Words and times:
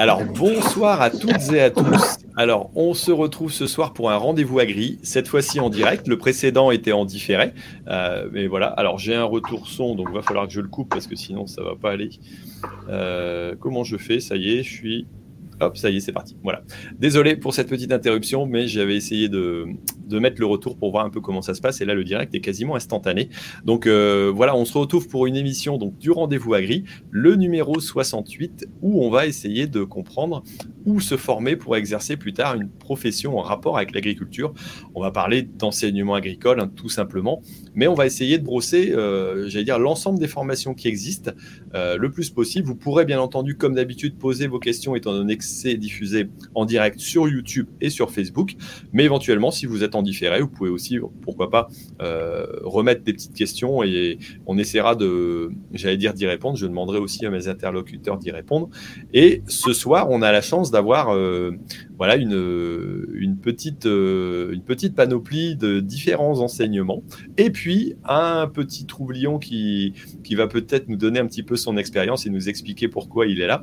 Alors, 0.00 0.24
bonsoir 0.24 1.02
à 1.02 1.10
toutes 1.10 1.52
et 1.52 1.60
à 1.60 1.68
tous. 1.68 2.16
Alors, 2.34 2.70
on 2.74 2.94
se 2.94 3.12
retrouve 3.12 3.52
ce 3.52 3.66
soir 3.66 3.92
pour 3.92 4.10
un 4.10 4.16
rendez-vous 4.16 4.58
agri, 4.58 4.98
cette 5.02 5.28
fois-ci 5.28 5.60
en 5.60 5.68
direct. 5.68 6.08
Le 6.08 6.16
précédent 6.16 6.70
était 6.70 6.92
en 6.92 7.04
différé. 7.04 7.52
Euh, 7.86 8.26
mais 8.32 8.46
voilà, 8.46 8.68
alors 8.68 8.98
j'ai 8.98 9.14
un 9.14 9.24
retour 9.24 9.68
son, 9.68 9.94
donc 9.94 10.06
il 10.08 10.14
va 10.14 10.22
falloir 10.22 10.46
que 10.46 10.54
je 10.54 10.62
le 10.62 10.68
coupe 10.68 10.88
parce 10.88 11.06
que 11.06 11.16
sinon 11.16 11.46
ça 11.46 11.62
va 11.62 11.74
pas 11.76 11.90
aller. 11.90 12.08
Euh, 12.88 13.54
comment 13.60 13.84
je 13.84 13.98
fais? 13.98 14.20
Ça 14.20 14.36
y 14.36 14.54
est, 14.54 14.62
je 14.62 14.72
suis 14.72 15.06
Hop, 15.60 15.76
ça 15.76 15.90
y 15.90 15.98
est, 15.98 16.00
c'est 16.00 16.12
parti. 16.12 16.34
Voilà. 16.42 16.62
Désolé 16.98 17.36
pour 17.36 17.52
cette 17.52 17.68
petite 17.68 17.92
interruption, 17.92 18.46
mais 18.46 18.68
j'avais 18.68 18.96
essayé 18.96 19.28
de, 19.28 19.66
mettre 20.18 20.40
le 20.40 20.46
retour 20.46 20.76
pour 20.76 20.90
voir 20.90 21.04
un 21.04 21.10
peu 21.10 21.20
comment 21.20 21.42
ça 21.42 21.54
se 21.54 21.60
passe. 21.60 21.80
Et 21.80 21.84
là, 21.84 21.94
le 21.94 22.04
direct 22.04 22.34
est 22.34 22.40
quasiment 22.40 22.76
instantané. 22.76 23.28
Donc 23.64 23.86
euh, 23.86 24.32
voilà, 24.34 24.56
on 24.56 24.64
se 24.64 24.76
retrouve 24.76 25.08
pour 25.08 25.26
une 25.26 25.36
émission 25.36 25.78
donc, 25.78 25.98
du 25.98 26.10
rendez-vous 26.10 26.54
agri, 26.54 26.84
le 27.10 27.36
numéro 27.36 27.78
68, 27.80 28.66
où 28.82 29.04
on 29.04 29.10
va 29.10 29.26
essayer 29.26 29.66
de 29.66 29.82
comprendre 29.84 30.42
où 30.86 31.00
se 31.00 31.16
former 31.16 31.56
pour 31.56 31.76
exercer 31.76 32.16
plus 32.16 32.32
tard 32.32 32.54
une 32.54 32.68
profession 32.68 33.38
en 33.38 33.42
rapport 33.42 33.76
avec 33.76 33.94
l'agriculture. 33.94 34.52
On 34.94 35.02
va 35.02 35.10
parler 35.10 35.42
d'enseignement 35.42 36.14
agricole, 36.14 36.60
hein, 36.60 36.70
tout 36.74 36.88
simplement, 36.88 37.42
mais 37.74 37.86
on 37.86 37.94
va 37.94 38.06
essayer 38.06 38.38
de 38.38 38.44
brosser, 38.44 38.92
euh, 38.92 39.48
j'allais 39.48 39.64
dire, 39.64 39.78
l'ensemble 39.78 40.18
des 40.18 40.28
formations 40.28 40.74
qui 40.74 40.88
existent 40.88 41.32
euh, 41.74 41.96
le 41.96 42.10
plus 42.10 42.30
possible. 42.30 42.66
Vous 42.66 42.74
pourrez 42.74 43.04
bien 43.04 43.20
entendu, 43.20 43.56
comme 43.56 43.74
d'habitude, 43.74 44.18
poser 44.18 44.46
vos 44.46 44.58
questions 44.58 44.94
étant 44.94 45.12
donné 45.12 45.36
que 45.36 45.44
c'est 45.44 45.76
diffusé 45.76 46.28
en 46.54 46.64
direct 46.64 46.98
sur 46.98 47.28
YouTube 47.28 47.66
et 47.80 47.90
sur 47.90 48.10
Facebook. 48.10 48.54
Mais 48.92 49.04
éventuellement, 49.04 49.50
si 49.50 49.66
vous 49.66 49.84
êtes 49.84 49.94
en 49.94 49.99
différé, 50.02 50.40
vous 50.40 50.48
pouvez 50.48 50.70
aussi, 50.70 50.98
pourquoi 51.22 51.50
pas, 51.50 51.68
euh, 52.00 52.46
remettre 52.62 53.02
des 53.02 53.12
petites 53.12 53.34
questions 53.34 53.82
et 53.82 54.18
on 54.46 54.58
essaiera 54.58 54.94
de, 54.94 55.50
j'allais 55.72 55.96
dire, 55.96 56.14
d'y 56.14 56.26
répondre. 56.26 56.56
Je 56.56 56.66
demanderai 56.66 56.98
aussi 56.98 57.24
à 57.26 57.30
mes 57.30 57.48
interlocuteurs 57.48 58.18
d'y 58.18 58.30
répondre. 58.30 58.68
Et 59.12 59.42
ce 59.46 59.72
soir, 59.72 60.08
on 60.10 60.22
a 60.22 60.32
la 60.32 60.40
chance 60.40 60.70
d'avoir 60.70 61.14
euh, 61.14 61.52
voilà 62.00 62.16
une, 62.16 63.06
une, 63.14 63.36
petite, 63.36 63.86
euh, 63.86 64.50
une 64.52 64.62
petite 64.62 64.96
panoplie 64.96 65.54
de 65.54 65.78
différents 65.78 66.40
enseignements. 66.40 67.04
Et 67.36 67.50
puis, 67.50 67.94
un 68.04 68.48
petit 68.48 68.86
troublion 68.86 69.38
qui, 69.38 69.92
qui 70.24 70.34
va 70.34 70.48
peut-être 70.48 70.88
nous 70.88 70.96
donner 70.96 71.20
un 71.20 71.26
petit 71.26 71.44
peu 71.44 71.54
son 71.54 71.76
expérience 71.76 72.26
et 72.26 72.30
nous 72.30 72.48
expliquer 72.48 72.88
pourquoi 72.88 73.26
il 73.26 73.40
est 73.40 73.46
là. 73.46 73.62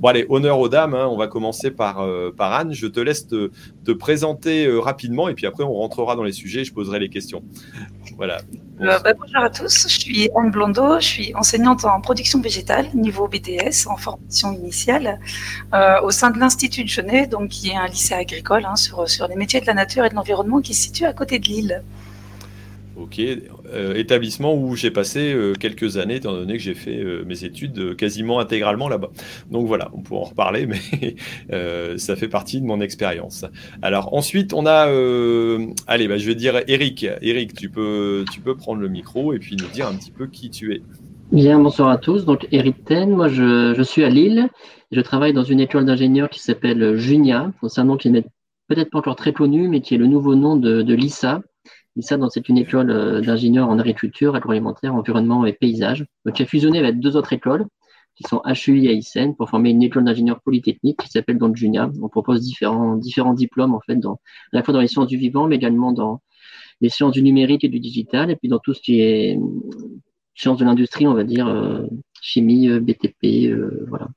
bon, 0.00 0.08
allez, 0.08 0.26
honneur 0.28 0.58
aux 0.58 0.68
dames 0.68 0.88
Hein. 0.98 1.08
On 1.10 1.16
va 1.16 1.28
commencer 1.28 1.70
par, 1.70 2.00
euh, 2.00 2.30
par 2.30 2.52
Anne. 2.52 2.72
Je 2.72 2.86
te 2.86 3.00
laisse 3.00 3.26
te, 3.26 3.50
présenter 3.92 4.66
euh, 4.66 4.80
rapidement 4.80 5.28
et 5.28 5.34
puis 5.34 5.46
après 5.46 5.64
on 5.64 5.72
rentrera 5.72 6.14
dans 6.14 6.22
les 6.22 6.32
sujets 6.32 6.60
et 6.60 6.64
je 6.64 6.74
poserai 6.74 6.98
les 6.98 7.08
questions. 7.08 7.42
Voilà. 8.16 8.38
Euh, 8.80 8.96
bah, 9.00 9.12
bonjour 9.12 9.42
à 9.42 9.50
tous, 9.50 9.88
je 9.88 9.98
suis 9.98 10.30
Anne 10.36 10.52
Blondeau, 10.52 11.00
je 11.00 11.04
suis 11.04 11.34
enseignante 11.34 11.84
en 11.84 12.00
production 12.00 12.40
végétale, 12.40 12.86
niveau 12.94 13.26
BTS, 13.26 13.88
en 13.88 13.96
formation 13.96 14.52
initiale, 14.52 15.18
au 16.04 16.10
sein 16.12 16.30
de 16.30 16.38
l'Institut 16.38 16.84
de 16.84 16.88
Genet, 16.88 17.26
donc, 17.26 17.48
qui 17.48 17.70
est 17.70 17.76
un 17.76 17.88
lycée 17.88 18.14
agricole 18.14 18.64
hein, 18.64 18.76
sur, 18.76 19.08
sur 19.08 19.26
les 19.26 19.34
métiers 19.34 19.60
de 19.60 19.66
la 19.66 19.74
nature 19.74 20.04
et 20.04 20.10
de 20.10 20.14
l'environnement 20.14 20.60
qui 20.60 20.74
se 20.74 20.84
situe 20.84 21.06
à 21.06 21.12
côté 21.12 21.40
de 21.40 21.46
Lille. 21.46 21.82
Ok, 23.00 23.20
euh, 23.20 23.94
établissement 23.94 24.56
où 24.56 24.74
j'ai 24.74 24.90
passé 24.90 25.32
euh, 25.32 25.52
quelques 25.52 25.98
années, 25.98 26.16
étant 26.16 26.32
donné 26.32 26.54
que 26.54 26.62
j'ai 26.62 26.74
fait 26.74 26.98
euh, 26.98 27.22
mes 27.24 27.44
études 27.44 27.94
quasiment 27.94 28.40
intégralement 28.40 28.88
là-bas. 28.88 29.10
Donc 29.52 29.68
voilà, 29.68 29.88
on 29.92 30.00
pourra 30.00 30.22
en 30.22 30.24
reparler, 30.24 30.66
mais 31.50 31.96
ça 31.96 32.16
fait 32.16 32.26
partie 32.26 32.60
de 32.60 32.66
mon 32.66 32.80
expérience. 32.80 33.44
Alors 33.82 34.14
ensuite, 34.14 34.52
on 34.52 34.66
a, 34.66 34.86
allez, 35.86 36.08
bah, 36.08 36.18
je 36.18 36.26
vais 36.26 36.34
dire 36.34 36.60
Eric. 36.66 37.06
Eric, 37.22 37.54
tu 37.54 37.68
peux, 37.68 38.24
tu 38.32 38.40
peux 38.40 38.56
prendre 38.56 38.80
le 38.80 38.88
micro 38.88 39.32
et 39.32 39.38
puis 39.38 39.54
nous 39.54 39.68
dire 39.68 39.86
un 39.86 39.94
petit 39.94 40.10
peu 40.10 40.26
qui 40.26 40.50
tu 40.50 40.74
es. 40.74 40.82
Bien, 41.30 41.60
bonsoir 41.60 41.90
à 41.90 41.98
tous. 41.98 42.24
Donc 42.24 42.48
Eric 42.50 42.84
Ten, 42.84 43.10
moi 43.10 43.28
je, 43.28 43.80
suis 43.82 44.02
à 44.02 44.08
Lille. 44.08 44.48
Je 44.90 45.00
travaille 45.00 45.32
dans 45.32 45.44
une 45.44 45.60
école 45.60 45.84
d'ingénieurs 45.84 46.30
qui 46.30 46.40
s'appelle 46.40 46.96
Junia. 46.96 47.52
C'est 47.68 47.80
un 47.80 47.84
nom 47.84 47.96
qui 47.96 48.10
n'est 48.10 48.24
peut-être 48.66 48.90
pas 48.90 48.98
encore 48.98 49.16
très 49.16 49.32
connu, 49.32 49.68
mais 49.68 49.82
qui 49.82 49.94
est 49.94 49.98
le 49.98 50.06
nouveau 50.06 50.34
nom 50.34 50.56
de, 50.56 50.82
de 50.82 50.94
l'ISA, 50.94 51.42
ça, 52.02 52.16
c'est 52.30 52.48
une 52.48 52.58
école 52.58 52.90
euh, 52.90 53.20
d'ingénieurs 53.20 53.68
en 53.68 53.78
agriculture, 53.78 54.34
agroalimentaire, 54.34 54.94
environnement 54.94 55.46
et 55.46 55.52
paysage. 55.52 56.04
Donc, 56.24 56.36
qui 56.36 56.42
a 56.42 56.46
fusionné 56.46 56.78
avec 56.78 57.00
deux 57.00 57.16
autres 57.16 57.32
écoles 57.32 57.66
qui 58.14 58.24
sont 58.24 58.42
HUI 58.44 58.86
et 58.88 58.94
ICN 58.94 59.34
pour 59.34 59.48
former 59.48 59.70
une 59.70 59.82
école 59.82 60.04
d'ingénieurs 60.04 60.40
polytechnique 60.40 60.98
qui 61.00 61.08
s'appelle 61.08 61.38
donc 61.38 61.56
Junia. 61.56 61.90
On 62.02 62.08
propose 62.08 62.40
différents, 62.40 62.96
différents 62.96 63.34
diplômes, 63.34 63.74
en 63.74 63.80
fait, 63.80 63.98
à 64.04 64.16
la 64.52 64.62
fois 64.62 64.74
dans 64.74 64.80
les 64.80 64.88
sciences 64.88 65.06
du 65.06 65.16
vivant, 65.16 65.46
mais 65.46 65.56
également 65.56 65.92
dans 65.92 66.20
les 66.80 66.88
sciences 66.88 67.12
du 67.12 67.22
numérique 67.22 67.64
et 67.64 67.68
du 67.68 67.80
digital, 67.80 68.30
et 68.30 68.36
puis 68.36 68.48
dans 68.48 68.58
tout 68.58 68.74
ce 68.74 68.80
qui 68.80 69.00
est 69.00 69.36
euh, 69.36 69.40
sciences 70.34 70.58
de 70.58 70.64
l'industrie, 70.64 71.06
on 71.06 71.14
va 71.14 71.24
dire, 71.24 71.48
euh, 71.48 71.86
chimie, 72.20 72.68
BTP, 72.68 73.52
voilà, 73.88 74.08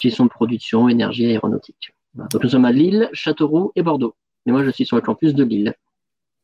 gestion 0.00 0.24
de 0.24 0.30
production, 0.30 0.88
énergie, 0.88 1.26
aéronautique. 1.26 1.92
Donc, 2.14 2.42
nous 2.42 2.50
sommes 2.50 2.64
à 2.64 2.72
Lille, 2.72 3.08
Châteauroux 3.12 3.72
et 3.76 3.82
Bordeaux. 3.82 4.14
Et 4.46 4.52
moi, 4.52 4.64
je 4.64 4.70
suis 4.70 4.86
sur 4.86 4.96
le 4.96 5.02
campus 5.02 5.34
de 5.34 5.44
Lille. 5.44 5.74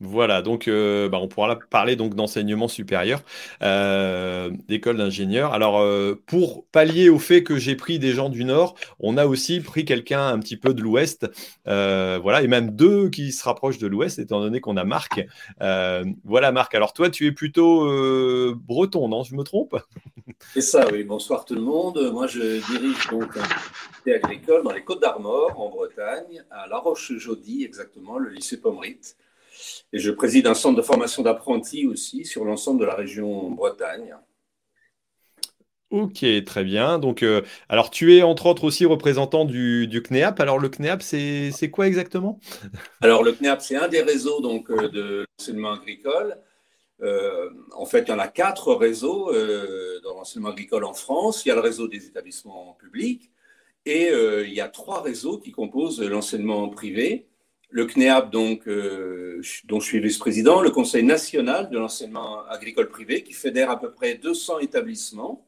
Voilà, 0.01 0.43
donc 0.43 0.69
euh, 0.69 1.09
bah, 1.09 1.19
on 1.23 1.27
pourra 1.27 1.59
parler 1.71 1.97
donc 1.97 2.15
d'enseignement 2.15 2.69
supérieur, 2.69 3.23
euh, 3.63 4.51
d'école 4.69 4.99
d'ingénieur. 4.99 5.55
Alors 5.55 5.81
euh, 5.81 6.21
pour 6.27 6.67
pallier 6.67 7.09
au 7.09 7.19
fait 7.19 7.43
que 7.43 7.57
j'ai 7.57 7.77
pris 7.77 7.99
des 7.99 8.13
gens 8.13 8.29
du 8.29 8.45
Nord, 8.45 8.75
on 9.01 9.17
a 9.17 9.25
aussi 9.25 9.61
pris 9.61 9.87
quelqu'un 9.87 10.27
un 10.29 10.39
petit 10.39 10.59
peu 10.59 10.75
de 10.75 10.83
l'Ouest, 10.83 11.27
voilà, 11.65 12.43
et 12.43 12.47
même 12.47 12.73
deux 12.73 13.09
qui 13.09 13.33
se 13.33 13.43
rapprochent 13.43 13.79
de 13.79 13.87
l'Ouest, 13.87 14.19
étant 14.19 14.41
donné 14.41 14.61
qu'on 14.61 14.77
a 14.77 14.85
Marc. 14.85 15.25
voilà 16.25 16.53
Marc. 16.53 16.75
Alors 16.75 16.93
toi, 16.93 17.09
tu 17.09 17.27
es 17.27 17.33
plutôt 17.33 17.87
breton, 18.55 19.09
non? 19.09 19.25
Je 19.25 19.35
me 19.35 19.45
trompe? 19.45 19.77
C'est 20.53 20.61
ça, 20.61 20.87
oui. 20.93 21.05
Bonsoir 21.05 21.47
tout 21.47 21.55
le 21.55 21.63
monde. 21.63 22.11
Moi, 22.13 22.27
je 22.27 22.61
dirige 22.71 23.09
donc 23.11 23.35
un 23.37 23.43
lycée 23.43 24.19
agricole 24.23 24.63
dans 24.63 24.73
les 24.73 24.85
Côtes 24.85 25.01
d'Armor, 25.01 25.59
en 25.59 25.71
Bretagne, 25.71 26.45
à 26.51 26.67
La 26.67 26.79
Roche-Jaudy, 26.79 27.65
exactement, 27.65 28.19
le 28.19 28.29
lycée 28.31 28.61
Pommerit. 28.61 29.01
Et 29.93 29.99
je 29.99 30.11
préside 30.11 30.47
un 30.47 30.55
centre 30.55 30.77
de 30.77 30.83
formation 30.83 31.23
d'apprentis 31.23 31.87
aussi 31.87 32.25
sur 32.25 32.45
l'ensemble 32.45 32.81
de 32.81 32.87
la 32.87 32.95
région 32.95 33.51
Bretagne. 33.51 34.17
Ok, 35.91 36.25
très 36.45 36.65
bien. 36.65 36.99
Donc, 36.99 37.23
euh, 37.23 37.43
alors 37.69 37.91
tu 37.91 38.17
es 38.17 38.23
entre 38.23 38.47
autres 38.47 38.65
aussi 38.65 38.85
représentant 38.85 39.45
du, 39.45 39.89
CNEAP. 40.05 40.41
Alors 40.41 40.59
le 40.59 40.69
CNEAP, 40.69 41.01
c'est 41.03 41.71
quoi 41.71 41.87
exactement? 41.87 42.41
Alors 43.01 43.23
le 43.23 43.33
CNEAP, 43.33 43.63
c'est 43.63 43.77
un 43.77 43.87
des 43.87 44.03
réseaux 44.03 44.41
donc 44.41 44.69
euh, 44.71 44.89
de 44.89 45.27
l'enseignement 45.39 45.75
agricole. 45.75 46.39
Euh, 47.03 47.51
en 47.77 47.87
fait, 47.87 48.03
il 48.03 48.09
y 48.09 48.13
en 48.13 48.19
a 48.19 48.27
quatre 48.27 48.75
réseaux 48.75 49.31
dans 50.03 50.15
l'enseignement 50.15 50.49
agricole 50.49 50.85
en 50.85 50.95
France. 50.95 51.45
Il 51.45 51.51
y 51.51 51.53
a 51.53 51.55
le 51.55 51.61
réseau 51.61 51.87
des 51.87 52.07
établissements 52.07 52.77
publics 52.81 53.31
et 53.85 54.11
il 54.11 54.53
y 54.53 54.61
a 54.61 54.69
trois 54.69 55.03
réseaux 55.03 55.39
qui 55.39 55.53
composent 55.53 56.03
l'enseignement 56.03 56.69
privé 56.69 57.29
le 57.71 57.85
CNEAP, 57.85 58.31
donc, 58.31 58.69
euh, 58.69 59.41
dont 59.65 59.81
je 59.81 59.87
suis 59.87 60.01
vice-président, 60.01 60.61
le 60.61 60.71
Conseil 60.71 61.03
national 61.03 61.69
de 61.69 61.79
l'enseignement 61.79 62.45
agricole 62.47 62.89
privé, 62.89 63.23
qui 63.23 63.33
fédère 63.33 63.71
à 63.71 63.81
peu 63.81 63.93
près 63.93 64.15
200 64.15 64.61
établissements 64.61 65.47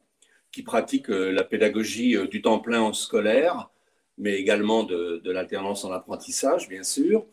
qui 0.51 0.63
pratiquent 0.63 1.09
euh, 1.09 1.31
la 1.31 1.43
pédagogie 1.43 2.15
euh, 2.15 2.27
du 2.27 2.41
temps 2.41 2.59
plein 2.59 2.81
en 2.81 2.93
scolaire, 2.93 3.69
mais 4.17 4.33
également 4.35 4.83
de, 4.83 5.21
l'alternance 5.25 5.85
en 5.85 5.91
apprentissage, 5.91 6.67
bien 6.67 6.83
sûr. 6.83 7.25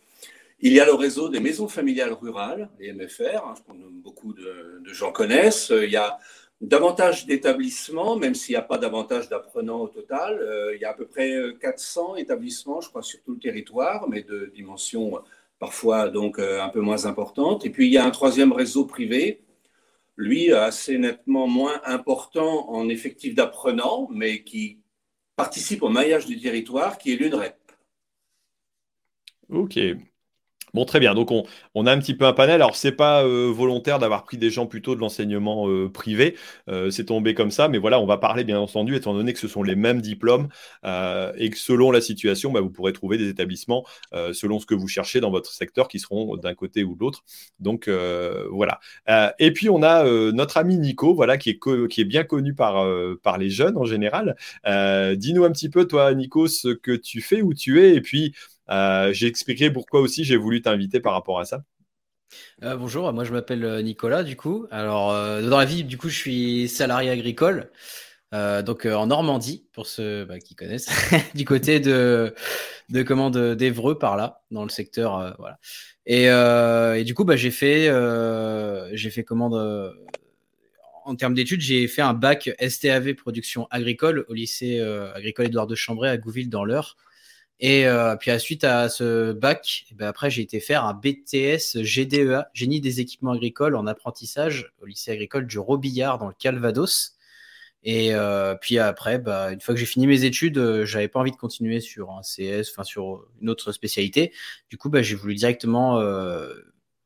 Il 0.60 0.72
y 0.72 0.80
a 0.80 0.86
le 0.86 0.94
réseau 0.94 1.28
des 1.28 1.40
maisons 1.40 1.68
familiales 1.68 2.12
rurales, 2.12 2.70
les 2.78 2.92
MFR, 2.92 3.44
hein, 3.44 3.54
que 3.66 3.72
beaucoup 4.02 4.32
de, 4.32 4.80
de, 4.82 4.92
gens 4.92 5.12
connaissent. 5.12 5.70
Il 5.70 5.90
y 5.90 5.96
a 5.96 6.18
davantage 6.60 7.26
d'établissements, 7.26 8.16
même 8.16 8.34
s'il 8.34 8.54
n'y 8.54 8.56
a 8.58 8.62
pas 8.62 8.78
davantage 8.78 9.28
d'apprenants 9.28 9.80
au 9.80 9.88
total. 9.88 10.38
Euh, 10.40 10.74
il 10.74 10.80
y 10.80 10.84
a 10.84 10.90
à 10.90 10.94
peu 10.94 11.06
près 11.06 11.34
400 11.60 12.14
euh, 12.14 12.16
établissements, 12.16 12.80
je 12.80 12.88
crois, 12.88 13.02
sur 13.02 13.22
tout 13.22 13.34
le 13.34 13.38
territoire, 13.38 14.08
mais 14.08 14.22
de 14.22 14.50
dimension 14.54 15.20
parfois 15.58 16.10
donc 16.10 16.38
euh, 16.38 16.62
un 16.62 16.68
peu 16.68 16.80
moins 16.80 17.06
importante. 17.06 17.64
Et 17.64 17.70
puis 17.70 17.86
il 17.86 17.92
y 17.92 17.98
a 17.98 18.04
un 18.04 18.10
troisième 18.10 18.52
réseau 18.52 18.84
privé, 18.84 19.42
lui 20.16 20.52
assez 20.52 20.98
nettement 20.98 21.46
moins 21.46 21.80
important 21.84 22.70
en 22.70 22.88
effectif 22.88 23.34
d'apprenants, 23.34 24.08
mais 24.10 24.42
qui 24.42 24.78
participe 25.36 25.82
au 25.82 25.90
maillage 25.90 26.26
du 26.26 26.40
territoire, 26.40 26.96
qui 26.98 27.12
est 27.12 27.16
l'UNREP. 27.16 27.56
Ok, 29.50 29.78
Bon, 30.76 30.84
très 30.84 31.00
bien. 31.00 31.14
Donc, 31.14 31.30
on, 31.30 31.86
a 31.86 31.90
un 31.90 31.98
petit 31.98 32.12
peu 32.12 32.26
un 32.26 32.34
panel. 32.34 32.56
Alors, 32.56 32.76
c'est 32.76 32.92
pas 32.92 33.24
euh, 33.24 33.50
volontaire 33.50 33.98
d'avoir 33.98 34.24
pris 34.24 34.36
des 34.36 34.50
gens 34.50 34.66
plutôt 34.66 34.94
de 34.94 35.00
l'enseignement 35.00 35.70
euh, 35.70 35.88
privé. 35.88 36.36
Euh, 36.68 36.90
c'est 36.90 37.06
tombé 37.06 37.32
comme 37.32 37.50
ça. 37.50 37.68
Mais 37.68 37.78
voilà, 37.78 37.98
on 37.98 38.04
va 38.04 38.18
parler, 38.18 38.44
bien 38.44 38.60
entendu, 38.60 38.94
étant 38.94 39.14
donné 39.14 39.32
que 39.32 39.38
ce 39.38 39.48
sont 39.48 39.62
les 39.62 39.74
mêmes 39.74 40.02
diplômes 40.02 40.48
et 40.84 41.48
que 41.48 41.56
selon 41.56 41.90
la 41.90 42.02
situation, 42.02 42.52
bah, 42.52 42.60
vous 42.60 42.68
pourrez 42.68 42.92
trouver 42.92 43.16
des 43.16 43.30
établissements 43.30 43.86
selon 44.32 44.58
ce 44.58 44.66
que 44.66 44.74
vous 44.74 44.86
cherchez 44.86 45.20
dans 45.20 45.30
votre 45.30 45.50
secteur 45.50 45.88
qui 45.88 45.98
seront 45.98 46.36
d'un 46.36 46.54
côté 46.54 46.84
ou 46.84 46.94
de 46.94 47.00
l'autre. 47.00 47.24
Donc, 47.58 47.88
voilà. 48.50 48.80
et 49.38 49.52
puis, 49.52 49.70
on 49.70 49.82
a 49.82 50.04
notre 50.32 50.58
ami 50.58 50.76
Nico, 50.76 51.14
voilà, 51.14 51.38
qui 51.38 51.50
est, 51.50 52.04
bien 52.04 52.24
connu 52.24 52.54
par, 52.54 52.86
par 53.22 53.38
les 53.38 53.48
jeunes 53.48 53.78
en 53.78 53.84
général. 53.84 54.36
Dis-nous 54.66 55.44
un 55.44 55.52
petit 55.52 55.70
peu, 55.70 55.86
toi, 55.86 56.12
Nico, 56.12 56.48
ce 56.48 56.68
que 56.68 56.92
tu 56.92 57.22
fais, 57.22 57.40
où 57.40 57.54
tu 57.54 57.82
es, 57.82 57.94
et 57.94 58.00
puis 58.02 58.34
j'ai 58.68 59.26
expliqué 59.26 59.70
pourquoi 59.70 60.00
aussi 60.00 60.24
j'ai 60.24 60.36
voulu 60.36 60.62
t'inviter 60.62 61.00
par 61.00 61.12
rapport 61.12 61.38
à 61.40 61.44
ça. 61.44 61.64
Euh, 62.62 62.76
bonjour, 62.76 63.12
moi 63.12 63.24
je 63.24 63.32
m'appelle 63.32 63.64
euh, 63.64 63.82
Nicolas 63.82 64.22
du 64.22 64.36
coup. 64.36 64.66
Alors 64.70 65.12
dans 65.42 65.58
la 65.58 65.64
vie 65.64 65.84
du 65.84 65.98
coup 65.98 66.08
je 66.08 66.16
suis 66.16 66.68
salarié 66.68 67.10
agricole. 67.10 67.70
donc 68.32 68.86
en 68.86 69.06
Normandie, 69.06 69.66
pour 69.72 69.86
ceux 69.86 70.24
bah, 70.24 70.38
qui 70.38 70.54
connaissent, 70.54 70.90
du 71.34 71.44
côté 71.44 71.80
de, 71.80 72.34
de 72.88 73.54
d'Evreux 73.54 73.98
par 73.98 74.16
là, 74.16 74.42
dans 74.50 74.64
le 74.64 74.70
secteur. 74.70 75.36
voilà. 75.38 75.58
Et, 76.06 77.04
du 77.04 77.14
coup, 77.14 77.24
bah, 77.24 77.36
j'ai 77.36 77.50
fait, 77.50 77.90
j'ai 78.92 79.10
fait 79.10 79.24
commande 79.24 79.94
en 81.04 81.14
termes 81.14 81.34
d'études, 81.34 81.60
j'ai 81.60 81.86
fait 81.86 82.02
un 82.02 82.14
bac 82.14 82.50
STAV 82.60 83.14
production 83.14 83.68
agricole 83.70 84.24
au 84.28 84.34
lycée 84.34 84.80
agricole 85.14 85.46
Édouard 85.46 85.68
de 85.68 85.74
Chambray 85.74 86.10
à 86.10 86.16
Gouville 86.16 86.50
dans 86.50 86.64
l'Eure. 86.64 86.96
Et 87.58 87.86
euh, 87.86 88.16
puis 88.16 88.30
à 88.30 88.38
suite 88.38 88.64
à 88.64 88.88
ce 88.88 89.32
bac, 89.32 89.86
eh 89.90 89.94
ben 89.94 90.08
après 90.08 90.30
j'ai 90.30 90.42
été 90.42 90.60
faire 90.60 90.84
un 90.84 90.92
BTS 90.92 91.82
GDEA, 91.82 92.50
génie 92.52 92.80
des 92.82 93.00
équipements 93.00 93.32
agricoles 93.32 93.76
en 93.76 93.86
apprentissage 93.86 94.72
au 94.82 94.86
lycée 94.86 95.10
agricole 95.10 95.46
du 95.46 95.58
Robillard 95.58 96.18
dans 96.18 96.28
le 96.28 96.34
Calvados. 96.38 97.16
Et 97.82 98.14
euh, 98.14 98.56
puis 98.56 98.78
après, 98.80 99.18
bah, 99.18 99.52
une 99.52 99.60
fois 99.60 99.72
que 99.72 99.78
j'ai 99.78 99.86
fini 99.86 100.08
mes 100.08 100.24
études, 100.24 100.58
euh, 100.58 100.84
j'avais 100.84 101.06
pas 101.06 101.20
envie 101.20 101.30
de 101.30 101.36
continuer 101.36 101.80
sur 101.80 102.10
un 102.10 102.22
CS, 102.22 102.68
enfin 102.72 102.82
sur 102.82 103.24
une 103.40 103.48
autre 103.48 103.70
spécialité. 103.70 104.32
Du 104.70 104.76
coup, 104.76 104.90
bah, 104.90 105.02
j'ai 105.02 105.14
voulu 105.14 105.34
directement 105.36 106.00
euh, 106.00 106.52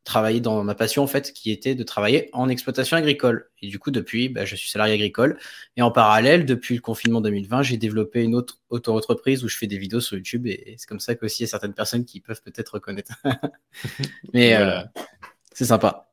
travailler 0.05 0.41
dans 0.41 0.65
ma 0.65 0.75
passion 0.75 1.03
en 1.03 1.07
fait, 1.07 1.33
qui 1.33 1.51
était 1.51 1.75
de 1.75 1.83
travailler 1.83 2.31
en 2.33 2.49
exploitation 2.49 2.97
agricole. 2.97 3.51
Et 3.63 3.69
du 3.69 3.79
coup, 3.79 3.91
depuis, 3.91 4.29
bah, 4.29 4.45
je 4.45 4.57
suis 4.57 4.71
salarié 4.71 4.95
agricole. 4.95 5.39
Et 5.77 5.83
en 5.83 5.91
parallèle, 5.91 6.47
depuis 6.47 6.75
le 6.75 6.81
confinement 6.81 7.21
2020, 7.21 7.63
j'ai 7.63 7.77
développé 7.77 8.23
une 8.23 8.35
autre 8.35 8.59
auto-entreprise 8.71 9.45
où 9.45 9.49
je 9.49 9.57
fais 9.57 9.67
des 9.67 9.79
vidéos 9.79 10.01
sur 10.01 10.17
YouTube. 10.17 10.47
Et 10.47 10.77
c'est 10.79 10.87
comme 10.87 11.01
ça 11.01 11.15
qu'aussi 11.15 11.43
il 11.43 11.45
y 11.45 11.49
a 11.49 11.51
certaines 11.51 11.75
personnes 11.75 12.05
qui 12.05 12.21
peuvent 12.21 12.43
peut-être 12.43 12.75
reconnaître. 12.75 13.13
Mais 14.33 14.57
euh, 14.57 14.81
c'est 15.53 15.67
sympa 15.67 16.10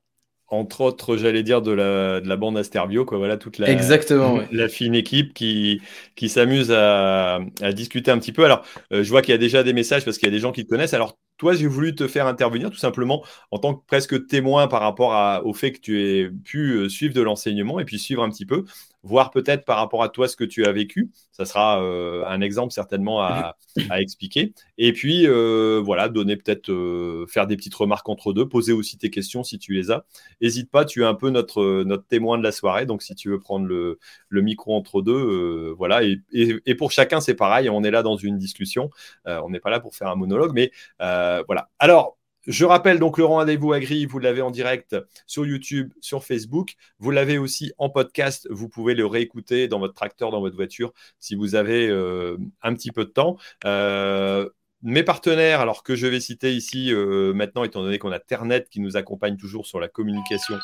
entre 0.49 0.81
autres, 0.81 1.17
j'allais 1.17 1.43
dire, 1.43 1.61
de 1.61 1.71
la, 1.71 2.21
de 2.21 2.27
la 2.27 2.37
bande 2.37 2.57
Asterbio, 2.57 3.05
quoi. 3.05 3.17
Voilà, 3.17 3.37
toute 3.37 3.57
la, 3.57 3.69
Exactement, 3.69 4.39
la 4.51 4.69
fine 4.69 4.95
équipe 4.95 5.33
qui, 5.33 5.81
qui 6.15 6.29
s'amuse 6.29 6.71
à, 6.71 7.39
à, 7.61 7.71
discuter 7.73 8.11
un 8.11 8.17
petit 8.17 8.31
peu. 8.31 8.45
Alors, 8.45 8.63
euh, 8.93 9.03
je 9.03 9.09
vois 9.09 9.21
qu'il 9.21 9.33
y 9.33 9.35
a 9.35 9.39
déjà 9.39 9.63
des 9.63 9.73
messages 9.73 10.05
parce 10.05 10.17
qu'il 10.17 10.27
y 10.27 10.31
a 10.31 10.35
des 10.35 10.39
gens 10.39 10.53
qui 10.53 10.63
te 10.63 10.69
connaissent. 10.69 10.93
Alors, 10.93 11.17
toi, 11.37 11.53
j'ai 11.53 11.67
voulu 11.67 11.95
te 11.95 12.07
faire 12.07 12.27
intervenir 12.27 12.71
tout 12.71 12.77
simplement 12.77 13.23
en 13.51 13.59
tant 13.59 13.75
que 13.75 13.85
presque 13.85 14.27
témoin 14.27 14.67
par 14.67 14.81
rapport 14.81 15.13
à, 15.13 15.45
au 15.45 15.53
fait 15.53 15.71
que 15.71 15.79
tu 15.79 16.01
aies 16.01 16.29
pu 16.29 16.71
euh, 16.71 16.89
suivre 16.89 17.13
de 17.13 17.21
l'enseignement 17.21 17.79
et 17.79 17.85
puis 17.85 17.99
suivre 17.99 18.23
un 18.23 18.29
petit 18.29 18.45
peu 18.45 18.63
voir 19.07 19.31
peut-être 19.31 19.65
par 19.65 19.77
rapport 19.77 20.03
à 20.03 20.09
toi 20.09 20.27
ce 20.27 20.35
que 20.35 20.43
tu 20.43 20.65
as 20.65 20.71
vécu. 20.71 21.09
Ça 21.31 21.45
sera 21.45 21.81
euh, 21.81 22.23
un 22.27 22.41
exemple 22.41 22.73
certainement 22.73 23.21
à, 23.21 23.55
expliquer. 23.99 24.53
Et 24.77 24.93
puis, 24.93 25.25
euh, 25.25 25.81
voilà, 25.83 26.09
donner 26.09 26.35
peut-être, 26.35 26.71
euh, 26.71 27.25
faire 27.27 27.47
des 27.47 27.55
petites 27.55 27.73
remarques 27.73 28.07
entre 28.09 28.33
deux, 28.33 28.47
poser 28.47 28.73
aussi 28.73 28.97
tes 28.97 29.09
questions 29.09 29.43
si 29.43 29.57
tu 29.57 29.73
les 29.73 29.91
as. 29.91 30.05
N'hésite 30.41 30.69
pas, 30.69 30.85
tu 30.85 31.01
es 31.01 31.05
un 31.05 31.15
peu 31.15 31.29
notre, 31.29 31.83
notre 31.83 32.05
témoin 32.05 32.37
de 32.37 32.43
la 32.43 32.51
soirée. 32.51 32.85
Donc, 32.85 33.01
si 33.01 33.15
tu 33.15 33.29
veux 33.29 33.39
prendre 33.39 33.65
le, 33.65 33.97
micro 34.29 34.75
entre 34.75 35.01
deux, 35.01 35.73
voilà. 35.77 36.03
Et, 36.03 36.19
et, 36.31 36.75
pour 36.75 36.91
chacun, 36.91 37.19
c'est 37.21 37.35
pareil. 37.35 37.69
On 37.69 37.83
est 37.83 37.91
là 37.91 38.03
dans 38.03 38.17
une 38.17 38.37
discussion. 38.37 38.89
on 39.25 39.49
n'est 39.49 39.59
pas 39.59 39.69
là 39.69 39.79
pour 39.79 39.95
faire 39.95 40.09
un 40.09 40.15
monologue, 40.15 40.51
mais 40.53 40.71
voilà. 40.99 41.69
Alors, 41.79 42.17
je 42.47 42.63
rappelle 42.63 42.97
donc 42.97 43.17
le 43.17 43.25
rendez-vous 43.25 43.73
agri, 43.73 44.05
vous 44.05 44.19
l'avez 44.19 44.41
en 44.41 44.51
direct 44.51 44.95
sur 45.25 45.45
YouTube, 45.45 45.93
sur 45.99 46.23
Facebook. 46.23 46.75
Vous 46.97 47.11
l'avez 47.11 47.37
aussi 47.37 47.73
en 47.77 47.89
podcast. 47.89 48.47
Vous 48.49 48.69
pouvez 48.69 48.95
le 48.95 49.05
réécouter 49.05 49.67
dans 49.67 49.79
votre 49.79 49.93
tracteur, 49.93 50.31
dans 50.31 50.39
votre 50.39 50.55
voiture, 50.55 50.93
si 51.19 51.35
vous 51.35 51.55
avez 51.55 51.87
euh, 51.89 52.37
un 52.61 52.73
petit 52.73 52.91
peu 52.91 53.03
de 53.03 53.09
temps. 53.09 53.37
Euh, 53.65 54.49
mes 54.81 55.03
partenaires, 55.03 55.59
alors 55.59 55.83
que 55.83 55.95
je 55.95 56.07
vais 56.07 56.21
citer 56.21 56.55
ici 56.55 56.93
euh, 56.93 57.33
maintenant, 57.33 57.65
étant 57.65 57.81
donné 57.81 57.99
qu'on 57.99 58.11
a 58.11 58.19
Ternet 58.19 58.65
qui 58.69 58.79
nous 58.79 58.95
accompagne 58.95 59.35
toujours 59.35 59.65
sur 59.65 59.81
la 59.81 59.89
communication 59.89 60.55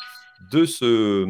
de 0.52 0.64
ce, 0.64 1.26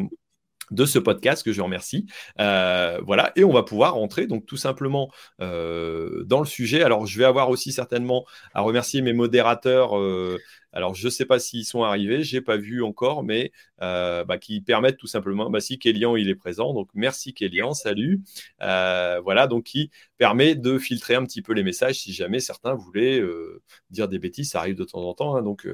de 0.71 0.85
ce 0.85 0.99
podcast 0.99 1.43
que 1.43 1.53
je 1.53 1.61
remercie. 1.61 2.07
Euh, 2.39 2.99
voilà, 3.05 3.31
et 3.35 3.43
on 3.43 3.53
va 3.53 3.63
pouvoir 3.63 3.95
rentrer 3.95 4.27
donc 4.27 4.45
tout 4.45 4.57
simplement 4.57 5.11
euh, 5.41 6.23
dans 6.25 6.39
le 6.39 6.45
sujet. 6.45 6.83
Alors, 6.83 7.05
je 7.05 7.17
vais 7.17 7.25
avoir 7.25 7.49
aussi 7.49 7.71
certainement 7.71 8.25
à 8.53 8.61
remercier 8.61 9.01
mes 9.01 9.13
modérateurs 9.13 9.97
euh, 9.97 10.39
alors, 10.75 10.93
je 10.93 11.05
ne 11.05 11.09
sais 11.09 11.25
pas 11.25 11.39
s'ils 11.39 11.65
sont 11.65 11.83
arrivés, 11.83 12.23
je 12.23 12.35
n'ai 12.35 12.41
pas 12.41 12.57
vu 12.57 12.83
encore, 12.83 13.23
mais 13.23 13.53
euh, 13.81 14.25
bah, 14.25 14.37
qui 14.37 14.59
permettent 14.59 14.97
tout 14.97 15.07
simplement, 15.07 15.49
bah, 15.49 15.61
si 15.61 15.79
Kélian 15.79 16.17
il 16.17 16.29
est 16.29 16.35
présent, 16.35 16.73
donc 16.73 16.89
merci 16.93 17.33
Kélian, 17.33 17.73
salut. 17.73 18.21
Euh, 18.61 19.21
voilà, 19.23 19.47
donc 19.47 19.63
qui 19.63 19.89
permet 20.17 20.53
de 20.55 20.77
filtrer 20.77 21.15
un 21.15 21.23
petit 21.25 21.41
peu 21.41 21.53
les 21.53 21.63
messages 21.63 21.99
si 22.01 22.13
jamais 22.13 22.41
certains 22.41 22.75
voulaient 22.75 23.19
euh, 23.19 23.63
dire 23.89 24.09
des 24.09 24.19
bêtises, 24.19 24.51
ça 24.51 24.59
arrive 24.59 24.75
de 24.75 24.83
temps 24.83 25.01
en 25.01 25.13
temps. 25.13 25.37
Hein, 25.37 25.43
donc 25.43 25.65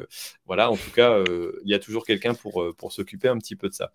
voilà, 0.45 0.69
en 0.69 0.77
tout 0.77 0.92
cas, 0.92 1.24
il 1.63 1.69
y 1.69 1.74
a 1.74 1.80
toujours 1.80 2.06
quelqu'un 2.06 2.36
pour, 2.36 2.63
pour 2.77 2.92
s'occuper 2.94 3.27
un 3.27 3.38
petit 3.39 3.56
peu 3.56 3.69
de 3.69 3.74
ça. 3.74 3.92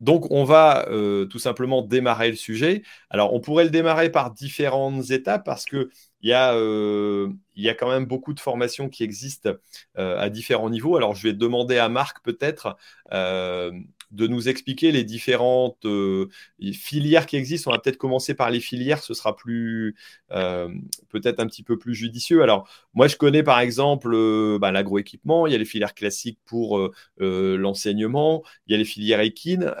Donc, 0.00 0.30
on 0.30 0.44
va 0.44 0.86
tout 1.30 1.38
simplement 1.38 1.82
démarrer 1.82 2.30
le 2.30 2.36
sujet. 2.36 2.82
Alors, 3.10 3.34
on 3.34 3.40
pourrait 3.40 3.64
le 3.64 3.70
démarrer 3.70 4.10
par 4.10 4.32
différentes 4.32 5.10
étapes 5.10 5.44
parce 5.44 5.64
que 5.64 5.90
il 6.24 6.28
y, 6.30 6.32
a, 6.32 6.54
euh, 6.54 7.30
il 7.54 7.62
y 7.64 7.68
a 7.68 7.74
quand 7.74 7.88
même 7.90 8.06
beaucoup 8.06 8.32
de 8.32 8.40
formations 8.40 8.88
qui 8.88 9.04
existent 9.04 9.50
euh, 9.98 10.18
à 10.18 10.30
différents 10.30 10.70
niveaux. 10.70 10.96
Alors, 10.96 11.14
je 11.14 11.22
vais 11.28 11.34
demander 11.34 11.76
à 11.76 11.90
Marc 11.90 12.22
peut-être 12.24 12.78
euh, 13.12 13.70
de 14.14 14.26
nous 14.26 14.48
expliquer 14.48 14.92
les 14.92 15.04
différentes 15.04 15.84
euh, 15.84 16.28
filières 16.72 17.26
qui 17.26 17.36
existent. 17.36 17.70
On 17.70 17.74
va 17.74 17.80
peut-être 17.80 17.98
commencer 17.98 18.34
par 18.34 18.50
les 18.50 18.60
filières, 18.60 19.02
ce 19.02 19.12
sera 19.12 19.36
plus 19.36 19.96
euh, 20.30 20.68
peut-être 21.10 21.40
un 21.40 21.46
petit 21.46 21.62
peu 21.62 21.76
plus 21.78 21.94
judicieux. 21.94 22.42
Alors, 22.42 22.68
moi, 22.94 23.08
je 23.08 23.16
connais 23.16 23.42
par 23.42 23.60
exemple 23.60 24.12
euh, 24.14 24.58
bah, 24.60 24.72
l'agroéquipement, 24.72 25.46
il 25.46 25.52
y 25.52 25.56
a 25.56 25.58
les 25.58 25.64
filières 25.64 25.94
classiques 25.94 26.38
pour 26.44 26.80
l'enseignement, 27.18 28.42
il 28.66 28.72
y 28.72 28.74
a 28.74 28.78
les 28.78 28.84
filières 28.84 29.20
équines. 29.20 29.72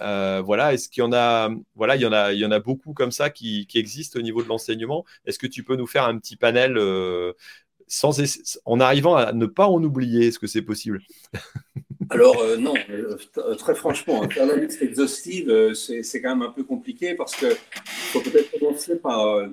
voilà, 0.44 0.74
est-ce 0.74 0.88
qu'il 0.88 1.02
y 1.02 1.06
en 1.06 1.12
a 1.12 1.50
Voilà, 1.76 1.96
il 1.96 2.02
y 2.02 2.06
en 2.06 2.12
a, 2.12 2.32
il 2.32 2.38
y 2.38 2.46
en 2.46 2.50
a 2.50 2.60
beaucoup 2.60 2.92
comme 2.92 3.12
ça 3.12 3.30
qui, 3.30 3.66
existent 3.74 4.18
au 4.18 4.22
niveau 4.22 4.42
de 4.42 4.48
l'enseignement. 4.48 5.04
Est-ce 5.26 5.38
que 5.38 5.46
tu 5.46 5.64
peux 5.64 5.76
nous 5.76 5.86
faire 5.86 6.04
un 6.04 6.18
petit 6.18 6.36
panel 6.36 6.78
sans, 7.86 8.20
en 8.64 8.80
arrivant 8.80 9.16
à 9.16 9.32
ne 9.32 9.46
pas 9.46 9.66
en 9.66 9.82
oublier 9.82 10.28
Est-ce 10.28 10.38
que 10.38 10.46
c'est 10.46 10.62
possible? 10.62 11.00
Alors 12.10 12.40
euh, 12.40 12.56
non, 12.56 12.74
euh, 12.90 13.16
euh, 13.38 13.54
très 13.54 13.74
franchement, 13.74 14.28
faire 14.28 14.46
la 14.46 14.56
liste 14.56 14.82
exhaustive, 14.82 15.74
c'est 15.74 16.20
quand 16.20 16.36
même 16.36 16.46
un 16.46 16.50
peu 16.50 16.64
compliqué 16.64 17.14
parce 17.14 17.34
que 17.36 17.46
faut 18.12 18.20
peut-être 18.20 18.58
commencer 18.58 18.96
par 18.96 19.48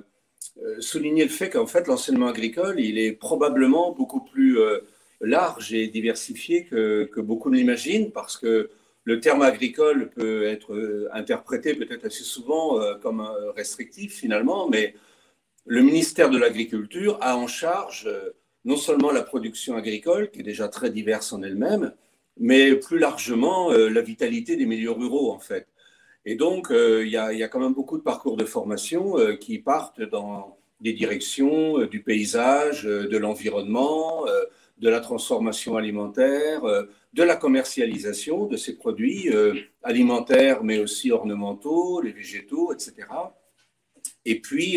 souligner 0.80 1.24
le 1.24 1.30
fait 1.30 1.50
qu'en 1.50 1.66
fait 1.66 1.86
l'enseignement 1.86 2.28
agricole, 2.28 2.80
il 2.80 2.98
est 2.98 3.12
probablement 3.12 3.92
beaucoup 3.92 4.20
plus 4.20 4.58
large 5.20 5.72
et 5.72 5.86
diversifié 5.88 6.64
que, 6.64 7.04
que 7.04 7.20
beaucoup 7.20 7.50
ne 7.50 7.56
l'imaginent 7.56 8.10
parce 8.10 8.36
que 8.36 8.70
le 9.04 9.20
terme 9.20 9.42
agricole 9.42 10.10
peut 10.10 10.44
être 10.44 11.08
interprété 11.12 11.74
peut-être 11.74 12.06
assez 12.06 12.24
souvent 12.24 12.80
comme 13.00 13.26
restrictif 13.56 14.14
finalement, 14.14 14.68
mais 14.68 14.94
le 15.66 15.82
ministère 15.82 16.30
de 16.30 16.38
l'Agriculture 16.38 17.18
a 17.20 17.36
en 17.36 17.46
charge 17.46 18.08
non 18.64 18.76
seulement 18.76 19.10
la 19.10 19.22
production 19.22 19.76
agricole, 19.76 20.30
qui 20.30 20.40
est 20.40 20.44
déjà 20.44 20.68
très 20.68 20.90
diverse 20.90 21.32
en 21.32 21.42
elle-même, 21.42 21.92
mais 22.38 22.76
plus 22.76 22.98
largement 22.98 23.70
euh, 23.72 23.88
la 23.88 24.02
vitalité 24.02 24.56
des 24.56 24.66
milieux 24.66 24.90
ruraux, 24.90 25.32
en 25.32 25.38
fait. 25.38 25.68
Et 26.24 26.36
donc, 26.36 26.70
euh, 26.70 27.04
il 27.04 27.10
y, 27.10 27.16
a, 27.16 27.48
quand 27.48 27.60
même 27.60 27.74
beaucoup 27.74 27.98
de 27.98 28.02
parcours 28.02 28.36
de 28.36 28.44
formation 28.44 29.18
euh, 29.18 29.36
qui 29.36 29.58
partent 29.58 30.02
dans 30.02 30.58
des 30.80 30.92
directions 30.92 31.86
du 31.86 32.02
paysage, 32.02 32.82
de 32.84 33.16
l'environnement, 33.16 34.24
de 34.78 34.88
la 34.88 34.98
transformation 34.98 35.76
alimentaire, 35.76 36.62
de 37.12 37.22
la 37.22 37.36
commercialisation 37.36 38.46
de 38.46 38.56
ces 38.56 38.76
produits 38.76 39.30
alimentaires, 39.84 40.64
mais 40.64 40.80
aussi 40.80 41.12
ornementaux, 41.12 42.00
les 42.00 42.10
végétaux, 42.10 42.72
etc. 42.72 43.06
Et 44.24 44.40
puis, 44.40 44.76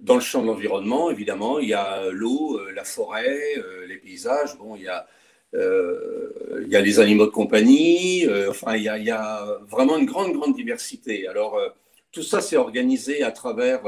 dans 0.00 0.16
le 0.16 0.20
champ 0.20 0.42
de 0.42 0.48
l'environnement, 0.48 1.10
évidemment, 1.10 1.60
il 1.60 1.70
y 1.70 1.74
a 1.74 2.10
l'eau, 2.10 2.60
la 2.74 2.84
forêt, 2.84 3.54
les 3.88 3.96
paysages. 3.96 4.58
Bon, 4.58 4.76
il 4.76 4.82
y 4.82 4.88
a 4.88 5.06
il 5.52 6.68
y 6.68 6.76
a 6.76 6.80
les 6.80 7.00
animaux 7.00 7.26
de 7.26 7.30
compagnie, 7.30 8.26
euh, 8.26 8.50
enfin, 8.50 8.76
il 8.76 8.82
y, 8.82 9.10
a, 9.10 9.58
vraiment 9.66 9.98
une 9.98 10.06
grande, 10.06 10.32
grande 10.32 10.54
diversité. 10.54 11.26
Alors, 11.26 11.56
euh, 11.56 11.68
tout 12.12 12.22
ça, 12.22 12.40
c'est 12.40 12.56
organisé 12.56 13.22
à 13.22 13.32
travers 13.32 13.82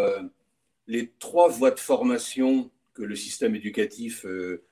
les 0.87 1.13
trois 1.19 1.49
voies 1.49 1.71
de 1.71 1.81
formation 1.81 2.71
que 2.95 3.03
le 3.03 3.17
système 3.17 3.57
éducatif 3.57 4.27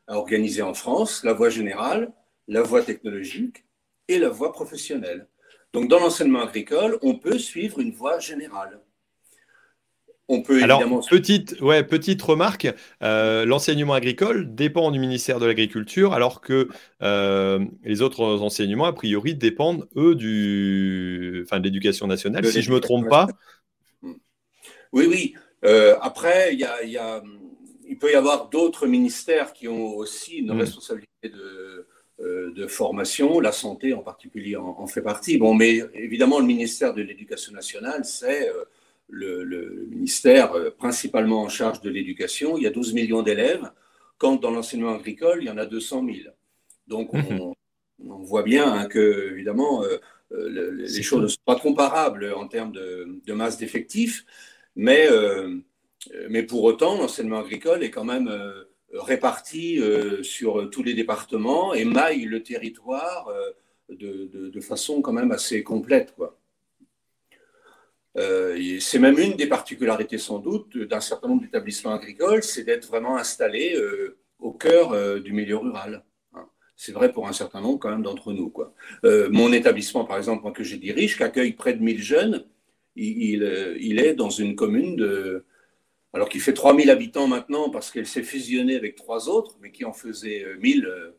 a 0.06 0.16
organisées 0.16 0.62
en 0.62 0.74
France, 0.74 1.24
la 1.24 1.32
voie 1.32 1.50
générale, 1.50 2.12
la 2.48 2.62
voie 2.62 2.82
technologique 2.82 3.64
et 4.08 4.18
la 4.18 4.28
voie 4.28 4.52
professionnelle. 4.52 5.26
Donc, 5.72 5.88
dans 5.88 5.98
l'enseignement 5.98 6.42
agricole, 6.42 6.98
on 7.02 7.16
peut 7.16 7.38
suivre 7.38 7.80
une 7.80 7.92
voie 7.92 8.18
générale. 8.18 8.80
On 10.32 10.42
peut 10.42 10.62
Alors, 10.62 11.04
petite, 11.10 11.60
ouais, 11.60 11.82
petite 11.82 12.22
remarque, 12.22 12.72
euh, 13.02 13.44
l'enseignement 13.44 13.94
agricole 13.94 14.54
dépend 14.54 14.92
du 14.92 15.00
ministère 15.00 15.40
de 15.40 15.46
l'Agriculture, 15.46 16.12
alors 16.12 16.40
que 16.40 16.68
euh, 17.02 17.64
les 17.82 18.00
autres 18.00 18.40
enseignements, 18.40 18.84
a 18.84 18.92
priori, 18.92 19.34
dépendent, 19.34 19.88
eux, 19.96 20.14
du, 20.14 21.42
enfin, 21.44 21.58
de 21.58 21.64
l'éducation 21.64 22.06
nationale, 22.06 22.46
si 22.46 22.62
je 22.62 22.70
ne 22.70 22.76
me 22.76 22.80
trompe 22.80 23.08
pas. 23.08 23.26
Oui, 24.92 25.06
oui. 25.08 25.34
Euh, 25.64 25.96
après, 26.00 26.54
il 26.54 26.60
y 26.60 26.64
a, 26.64 27.22
il 27.88 27.98
peut 27.98 28.12
y 28.12 28.14
avoir 28.14 28.50
d'autres 28.50 28.86
ministères 28.86 29.52
qui 29.52 29.66
ont 29.66 29.96
aussi 29.96 30.36
une 30.36 30.54
hmm. 30.54 30.60
responsabilité 30.60 31.28
de, 31.28 31.88
de, 32.54 32.66
formation, 32.68 33.40
la 33.40 33.50
santé 33.50 33.94
en 33.94 34.02
particulier 34.02 34.54
en, 34.54 34.86
fait 34.86 35.02
partie. 35.02 35.38
Bon, 35.38 35.54
mais 35.54 35.82
évidemment, 35.94 36.38
le 36.38 36.46
ministère 36.46 36.94
de 36.94 37.02
l'Éducation 37.02 37.52
nationale, 37.52 38.04
c'est 38.04 38.48
le, 39.10 39.86
ministère 39.90 40.52
principalement 40.78 41.42
en 41.42 41.48
charge 41.48 41.80
de 41.80 41.90
l'éducation. 41.90 42.56
Il 42.56 42.64
y 42.64 42.66
a 42.66 42.70
12 42.70 42.94
millions 42.94 43.22
d'élèves, 43.22 43.70
quand 44.18 44.36
dans 44.36 44.50
l'enseignement 44.50 44.94
agricole, 44.94 45.38
il 45.42 45.46
y 45.46 45.50
en 45.50 45.58
a 45.58 45.66
200 45.66 46.04
000. 46.04 46.16
Donc, 46.86 47.12
on, 47.12 47.54
mhm. 47.98 48.24
voit 48.24 48.42
bien 48.42 48.72
hein, 48.72 48.86
que, 48.86 49.32
évidemment, 49.32 49.82
les 50.30 51.02
choses 51.02 51.22
ne 51.22 51.28
sont 51.28 51.42
pas 51.44 51.56
comparables 51.56 52.32
en 52.34 52.46
termes 52.48 52.72
de, 52.72 53.32
masse 53.32 53.58
d'effectifs, 53.58 54.24
mais, 54.76 55.08
mais 56.28 56.42
pour 56.42 56.64
autant, 56.64 56.98
l'enseignement 56.98 57.40
agricole 57.40 57.82
est 57.82 57.90
quand 57.90 58.04
même 58.04 58.30
répartis 58.92 59.80
euh, 59.80 60.22
sur 60.22 60.68
tous 60.70 60.82
les 60.82 60.94
départements 60.94 61.74
et 61.74 61.84
maillent 61.84 62.24
le 62.24 62.42
territoire 62.42 63.28
euh, 63.28 63.50
de, 63.90 64.60
façon 64.60 65.00
quand 65.00 65.12
même 65.12 65.32
assez 65.32 65.62
complète. 65.62 66.14
Quoi. 66.16 66.29
Euh, 68.20 68.78
c'est 68.80 68.98
même 68.98 69.18
une 69.18 69.34
des 69.34 69.46
particularités 69.46 70.18
sans 70.18 70.38
doute 70.38 70.76
d'un 70.76 71.00
certain 71.00 71.28
nombre 71.28 71.42
d'établissements 71.42 71.94
agricoles, 71.94 72.42
c'est 72.42 72.64
d'être 72.64 72.86
vraiment 72.86 73.16
installé 73.16 73.76
au 74.38 74.52
cœur 74.52 75.20
du 75.20 75.32
milieu 75.32 75.56
rural. 75.56 76.04
Hein. 76.34 76.46
C'est 76.76 76.92
vrai 76.92 77.12
pour 77.12 77.26
un 77.28 77.32
certain 77.32 77.60
nombre 77.60 77.78
quand 77.78 77.90
même 77.90 78.02
d'entre 78.02 78.32
nous. 78.32 78.50
Quoi. 78.50 78.74
mon 79.02 79.52
établissement, 79.52 80.04
par 80.04 80.18
exemple, 80.18 80.50
que 80.52 80.62
je 80.62 80.76
dirige, 80.76 81.16
qui 81.16 81.22
accueille 81.22 81.52
près 81.52 81.74
de 81.74 81.82
1000 81.82 82.02
jeunes, 82.02 82.44
il, 82.96 83.42
il 83.80 84.00
est 84.00 84.14
dans 84.14 84.30
une 84.30 84.54
commune 84.54 84.96
de, 84.96 85.44
alors 86.12 86.28
qu'il 86.28 86.40
fait 86.40 86.54
3000 86.54 86.90
habitants 86.90 87.28
maintenant 87.28 87.70
parce 87.70 87.90
qu'elle 87.90 88.06
s'est 88.06 88.22
fusionnée 88.22 88.76
avec 88.76 88.96
trois 88.96 89.28
autres, 89.28 89.56
mais 89.60 89.70
qui 89.70 89.84
en 89.84 89.92
faisait 89.92 90.44
1000 90.58 90.84
euh, 90.84 90.88
euh, 90.88 91.10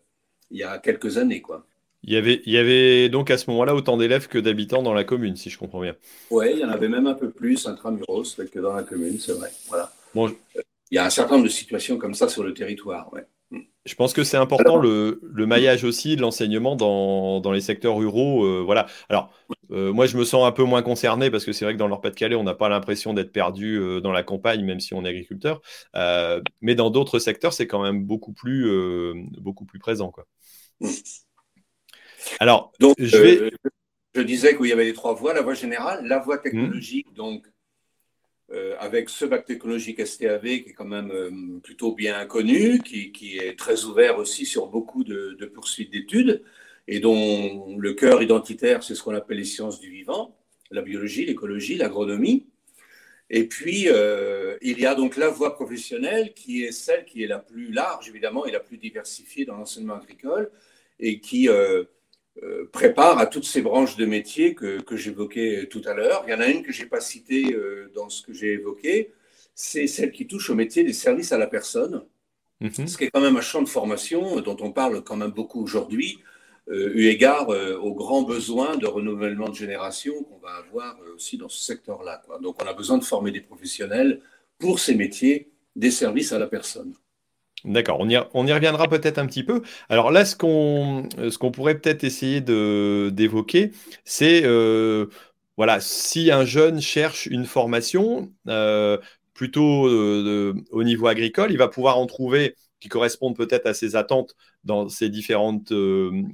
il 0.50 0.58
y 0.58 0.64
a 0.64 0.80
quelques 0.80 1.18
années. 1.18 1.42
Quoi. 1.42 1.66
Il 2.04 2.14
y, 2.14 2.18
avait, 2.18 2.42
il 2.46 2.54
y 2.54 2.58
avait 2.58 3.10
donc 3.10 3.30
à 3.30 3.38
ce 3.38 3.50
moment-là 3.52 3.76
autant 3.76 3.96
d'élèves 3.96 4.28
que 4.28 4.40
d'habitants 4.40 4.82
dans 4.82 4.94
la 4.94 5.04
commune, 5.04 5.36
si 5.36 5.52
je 5.52 5.58
comprends 5.60 5.82
bien. 5.82 5.96
Oui, 6.32 6.48
il 6.54 6.60
y 6.60 6.66
en 6.66 6.70
avait 6.70 6.90
même 6.90 7.06
un 7.06 7.14
peu 7.14 7.30
plus 7.30 7.68
intramuros 7.68 8.36
que 8.52 8.60
dans 8.60 8.74
la 8.74 8.84
commune, 8.84 9.20
c'est 9.20 9.34
vrai. 9.34 9.52
Voilà. 9.70 9.92
Bon, 10.16 10.34
il 10.56 10.96
y 10.96 10.98
a 10.98 11.06
un 11.06 11.10
certain 11.10 11.36
nombre 11.36 11.46
de 11.46 11.52
situations 11.52 11.98
comme 11.98 12.14
ça 12.14 12.28
sur 12.28 12.44
le 12.44 12.54
territoire. 12.54 13.14
Ouais. 13.14 13.26
Je 13.86 13.96
pense 13.96 14.14
que 14.14 14.24
c'est 14.24 14.38
important 14.38 14.78
le, 14.78 15.20
maillage 15.48 15.84
aussi 15.84 16.16
de 16.16 16.22
l'enseignement 16.22 16.76
dans, 16.76 17.52
les 17.52 17.62
secteurs 17.62 17.98
ruraux. 17.98 18.46
Euh, 18.46 18.62
voilà. 18.64 18.86
Alors, 19.10 19.34
euh, 19.72 19.92
moi, 19.92 20.06
je 20.06 20.18
me 20.18 20.24
sens 20.24 20.46
un 20.46 20.52
peu 20.52 20.64
moins 20.64 20.84
concerné 20.84 21.32
parce 21.32 21.46
que 21.46 21.52
c'est 21.52 21.66
vrai 21.66 21.74
que 21.74 21.80
dans 21.80 21.86
le 21.86 21.92
Nord-Pas-de-Calais, 21.92 22.36
on 22.36 22.44
n'a 22.44 22.54
pas 22.54 22.70
l'impression 22.70 23.14
d'être 23.14 23.32
perdu 23.32 23.78
euh, 23.78 24.00
dans 24.00 24.12
la 24.12 24.22
campagne, 24.22 24.64
même 24.64 24.80
si 24.80 24.94
on 24.94 25.04
est 25.04 25.10
agriculteur. 25.10 25.62
mais 26.62 26.76
dans 26.76 26.92
d'autres 26.92 27.20
secteurs, 27.20 27.54
c'est 27.54 27.68
quand 27.68 27.82
même 27.82 28.04
beaucoup 28.04 28.34
plus, 28.34 28.70
beaucoup 29.40 29.66
plus 29.66 29.80
présent. 29.80 30.12
Quoi. 30.12 30.28
Alors, 32.40 32.72
donc, 32.80 32.96
je, 33.00 33.18
vais... 33.18 33.52
je 34.16 34.22
disais 34.22 34.56
qu'il 34.56 34.68
y 34.68 34.72
avait 34.72 34.86
les 34.86 34.94
trois 34.94 35.14
voies 35.14 35.34
la 35.34 35.42
voie 35.42 35.54
générale, 35.54 36.06
la 36.06 36.20
voie 36.20 36.38
technologique, 36.38 37.14
donc 37.14 37.46
euh, 38.52 38.76
avec 38.80 39.10
ce 39.10 39.24
bac 39.24 39.46
technologique 39.46 40.06
STAV 40.06 40.42
qui 40.42 40.70
est 40.70 40.74
quand 40.74 40.84
même 40.84 41.12
euh, 41.12 41.60
plutôt 41.64 41.94
bien 41.94 42.26
connu, 42.26 42.80
qui, 42.80 43.38
est 43.38 43.58
très 43.58 43.86
ouvert 43.86 44.18
aussi 44.18 44.46
sur 44.46 44.68
beaucoup 44.68 45.06
de, 45.06 45.38
poursuites 45.54 45.92
d'études 45.92 46.44
et 46.88 47.00
dont 47.00 47.78
le 47.78 47.94
cœur 47.94 48.22
identitaire, 48.22 48.84
c'est 48.84 48.96
ce 48.96 49.04
qu'on 49.04 49.16
appelle 49.16 49.38
les 49.38 49.46
sciences 49.46 49.80
du 49.80 49.90
vivant, 49.90 50.38
la 50.70 50.82
biologie, 50.82 51.26
l'écologie, 51.26 51.78
l'agronomie. 51.78 52.48
Et 53.30 53.48
puis, 53.48 53.86
euh, 53.88 54.58
il 54.62 54.78
y 54.82 54.86
a 54.86 54.96
donc 54.96 55.16
la 55.16 55.30
voie 55.30 55.56
professionnelle 55.56 56.34
qui 56.34 56.66
est 56.66 56.74
celle 56.74 57.06
qui 57.06 57.24
est 57.24 57.28
la 57.28 57.40
plus 57.40 57.72
large, 57.72 58.10
évidemment, 58.10 58.46
et 58.46 58.52
la 58.52 58.60
plus 58.60 58.78
diversifiée 58.78 59.46
dans 59.46 59.56
l'enseignement 59.56 59.96
agricole 59.96 60.52
et 61.00 61.22
qui 61.22 61.48
euh, 61.48 61.86
prépare 62.72 63.20
à 63.20 63.26
toutes 63.26 63.46
ces 63.46 63.62
branches 63.62 63.98
de 63.98 64.06
métiers 64.06 64.56
que, 64.56 64.82
que 64.82 64.96
j'évoquais 64.96 65.68
tout 65.70 65.82
à 65.86 65.94
l'heure. 65.94 66.24
Il 66.28 66.32
y 66.32 66.34
en 66.34 66.40
a 66.40 66.48
une 66.48 66.64
que 66.64 66.72
je 66.72 66.82
n'ai 66.82 66.90
pas 66.90 67.02
citée 67.02 67.54
euh, 67.54 67.92
dans 67.94 68.10
ce 68.10 68.22
que 68.22 68.34
j'ai 68.34 68.54
évoqué, 68.54 69.12
c'est 69.54 69.88
celle 69.88 70.12
qui 70.12 70.28
touche 70.28 70.50
au 70.50 70.56
métier 70.56 70.84
des 70.84 70.94
services 70.94 71.32
à 71.32 71.38
la 71.38 71.48
personne, 71.48 72.06
mhm. 72.62 72.88
ce 72.88 72.98
qui 72.98 73.04
est 73.06 73.10
quand 73.12 73.22
même 73.22 73.38
un 73.38 73.42
champ 73.42 73.62
de 73.62 73.70
formation 73.70 74.40
dont 74.40 74.58
on 74.62 74.72
parle 74.72 75.04
quand 75.04 75.18
même 75.18 75.32
beaucoup 75.32 75.62
aujourd'hui, 75.62 76.20
euh, 76.70 76.92
eu 76.94 77.08
égard 77.08 77.50
aux 77.50 77.94
grands 77.94 78.22
besoins 78.22 78.78
de 78.78 78.88
renouvellement 78.88 79.50
de 79.50 79.56
génération 79.56 80.24
qu'on 80.24 80.38
va 80.38 80.54
avoir 80.54 80.98
aussi 81.16 81.38
dans 81.38 81.50
ce 81.50 81.62
secteur-là. 81.62 82.22
Donc 82.42 82.64
on 82.64 82.68
a 82.68 82.74
besoin 82.74 82.98
de 82.98 83.04
former 83.04 83.32
des 83.32 83.42
professionnels 83.42 84.22
pour 84.58 84.80
ces 84.80 84.96
métiers 84.96 85.52
des 85.76 85.92
services 85.92 86.32
à 86.32 86.40
la 86.40 86.48
personne. 86.48 86.94
D'accord, 87.64 88.00
on 88.00 88.10
y, 88.48 88.54
reviendra 88.54 88.88
peut-être 88.88 89.20
un 89.20 89.28
petit 89.28 89.44
peu. 89.44 89.62
Alors 89.90 90.12
là, 90.12 90.26
ce 90.26 90.36
qu'on 90.36 91.52
pourrait 91.52 91.80
peut-être 91.80 92.04
essayer 92.04 92.42
d'évoquer, 92.42 93.72
c'est 94.04 94.42
euh, 94.46 95.08
voilà, 95.58 95.80
si 95.80 96.32
un 96.32 96.44
jeune 96.44 96.82
cherche 96.82 97.28
une 97.28 97.46
formation, 97.46 98.32
euh, 98.48 98.98
plutôt 99.36 99.88
euh, 99.88 100.56
au 100.72 100.84
niveau 100.84 101.06
agricole, 101.08 101.52
il 101.52 101.58
va 101.58 101.68
pouvoir 101.68 101.98
en 102.00 102.08
trouver 102.08 102.56
qui 102.80 102.90
correspondent 102.90 103.36
peut-être 103.38 103.68
à 103.68 103.76
ses 103.76 103.96
attentes 103.96 104.36
dans 104.64 104.90
ces 104.90 105.10
différentes 105.10 105.72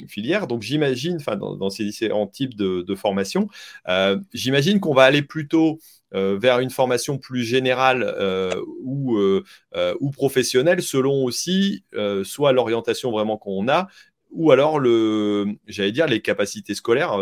filières. 0.08 0.48
Donc 0.48 0.62
j'imagine, 0.62 1.18
enfin 1.18 1.36
dans, 1.36 1.70
ces 1.70 1.84
différents 1.84 2.28
types 2.28 2.56
de, 2.56 2.84
de 2.84 2.96
formation, 2.96 3.50
j'imagine 4.34 4.80
qu'on 4.80 4.94
va 4.94 5.04
aller 5.04 5.24
plutôt 5.24 5.78
euh, 6.16 6.38
vers 6.40 6.60
une 6.60 6.70
formation 6.70 7.18
plus 7.18 7.44
générale 7.44 8.02
euh, 8.04 8.54
ou, 8.82 9.18
euh, 9.18 9.44
ou 10.00 10.12
professionnelle, 10.12 10.82
selon 10.82 11.24
aussi 11.24 11.84
soit 12.24 12.52
l'orientation 12.52 13.12
vraiment 13.12 13.38
qu'on 13.38 13.68
a, 13.68 13.88
ou 14.32 14.52
alors 14.52 14.80
le, 14.80 15.46
j'allais 15.68 15.92
dire 15.92 16.08
les 16.08 16.22
capacités 16.22 16.76
scolaires. 16.76 17.18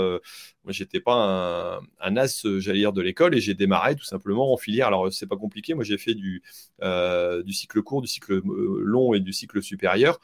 Moi, 0.65 0.71
j'étais 0.73 0.99
pas 0.99 1.79
un, 2.01 2.17
as, 2.17 2.43
euh, 2.45 2.59
j'allais 2.59 2.79
dire, 2.79 2.91
de 2.91 3.01
l'école 3.01 3.35
et 3.35 3.39
j'ai 3.39 3.53
démarré 3.53 3.95
tout 3.95 4.03
simplement 4.03 4.51
en 4.51 4.57
filière. 4.57 4.87
Alors, 4.87 5.13
c'est 5.13 5.27
pas 5.27 5.37
compliqué. 5.37 5.75
Moi, 5.75 5.83
j'ai 5.83 5.99
fait 5.99 6.15
du, 6.15 6.41
euh, 6.81 7.43
du 7.43 7.53
cycle 7.53 7.83
court, 7.83 8.01
du 8.01 8.07
cycle 8.07 8.33
euh, 8.33 8.79
long 8.81 9.13
et 9.13 9.19
du 9.19 9.31
cycle 9.31 9.61
supérieur. 9.61 10.19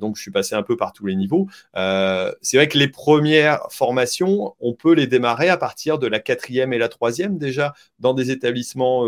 donc, 0.00 0.16
je 0.16 0.22
suis 0.22 0.30
passé 0.30 0.54
un 0.54 0.62
peu 0.62 0.76
par 0.76 0.92
tous 0.92 1.06
les 1.06 1.16
niveaux. 1.16 1.48
c'est 1.74 2.56
vrai 2.56 2.68
que 2.68 2.78
les 2.78 2.88
premières 2.88 3.60
formations, 3.70 4.54
on 4.60 4.74
peut 4.74 4.94
les 4.94 5.06
démarrer 5.06 5.48
à 5.48 5.56
partir 5.56 5.98
de 5.98 6.06
la 6.06 6.20
quatrième 6.20 6.72
et 6.72 6.78
la 6.78 6.88
troisième 6.88 7.38
déjà 7.38 7.74
dans 7.98 8.14
des 8.14 8.30
établissements 8.30 9.04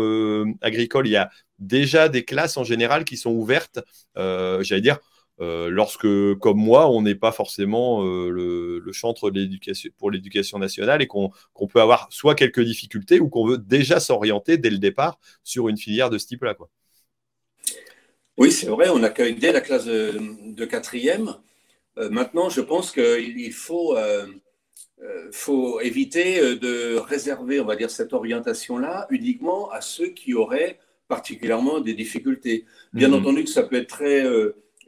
agricoles. 0.61 1.07
Il 1.07 1.11
y 1.11 1.17
a 1.17 1.29
déjà 1.59 2.09
des 2.09 2.25
classes 2.25 2.57
en 2.57 2.63
général 2.63 3.05
qui 3.05 3.15
sont 3.17 3.31
ouvertes. 3.31 3.79
j'allais 4.15 4.81
dire 4.81 4.99
euh, 5.41 5.69
lorsque, 5.69 6.07
comme 6.39 6.57
moi, 6.57 6.89
on 6.89 7.01
n'est 7.01 7.15
pas 7.15 7.31
forcément 7.31 8.05
euh, 8.05 8.29
le, 8.29 8.91
chantre 8.91 9.31
pour 9.97 10.11
l'éducation 10.11 10.59
nationale 10.59 11.01
et 11.01 11.07
qu'on 11.07 11.31
peut 11.67 11.81
avoir 11.81 12.07
soit 12.11 12.35
quelques 12.35 12.61
difficultés 12.61 13.19
ou 13.19 13.27
qu'on 13.27 13.47
veut 13.47 13.57
déjà 13.57 13.99
s'orienter 13.99 14.57
dès 14.57 14.69
le 14.69 14.77
départ 14.77 15.19
sur 15.43 15.67
une 15.67 15.77
filière 15.77 16.11
de 16.11 16.19
ce 16.19 16.27
type-là. 16.27 16.55
Oui, 18.37 18.51
c'est 18.51 18.67
vrai, 18.67 18.89
on 18.89 19.01
accueille 19.01 19.35
dès 19.35 19.51
la 19.51 19.61
classe 19.61 19.85
de, 19.85 20.65
quatrième. 20.65 21.35
Euh, 21.97 22.09
maintenant, 22.09 22.49
je 22.49 22.61
pense 22.61 22.91
qu'il 22.91 23.53
faut, 23.53 23.95
faut 25.31 25.79
éviter 25.81 26.55
de 26.55 26.97
réserver, 26.97 27.59
on 27.59 27.65
va 27.65 27.75
dire, 27.75 27.89
cette 27.89 28.13
orientation-là 28.13 29.07
uniquement 29.09 29.71
à 29.71 29.81
ceux 29.81 30.09
qui 30.09 30.35
auraient 30.35 30.77
particulièrement 31.07 31.79
des 31.79 31.95
difficultés. 31.95 32.65
Bien 32.93 33.07
mhm. 33.07 33.15
entendu 33.15 33.43
que 33.43 33.49
ça 33.49 33.63
peut 33.63 33.77
être 33.77 33.89
très 33.89 34.23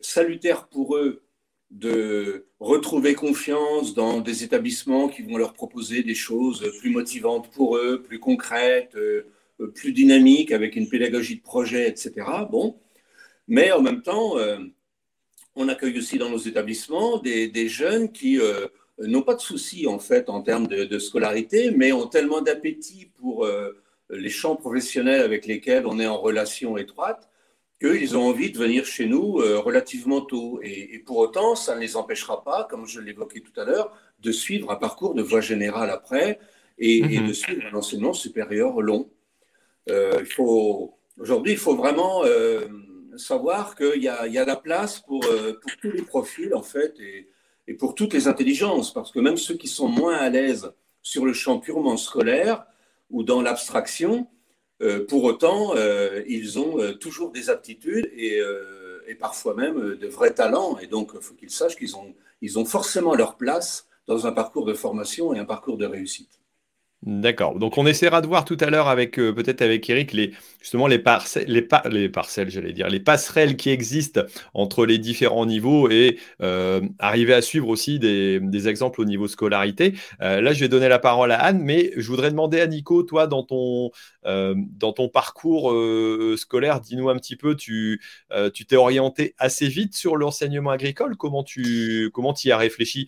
salutaire 0.06 0.68
pour 0.68 0.96
eux 0.96 1.26
de 1.72 2.48
retrouver 2.60 3.16
confiance 3.16 3.94
dans 3.94 4.22
des 4.22 4.44
établissements 4.44 5.10
qui 5.10 5.24
vont 5.24 5.38
leur 5.38 5.54
proposer 5.54 6.04
des 6.04 6.16
choses 6.16 6.72
plus 6.80 6.90
motivantes 6.90 7.52
pour 7.52 7.78
eux, 7.78 8.02
plus 8.02 8.20
concrètes, 8.20 8.96
euh, 8.96 9.26
plus 9.74 9.92
dynamiques, 9.92 10.52
avec 10.52 10.76
une 10.76 10.88
pédagogie 10.88 11.38
de 11.38 11.42
projet, 11.42 11.90
etc. 11.90 12.14
Bon, 12.50 12.80
mais 13.48 13.72
en 13.72 13.82
même 13.82 14.02
temps, 14.02 14.38
euh, 14.38 14.60
on 15.56 15.68
accueille 15.70 15.98
aussi 15.98 16.18
dans 16.18 16.30
nos 16.30 16.38
établissements 16.38 17.18
des, 17.18 17.68
jeunes 17.68 18.12
qui 18.12 18.40
euh, 18.40 18.68
n'ont 19.00 19.24
pas 19.24 19.36
de 19.36 19.42
soucis 19.42 19.88
en 19.88 20.00
fait 20.00 20.30
en 20.30 20.42
termes 20.42 20.68
de, 20.68 21.00
scolarité, 21.00 21.72
mais 21.72 21.92
ont 21.92 22.08
tellement 22.08 22.42
d'appétit 22.42 23.12
pour 23.18 23.48
les 24.10 24.30
champs 24.30 24.56
professionnels 24.56 25.22
avec 25.22 25.46
lesquels 25.46 25.88
on 25.88 26.00
est 26.00 26.08
en 26.08 26.18
relation 26.18 26.78
étroite 26.78 27.30
qu'ils 27.80 28.18
ont 28.18 28.28
envie 28.28 28.52
de 28.52 28.58
venir 28.58 28.86
chez 28.86 29.06
nous 29.06 29.40
euh, 29.40 29.60
relativement 29.60 30.22
tôt. 30.22 30.60
Et, 30.64 31.00
pour 31.06 31.18
autant, 31.18 31.56
ça 31.56 31.76
ne 31.76 31.82
les 31.82 31.96
empêchera 31.96 32.44
pas, 32.44 32.66
comme 32.70 32.86
je 32.86 33.00
l'évoquais 33.00 33.42
tout 33.42 33.60
à 33.60 33.66
l'heure, 33.66 33.96
de 34.20 34.32
suivre 34.32 34.72
un 34.72 34.76
parcours 34.76 35.14
de 35.14 35.22
voie 35.22 35.42
générale 35.42 35.90
après 35.90 36.40
et, 36.78 37.02
mhm. 37.02 37.28
de 37.28 37.34
suivre 37.34 37.62
un 37.72 37.76
enseignement 37.76 38.14
supérieur 38.14 38.82
long. 38.82 39.10
Euh, 39.90 40.24
aujourd'hui, 41.20 41.52
il 41.52 41.58
faut 41.58 41.76
vraiment 41.76 42.24
euh, 42.24 42.68
savoir 43.18 43.76
qu'il 43.76 44.02
y, 44.02 44.08
a, 44.08 44.28
de 44.28 44.48
la 44.48 44.56
place 44.56 45.00
pour, 45.00 45.22
pour, 45.22 45.72
tous 45.82 45.92
les 45.92 46.02
profils, 46.02 46.54
en 46.56 46.64
fait, 46.64 46.96
et, 47.00 47.28
et, 47.68 47.74
pour 47.74 47.94
toutes 47.94 48.14
les 48.14 48.28
intelligences, 48.28 48.94
parce 48.94 49.12
que 49.12 49.20
même 49.20 49.38
ceux 49.38 49.56
qui 49.56 49.68
sont 49.68 49.88
moins 49.88 50.16
à 50.16 50.30
l'aise 50.30 50.72
sur 51.02 51.26
le 51.26 51.34
champ 51.34 51.60
purement 51.60 51.98
scolaire 51.98 52.66
ou 53.12 53.24
dans 53.24 53.42
l'abstraction, 53.42 54.28
euh, 54.28 54.35
pour 55.08 55.24
autant, 55.24 55.76
euh, 55.76 56.22
ils 56.28 56.60
ont 56.60 56.80
euh, 56.80 56.94
toujours 56.94 57.32
des 57.32 57.50
aptitudes 57.50 58.10
et, 58.16 58.42
et 59.08 59.16
parfois 59.16 59.56
même 59.56 59.96
de 59.96 60.08
vrais 60.08 60.34
talents. 60.34 60.78
Et 60.80 60.88
donc, 60.88 61.12
il 61.14 61.22
faut 61.22 61.34
qu'ils 61.34 61.50
sachent 61.50 61.76
qu'ils 61.76 61.96
ont, 61.96 62.14
ils 62.42 62.60
ont 62.60 62.66
forcément 62.66 63.16
leur 63.16 63.36
place 63.38 63.88
dans 64.08 64.28
un 64.28 64.32
parcours 64.32 64.66
de 64.66 64.74
formation 64.74 65.34
et 65.34 65.40
un 65.40 65.46
parcours 65.46 65.78
de 65.78 65.86
réussite. 65.86 66.40
D'accord. 67.06 67.60
Donc 67.60 67.78
on 67.78 67.86
essaiera 67.86 68.20
de 68.22 68.26
voir 68.26 68.46
tout 68.46 68.58
à 68.60 68.72
l'heure 68.72 68.88
avec 68.88 69.20
euh, 69.20 69.32
peut-être 69.32 69.62
avec 69.62 69.88
Eric 69.88 70.12
les 70.12 70.32
justement 70.60 70.88
les 70.88 70.98
parcelles, 70.98 71.46
les, 71.48 71.68
les 71.92 72.10
parcelles, 72.10 72.50
j'allais 72.50 72.74
dire, 72.74 72.90
les 72.90 73.00
passerelles 73.00 73.58
qui 73.58 73.70
existent 73.70 74.22
entre 74.56 74.88
les 74.88 74.98
différents 74.98 75.46
niveaux 75.46 75.88
et 75.88 76.18
euh, 76.42 76.82
arriver 76.98 77.36
à 77.36 77.44
suivre 77.44 77.68
aussi 77.68 78.00
des, 78.00 78.68
exemples 78.68 79.02
au 79.02 79.06
niveau 79.06 79.28
scolarité. 79.28 79.94
Euh, 80.22 80.42
là, 80.42 80.54
je 80.54 80.62
vais 80.62 80.68
donner 80.68 80.90
la 80.90 80.98
parole 80.98 81.32
à 81.32 81.38
Anne, 81.38 81.60
mais 81.62 81.92
je 81.96 82.08
voudrais 82.08 82.32
demander 82.32 82.60
à 82.60 82.66
Nico, 82.66 83.04
toi, 83.04 83.28
dans 83.28 83.44
ton 83.44 83.92
dans 84.24 84.92
ton 84.92 85.08
parcours 85.08 85.72
scolaire, 86.36 86.82
dis-nous 86.82 87.10
un 87.10 87.18
petit 87.18 87.36
peu, 87.36 87.56
tu 87.56 88.02
t'es 88.68 88.76
orienté 88.76 89.36
assez 89.38 89.68
vite 89.68 89.94
sur 89.96 90.18
l'enseignement 90.18 90.72
agricole? 90.72 91.16
Comment 91.16 91.44
tu 91.44 92.10
comment 92.12 92.34
y 92.44 92.52
as 92.52 92.58
réfléchi? 92.58 93.08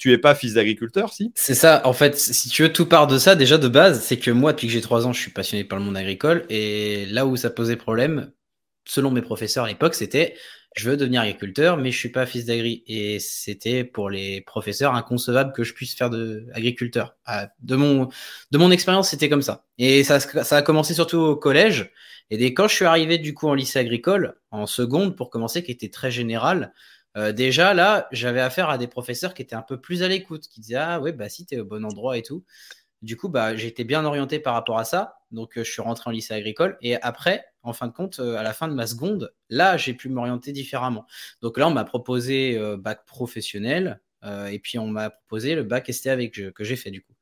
Tu 0.00 0.12
es 0.12 0.18
pas 0.18 0.34
fils 0.34 0.54
d'agriculteur, 0.54 1.12
si? 1.12 1.30
C'est 1.34 1.54
ça, 1.54 1.82
en 1.84 1.92
fait, 1.92 2.18
si 2.18 2.48
tu 2.48 2.62
veux, 2.62 2.72
tout 2.72 2.86
part 2.86 3.06
de 3.06 3.18
ça. 3.18 3.36
Déjà, 3.36 3.58
de 3.58 3.68
base, 3.68 4.02
c'est 4.02 4.16
que 4.16 4.30
moi, 4.30 4.52
depuis 4.54 4.66
que 4.66 4.72
j'ai 4.72 4.80
trois 4.80 5.06
ans, 5.06 5.12
je 5.12 5.20
suis 5.20 5.30
passionné 5.30 5.62
par 5.62 5.78
le 5.78 5.84
monde 5.84 5.96
agricole. 5.96 6.46
Et 6.48 7.04
là 7.04 7.26
où 7.26 7.36
ça 7.36 7.50
posait 7.50 7.76
problème, 7.76 8.32
selon 8.86 9.10
mes 9.10 9.20
professeurs 9.20 9.66
à 9.66 9.68
l'époque, 9.68 9.94
c'était 9.94 10.36
je 10.74 10.88
veux 10.88 10.96
devenir 10.96 11.20
agriculteur, 11.20 11.76
mais 11.76 11.90
je 11.90 11.98
suis 11.98 12.08
pas 12.08 12.24
fils 12.24 12.46
d'agri. 12.46 12.82
Et 12.86 13.18
c'était 13.18 13.84
pour 13.84 14.08
les 14.08 14.40
professeurs 14.40 14.94
inconcevable 14.94 15.52
que 15.52 15.64
je 15.64 15.74
puisse 15.74 15.94
faire 15.94 16.08
de 16.08 16.46
agriculteur. 16.54 17.16
Ah, 17.26 17.48
de 17.60 17.76
mon, 17.76 18.08
de 18.52 18.58
mon 18.58 18.70
expérience, 18.70 19.10
c'était 19.10 19.28
comme 19.28 19.42
ça. 19.42 19.66
Et 19.76 20.02
ça, 20.02 20.18
ça 20.20 20.56
a 20.56 20.62
commencé 20.62 20.94
surtout 20.94 21.18
au 21.18 21.36
collège. 21.36 21.92
Et 22.30 22.38
dès 22.38 22.54
quand 22.54 22.68
je 22.68 22.74
suis 22.74 22.84
arrivé 22.86 23.18
du 23.18 23.34
coup 23.34 23.48
en 23.48 23.54
lycée 23.54 23.80
agricole, 23.80 24.40
en 24.50 24.66
seconde 24.66 25.16
pour 25.16 25.28
commencer, 25.28 25.62
qui 25.62 25.72
était 25.72 25.90
très 25.90 26.10
général, 26.10 26.72
euh, 27.16 27.32
déjà, 27.32 27.74
là, 27.74 28.08
j'avais 28.12 28.40
affaire 28.40 28.70
à 28.70 28.78
des 28.78 28.86
professeurs 28.86 29.34
qui 29.34 29.42
étaient 29.42 29.56
un 29.56 29.62
peu 29.62 29.80
plus 29.80 30.02
à 30.02 30.08
l'écoute, 30.08 30.46
qui 30.48 30.60
disaient 30.60 30.76
Ah, 30.76 31.00
ouais, 31.00 31.12
bah 31.12 31.28
si, 31.28 31.46
t'es 31.46 31.58
au 31.58 31.64
bon 31.64 31.84
endroit 31.84 32.16
et 32.18 32.22
tout. 32.22 32.44
Du 33.02 33.16
coup, 33.16 33.28
bah, 33.28 33.54
été 33.54 33.84
bien 33.84 34.04
orienté 34.04 34.40
par 34.40 34.54
rapport 34.54 34.78
à 34.78 34.84
ça. 34.84 35.16
Donc, 35.32 35.58
euh, 35.58 35.64
je 35.64 35.70
suis 35.70 35.82
rentré 35.82 36.10
en 36.10 36.12
lycée 36.12 36.34
agricole. 36.34 36.78
Et 36.82 36.96
après, 37.02 37.46
en 37.62 37.72
fin 37.72 37.86
de 37.88 37.92
compte, 37.92 38.20
euh, 38.20 38.36
à 38.36 38.42
la 38.42 38.52
fin 38.52 38.68
de 38.68 38.74
ma 38.74 38.86
seconde, 38.86 39.32
là, 39.48 39.76
j'ai 39.76 39.94
pu 39.94 40.08
m'orienter 40.10 40.52
différemment. 40.52 41.06
Donc 41.42 41.58
là, 41.58 41.68
on 41.68 41.72
m'a 41.72 41.84
proposé 41.84 42.58
bac 42.78 43.06
professionnel. 43.06 44.00
et 44.50 44.58
puis, 44.60 44.78
on 44.78 44.88
m'a 44.88 45.10
proposé 45.10 45.54
le 45.54 45.64
bac 45.64 45.90
STAV 45.92 46.30
que, 46.30 46.50
que 46.50 46.64
j'ai 46.64 46.76
fait, 46.76 46.90
du 46.90 47.02
coup. 47.02 47.14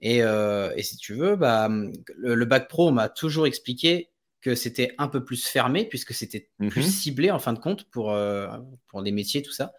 Et, 0.00 0.18
et, 0.18 0.82
si 0.82 0.96
tu 0.98 1.14
veux, 1.14 1.36
bah, 1.36 1.68
le 2.16 2.44
bac 2.44 2.68
pro, 2.68 2.90
m'a 2.92 3.08
toujours 3.08 3.46
expliqué 3.46 4.10
que 4.44 4.54
c'était 4.54 4.94
un 4.98 5.08
peu 5.08 5.24
plus 5.24 5.46
fermé 5.46 5.86
puisque 5.86 6.12
c'était 6.12 6.50
plus 6.58 6.84
mhm. 6.84 6.90
ciblé 6.90 7.30
en 7.30 7.38
fin 7.38 7.54
de 7.54 7.58
compte 7.58 7.84
pour, 7.84 8.12
euh, 8.12 8.46
pour 8.88 9.00
les 9.00 9.10
métiers, 9.10 9.40
tout 9.40 9.52
ça. 9.52 9.72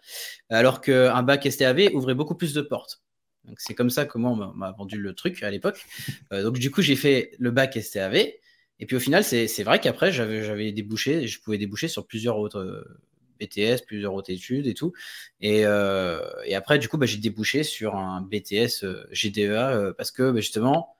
Alors 0.48 0.80
qu'un 0.80 1.22
bac 1.22 1.46
STAV 1.48 1.94
ouvrait 1.94 2.16
beaucoup 2.16 2.34
plus 2.34 2.52
de 2.52 2.62
portes. 2.62 3.00
Donc 3.44 3.60
c'est 3.60 3.76
comme 3.76 3.90
ça 3.90 4.06
que 4.06 4.18
moi 4.18 4.32
on 4.32 4.54
m'a 4.54 4.72
vendu 4.72 4.98
le 4.98 5.14
truc 5.14 5.40
à 5.44 5.50
l'époque. 5.52 5.86
Euh, 6.32 6.42
donc 6.42 6.58
du 6.58 6.72
coup 6.72 6.82
j'ai 6.82 6.96
fait 6.96 7.30
le 7.38 7.52
bac 7.52 7.78
STAV 7.80 8.16
et 8.16 8.86
puis 8.86 8.96
au 8.96 8.98
final 8.98 9.22
c'est 9.22 9.62
vrai 9.62 9.78
qu'après 9.78 10.10
j'avais 10.10 10.72
débouché, 10.72 11.28
je 11.28 11.40
pouvais 11.40 11.58
déboucher 11.58 11.86
sur 11.86 12.04
plusieurs 12.04 12.36
autres 12.36 12.58
euh, 12.58 12.98
BTS, 13.38 13.84
plusieurs 13.86 14.14
autres 14.14 14.32
études 14.32 14.66
et 14.66 14.74
tout. 14.74 14.92
Et, 15.40 15.60
et 15.60 16.54
après 16.56 16.80
du 16.80 16.88
coup 16.88 16.98
bah, 16.98 17.06
j'ai 17.06 17.18
débouché 17.18 17.62
sur 17.62 17.94
un 17.94 18.20
BTS 18.20 18.84
GDEA 19.12 19.92
parce 19.96 20.10
que 20.10 20.32
bah, 20.32 20.40
justement 20.40 20.96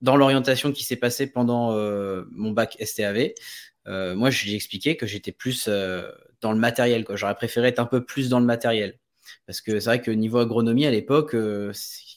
dans 0.00 0.16
l'orientation 0.16 0.72
qui 0.72 0.84
s'est 0.84 0.96
passée 0.96 1.26
pendant 1.26 1.72
euh, 1.72 2.24
mon 2.30 2.52
bac 2.52 2.76
STAV, 2.80 3.32
euh, 3.86 4.14
moi, 4.14 4.30
je 4.30 4.44
lui 4.44 4.52
ai 4.52 4.56
expliqué 4.56 4.96
que 4.96 5.06
j'étais 5.06 5.32
plus 5.32 5.66
euh, 5.68 6.10
dans 6.40 6.52
le 6.52 6.58
matériel. 6.58 7.04
J'aurais 7.10 7.34
préféré 7.34 7.68
être 7.68 7.78
un 7.78 7.86
peu 7.86 8.04
plus 8.04 8.28
dans 8.28 8.40
le 8.40 8.46
matériel. 8.46 8.98
Parce 9.46 9.60
que 9.60 9.80
c'est 9.80 9.90
vrai 9.90 10.00
que 10.00 10.10
niveau 10.10 10.38
agronomie, 10.38 10.86
à 10.86 10.90
l'époque, 10.90 11.34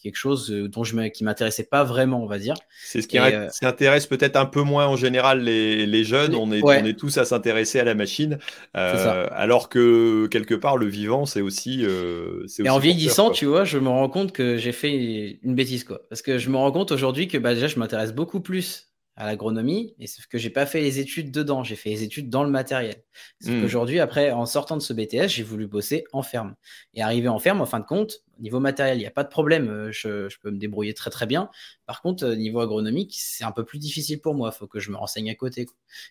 quelque 0.01 0.17
chose 0.17 0.49
dont 0.49 0.83
je 0.83 0.95
qui 1.09 1.23
m'intéressait 1.23 1.63
pas 1.63 1.83
vraiment, 1.83 2.23
on 2.23 2.27
va 2.27 2.39
dire. 2.39 2.55
C'est 2.83 3.01
ce 3.01 3.07
qui 3.07 3.17
intéresse 3.65 4.07
peut-être 4.07 4.35
un 4.35 4.45
peu 4.45 4.61
moins 4.61 4.87
en 4.87 4.95
général 4.95 5.41
les, 5.41 6.03
jeunes. 6.03 6.35
On 6.35 6.51
est, 6.51 6.63
on 6.63 6.71
est 6.71 6.97
tous 6.97 7.17
à 7.17 7.25
s'intéresser 7.25 7.79
à 7.79 7.83
la 7.83 7.95
machine. 7.95 8.39
alors 8.73 9.69
que 9.69 10.27
quelque 10.27 10.55
part, 10.55 10.77
le 10.77 10.87
vivant, 10.87 11.25
c'est 11.25 11.41
aussi. 11.41 11.83
et 11.83 12.69
en 12.69 12.79
vieillissant, 12.79 13.31
tu 13.31 13.45
vois, 13.45 13.63
je 13.63 13.77
me 13.77 13.89
rends 13.89 14.09
compte 14.09 14.31
que 14.31 14.57
j'ai 14.57 14.71
fait 14.71 15.39
une 15.43 15.55
bêtise. 15.55 15.83
quoi. 15.83 16.01
Parce 16.09 16.21
que 16.21 16.37
je 16.37 16.49
me 16.49 16.57
rends 16.57 16.71
compte 16.71 16.91
aujourd'hui 16.91 17.27
que 17.27 17.37
bah, 17.37 17.53
déjà, 17.53 17.67
je 17.67 17.79
m'intéresse 17.79 18.13
beaucoup 18.13 18.41
plus 18.41 18.90
à 19.15 19.25
l'agronomie, 19.25 19.93
et 19.99 20.07
sauf 20.07 20.25
que 20.27 20.37
j'ai 20.37 20.49
pas 20.49 20.65
fait 20.65 20.79
les 20.79 20.99
études 20.99 21.31
dedans, 21.31 21.63
j'ai 21.63 21.75
fait 21.75 21.89
les 21.89 22.03
études 22.03 22.29
dans 22.29 22.43
le 22.43 22.49
matériel. 22.49 22.95
Mmh. 23.43 23.63
Aujourd'hui, 23.63 23.99
après, 23.99 24.31
en 24.31 24.45
sortant 24.45 24.77
de 24.77 24.81
ce 24.81 24.93
BTS, 24.93 25.27
j'ai 25.27 25.43
voulu 25.43 25.67
bosser 25.67 26.05
en 26.13 26.23
ferme. 26.23 26.55
Et 26.93 27.01
arriver 27.01 27.27
en 27.27 27.37
ferme, 27.37 27.61
en 27.61 27.65
fin 27.65 27.79
de 27.79 27.85
compte, 27.85 28.23
niveau 28.39 28.59
matériel, 28.59 28.97
il 28.97 29.01
n'y 29.01 29.07
a 29.07 29.11
pas 29.11 29.23
de 29.23 29.29
problème, 29.29 29.69
euh, 29.69 29.91
je, 29.91 30.29
je, 30.29 30.39
peux 30.39 30.49
me 30.49 30.57
débrouiller 30.57 30.93
très 30.93 31.09
très 31.09 31.25
bien. 31.25 31.49
Par 31.85 32.01
contre, 32.01 32.25
euh, 32.25 32.35
niveau 32.35 32.61
agronomique, 32.61 33.15
c'est 33.17 33.43
un 33.43 33.51
peu 33.51 33.65
plus 33.65 33.79
difficile 33.79 34.21
pour 34.21 34.33
moi, 34.33 34.51
il 34.53 34.57
faut 34.57 34.67
que 34.67 34.79
je 34.79 34.91
me 34.91 34.97
renseigne 34.97 35.29
à 35.29 35.35
côté. 35.35 35.67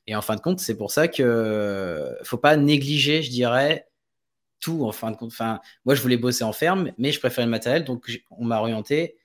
Et 0.06 0.14
en 0.14 0.22
fin 0.22 0.36
de 0.36 0.40
compte, 0.40 0.60
c'est 0.60 0.76
pour 0.76 0.90
ça 0.90 1.08
que 1.08 1.22
euh, 1.22 2.22
faut 2.22 2.38
pas 2.38 2.56
négliger, 2.56 3.22
je 3.22 3.30
dirais, 3.30 3.88
tout 4.60 4.84
en 4.84 4.92
fin 4.92 5.10
de 5.10 5.16
compte. 5.16 5.32
Enfin, 5.32 5.60
moi, 5.84 5.94
je 5.94 6.02
voulais 6.02 6.18
bosser 6.18 6.44
en 6.44 6.52
ferme, 6.52 6.92
mais 6.98 7.12
je 7.12 7.18
préférais 7.18 7.46
le 7.46 7.50
matériel, 7.50 7.84
donc 7.84 8.22
on 8.30 8.44
m'a 8.44 8.60
orienté 8.60 9.16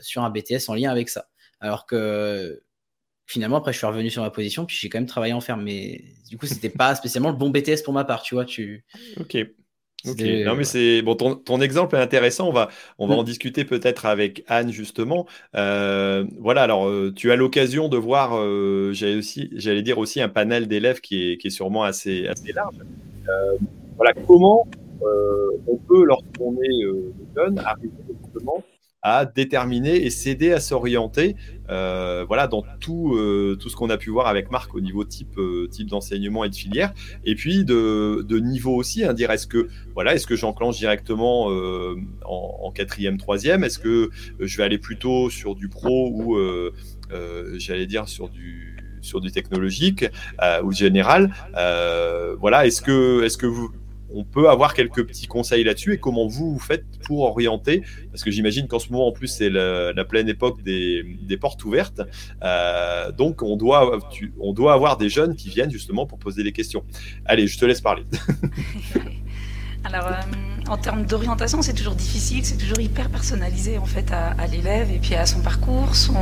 sur 0.00 0.24
un 0.24 0.30
BTS 0.30 0.68
en 0.68 0.74
lien 0.74 0.90
avec 0.90 1.08
ça. 1.08 1.28
Alors 1.60 1.86
que 1.86 2.62
finalement, 3.32 3.56
après, 3.56 3.72
je 3.72 3.78
suis 3.78 3.86
revenu 3.86 4.10
sur 4.10 4.22
ma 4.22 4.30
position, 4.30 4.66
puis 4.66 4.76
j'ai 4.78 4.88
quand 4.88 4.98
même 4.98 5.06
travaillé 5.06 5.32
en 5.32 5.40
ferme. 5.40 5.62
Mais 5.62 6.02
du 6.28 6.36
coup, 6.36 6.46
c'était 6.46 6.68
pas 6.68 6.94
spécialement 6.94 7.30
le 7.30 7.36
bon 7.36 7.50
BTS 7.50 7.82
pour 7.84 7.94
ma 7.94 8.04
part, 8.04 8.22
tu 8.22 8.34
vois. 8.34 8.44
Tu... 8.44 8.84
Ok. 9.18 9.36
Ok, 10.04 10.20
non 10.20 10.56
mais 10.56 10.64
c'est 10.64 11.00
bon. 11.00 11.14
Ton, 11.14 11.60
exemple 11.60 11.94
est 11.94 12.00
intéressant. 12.00 12.48
On 12.48 12.52
va 12.52 12.70
on 12.98 13.06
va 13.06 13.14
mm. 13.14 13.18
en 13.18 13.22
discuter 13.22 13.64
peut-être 13.64 14.04
avec 14.04 14.42
Anne 14.48 14.72
justement. 14.72 15.28
Euh, 15.54 16.24
voilà. 16.40 16.62
Alors 16.62 16.88
euh, 16.88 17.12
tu 17.14 17.30
as 17.30 17.36
l'occasion 17.36 17.88
de 17.88 17.96
voir. 17.96 18.36
Euh, 18.36 18.90
j'allais 18.94 19.14
aussi 19.14 19.48
j'allais 19.52 19.82
dire 19.82 19.98
aussi 19.98 20.20
un 20.20 20.28
panel 20.28 20.66
d'élèves 20.66 21.00
qui 21.00 21.30
est, 21.30 21.36
qui 21.36 21.46
est 21.46 21.50
sûrement 21.50 21.84
assez 21.84 22.26
assez 22.26 22.52
large. 22.52 22.74
voilà 23.94 24.12
comment 24.26 24.66
on 25.68 25.76
peut 25.76 26.04
lorsqu'on 26.04 26.56
est 26.64 26.82
jeune 27.36 27.60
arriver 27.60 27.92
justement 28.24 28.64
à 29.02 29.26
déterminer 29.26 30.04
et 30.04 30.10
s'aider 30.10 30.52
à 30.52 30.60
s'orienter 30.60 31.36
euh, 31.70 32.24
voilà, 32.26 32.46
dans 32.46 32.64
tout, 32.80 33.14
euh, 33.16 33.56
tout 33.60 33.68
ce 33.68 33.76
qu'on 33.76 33.90
a 33.90 33.96
pu 33.96 34.10
voir 34.10 34.26
avec 34.26 34.50
Marc 34.50 34.74
au 34.74 34.80
niveau 34.80 35.04
type, 35.04 35.38
euh, 35.38 35.68
type 35.68 35.88
d'enseignement 35.88 36.44
et 36.44 36.50
de 36.50 36.54
filière. 36.54 36.92
Et 37.24 37.34
puis 37.34 37.64
de, 37.64 38.24
de 38.28 38.38
niveau 38.38 38.74
aussi, 38.74 39.04
hein, 39.04 39.12
dire 39.12 39.30
est-ce 39.30 39.46
que, 39.46 39.68
voilà, 39.94 40.14
est-ce 40.14 40.26
que 40.26 40.36
j'enclenche 40.36 40.78
directement 40.78 41.48
en, 42.24 42.70
quatrième, 42.72 43.18
troisième? 43.18 43.64
Est-ce 43.64 43.78
que 43.78 44.10
je 44.40 44.56
vais 44.56 44.64
aller 44.64 44.78
plutôt 44.78 45.30
sur 45.30 45.54
du 45.54 45.68
pro 45.68 46.10
ou 46.10 46.38
j'allais 47.58 47.86
dire 47.86 48.08
sur 48.08 48.28
du 48.28 48.76
sur 49.02 49.20
du 49.20 49.32
technologique 49.32 50.06
ou 50.62 50.72
général? 50.72 51.32
voilà, 52.40 52.66
est-ce 52.66 52.82
que, 52.82 53.22
est-ce 53.24 53.36
que 53.36 53.46
vous, 53.46 53.70
on 54.14 54.24
peut 54.24 54.48
avoir 54.48 54.74
quelques 54.74 55.06
petits 55.06 55.26
conseils 55.26 55.64
là-dessus 55.64 55.94
et 55.94 55.98
comment 55.98 56.26
vous, 56.26 56.52
vous 56.52 56.58
faites 56.58 56.84
pour 57.04 57.22
orienter 57.22 57.82
Parce 58.10 58.24
que 58.24 58.30
j'imagine 58.30 58.68
qu'en 58.68 58.78
ce 58.78 58.90
moment, 58.90 59.08
en 59.08 59.12
plus, 59.12 59.28
c'est 59.28 59.50
la, 59.50 60.04
pleine 60.04 60.28
époque 60.28 60.62
des, 60.62 61.36
portes 61.40 61.64
ouvertes. 61.64 62.02
Euh, 62.42 63.10
donc, 63.12 63.42
on 63.42 63.56
doit, 63.56 63.98
on 64.40 64.52
doit 64.52 64.74
avoir 64.74 64.96
des 64.96 65.08
jeunes 65.08 65.34
qui 65.34 65.48
viennent 65.48 65.70
justement 65.70 66.06
pour 66.06 66.18
poser 66.18 66.42
des 66.42 66.52
questions. 66.52 66.84
Allez, 67.24 67.46
je 67.46 67.58
te 67.58 67.64
laisse 67.64 67.80
parler. 67.80 68.04
Alors, 69.84 70.06
euh, 70.06 70.42
en 70.68 70.76
termes 70.76 71.04
d'orientation, 71.04 71.60
c'est 71.60 71.72
toujours 71.72 71.94
difficile, 71.94 72.44
c'est 72.44 72.56
toujours 72.56 72.80
hyper 72.80 73.10
personnalisé 73.10 73.78
en 73.78 73.84
fait 73.84 74.10
à, 74.12 74.46
l'élève 74.46 74.90
et 74.90 74.98
puis 74.98 75.14
à 75.14 75.26
son 75.26 75.40
parcours, 75.40 75.94
son, 75.94 76.14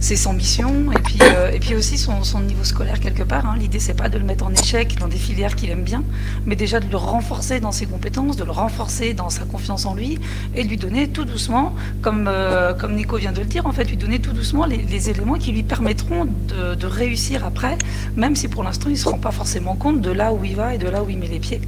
ses 0.00 0.26
ambitions 0.26 0.92
et 0.92 0.98
puis, 1.00 1.18
euh, 1.20 1.50
et 1.50 1.58
puis 1.58 1.74
aussi 1.74 1.98
son, 1.98 2.20
niveau 2.40 2.64
scolaire 2.64 3.00
quelque 3.00 3.22
part. 3.22 3.46
Hein. 3.46 3.56
L'idée, 3.58 3.80
c'est 3.80 3.94
pas 3.94 4.08
de 4.08 4.16
le 4.16 4.24
mettre 4.24 4.46
en 4.46 4.52
échec 4.52 4.96
dans 4.98 5.08
des 5.08 5.16
filières 5.16 5.56
qu'il 5.56 5.70
aime 5.70 5.82
bien, 5.82 6.02
mais 6.46 6.56
déjà 6.56 6.80
de 6.80 6.88
le 6.88 6.96
renforcer 6.96 7.60
dans 7.60 7.72
ses 7.72 7.86
compétences, 7.86 8.36
de 8.36 8.44
le 8.44 8.52
renforcer 8.52 9.12
dans 9.12 9.28
sa 9.28 9.44
confiance 9.44 9.86
en 9.86 9.94
lui 9.94 10.18
et 10.54 10.64
de 10.64 10.68
lui 10.68 10.76
donner 10.76 11.08
tout 11.08 11.24
doucement, 11.24 11.74
comme, 12.00 12.26
euh, 12.28 12.72
comme 12.74 12.94
Nico 12.94 13.16
vient 13.16 13.32
de 13.32 13.40
le 13.40 13.46
dire, 13.46 13.66
en 13.66 13.72
fait, 13.72 13.84
lui 13.84 13.96
donner 13.96 14.20
tout 14.20 14.32
doucement 14.32 14.66
les, 14.66 14.78
les 14.78 15.10
éléments 15.10 15.34
qui 15.34 15.52
lui 15.52 15.62
permettront 15.62 16.26
de, 16.26 16.74
de, 16.74 16.86
réussir 16.86 17.44
après, 17.44 17.76
même 18.16 18.36
si 18.36 18.48
pour 18.48 18.62
l'instant 18.62 18.88
il 18.88 18.92
ne 18.92 18.98
se 18.98 19.08
rend 19.08 19.18
pas 19.18 19.30
forcément 19.30 19.74
compte 19.74 20.00
de 20.00 20.10
là 20.10 20.32
où 20.32 20.44
il 20.44 20.56
va 20.56 20.74
et 20.74 20.78
de 20.78 20.88
là 20.88 21.02
où 21.02 21.10
il 21.10 21.18
met 21.18 21.28
les 21.28 21.40
pieds. 21.40 21.60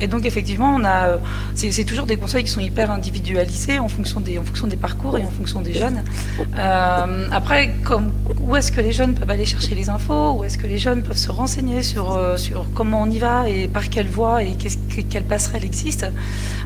Et 0.00 0.08
donc 0.08 0.26
effectivement, 0.26 0.75
on 0.76 0.84
a, 0.84 1.18
c'est 1.54 1.84
toujours 1.84 2.06
des 2.06 2.16
conseils 2.16 2.44
qui 2.44 2.50
sont 2.50 2.60
hyper 2.60 2.90
individualisés 2.90 3.78
en 3.78 3.88
fonction 3.88 4.20
des, 4.20 4.38
en 4.38 4.44
fonction 4.44 4.66
des 4.66 4.76
parcours 4.76 5.18
et 5.18 5.22
en 5.22 5.30
fonction 5.30 5.60
des 5.60 5.74
jeunes. 5.74 6.02
Euh, 6.58 7.28
après, 7.30 7.74
où 8.40 8.56
est-ce 8.56 8.72
que 8.72 8.80
les 8.80 8.92
jeunes 8.92 9.14
peuvent 9.14 9.30
aller 9.30 9.46
chercher 9.46 9.74
les 9.74 9.88
infos? 9.88 10.32
Où 10.32 10.44
est-ce 10.44 10.58
que 10.58 10.66
les 10.66 10.78
jeunes 10.78 11.02
peuvent 11.02 11.16
se 11.16 11.30
renseigner 11.30 11.82
sur, 11.82 12.12
euh, 12.12 12.36
sur 12.36 12.66
comment 12.74 13.02
on 13.02 13.10
y 13.10 13.18
va 13.18 13.48
et 13.48 13.68
par 13.68 13.88
quelle 13.88 14.08
voie 14.08 14.42
et 14.42 14.56
quelle 15.10 15.24
passerelle 15.24 15.64
existe? 15.64 16.06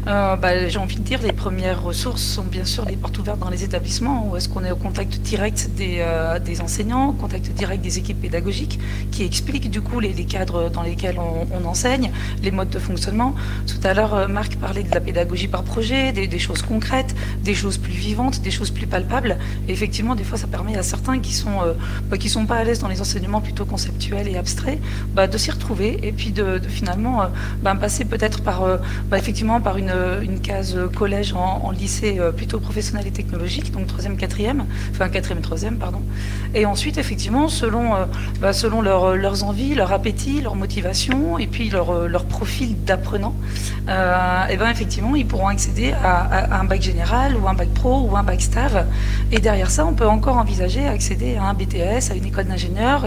Euh, 0.06 0.36
bah, 0.36 0.68
J'ai 0.68 0.78
envie 0.78 0.96
de 0.96 1.02
dire, 1.02 1.20
les 1.22 1.32
premières 1.32 1.82
ressources 1.82 2.22
sont 2.22 2.44
bien 2.44 2.64
sûr 2.64 2.84
les 2.86 2.96
portes 2.96 3.18
ouvertes 3.18 3.38
dans 3.38 3.50
les 3.50 3.64
établissements 3.64 4.28
où 4.28 4.36
est-ce 4.36 4.48
qu'on 4.48 4.64
est 4.64 4.70
au 4.70 4.76
contact 4.76 5.20
direct 5.20 5.70
des, 5.76 6.04
des 6.44 6.60
enseignants, 6.60 7.10
au 7.10 7.12
contact 7.12 7.50
direct 7.52 7.82
des 7.82 7.98
équipes 7.98 8.20
pédagogiques 8.20 8.78
qui 9.10 9.24
expliquent 9.24 9.70
du 9.70 9.80
coup 9.80 10.00
les, 10.00 10.12
les 10.12 10.24
cadres 10.24 10.70
dans 10.70 10.82
lesquels 10.82 11.18
on, 11.18 11.46
on, 11.54 11.68
enseigne, 11.68 12.10
les 12.42 12.50
modes 12.50 12.70
de 12.70 12.78
fonctionnement? 12.78 13.34
Tout 13.66 13.86
à 13.86 13.94
l'heure, 13.94 13.99
Marc 14.28 14.56
parlait 14.56 14.82
de 14.82 14.92
la 14.94 15.00
pédagogie 15.00 15.48
par 15.48 15.62
projet, 15.62 16.12
des, 16.12 16.38
choses 16.38 16.62
concrètes, 16.62 17.14
des 17.42 17.54
choses 17.54 17.78
plus 17.78 17.92
vivantes, 17.92 18.40
des 18.40 18.50
choses 18.50 18.70
plus 18.70 18.86
palpables. 18.86 19.38
Et 19.68 19.72
effectivement, 19.72 20.14
des 20.14 20.24
fois, 20.24 20.38
ça 20.38 20.46
permet 20.46 20.76
à 20.76 20.82
certains 20.82 21.18
qui 21.18 21.32
sont 21.32 21.62
euh, 21.62 21.74
bah, 22.08 22.16
sont 22.28 22.46
pas 22.46 22.56
à 22.56 22.64
l'aise 22.64 22.78
dans 22.78 22.88
les 22.88 23.00
enseignements 23.00 23.40
plutôt 23.40 23.64
conceptuels 23.64 24.28
et 24.28 24.36
abstraits, 24.36 24.78
bah, 25.14 25.26
de 25.26 25.36
s'y 25.36 25.50
retrouver 25.50 25.98
et 26.02 26.12
puis 26.12 26.30
de, 26.30 26.60
finalement 26.68 27.22
euh, 27.22 27.26
bah, 27.62 27.74
passer 27.74 28.04
peut-être 28.04 28.42
par 28.42 28.62
euh, 28.62 28.78
effectivement 29.14 29.60
par 29.60 29.76
une, 29.76 29.90
case 30.42 30.78
collège 30.96 31.32
en, 31.34 31.70
lycée 31.70 32.18
plutôt 32.36 32.60
professionnel 32.60 33.06
et 33.06 33.10
technologique, 33.10 33.72
donc 33.72 33.86
troisième, 33.86 34.16
quatrième, 34.16 34.64
enfin 34.92 35.08
quatrième 35.08 35.42
troisième, 35.42 35.76
pardon. 35.76 36.02
Et 36.54 36.66
ensuite, 36.66 36.98
effectivement, 36.98 37.48
selon 37.48 37.92
selon 38.52 38.80
leur, 38.80 39.16
leurs 39.16 39.44
envies, 39.44 39.74
leur 39.74 39.92
appétit, 39.92 40.40
leur 40.40 40.56
motivation 40.56 41.38
et 41.38 41.46
puis 41.46 41.68
leur, 41.68 42.08
leur 42.08 42.24
profil 42.24 42.84
d'apprenant, 42.84 43.34
et 43.90 44.56
ben 44.56 44.68
effectivement, 44.70 45.16
ils 45.16 45.26
pourront 45.26 45.48
accéder 45.48 45.92
à, 45.92 46.60
un 46.60 46.64
bac 46.64 46.80
général 46.80 47.36
ou 47.36 47.48
un 47.48 47.54
bac 47.54 47.68
pro 47.70 48.08
ou 48.08 48.16
un 48.16 48.22
bac 48.22 48.40
stav. 48.40 48.86
Et 49.32 49.38
derrière 49.40 49.70
ça, 49.70 49.84
on 49.84 49.94
peut 49.94 50.06
encore 50.06 50.36
envisager 50.36 50.86
accéder 50.86 51.36
à 51.36 51.44
un 51.44 51.54
BTS, 51.54 52.12
à 52.12 52.14
une 52.14 52.24
école 52.24 52.44
d'ingénieur, 52.44 53.06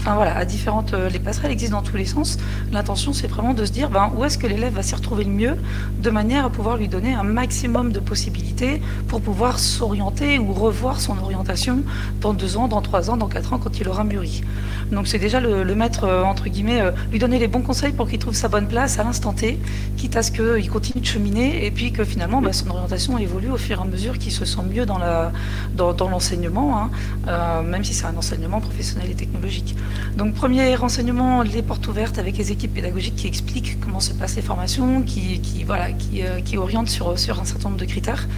enfin 0.00 0.14
voilà, 0.16 0.36
à 0.36 0.44
différentes. 0.44 0.92
Les 0.92 1.20
passerelles 1.20 1.52
existent 1.52 1.76
dans 1.76 1.82
tous 1.82 1.96
les 1.96 2.04
sens. 2.04 2.38
L'intention, 2.72 3.12
c'est 3.12 3.28
vraiment 3.28 3.54
de 3.54 3.64
se 3.64 3.70
dire, 3.70 3.90
ben, 3.90 4.10
où 4.16 4.24
est-ce 4.24 4.36
que 4.36 4.48
l'élève 4.48 4.74
va 4.74 4.82
s'y 4.82 4.94
retrouver 4.94 5.24
le 5.24 5.30
mieux, 5.30 5.56
de 6.00 6.10
manière 6.10 6.46
à 6.46 6.50
pouvoir 6.50 6.76
lui 6.78 6.88
donner 6.88 7.14
un 7.14 7.22
maximum 7.22 7.92
de 7.92 8.00
possibilités 8.00 8.82
pour 9.06 9.20
pouvoir 9.20 9.60
s'orienter 9.60 10.40
ou 10.40 10.52
revoir 10.52 11.00
son 11.00 11.16
orientation 11.18 11.82
dans 12.20 12.34
deux 12.34 12.56
ans, 12.56 12.66
dans 12.66 12.82
trois 12.82 13.08
ans, 13.08 13.16
dans 13.16 13.28
quatre 13.28 13.52
ans, 13.52 13.58
quand 13.58 13.78
il 13.78 13.88
aura 13.88 14.02
mûri. 14.02 14.42
Donc 14.90 15.06
c'est 15.06 15.18
déjà 15.18 15.38
le, 15.38 15.62
le 15.62 15.74
mettre 15.76 16.08
entre 16.08 16.48
guillemets, 16.48 16.82
lui 17.12 17.20
donner 17.20 17.38
les 17.38 17.48
bons 17.48 17.62
conseils 17.62 17.92
pour 17.92 18.08
qu'il 18.08 18.18
trouve 18.18 18.34
sa 18.34 18.48
bonne 18.48 18.66
place 18.66 18.98
à 18.98 19.04
l'instant 19.04 19.32
T, 19.32 19.60
quitte 19.96 20.16
à 20.16 20.23
qu'il 20.30 20.70
continue 20.70 21.00
de 21.00 21.06
cheminer 21.06 21.64
et 21.66 21.70
puis 21.70 21.92
que 21.92 22.04
finalement 22.04 22.40
ben, 22.40 22.52
son 22.52 22.68
orientation 22.70 23.18
évolue 23.18 23.50
au 23.50 23.56
fur 23.56 23.78
et 23.78 23.82
à 23.82 23.84
mesure 23.84 24.18
qu'il 24.18 24.32
se 24.32 24.44
sent 24.44 24.62
mieux 24.70 24.86
dans 24.86 26.08
l'enseignement, 26.08 26.78
hein, 26.78 26.90
euh, 27.28 27.62
même 27.62 27.84
si 27.84 27.94
c'est 27.94 28.06
un 28.06 28.16
enseignement 28.16 28.60
professionnel 28.60 29.10
et 29.10 29.14
technologique. 29.14 29.76
Donc 30.16 30.34
premier 30.34 30.74
renseignement, 30.74 31.42
les 31.42 31.62
portes 31.62 31.86
ouvertes 31.88 32.18
avec 32.18 32.36
les 32.38 32.52
équipes 32.52 32.74
pédagogiques 32.74 33.16
qui 33.16 33.26
expliquent 33.26 33.80
comment 33.80 34.00
se 34.00 34.12
passent 34.12 34.36
les 34.36 34.42
formations, 34.42 35.02
qui, 35.02 35.64
voilà, 35.64 35.92
qui, 35.92 36.22
euh, 36.22 36.40
orientent 36.56 36.88
sur 36.88 37.10
un 37.10 37.16
certain 37.16 37.68
nombre 37.68 37.80
de 37.80 37.84
critères 37.84 38.28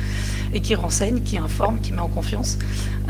et 0.57 0.61
qui 0.61 0.75
renseigne, 0.75 1.21
qui 1.21 1.37
informe, 1.37 1.81
qui 1.81 1.93
met 1.93 2.01
en 2.01 2.09
confiance. 2.09 2.57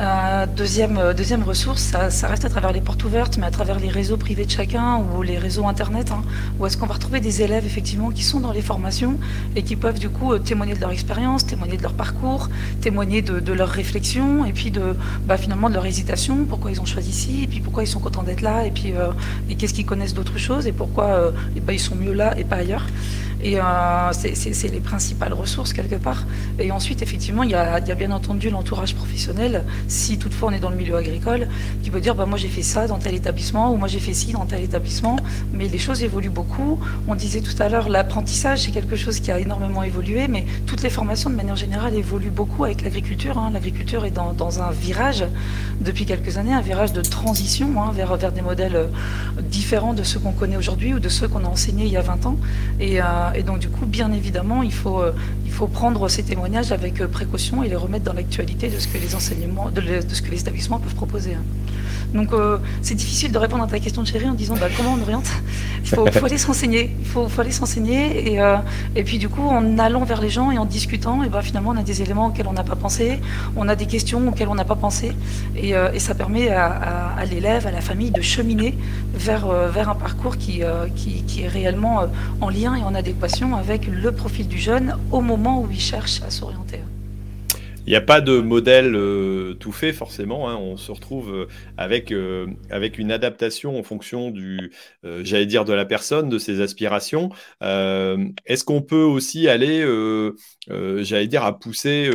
Euh, 0.01 0.47
deuxième, 0.47 1.15
deuxième 1.17 1.45
ressource, 1.45 1.81
ça, 1.81 2.27
reste 2.27 2.45
à 2.45 2.49
travers 2.49 2.73
les 2.73 2.81
portes 2.81 3.05
ouvertes, 3.05 3.39
mais 3.39 3.47
à 3.47 3.53
travers 3.53 3.79
les 3.79 3.89
réseaux 3.89 4.17
privés 4.17 4.45
de 4.45 4.51
chacun 4.51 4.99
ou 4.99 5.23
les 5.23 5.39
réseaux 5.39 5.67
Internet, 5.67 6.11
hein, 6.11 6.23
où 6.59 6.67
est-ce 6.67 6.77
qu'on 6.77 6.87
va 6.87 6.95
retrouver 6.95 7.21
des 7.21 7.43
élèves 7.43 7.65
effectivement 7.65 8.11
qui 8.11 8.25
sont 8.25 8.41
dans 8.41 8.51
les 8.51 8.63
formations 8.63 9.17
et 9.55 9.63
qui 9.63 9.77
peuvent 9.77 10.01
du 10.01 10.09
coup 10.09 10.37
témoigner 10.39 10.75
de 10.75 10.81
leur 10.81 10.91
expérience, 10.91 11.47
témoigner 11.47 11.77
de 11.77 11.83
leur 11.83 11.95
parcours, 11.95 12.51
témoigner 12.81 13.23
de, 13.23 13.39
de 13.39 13.53
leurs 13.53 13.69
réflexions 13.69 14.45
et 14.45 14.53
puis 14.53 14.73
de, 14.73 14.97
bah, 15.25 15.39
finalement 15.39 15.71
de 15.71 15.75
leur 15.75 15.87
hésitation, 15.87 16.47
pourquoi 16.47 16.73
ils 16.73 16.81
ont 16.81 16.85
choisi 16.85 17.11
ici, 17.11 17.45
et 17.45 17.47
puis 17.47 17.61
pourquoi 17.61 17.85
ils 17.85 17.89
sont 17.89 18.01
contents 18.01 18.25
d'être 18.25 18.43
là, 18.43 18.67
et 18.67 18.73
puis 18.73 18.93
euh, 18.93 19.13
qu'est-ce 19.57 19.73
qu'ils 19.73 19.87
connaissent 19.87 20.15
d'autres 20.15 20.39
choses, 20.39 20.67
et 20.67 20.73
pourquoi 20.73 21.05
euh, 21.05 21.31
bah, 21.65 21.73
ils 21.73 21.81
sont 21.81 21.95
mieux 21.95 22.13
là 22.13 22.37
et 22.37 22.45
pas 22.45 22.57
ailleurs. 22.57 22.87
Et 23.43 23.61
euh, 23.61 23.63
c'est 24.13 24.73
les 24.73 24.81
principales 24.81 25.33
ressources 25.33 25.73
quelque 25.73 25.97
part. 25.97 26.25
Et 26.59 26.71
ensuite, 26.71 27.03
effectivement, 27.03 27.43
il 27.43 27.51
y 27.51 27.55
a, 27.55 27.81
bien 27.81 28.11
entendu 28.11 28.51
l'entourage 28.51 28.95
professionnel, 28.95 29.65
si 29.89 30.19
toutefois 30.19 30.51
on 30.51 30.53
est 30.53 30.59
dans 30.59 30.71
le 30.71 30.77
milieu 30.77 30.97
agricole, 30.97 31.49
qui 31.83 31.91
peut 31.91 32.01
dire 32.01 32.15
bah, 32.15 32.27
moi 32.27 32.37
j'ai 32.37 32.49
fait 32.49 32.63
ça 32.63 32.87
dans 32.87 32.99
tel 32.99 33.15
établissement, 33.15 33.73
ou 33.73 33.77
moi 33.77 33.89
j'ai 33.89 34.01
fait 34.01 34.13
ci 34.13 34.33
dans 34.33 34.45
tel 34.45 34.63
établissement, 34.63 35.17
mais 35.53 35.69
les 35.69 35.79
choses 35.79 36.03
évoluent 36.03 36.29
beaucoup. 36.31 36.79
On 37.09 37.15
disait 37.15 37.41
tout 37.41 37.55
à 37.63 37.69
l'heure, 37.69 37.89
l'apprentissage, 37.89 38.63
c'est 38.63 38.71
quelque 38.71 38.97
chose 38.97 39.21
qui 39.21 39.31
a 39.31 39.39
énormément 39.39 39.83
évolué, 39.83 40.29
mais 40.29 40.45
toutes 40.67 40.83
les 40.83 40.91
formations 40.91 41.31
de 41.31 41.37
manière 41.37 41.57
générale 41.57 41.95
évoluent 41.95 42.31
beaucoup 42.31 42.65
avec 42.65 42.83
l'agriculture. 42.83 43.39
Hein. 43.39 43.51
L'agriculture 43.53 44.05
est 44.05 44.11
dans, 44.11 44.63
un 44.63 44.71
virage 44.71 45.25
depuis 45.81 46.07
quelques 46.07 46.39
années, 46.39 46.53
un 46.53 46.61
virage 46.61 46.93
de 46.93 47.03
transition 47.03 47.83
hein, 47.83 47.93
vers, 47.93 48.17
des 48.33 48.43
modèles 48.43 48.89
différents 49.43 49.93
de 49.95 50.03
ceux 50.03 50.19
qu'on 50.19 50.33
connaît 50.33 50.57
aujourd'hui 50.57 50.95
ou 50.95 51.01
de 51.01 51.09
ceux 51.09 51.29
qu'on 51.29 51.45
a 51.45 51.49
enseignés 51.49 51.87
il 51.87 51.93
y 51.93 51.97
a 51.97 52.03
20 52.03 52.27
ans. 52.27 52.37
Et, 52.81 53.01
euh, 53.01 53.05
et 53.35 53.43
donc, 53.43 53.59
du 53.59 53.69
coup, 53.69 53.87
bien 53.87 54.13
évidemment, 54.13 54.63
il 54.63 54.73
faut, 54.73 55.01
euh, 55.01 55.13
prendre 55.73 56.09
ces 56.09 56.23
témoignages 56.23 56.71
avec 56.71 57.01
euh, 57.01 57.09
précaution 57.09 57.63
et 57.63 57.69
les 57.69 57.77
remettre 57.77 58.05
dans 58.05 58.13
l'actualité 58.13 58.69
de 58.69 58.79
ce 58.79 58.89
que 58.89 58.99
les 58.99 59.15
enseignements, 59.15 59.71
de, 59.71 59.81
de, 59.81 60.15
ce 60.15 60.23
que 60.23 60.31
les 60.31 60.41
établissements 60.41 60.79
peuvent 60.79 60.95
proposer. 60.95 61.37
Donc, 62.17 62.33
euh, 62.33 62.59
c'est 62.83 62.95
difficile 62.95 63.31
de 63.31 63.39
répondre 63.39 63.63
à 63.63 63.67
ta 63.67 63.79
question 63.79 64.03
de 64.03 64.07
chérie 64.07 64.29
en 64.29 64.35
disant 64.35 64.55
bah, 64.59 64.69
comment 64.77 64.95
on 64.99 65.03
oriente? 65.03 65.29
Il 65.85 65.89
faut, 65.89 66.07
aller 66.25 66.39
s'enseigner. 66.39 66.97
Il 66.99 67.07
faut, 67.07 67.29
aller 67.39 67.53
s'enseigner. 67.53 68.33
Et, 68.33 68.41
euh, 68.41 68.57
et 68.97 69.05
puis, 69.05 69.19
du 69.19 69.29
coup, 69.29 69.47
en 69.47 69.79
allant 69.79 70.05
vers 70.05 70.21
les 70.21 70.31
gens 70.31 70.51
et 70.51 70.59
en 70.59 70.65
discutant, 70.65 71.19
bah, 71.31 71.43
finalement, 71.43 71.71
on 71.71 71.77
a 71.77 71.83
des 71.83 72.03
éléments 72.03 72.27
auxquels 72.27 72.49
on 72.49 72.53
n'a 72.53 72.65
pas 72.65 72.77
pensé. 72.77 73.21
On 73.57 73.69
a 73.69 73.77
des 73.77 73.87
questions 73.87 74.27
auxquelles 74.29 74.49
on 74.49 74.55
n'a 74.55 74.65
pas 74.65 74.77
pensé. 74.77 75.13
Et, 75.57 75.77
euh, 75.77 75.97
ça 75.99 76.15
permet 76.15 76.51
à, 76.51 77.25
l'élève, 77.29 77.67
à 77.67 77.73
la 77.73 77.81
famille 77.81 78.13
de 78.13 78.21
cheminer 78.21 78.79
vers, 79.15 79.47
un 79.49 79.95
parcours 79.95 80.37
qui 80.37 80.61
est 80.61 81.49
réellement 81.49 82.07
en 82.41 82.49
lien 82.49 82.77
et 82.77 82.83
en 82.83 82.95
adéquation 82.95 83.57
avec 83.57 83.87
le 83.89 84.13
profil 84.13 84.47
du 84.47 84.59
jeune 84.59 84.97
au 85.11 85.21
moment 85.21 85.61
où 85.61 85.69
il 85.71 85.81
cherche 85.81 86.23
à 86.23 86.31
s'orienter. 86.31 86.81
Il 87.87 87.91
n'y 87.91 87.97
a 87.97 88.01
pas 88.01 88.21
de 88.21 88.39
modèle 88.41 88.97
euh, 88.97 89.55
tout 89.55 89.71
fait 89.71 89.93
forcément. 89.93 90.49
Hein. 90.51 90.57
On 90.57 90.77
se 90.77 90.91
retrouve 90.91 91.33
euh, 91.33 91.47
avec, 91.77 92.11
euh, 92.11 92.49
avec 92.69 92.99
une 92.99 93.13
adaptation 93.13 93.79
en 93.79 93.85
fonction 93.85 94.31
du, 94.33 94.73
euh, 95.05 95.21
j'allais 95.23 95.47
dire, 95.47 95.65
de 95.65 95.73
la 95.73 95.85
personne, 95.85 96.29
de 96.29 96.39
ses 96.39 96.61
aspirations. 96.61 97.31
Euh, 97.63 98.27
est-ce 98.45 98.65
qu'on 98.65 98.83
peut 98.83 98.97
aussi 99.05 99.49
aller, 99.49 99.87
j'allais 100.69 101.29
dire, 101.29 101.45
à 101.45 101.59
pousser 101.59 102.11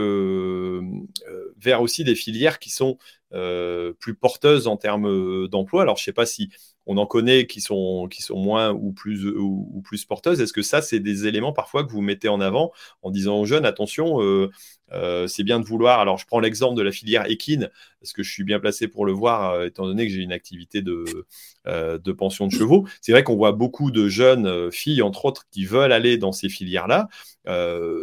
vers 1.57 1.81
aussi 1.81 2.03
des 2.03 2.15
filières 2.15 2.59
qui 2.59 2.69
sont 2.69 2.97
plus 3.31 4.15
porteuses 4.15 4.67
en 4.67 4.75
termes 4.75 5.47
d'emploi? 5.47 5.83
Alors, 5.83 5.95
je 5.95 6.01
ne 6.01 6.05
sais 6.05 6.13
pas 6.13 6.25
si 6.25 6.49
on 6.87 6.97
en 6.97 7.05
connaît 7.05 7.45
qui 7.45 7.61
sont, 7.61 8.07
qui 8.09 8.23
sont 8.23 8.37
moins 8.37 8.71
ou 8.71 8.91
plus, 8.91 9.27
ou, 9.27 9.69
ou 9.71 9.81
plus 9.81 10.03
porteuses. 10.03 10.41
Est-ce 10.41 10.51
que 10.51 10.63
ça, 10.63 10.81
c'est 10.81 10.99
des 10.99 11.27
éléments 11.27 11.53
parfois 11.53 11.83
que 11.85 11.91
vous 11.91 12.01
mettez 12.01 12.27
en 12.27 12.41
avant 12.41 12.71
en 13.03 13.11
disant 13.11 13.39
aux 13.39 13.45
jeunes, 13.45 13.65
attention, 13.65 14.21
euh, 14.21 14.49
euh, 14.93 15.27
c'est 15.27 15.43
bien 15.43 15.59
de 15.59 15.65
vouloir. 15.65 15.99
Alors, 15.99 16.17
je 16.17 16.25
prends 16.25 16.39
l'exemple 16.39 16.75
de 16.77 16.81
la 16.81 16.91
filière 16.91 17.29
équine, 17.29 17.69
parce 17.99 18.13
que 18.13 18.23
je 18.23 18.31
suis 18.31 18.43
bien 18.43 18.59
placé 18.59 18.87
pour 18.87 19.05
le 19.05 19.11
voir, 19.11 19.51
euh, 19.51 19.65
étant 19.65 19.85
donné 19.85 20.07
que 20.07 20.13
j'ai 20.13 20.21
une 20.21 20.31
activité 20.31 20.81
de, 20.81 21.25
euh, 21.67 21.97
de 21.97 22.11
pension 22.11 22.47
de 22.47 22.51
chevaux. 22.51 22.87
C'est 23.01 23.11
vrai 23.11 23.23
qu'on 23.23 23.35
voit 23.35 23.51
beaucoup 23.51 23.91
de 23.91 24.07
jeunes 24.07 24.71
filles, 24.71 25.01
entre 25.01 25.25
autres, 25.25 25.47
qui 25.51 25.65
veulent 25.65 25.91
aller 25.91 26.17
dans 26.17 26.31
ces 26.31 26.49
filières-là. 26.49 27.07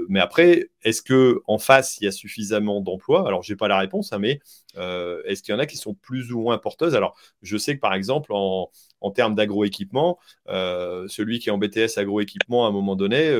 Mais 0.08 0.20
après, 0.20 0.70
est-ce 0.82 1.02
que 1.02 1.40
en 1.46 1.58
face, 1.58 1.98
il 2.00 2.04
y 2.04 2.08
a 2.08 2.12
suffisamment 2.12 2.80
d'emplois? 2.80 3.26
Alors, 3.26 3.42
j'ai 3.42 3.56
pas 3.56 3.68
la 3.68 3.78
réponse, 3.78 4.12
hein, 4.12 4.18
mais 4.18 4.40
est-ce 4.76 5.42
qu'il 5.42 5.52
y 5.52 5.56
en 5.56 5.60
a 5.60 5.66
qui 5.66 5.76
sont 5.76 5.94
plus 5.94 6.32
ou 6.32 6.40
moins 6.40 6.58
porteuses? 6.58 6.94
Alors, 6.94 7.16
je 7.42 7.56
sais 7.56 7.74
que 7.74 7.80
par 7.80 7.94
exemple, 7.94 8.32
en, 8.32 8.70
en 9.00 9.10
termes 9.10 9.34
d'agroéquipement, 9.34 10.18
celui 10.46 11.38
qui 11.38 11.48
est 11.48 11.52
en 11.52 11.58
BTS 11.58 11.98
agroéquipement, 11.98 12.66
à 12.66 12.68
un 12.68 12.72
moment 12.72 12.96
donné, 12.96 13.32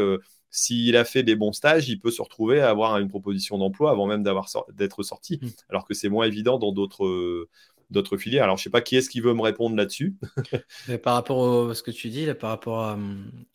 s'il 0.50 0.96
a 0.96 1.04
fait 1.04 1.22
des 1.22 1.37
bons 1.37 1.52
stages, 1.52 1.88
il 1.88 2.00
peut 2.00 2.11
se 2.11 2.22
retrouver 2.22 2.61
à 2.61 2.70
avoir 2.70 2.98
une 2.98 3.08
proposition 3.08 3.58
d'emploi 3.58 3.90
avant 3.90 4.06
même 4.06 4.22
d'avoir 4.22 4.48
d'être 4.72 5.02
sorti, 5.02 5.38
mmh. 5.42 5.48
alors 5.68 5.84
que 5.87 5.94
c'est 5.94 6.08
moins 6.08 6.26
évident 6.26 6.58
dans 6.58 6.72
d'autres 6.72 7.48
d'autres 7.90 8.16
filières. 8.16 8.44
Alors, 8.44 8.56
je 8.56 8.64
sais 8.64 8.70
pas 8.70 8.80
qui 8.80 8.96
est-ce 8.96 9.08
qui 9.08 9.20
veut 9.20 9.34
me 9.34 9.42
répondre 9.42 9.76
là-dessus. 9.76 10.16
par 11.02 11.14
rapport 11.14 11.70
à 11.70 11.74
ce 11.74 11.82
que 11.82 11.90
tu 11.90 12.08
dis, 12.08 12.26
là, 12.26 12.34
par 12.34 12.50
rapport 12.50 12.80
à, 12.80 12.98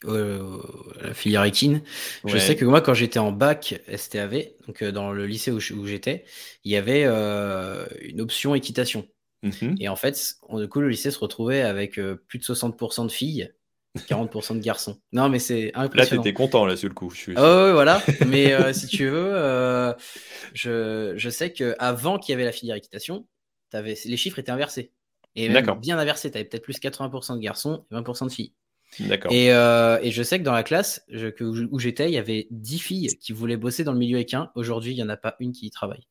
euh, 0.06 0.58
à 1.01 1.08
la 1.08 1.13
filière 1.13 1.43
équine, 1.43 1.82
ouais. 2.23 2.32
je 2.32 2.38
sais 2.38 2.56
que 2.56 2.65
moi, 2.65 2.82
quand 2.82 2.93
j'étais 2.93 3.19
en 3.19 3.32
bac 3.32 3.82
STAV, 3.95 4.45
donc 4.67 4.82
euh, 4.82 4.91
dans 4.91 5.12
le 5.12 5.25
lycée 5.25 5.51
où, 5.51 5.60
j'étais, 5.60 6.25
il 6.63 6.71
y 6.71 6.75
avait 6.75 7.03
euh, 7.06 7.86
une 8.01 8.21
option 8.21 8.56
équitation. 8.56 9.08
Mm 9.43 9.49
-hmm. 9.49 9.75
Et 9.79 9.89
en 9.89 9.95
fait, 9.95 10.38
on, 10.49 10.60
du 10.60 10.67
coup, 10.67 10.82
le 10.82 10.89
lycée 10.89 11.12
se 11.12 11.19
retrouvait 11.19 11.62
avec 11.62 11.99
euh, 11.99 12.15
plus 12.27 12.39
de 12.39 12.43
60% 12.43 13.06
de 13.06 13.12
filles 13.12 13.51
40% 13.97 14.56
de 14.56 14.60
garçons. 14.60 14.99
Non, 15.12 15.29
mais 15.29 15.39
c'est 15.39 15.71
impressionnant. 15.75 16.21
Là, 16.21 16.23
t'étais 16.23 16.34
content, 16.34 16.65
là, 16.65 16.75
sur 16.75 16.89
le 16.89 16.95
coup. 16.95 17.10
Je 17.12 17.17
suis... 17.17 17.34
Oh, 17.38 17.69
voilà. 17.73 18.01
mais 18.27 18.53
euh, 18.53 18.73
si 18.73 18.88
tu 18.88 19.08
veux, 19.08 19.32
euh, 19.36 19.93
je, 20.53 21.13
je 21.15 21.29
sais 21.29 21.53
qu'avant 21.53 22.17
qu'il 22.17 22.34
y 22.34 22.36
avait 22.36 22.45
la 22.45 22.51
filière 22.51 22.75
équitation, 22.75 23.27
avais, 23.73 23.97
les 24.06 24.17
chiffres 24.17 24.39
étaient 24.39 24.51
inversés. 24.51 24.91
Et 25.36 25.49
même 25.49 25.65
bien 25.79 25.97
inversés. 25.97 26.32
Tu 26.32 26.38
avais 26.38 26.45
peut-être 26.45 26.63
plus 26.63 26.79
80% 26.79 27.36
de 27.36 27.39
garçons 27.39 27.86
et 27.91 27.95
20% 27.95 28.27
de 28.27 28.32
filles. 28.32 28.53
Et, 29.32 29.51
euh, 29.51 29.97
et, 30.03 30.12
je 30.12 30.21
sais 30.21 30.38
que 30.38 30.43
dans 30.43 30.53
la 30.53 30.62
classe 30.62 31.03
que, 31.10 31.43
où 31.43 31.79
j'étais, 31.79 32.10
il 32.10 32.13
y 32.13 32.17
avait 32.17 32.47
10 32.51 32.79
filles 32.79 33.17
qui 33.19 33.34
voulaient 33.34 33.58
bosser 33.58 33.84
dans 33.84 33.91
le 33.91 33.97
milieu 33.97 34.19
équin. 34.19 34.51
Aujourd'hui, 34.53 34.91
il 34.91 34.95
n'y 34.95 35.03
en 35.03 35.10
a 35.10 35.17
pas 35.17 35.36
une 35.39 35.51
qui 35.51 35.65
y 35.65 35.71
travaille. 35.71 36.06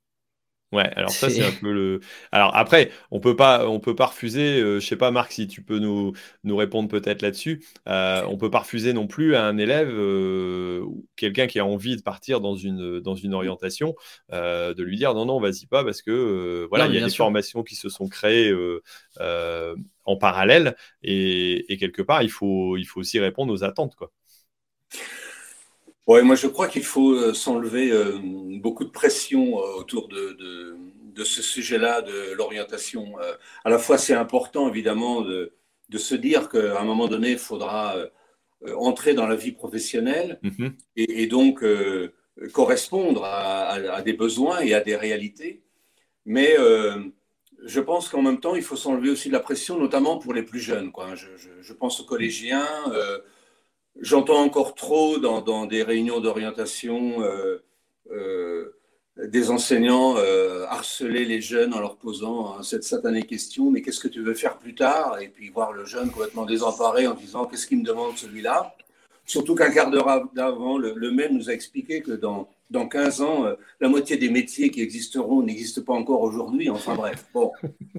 Ouais, 0.73 0.91
alors 0.97 1.11
ça 1.11 1.29
c'est 1.29 1.45
un 1.45 1.53
peu 1.53 1.71
le. 1.71 2.01
Alors 2.33 2.57
après, 2.57 2.91
on 3.11 3.21
peut 3.21 3.37
pas, 3.37 3.69
on 3.69 3.79
peut 3.79 3.95
pas 3.95 4.07
refuser. 4.07 4.59
Euh, 4.59 4.81
je 4.81 4.87
sais 4.87 4.97
pas, 4.97 5.11
Marc, 5.11 5.33
si 5.33 5.47
tu 5.47 5.63
peux 5.63 5.79
nous, 5.79 6.15
nous 6.45 6.57
répondre 6.57 6.89
peut-être 6.89 7.21
là-dessus. 7.21 7.63
Euh, 7.89 8.23
on 8.27 8.39
peut 8.39 8.51
pas 8.51 8.61
refuser 8.61 8.95
non 8.95 9.07
plus 9.07 9.35
à 9.35 9.45
un 9.45 9.59
élève, 9.59 9.91
euh, 9.91 10.83
quelqu'un 11.15 11.47
qui 11.47 11.59
a 11.59 11.67
envie 11.67 11.97
de 11.97 12.03
partir 12.03 12.41
dans 12.41 12.57
une 12.57 13.01
dans 13.01 13.15
une 13.15 13.35
orientation, 13.35 13.95
euh, 14.33 14.73
de 14.73 14.83
lui 14.83 14.97
dire 14.97 15.13
non 15.13 15.27
non, 15.27 15.41
vas-y 15.41 15.67
pas 15.67 15.85
parce 15.85 16.01
que 16.01 16.67
voilà, 16.71 16.87
il 16.87 16.95
y 16.95 16.99
a 16.99 17.05
des 17.05 17.15
formations 17.15 17.63
qui 17.63 17.77
se 17.77 17.91
sont 17.91 18.09
créées 18.09 18.55
en 20.05 20.17
parallèle 20.17 20.75
et, 21.03 21.73
et, 21.73 21.77
quelque 21.77 22.03
part 22.03 22.23
il 22.23 22.31
faut 22.31 22.77
il 22.77 22.85
faut 22.87 22.99
aussi 23.01 23.21
répondre 23.21 23.53
aux 23.53 23.63
attentes 23.63 23.95
quoi. 23.95 24.11
Ouais, 26.09 26.23
moi 26.23 26.35
je 26.35 26.49
crois 26.49 26.67
qu'il 26.67 26.83
faut 26.83 27.13
euh, 27.13 27.33
s'enlever 27.33 27.93
euh, 27.93 28.19
beaucoup 28.61 28.85
de 28.85 28.91
pression 28.91 29.59
euh, 29.61 29.77
autour 29.77 30.09
de, 30.09 30.33
de, 30.33 30.77
de 31.15 31.25
ce 31.25 31.43
sujet-là, 31.43 32.03
de 32.03 32.33
l'orientation. 32.33 33.17
à 33.65 33.71
la 33.71 33.79
fois, 33.79 33.99
c'est 33.99 34.15
important 34.15 34.69
évidemment 34.69 35.21
de, 35.21 35.53
de 35.91 35.99
se 35.99 36.15
dire 36.17 36.49
qu'à 36.49 36.81
un 36.81 36.85
moment 36.85 37.07
donné, 37.07 37.33
il 37.33 37.39
faudra 37.39 37.97
entrer 38.77 39.15
dans 39.15 39.27
la 39.27 39.37
vie 39.37 39.53
professionnelle 39.53 40.41
mm-hmm. 40.43 40.73
et, 40.97 41.23
et, 41.23 41.27
donc 41.27 41.65
correspondre 42.53 43.25
à, 43.25 43.69
à, 43.73 44.03
des 44.03 44.15
besoins 44.15 44.61
et 44.61 44.73
à 44.73 44.81
des 44.81 44.97
réalités. 44.97 45.63
Mais 46.25 46.57
je 47.65 47.81
pense 47.81 48.09
qu'en 48.09 48.23
même 48.23 48.41
temps, 48.41 48.55
il 48.55 48.63
faut 48.63 48.77
s'enlever 48.77 49.11
aussi 49.11 49.29
de 49.29 49.35
la 49.35 49.41
pression, 49.41 49.79
notamment 49.79 50.19
pour 50.19 50.33
les 50.33 50.43
plus 50.43 50.61
jeunes. 50.61 50.91
Quoi. 50.91 51.15
Je, 51.15 51.29
je, 51.37 51.51
je 51.61 51.73
pense 51.75 52.01
aux 52.01 52.05
collégiens. 52.07 52.67
J'entends 54.01 54.43
encore 54.43 54.75
trop 54.75 55.19
dans, 55.19 55.67
des 55.67 55.83
réunions 55.83 56.21
d'orientation 56.21 57.23
euh, 57.23 57.63
euh, 58.11 58.75
des 59.17 59.51
enseignants 59.51 60.17
euh, 60.17 60.65
harceler 60.67 61.25
les 61.25 61.41
jeunes 61.41 61.75
en 61.75 61.81
leur 61.81 61.97
posant 61.97 62.57
hein, 62.57 62.63
cette 62.63 62.85
satanée 62.85 63.25
question 63.25 63.71
mais 63.71 63.83
qu'est-ce 63.83 64.01
que 64.01 64.09
tu 64.09 64.23
veux 64.23 64.35
faire 64.35 64.59
plus 64.59 64.75
tard? 64.75 65.21
Et 65.21 65.29
puis 65.29 65.51
voir 65.51 65.73
le 65.73 65.85
jeune 65.85 66.11
complètement 66.11 66.47
désemparé 66.47 67.07
en 67.07 67.15
disant 67.15 67.45
qu'est-ce 67.45 67.67
qu'il 67.67 67.79
me 67.79 67.85
demande 67.85 68.17
celui-là? 68.17 68.75
Surtout 69.27 69.55
qu'un 69.55 69.71
quart 69.71 69.91
d'heure 69.91 70.09
avant, 70.09 70.79
le, 70.79 71.11
même 71.13 71.37
nous 71.37 71.49
a 71.49 71.53
expliqué 71.53 72.01
que 72.01 72.13
dans, 72.13 72.49
dans 72.71 72.89
15 72.89 73.21
ans, 73.21 73.45
la 73.81 73.89
moitié 73.89 74.17
des 74.17 74.29
métiers 74.29 74.71
qui 74.71 74.83
existeront 74.83 75.43
n'existent 75.43 75.83
pas 75.83 75.93
encore 75.93 76.23
aujourd'hui. 76.23 76.69
Enfin 76.71 76.97
bref, 76.97 77.25
bon. 77.33 77.53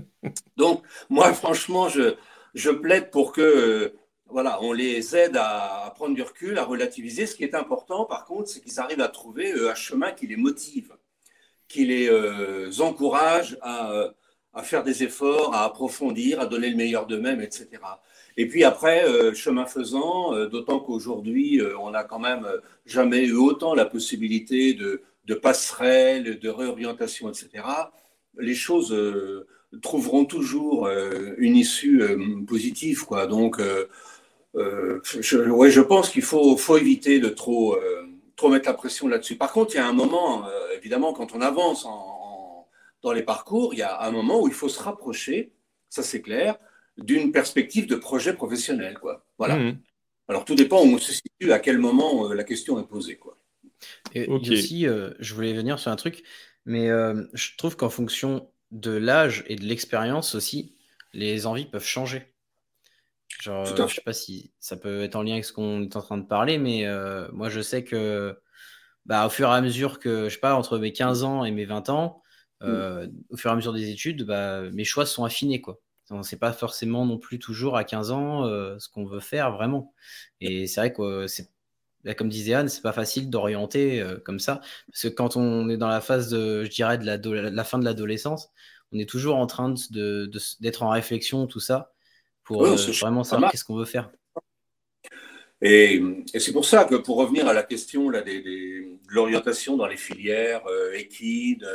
Donc, 0.57 0.83
moi, 1.09 1.31
franchement, 1.33 1.87
je, 1.87 2.15
je 2.55 2.71
plaide 2.71 3.09
pour 3.09 3.31
que 3.31 3.93
voilà, 4.33 4.57
on 4.63 4.73
les 4.73 5.15
aide 5.15 5.37
à, 5.37 5.93
prendre 5.95 6.15
du 6.15 6.23
recul, 6.23 6.57
à 6.57 6.63
relativiser. 6.63 7.27
Ce 7.27 7.35
qui 7.35 7.43
est 7.43 7.53
important, 7.53 8.05
par 8.05 8.25
contre, 8.25 8.49
c'est 8.49 8.61
qu'ils 8.61 8.79
arrivent 8.79 9.01
à 9.01 9.07
trouver 9.07 9.53
euh, 9.53 9.69
un 9.69 9.75
chemin 9.75 10.11
qui 10.11 10.25
les 10.25 10.37
motive, 10.37 10.91
qui 11.67 11.85
les 11.85 12.09
euh, 12.09 12.71
encourage 12.79 13.59
à, 13.61 14.11
faire 14.63 14.83
des 14.83 15.03
efforts, 15.03 15.53
à 15.53 15.65
approfondir, 15.65 16.39
à 16.39 16.47
donner 16.47 16.71
le 16.71 16.75
meilleur 16.75 17.05
d'eux-mêmes, 17.05 17.41
etc. 17.41 17.69
Et 18.35 18.47
puis 18.47 18.63
après, 18.63 19.05
euh, 19.05 19.35
chemin 19.35 19.67
faisant, 19.67 20.47
d'autant 20.47 20.79
qu'aujourd'hui, 20.79 21.61
on 21.79 21.91
n'a 21.91 22.03
quand 22.03 22.19
même 22.19 22.47
jamais 22.87 23.25
eu 23.25 23.35
autant 23.35 23.75
la 23.75 23.85
possibilité 23.85 24.73
de, 24.73 25.03
de 25.25 25.35
passerelles, 25.35 26.39
de 26.39 26.49
réorientation, 26.49 27.29
etc. 27.29 27.63
Les 28.39 28.55
choses 28.55 28.95
trouveront 29.83 30.25
toujours 30.25 30.89
une 31.37 31.55
issue 31.55 32.01
positive, 32.47 33.05
quoi. 33.05 33.27
Donc 33.27 33.59
euh, 34.55 35.01
je, 35.03 35.37
ouais, 35.37 35.71
je 35.71 35.81
pense 35.81 36.09
qu'il 36.09 36.21
faut, 36.21 36.57
faut, 36.57 36.77
éviter 36.77 37.19
de 37.19 37.29
trop, 37.29 37.75
euh, 37.75 38.05
trop 38.35 38.49
mettre 38.49 38.67
la 38.67 38.73
pression 38.73 39.07
là-dessus. 39.07 39.35
Par 39.35 39.51
contre, 39.51 39.73
il 39.73 39.77
y 39.77 39.81
a 39.81 39.87
un 39.87 39.93
moment, 39.93 40.47
euh, 40.47 40.77
évidemment, 40.77 41.13
quand 41.13 41.33
on 41.33 41.41
avance 41.41 41.85
en, 41.85 42.67
dans 43.01 43.11
les 43.11 43.23
parcours, 43.23 43.73
il 43.73 43.79
y 43.79 43.83
a 43.83 44.01
un 44.03 44.11
moment 44.11 44.41
où 44.41 44.47
il 44.47 44.53
faut 44.53 44.69
se 44.69 44.81
rapprocher, 44.81 45.53
ça 45.89 46.03
c'est 46.03 46.21
clair, 46.21 46.57
d'une 46.97 47.31
perspective 47.31 47.87
de 47.87 47.95
projet 47.95 48.33
professionnel. 48.33 48.97
Quoi. 48.99 49.25
Voilà. 49.37 49.57
Mmh. 49.57 49.79
Alors 50.27 50.45
tout 50.45 50.55
dépend 50.55 50.81
où 50.83 50.87
on 50.87 50.97
se 50.99 51.11
situe, 51.11 51.51
à 51.51 51.59
quel 51.59 51.79
moment 51.79 52.31
la 52.31 52.43
question 52.43 52.79
est 52.79 52.87
posée. 52.87 53.17
Quoi. 53.17 53.37
Et 54.13 54.27
aussi, 54.27 54.85
je 55.19 55.33
voulais 55.33 55.53
venir 55.53 55.79
sur 55.79 55.91
un 55.91 55.95
truc, 55.97 56.23
mais 56.65 56.87
je 57.33 57.57
trouve 57.57 57.75
qu'en 57.75 57.89
fonction 57.89 58.49
de 58.71 58.91
l'âge 58.91 59.43
et 59.47 59.57
de 59.57 59.65
l'expérience 59.65 60.33
aussi, 60.33 60.75
les 61.11 61.45
envies 61.45 61.65
peuvent 61.65 61.85
changer. 61.85 62.32
Genre, 63.41 63.67
euh, 63.67 63.87
je 63.87 63.95
sais 63.95 64.01
pas 64.01 64.13
si 64.13 64.51
ça 64.59 64.77
peut 64.77 65.03
être 65.03 65.15
en 65.15 65.23
lien 65.23 65.33
avec 65.33 65.45
ce 65.45 65.53
qu'on 65.53 65.81
est 65.83 65.95
en 65.95 66.01
train 66.01 66.17
de 66.17 66.25
parler, 66.25 66.57
mais 66.57 66.85
euh, 66.85 67.27
moi 67.31 67.49
je 67.49 67.61
sais 67.61 67.83
que 67.83 68.37
bah, 69.05 69.25
au 69.25 69.29
fur 69.29 69.49
et 69.49 69.53
à 69.53 69.61
mesure 69.61 69.99
que, 69.99 70.29
je 70.29 70.35
sais 70.35 70.39
pas, 70.39 70.55
entre 70.55 70.77
mes 70.77 70.93
15 70.93 71.23
ans 71.23 71.43
et 71.43 71.51
mes 71.51 71.65
20 71.65 71.89
ans, 71.89 72.21
mm. 72.61 72.65
euh, 72.65 73.07
au 73.29 73.37
fur 73.37 73.49
et 73.49 73.53
à 73.53 73.55
mesure 73.55 73.73
des 73.73 73.89
études, 73.89 74.23
bah, 74.23 74.61
mes 74.71 74.83
choix 74.83 75.05
sont 75.05 75.25
affinés. 75.25 75.61
Quoi. 75.61 75.79
On 76.09 76.19
ne 76.19 76.23
sait 76.23 76.37
pas 76.37 76.53
forcément 76.53 77.05
non 77.05 77.17
plus 77.17 77.39
toujours 77.39 77.77
à 77.77 77.83
15 77.83 78.11
ans 78.11 78.45
ce 78.79 78.89
qu'on 78.89 79.05
veut 79.05 79.19
faire 79.19 79.51
vraiment. 79.51 79.93
Et 80.41 80.67
c'est 80.67 80.81
vrai 80.81 80.93
que 80.93 81.27
c'est 81.27 81.49
bah, 82.03 82.13
comme 82.13 82.29
disait 82.29 82.53
Anne, 82.53 82.67
c'est 82.67 82.81
pas 82.81 82.93
facile 82.93 83.29
d'orienter 83.29 84.05
comme 84.25 84.39
ça. 84.39 84.61
Parce 84.91 85.03
que 85.03 85.07
quand 85.07 85.37
on 85.37 85.69
est 85.69 85.77
dans 85.77 85.87
la 85.87 86.01
phase 86.01 86.29
de, 86.29 86.63
je 86.65 86.69
dirais, 86.69 86.97
de 86.97 87.05
la, 87.05 87.17
la 87.49 87.63
fin 87.63 87.79
de 87.79 87.85
l'adolescence, 87.85 88.49
on 88.91 88.99
est 88.99 89.09
toujours 89.09 89.37
en 89.37 89.47
train 89.47 89.69
d'être 89.69 89.91
de, 89.91 90.29
de, 90.29 90.77
en 90.81 90.89
réflexion, 90.89 91.47
tout 91.47 91.59
ça 91.59 91.92
pour 92.43 92.65
euh, 92.65 92.75
vraiment 93.01 93.23
savoir 93.23 93.51
qu'est-ce 93.51 93.63
qu'on 93.63 93.77
veut 93.77 93.85
faire. 93.85 94.09
Et, 95.61 96.01
c'est 96.37 96.51
pour 96.51 96.65
ça 96.65 96.85
que 96.85 96.95
pour 96.95 97.17
revenir 97.17 97.47
à 97.47 97.53
la 97.53 97.63
question 97.63 98.09
là, 98.09 98.21
des, 98.21 98.41
de 98.41 98.97
l'orientation 99.07 99.77
dans 99.77 99.87
les 99.87 99.97
filières 99.97 100.65
euh, 100.67 100.93
équides, 100.93 101.67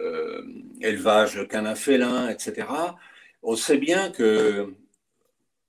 euh, 0.00 0.42
élevage 0.80 1.46
canin-félin, 1.48 2.28
etc., 2.28 2.68
on 3.42 3.56
sait 3.56 3.78
bien 3.78 4.10
que 4.10 4.74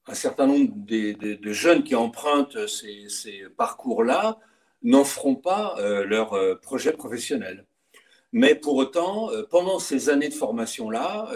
un 0.08 0.14
certain 0.14 0.48
nombre 0.48 0.72
de, 0.76 1.52
jeunes 1.52 1.84
qui 1.84 1.96
empruntent 1.96 2.68
ces, 2.68 3.10
ces 3.10 3.44
parcours-là 3.58 4.40
n'en 4.82 5.04
feront 5.04 5.36
pas 5.36 5.76
leur 6.06 6.60
projet 6.62 6.94
professionnel. 6.94 7.68
Mais 8.32 8.56
pour 8.56 8.76
autant, 8.76 9.30
pendant 9.52 9.78
ces 9.78 10.10
années 10.10 10.30
de 10.30 10.34
formation-là, 10.34 11.32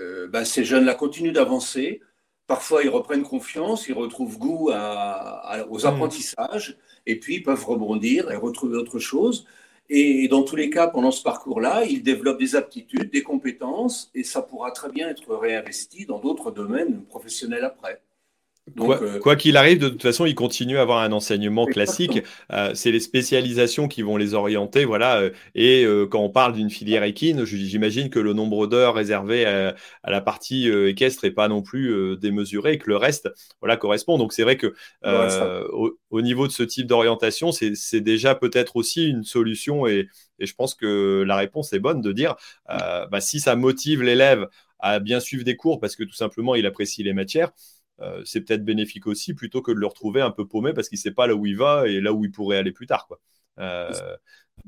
euh, 0.00 0.28
bah, 0.28 0.44
ces 0.44 0.64
jeunes-là 0.64 0.94
continuent 0.94 1.32
d'avancer. 1.32 2.00
Parfois, 2.46 2.82
ils 2.82 2.88
reprennent 2.88 3.22
confiance, 3.22 3.88
ils 3.88 3.94
retrouvent 3.94 4.38
goût 4.38 4.70
aux 4.70 4.72
hmm. 4.72 5.86
apprentissages, 5.86 6.76
et 7.06 7.18
puis 7.20 7.36
ils 7.36 7.42
peuvent 7.42 7.64
rebondir 7.64 8.30
et 8.30 8.36
retrouver 8.36 8.76
autre 8.76 8.98
chose. 8.98 9.46
Et 9.88 10.28
dans 10.28 10.42
tous 10.44 10.56
les 10.56 10.70
cas, 10.70 10.86
pendant 10.86 11.10
ce 11.10 11.22
parcours-là, 11.22 11.84
ils 11.84 12.02
développent 12.02 12.38
des 12.38 12.54
aptitudes, 12.56 13.10
des 13.10 13.22
compétences, 13.22 14.10
et 14.14 14.24
ça 14.24 14.42
pourra 14.42 14.70
très 14.70 14.90
bien 14.90 15.08
être 15.08 15.34
réinvesti 15.34 16.06
dans 16.06 16.20
d'autres 16.20 16.50
domaines 16.52 17.04
professionnels 17.06 17.64
après. 17.64 18.00
Euh, 18.78 19.18
quoi 19.18 19.36
qu'il 19.36 19.56
arrive, 19.56 19.78
de 19.78 19.88
toute 19.88 20.02
façon, 20.02 20.26
ils 20.26 20.34
continuent 20.34 20.78
à 20.78 20.82
avoir 20.82 20.98
un 20.98 21.12
enseignement 21.12 21.66
classique. 21.66 22.22
Euh, 22.52 22.72
c'est 22.74 22.92
les 22.92 23.00
spécialisations 23.00 23.88
qui 23.88 24.02
vont 24.02 24.16
les 24.16 24.34
orienter, 24.34 24.84
voilà. 24.84 25.20
Euh, 25.20 25.30
et 25.54 25.86
quand 26.10 26.20
on 26.20 26.30
parle 26.30 26.52
d'une 26.52 26.70
filière 26.70 27.02
équine, 27.02 27.44
j'imagine 27.44 28.10
que 28.10 28.18
le 28.18 28.32
nombre 28.32 28.66
d'heures 28.66 28.94
réservées 28.94 29.44
à, 29.44 29.74
la 30.04 30.20
partie 30.20 30.68
équestre 30.68 31.24
n'est 31.24 31.30
pas 31.30 31.48
non 31.48 31.62
plus 31.62 32.16
démesuré, 32.18 32.74
et 32.74 32.78
que 32.78 32.88
le 32.88 32.96
reste, 32.96 33.28
voilà, 33.60 33.76
correspond. 33.76 34.18
Donc 34.18 34.32
c'est 34.32 34.42
vrai 34.42 34.56
que 34.56 34.74
au, 35.02 36.22
niveau 36.22 36.46
de 36.46 36.52
ce 36.52 36.62
type 36.62 36.86
d'orientation, 36.86 37.52
c'est 37.52 38.00
déjà 38.00 38.34
peut-être 38.34 38.76
aussi 38.76 39.08
une 39.08 39.24
solution. 39.24 39.86
Et, 39.86 40.08
je 40.38 40.54
pense 40.54 40.74
que 40.74 41.22
la 41.26 41.36
réponse 41.36 41.74
est 41.74 41.80
bonne 41.80 42.00
de 42.00 42.12
dire, 42.12 42.36
bah, 42.68 43.20
si 43.20 43.40
ça 43.40 43.56
motive 43.56 44.02
l'élève 44.02 44.46
à 44.82 44.98
bien 44.98 45.20
suivre 45.20 45.44
des 45.44 45.56
cours 45.56 45.78
parce 45.78 45.94
que 45.94 46.04
tout 46.04 46.14
simplement 46.14 46.54
il 46.54 46.64
apprécie 46.64 47.02
les 47.02 47.12
matières. 47.12 47.52
Euh, 48.00 48.22
c'est 48.24 48.40
peut-être 48.40 48.64
bénéfique 48.64 49.06
aussi 49.06 49.34
plutôt 49.34 49.62
que 49.62 49.72
de 49.72 49.78
le 49.78 49.86
retrouver 49.86 50.20
un 50.22 50.30
peu 50.30 50.46
paumé 50.46 50.72
parce 50.72 50.88
qu'il 50.88 50.96
ne 50.96 51.02
sait 51.02 51.10
pas 51.12 51.26
là 51.26 51.34
où 51.34 51.46
il 51.46 51.56
va 51.56 51.86
et 51.86 52.00
là 52.00 52.12
où 52.12 52.24
il 52.24 52.30
pourrait 52.30 52.56
aller 52.56 52.72
plus 52.72 52.86
tard. 52.86 53.06
Quoi. 53.06 53.20
Euh, 53.58 53.90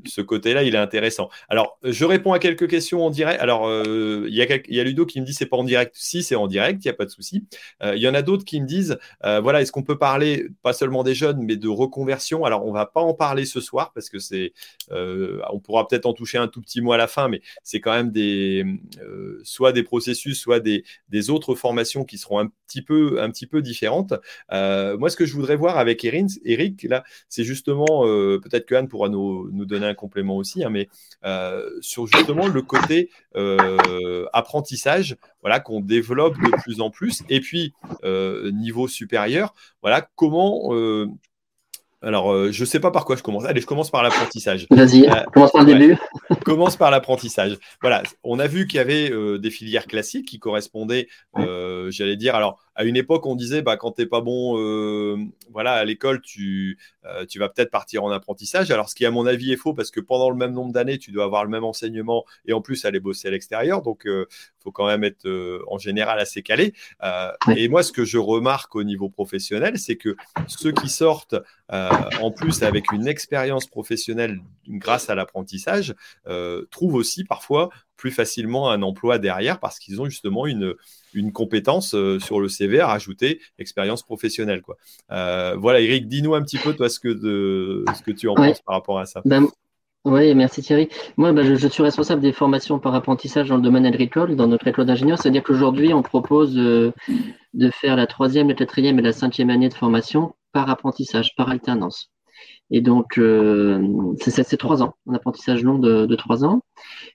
ce 0.07 0.21
côté-là, 0.21 0.63
il 0.63 0.75
est 0.75 0.79
intéressant. 0.79 1.29
Alors, 1.49 1.79
je 1.83 2.05
réponds 2.05 2.33
à 2.33 2.39
quelques 2.39 2.69
questions 2.69 3.05
en 3.05 3.11
direct. 3.11 3.41
Alors, 3.41 3.67
euh, 3.67 4.27
il 4.29 4.35
y, 4.35 4.81
a, 4.81 4.85
Ludo 4.85 5.07
qui 5.07 5.21
me 5.21 5.27
dit 5.27 5.35
c'est 5.35 5.47
pas 5.47 5.57
en 5.57 5.65
direct. 5.65 5.95
Si, 5.97 6.23
c'est 6.23 6.35
en 6.35 6.47
direct, 6.47 6.85
il 6.85 6.89
n'y 6.89 6.93
a 6.93 6.95
pas 6.95 7.05
de 7.05 7.11
souci. 7.11 7.45
Euh, 7.83 7.95
il 7.97 8.03
y 8.03 8.09
en 8.09 8.15
a 8.15 8.23
d'autres 8.23 8.45
qui 8.45 8.61
me 8.61 8.67
disent 8.67 8.99
euh, 9.25 9.41
voilà, 9.41 9.61
est-ce 9.63 9.73
qu'on 9.73 9.83
peut 9.83 9.99
parler 9.99 10.49
pas 10.63 10.73
seulement 10.73 11.03
des 11.03 11.15
jeunes, 11.15 11.43
mais 11.43 11.57
de 11.57 11.69
reconversion? 11.69 12.45
Alors, 12.45 12.67
on 12.67 12.73
va 12.73 12.87
pas 12.87 13.01
en 13.01 13.15
parler 13.15 13.45
ce 13.45 13.61
soir 13.61 13.93
parce 13.95 14.09
que 14.09 14.19
c'est, 14.19 14.53
on 14.91 15.61
pourra 15.61 15.87
peut-être 15.87 16.07
en 16.07 16.13
toucher 16.13 16.39
un 16.39 16.49
tout 16.49 16.61
petit 16.61 16.81
mot 16.81 16.93
à 16.93 16.97
la 16.97 17.07
fin, 17.07 17.29
mais 17.29 17.41
c'est 17.63 17.81
quand 17.81 17.93
même 17.93 18.11
des, 18.11 18.65
soit 19.43 19.73
des 19.73 19.83
processus, 19.83 20.41
soit 20.41 20.61
des, 20.61 20.85
autres 21.31 21.55
formations 21.55 22.05
qui 22.05 22.19
seront 22.19 22.41
un 22.41 22.49
petit 22.67 22.83
peu, 22.83 23.21
un 23.21 23.31
petit 23.31 23.47
peu 23.47 23.63
différentes. 23.63 24.15
moi, 24.51 25.11
ce 25.11 25.17
que 25.17 25.27
je 25.27 25.35
voudrais 25.35 25.57
voir 25.57 25.79
avec 25.79 26.05
Eric, 26.05 26.83
là, 26.85 27.05
c'est 27.29 27.45
justement 27.45 28.03
peut-être 28.05 28.67
que 28.67 28.75
Anne 28.75 28.89
pourra 28.89 29.09
nous 29.09 29.65
donner 29.65 29.82
donner 29.83 29.91
un 29.91 29.95
complément 29.95 30.37
aussi, 30.37 30.65
hein, 30.65 30.71
mais 30.71 30.89
sur 31.81 32.07
justement 32.07 32.47
le 32.47 32.63
côté 32.63 33.11
apprentissage, 34.33 35.17
voilà, 35.41 35.61
qu'on 35.61 35.81
développe 35.81 36.37
de 36.39 36.51
plus 36.63 36.81
en 36.81 36.91
plus. 36.91 37.23
Et 37.29 37.41
puis, 37.41 37.75
niveau 38.05 38.89
supérieur, 38.89 39.55
voilà, 39.83 40.09
comment 40.15 40.73
alors, 42.03 42.33
euh, 42.33 42.51
je 42.51 42.63
ne 42.63 42.67
sais 42.67 42.81
pas 42.81 42.91
par 42.91 43.05
quoi 43.05 43.15
je 43.15 43.23
commence. 43.23 43.45
Allez, 43.45 43.61
je 43.61 43.67
commence 43.67 43.91
par 43.91 44.03
l'apprentissage. 44.03 44.67
Vas-y, 44.71 45.09
euh, 45.09 45.23
commence 45.33 45.53
par 45.53 45.63
le 45.63 45.73
début. 45.73 45.97
commence 46.45 46.77
par 46.77 46.91
l'apprentissage. 46.91 47.59
Voilà, 47.81 48.03
on 48.25 48.41
a 48.41 48.49
vu 48.49 48.67
qu'il 48.67 48.79
y 48.79 48.81
avait 48.81 49.11
euh, 49.11 49.39
des 49.39 49.51
filières 49.51 49.87
classiques 49.87 50.27
qui 50.27 50.41
correspondaient, 50.41 51.09
j'allais 51.37 52.17
dire, 52.17 52.35
alors 52.35 52.59
à 52.75 52.85
une 52.85 52.97
époque, 52.97 53.27
on 53.27 53.37
disait, 53.37 53.63
bah, 53.63 53.77
quand 53.77 53.93
tu 53.93 54.03
n'es 54.03 54.07
pas 54.07 54.21
bon 54.21 54.57
voilà, 55.51 55.73
à 55.75 55.85
l'école, 55.85 56.21
tu, 56.23 56.79
tu 57.29 57.39
vas 57.39 57.49
peut-être 57.49 57.71
partir 57.71 58.05
en 58.05 58.11
apprentissage. 58.11 58.71
Alors, 58.71 58.89
ce 58.89 58.95
qui, 58.95 59.05
à 59.05 59.11
mon 59.11 59.27
avis, 59.27 59.53
est 59.53 59.57
faux 59.57 59.75
parce 59.75 59.91
que 59.91 60.01
pendant 60.01 60.31
le 60.31 60.37
même 60.37 60.53
nombre 60.53 60.73
d'années, 60.73 60.99
tu 60.99 61.11
dois 61.13 61.25
avoir 61.25 61.45
le 61.45 61.51
même 61.51 61.65
enseignement 61.65 62.25
et 62.47 62.53
en 62.53 62.61
plus 62.61 62.85
aller 62.85 63.01
bosser 63.01 63.29
à 63.29 63.31
l'extérieur. 63.31 63.83
Donc, 63.83 64.03
il 64.07 64.27
faut 64.61 64.73
quand 64.73 64.87
même 64.87 65.05
être 65.05 65.29
en 65.69 65.79
général 65.79 66.19
assez 66.19 66.43
calé. 66.43 66.73
Et 67.57 67.69
moi, 67.69 67.83
ce 67.83 67.93
que 67.93 68.05
je 68.05 68.19
remarque 68.19 68.75
au 68.75 68.85
niveau 68.85 69.09
professionnel, 69.09 69.79
c'est 69.79 69.97
que 69.97 70.17
ceux 70.47 70.73
qui 70.73 70.89
sortent 70.89 71.37
en 71.69 72.31
plus 72.31 72.63
avec 72.63 72.93
une 72.93 73.07
expérience 73.07 73.67
professionnelle 73.67 74.41
grâce 74.69 75.11
à 75.11 75.15
l'apprentissage 75.15 75.95
trouvent 76.71 76.95
aussi 76.95 77.25
parfois 77.25 77.71
plus 78.03 78.11
facilement 78.11 78.69
un 78.69 78.83
emploi 78.83 79.21
derrière 79.21 79.61
parce 79.61 79.79
qu'ils 79.79 80.01
ont 80.01 80.07
justement 80.07 80.45
une, 80.49 80.75
une 81.15 81.31
compétence 81.31 81.95
euh, 81.95 82.19
sur 82.19 82.41
le 82.41 82.49
CV 82.49 82.81
à 82.81 82.89
rajouter, 82.89 83.41
expérience 83.61 84.03
professionnelle. 84.03 84.61
Quoi. 84.61 84.77
Euh, 85.13 85.55
voilà, 85.57 85.81
Eric, 85.81 86.09
dis-nous 86.09 86.35
un 86.35 86.43
petit 86.43 86.59
peu, 86.59 86.75
toi, 86.75 86.89
ce 86.89 86.99
que, 86.99 87.11
de, 87.11 87.85
ce 87.97 88.03
que 88.03 88.11
tu 88.11 88.29
en 88.29 88.35
penses 88.35 88.61
par 88.63 88.75
rapport 88.75 88.99
à 88.99 89.07
ça. 89.07 89.23
Ben, 89.25 89.47
oui, 90.05 90.35
merci 90.35 90.63
Thierry. 90.63 90.89
Moi, 91.17 91.33
ben, 91.33 91.45
je, 91.45 91.69
suis 91.69 91.83
responsable 91.85 92.21
des 92.21 92.33
formations 92.33 92.81
par 92.81 92.93
apprentissage 92.97 93.49
dans 93.51 93.57
le 93.57 93.63
domaine 93.63 93.87
agricole, 93.87 94.35
dans 94.35 94.49
notre 94.49 94.67
école 94.67 94.87
d'ingénieur. 94.87 95.17
C'est-à-dire 95.17 95.45
qu'aujourd'hui, 95.45 95.95
on 95.95 96.03
propose 96.03 96.59
euh, 96.59 96.93
de 97.55 97.71
faire 97.71 97.95
la 97.95 98.09
troisième, 98.09 98.49
la 98.49 98.55
quatrième 98.55 98.99
et 98.99 99.03
la 99.03 99.13
cinquième 99.13 99.49
année 99.49 99.69
de 99.69 99.75
formation 99.75 100.35
par 100.53 100.69
apprentissage, 100.69 101.37
par 101.37 101.51
alternance. 101.51 102.11
Et 102.75 102.81
donc, 102.81 103.19
euh, 103.19 104.15
c'est 104.19 104.57
trois 104.57 104.83
ans, 104.83 104.95
un 105.07 105.13
apprentissage 105.13 105.63
long 105.63 105.79
de, 105.79 106.15
trois 106.17 106.43
ans. 106.43 106.63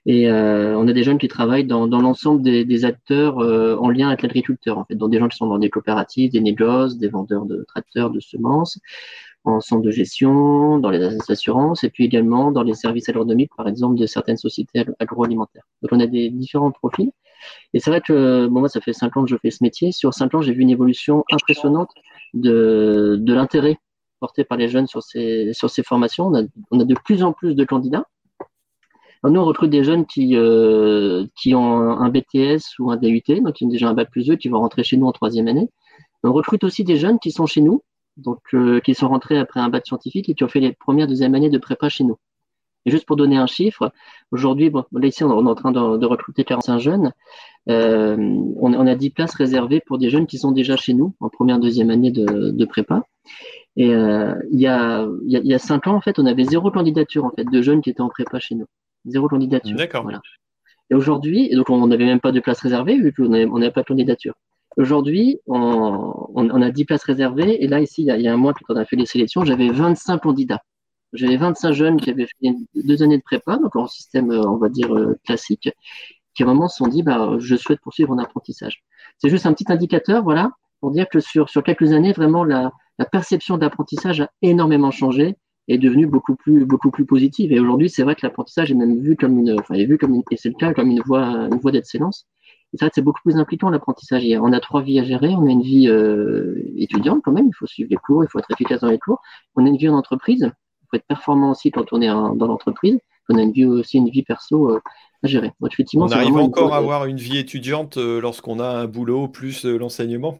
Et 0.06 0.30
euh, 0.30 0.78
on 0.78 0.86
a 0.86 0.92
des 0.92 1.02
jeunes 1.02 1.18
qui 1.18 1.26
travaillent 1.26 1.64
dans, 1.66 1.86
l'ensemble 1.88 2.42
des, 2.42 2.84
acteurs 2.84 3.40
euh, 3.40 3.76
en 3.76 3.90
lien 3.90 4.06
avec 4.06 4.22
l'agriculteur, 4.22 4.78
en 4.78 4.84
fait, 4.84 4.94
donc 4.94 5.10
des 5.10 5.18
gens 5.18 5.28
qui 5.28 5.36
sont 5.36 5.48
dans 5.48 5.58
des 5.58 5.68
coopératives, 5.68 6.30
des 6.30 6.40
négoces, 6.40 6.96
des 6.96 7.08
vendeurs 7.08 7.44
de 7.44 7.64
tracteurs, 7.66 8.10
de 8.10 8.20
semences, 8.20 8.78
en 9.42 9.60
centre 9.60 9.82
de 9.82 9.90
gestion, 9.90 10.78
dans 10.78 10.90
les 10.90 11.18
assurances, 11.28 11.82
et 11.82 11.90
puis 11.90 12.04
également 12.04 12.52
dans 12.52 12.62
les 12.62 12.74
services 12.74 13.08
agronomiques, 13.08 13.50
par 13.56 13.66
exemple, 13.66 13.98
de 13.98 14.06
certaines 14.06 14.36
sociétés 14.36 14.84
agroalimentaires. 15.00 15.64
Donc, 15.82 15.90
on 15.90 15.98
a 15.98 16.06
des 16.06 16.30
différents 16.30 16.70
profils. 16.70 17.10
Et 17.74 17.80
c'est 17.80 17.90
vrai 17.90 18.00
que 18.00 18.46
bon, 18.46 18.60
moi, 18.60 18.68
ça 18.68 18.80
fait 18.80 18.92
cinq 18.92 19.16
ans 19.16 19.24
que 19.24 19.30
je 19.30 19.36
fais 19.42 19.50
ce 19.50 19.64
métier. 19.64 19.90
Sur 19.90 20.14
cinq 20.14 20.34
ans, 20.36 20.40
j'ai 20.40 20.52
vu 20.52 20.62
une 20.62 20.70
évolution 20.70 21.24
impressionnante 21.32 21.90
de, 22.34 23.16
de 23.18 23.34
l'intérêt 23.34 23.78
porté 24.18 24.44
par 24.44 24.58
les 24.58 24.68
jeunes 24.68 24.86
sur 24.86 25.02
ces, 25.02 25.52
formations. 25.84 26.32
On 26.70 26.80
a, 26.80 26.84
de 26.84 26.94
plus 27.04 27.22
en 27.22 27.32
plus 27.32 27.54
de 27.54 27.64
candidats. 27.64 28.04
nous, 29.24 29.40
on 29.40 29.44
recrute 29.44 29.70
des 29.70 29.84
jeunes 29.84 30.06
qui, 30.06 30.36
euh, 30.36 31.26
ont 31.54 31.90
un 31.90 32.08
BTS 32.10 32.78
ou 32.78 32.90
un 32.90 32.96
DUT, 32.96 33.22
donc 33.42 33.54
qui 33.54 33.64
ont 33.64 33.68
déjà 33.68 33.88
un 33.88 33.94
bac 33.94 34.10
plus 34.10 34.26
2, 34.26 34.36
qui 34.36 34.48
vont 34.48 34.60
rentrer 34.60 34.84
chez 34.84 34.96
nous 34.96 35.06
en 35.06 35.12
troisième 35.12 35.48
année. 35.48 35.68
On 36.22 36.32
recrute 36.32 36.64
aussi 36.64 36.84
des 36.84 36.96
jeunes 36.96 37.18
qui 37.18 37.30
sont 37.30 37.46
chez 37.46 37.60
nous, 37.60 37.82
donc 38.16 38.40
euh, 38.54 38.80
qui 38.80 38.94
sont 38.94 39.08
rentrés 39.08 39.38
après 39.38 39.60
un 39.60 39.68
bac 39.68 39.86
scientifique 39.86 40.28
et 40.28 40.34
qui 40.34 40.44
ont 40.44 40.48
fait 40.48 40.60
les 40.60 40.72
premières, 40.72 41.06
deuxième 41.06 41.34
années 41.34 41.50
de 41.50 41.58
prépa 41.58 41.88
chez 41.88 42.04
nous. 42.04 42.16
Et 42.84 42.90
juste 42.90 43.06
pour 43.06 43.16
donner 43.16 43.36
un 43.36 43.46
chiffre, 43.46 43.92
aujourd'hui, 44.30 44.72
on 44.72 45.02
est 45.02 45.22
en 45.22 45.54
train 45.54 45.72
de, 45.72 46.06
recruter 46.06 46.44
45 46.44 46.78
jeunes. 46.78 47.12
Euh, 47.68 48.16
on, 48.56 48.86
a 48.86 48.94
10 48.94 49.10
places 49.10 49.34
réservées 49.34 49.80
pour 49.84 49.98
des 49.98 50.10
jeunes 50.10 50.26
qui 50.26 50.38
sont 50.38 50.52
déjà 50.52 50.76
chez 50.76 50.94
nous 50.94 51.14
en 51.20 51.28
première, 51.28 51.58
deuxième 51.58 51.90
année 51.90 52.10
de 52.10 52.64
prépa. 52.64 53.02
Et 53.78 53.94
euh, 53.94 54.34
il, 54.50 54.58
y 54.58 54.66
a, 54.66 55.06
il, 55.24 55.46
y 55.46 55.54
a, 55.54 55.58
cinq 55.60 55.86
ans, 55.86 55.94
en 55.94 56.00
fait, 56.00 56.18
on 56.18 56.26
avait 56.26 56.42
zéro 56.42 56.68
candidature 56.72 57.24
en 57.24 57.30
fait, 57.30 57.44
de 57.44 57.62
jeunes 57.62 57.80
qui 57.80 57.90
étaient 57.90 58.00
en 58.00 58.08
prépa 58.08 58.40
chez 58.40 58.56
nous. 58.56 58.66
Zéro 59.06 59.28
candidature. 59.28 59.76
D'accord. 59.76 60.02
Voilà. 60.02 60.20
Et 60.90 60.96
aujourd'hui, 60.96 61.48
donc 61.54 61.70
on 61.70 61.86
n'avait 61.86 62.04
même 62.04 62.18
pas 62.18 62.32
de 62.32 62.40
place 62.40 62.60
réservée 62.60 62.98
vu 62.98 63.12
qu'on 63.12 63.28
n'avait 63.28 63.70
pas 63.70 63.82
de 63.82 63.86
candidature. 63.86 64.34
Aujourd'hui, 64.76 65.38
on, 65.46 66.12
on, 66.34 66.62
a 66.62 66.70
10 66.70 66.84
places 66.86 67.04
réservées. 67.04 67.62
Et 67.62 67.68
là, 67.68 67.80
ici, 67.80 68.02
il 68.02 68.06
y 68.06 68.10
a, 68.10 68.16
il 68.16 68.22
y 68.22 68.28
a 68.28 68.32
un 68.32 68.36
mois, 68.36 68.52
quand 68.52 68.74
on 68.74 68.76
a 68.76 68.84
fait 68.84 68.96
les 68.96 69.06
sélections, 69.06 69.44
j'avais 69.44 69.68
25 69.68 70.18
candidats. 70.18 70.62
J'avais 71.12 71.36
25 71.36 71.72
jeunes 71.72 72.00
qui 72.00 72.10
avaient 72.10 72.26
fait 72.26 72.54
deux 72.74 73.02
années 73.04 73.16
de 73.16 73.22
prépa, 73.22 73.58
donc 73.58 73.76
en 73.76 73.86
système, 73.86 74.32
euh, 74.32 74.42
on 74.42 74.56
va 74.56 74.68
dire, 74.68 74.92
euh, 74.92 75.16
classique, 75.24 75.70
qui 76.34 76.42
à 76.42 76.46
un 76.46 76.48
moment 76.48 76.68
se 76.68 76.78
sont 76.78 76.88
dit, 76.88 77.04
bah, 77.04 77.36
je 77.38 77.54
souhaite 77.54 77.80
poursuivre 77.80 78.10
mon 78.10 78.18
apprentissage. 78.18 78.82
C'est 79.18 79.28
juste 79.28 79.46
un 79.46 79.52
petit 79.52 79.70
indicateur, 79.72 80.24
voilà, 80.24 80.50
pour 80.80 80.90
dire 80.90 81.08
que 81.08 81.20
sur, 81.20 81.48
sur 81.48 81.62
quelques 81.62 81.92
années, 81.92 82.12
vraiment, 82.12 82.44
la, 82.44 82.72
la 82.98 83.04
perception 83.04 83.58
d'apprentissage 83.58 84.20
a 84.20 84.30
énormément 84.42 84.90
changé 84.90 85.36
et 85.68 85.74
est 85.74 85.78
devenue 85.78 86.06
beaucoup 86.06 86.34
plus, 86.34 86.64
beaucoup 86.64 86.90
plus 86.90 87.04
positive. 87.04 87.52
Et 87.52 87.60
aujourd'hui, 87.60 87.90
c'est 87.90 88.02
vrai 88.02 88.14
que 88.14 88.26
l'apprentissage 88.26 88.70
est 88.70 88.74
même 88.74 89.00
vu 89.00 89.16
comme 89.16 89.38
une, 89.38 89.58
enfin, 89.58 89.74
est 89.74 89.84
vu 89.84 89.98
comme 89.98 90.14
une, 90.14 90.22
et 90.30 90.36
c'est 90.36 90.48
le 90.48 90.54
cas, 90.54 90.72
comme 90.72 90.90
une 90.90 91.02
voie, 91.02 91.48
une 91.50 91.58
voie 91.58 91.72
d'excellence. 91.72 92.26
Et 92.72 92.76
c'est 92.76 92.84
vrai 92.84 92.90
que 92.90 92.94
c'est 92.96 93.02
beaucoup 93.02 93.22
plus 93.22 93.36
impliquant 93.36 93.70
l'apprentissage. 93.70 94.24
On 94.40 94.52
a 94.52 94.60
trois 94.60 94.82
vies 94.82 95.00
à 95.00 95.04
gérer. 95.04 95.28
On 95.28 95.46
a 95.46 95.50
une 95.50 95.62
vie 95.62 95.88
euh, 95.88 96.54
étudiante 96.76 97.20
quand 97.24 97.32
même. 97.32 97.46
Il 97.48 97.54
faut 97.54 97.66
suivre 97.66 97.88
les 97.90 97.96
cours, 97.96 98.24
il 98.24 98.28
faut 98.28 98.38
être 98.38 98.50
efficace 98.50 98.80
dans 98.80 98.90
les 98.90 98.98
cours. 98.98 99.20
On 99.56 99.64
a 99.64 99.68
une 99.68 99.76
vie 99.76 99.88
en 99.88 99.94
entreprise. 99.94 100.42
Il 100.42 100.86
faut 100.90 100.96
être 100.96 101.06
performant 101.06 101.50
aussi 101.52 101.70
quand 101.70 101.92
on 101.92 102.02
est 102.02 102.08
dans 102.08 102.46
l'entreprise. 102.46 102.98
On 103.30 103.36
a 103.36 103.42
une 103.42 103.52
vie 103.52 103.66
aussi 103.66 103.98
une 103.98 104.08
vie 104.08 104.22
perso 104.22 104.70
euh, 104.70 104.80
à 105.22 105.26
gérer. 105.26 105.52
Donc, 105.60 105.72
effectivement, 105.72 106.06
on 106.06 106.12
arrive 106.12 106.36
encore 106.36 106.74
à 106.74 106.78
avoir 106.78 107.04
une 107.04 107.18
vie 107.18 107.36
étudiante 107.36 107.98
euh, 107.98 108.20
lorsqu'on 108.20 108.58
a 108.58 108.68
un 108.68 108.86
boulot 108.86 109.28
plus 109.28 109.64
l'enseignement? 109.64 110.38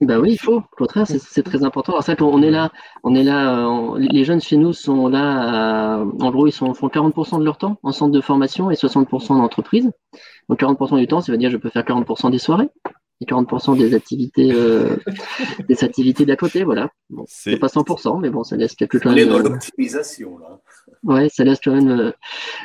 Ben 0.00 0.18
oui, 0.18 0.32
il 0.32 0.38
faut. 0.38 0.56
Au 0.56 0.76
contraire, 0.76 1.06
c'est 1.06 1.42
très 1.42 1.64
important. 1.64 1.92
Alors, 1.92 2.04
ça, 2.04 2.14
on 2.20 2.42
est 2.42 2.50
là, 2.50 2.72
on 3.04 3.14
est 3.14 3.22
là, 3.22 3.66
euh, 3.66 3.98
les 3.98 4.24
jeunes 4.24 4.40
chez 4.40 4.56
nous 4.56 4.72
sont 4.72 5.08
là, 5.08 5.98
en 6.02 6.30
gros, 6.30 6.46
ils 6.46 6.52
sont, 6.52 6.74
font 6.74 6.88
40% 6.88 7.38
de 7.38 7.44
leur 7.44 7.56
temps 7.56 7.78
en 7.82 7.92
centre 7.92 8.12
de 8.12 8.20
formation 8.20 8.70
et 8.70 8.74
60% 8.74 9.32
en 9.32 9.38
entreprise. 9.38 9.90
Donc 10.48 10.60
40% 10.60 10.98
du 10.98 11.06
temps, 11.06 11.20
ça 11.20 11.32
veut 11.32 11.38
dire 11.38 11.50
que 11.50 11.52
je 11.52 11.58
peux 11.58 11.70
faire 11.70 11.84
40% 11.84 12.30
des 12.30 12.38
soirées 12.38 12.68
et 13.22 13.24
40% 13.24 13.78
des 13.78 13.94
activités, 13.94 14.52
euh, 14.52 14.96
des 15.68 15.84
activités 15.84 16.26
d'à 16.26 16.36
côté, 16.36 16.64
voilà. 16.64 16.90
c'est 17.26 17.56
pas 17.56 17.68
100%, 17.68 18.20
mais 18.20 18.30
bon, 18.30 18.42
ça 18.42 18.56
laisse 18.56 18.74
quelque 18.74 18.98
chose. 18.98 19.12
On 19.12 19.16
est 19.16 19.26
dans 19.26 19.38
l'optimisation, 19.38 20.38
là. 20.38 20.60
Ouais, 21.04 21.28
ça 21.28 21.42
laisse 21.42 21.58
quand 21.62 21.74
même 21.74 21.90
euh, 21.90 22.12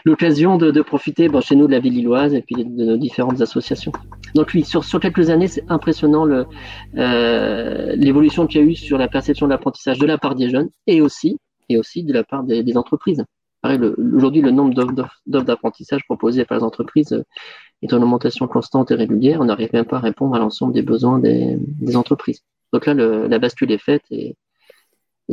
l'occasion 0.06 0.58
de, 0.58 0.82
profiter 0.82 1.28
chez 1.42 1.56
nous 1.56 1.66
de 1.66 1.72
la 1.72 1.80
ville 1.80 1.94
lilloise 1.94 2.36
et 2.36 2.44
puis 2.44 2.64
de, 2.64 2.86
nos 2.86 2.98
différentes 2.98 3.42
associations. 3.42 3.92
Donc 4.36 4.52
oui, 4.54 4.64
sur, 4.64 4.84
sur 4.84 5.00
quelques 5.00 5.32
années, 5.32 5.48
c'est 5.48 5.64
impressionnant 5.70 6.28
euh, 6.28 7.96
l'évolution 7.96 8.46
qu'il 8.46 8.62
y 8.62 8.64
a 8.64 8.68
eu 8.68 8.76
sur 8.76 9.00
la 9.00 9.08
perception 9.08 9.48
de 9.48 9.52
l'apprentissage 9.52 9.98
de 9.98 10.06
la 10.06 10.20
part 10.20 10.36
des 10.36 10.50
jeunes 10.50 10.70
et 10.86 11.02
aussi, 11.02 11.40
et 11.70 11.80
aussi 11.80 12.04
de 12.04 12.14
la 12.14 12.24
part 12.24 12.44
des, 12.44 12.78
entreprises. 12.78 13.24
Aujourd'hui, 13.64 14.42
le 14.42 14.52
nombre 14.52 14.76
d'offres 14.76 15.22
d'apprentissage 15.26 16.04
proposées 16.06 16.46
par 16.46 16.60
les 16.60 16.64
entreprises 16.64 17.14
euh, 17.14 17.24
est 17.82 17.92
en 17.92 18.02
augmentation 18.04 18.48
constante 18.48 18.92
et 18.92 18.96
régulière. 18.96 19.42
On 19.42 19.46
n'arrive 19.46 19.74
même 19.74 19.86
pas 19.86 19.98
à 19.98 20.02
répondre 20.02 20.36
à 20.36 20.40
l'ensemble 20.40 20.74
des 20.74 20.84
besoins 20.84 21.18
des, 21.18 21.58
entreprises. 21.96 22.44
Donc 22.72 22.86
là, 22.86 22.94
la 22.94 23.40
bascule 23.40 23.72
est 23.72 23.84
faite 23.84 24.04
et 24.12 24.36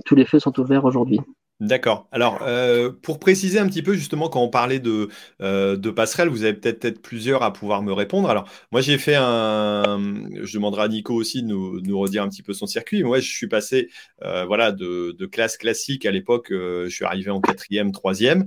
tous 0.07 0.15
les 0.15 0.25
feux 0.25 0.39
sont 0.39 0.59
ouverts 0.59 0.87
aujourd'hui. 0.87 1.21
D'accord. 1.61 2.09
Alors, 2.11 2.41
euh, 2.43 2.91
pour 2.91 3.21
préciser 3.21 3.61
un 3.61 3.69
petit 3.69 3.83
peu, 3.83 3.95
justement, 3.95 4.29
quand 4.29 4.43
on 4.43 4.49
parlait 4.49 4.81
de, 4.81 5.09
euh, 5.41 5.77
de 5.77 5.91
passerelle, 5.91 6.29
vous 6.29 6.43
avez 6.43 6.53
peut-être 6.53 6.85
être 6.85 7.01
plusieurs 7.01 7.45
à 7.45 7.53
pouvoir 7.53 7.83
me 7.83 7.93
répondre. 7.93 8.29
Alors, 8.29 8.49
moi, 8.73 8.81
j'ai 8.81 8.99
fait 8.99 9.15
un. 9.17 10.15
Je 10.43 10.53
demanderai 10.55 10.83
à 10.83 10.89
Nico 10.89 11.15
aussi 11.15 11.43
de 11.43 11.47
nous, 11.47 11.81
nous 11.81 11.97
redire 11.99 12.25
un 12.25 12.29
petit 12.29 12.43
peu 12.43 12.55
son 12.55 12.67
circuit. 12.67 13.05
Moi, 13.05 13.21
je 13.21 13.31
suis 13.31 13.47
passé 13.47 13.89
euh, 14.25 14.45
voilà, 14.47 14.73
de, 14.73 15.15
de 15.17 15.27
classe 15.27 15.57
classique 15.57 16.05
à 16.07 16.11
l'époque. 16.11 16.49
je 16.51 16.89
suis 16.91 17.05
arrivé 17.05 17.31
en 17.31 17.41
quatrième, 17.41 17.93
troisième 17.93 18.47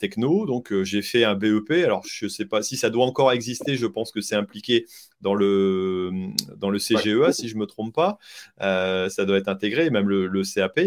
techno. 0.00 0.46
Donc, 0.46 0.74
j'ai 0.82 1.00
fait 1.02 1.22
un 1.22 1.36
BEP. 1.36 1.70
Alors, 1.84 2.02
je 2.04 2.24
ne 2.24 2.28
sais 2.28 2.44
pas 2.44 2.60
si 2.60 2.76
ça 2.76 2.90
doit 2.90 3.04
encore 3.06 3.30
exister. 3.30 3.76
Je 3.76 3.86
pense 3.86 4.10
que 4.10 4.20
c'est 4.20 4.36
impliqué 4.36 4.84
dans 5.20 5.34
le, 5.34 6.10
dans 6.56 6.70
le 6.70 6.78
CGEA, 6.78 7.32
si 7.32 7.48
je 7.48 7.54
ne 7.54 7.60
me 7.60 7.66
trompe 7.66 7.94
pas. 7.94 8.18
ça 8.58 9.24
doit 9.24 9.38
être 9.38 9.48
intégré, 9.48 9.90
même 9.90 10.08
le, 10.08 10.26
le 10.26 10.42
CAP. 10.42 10.80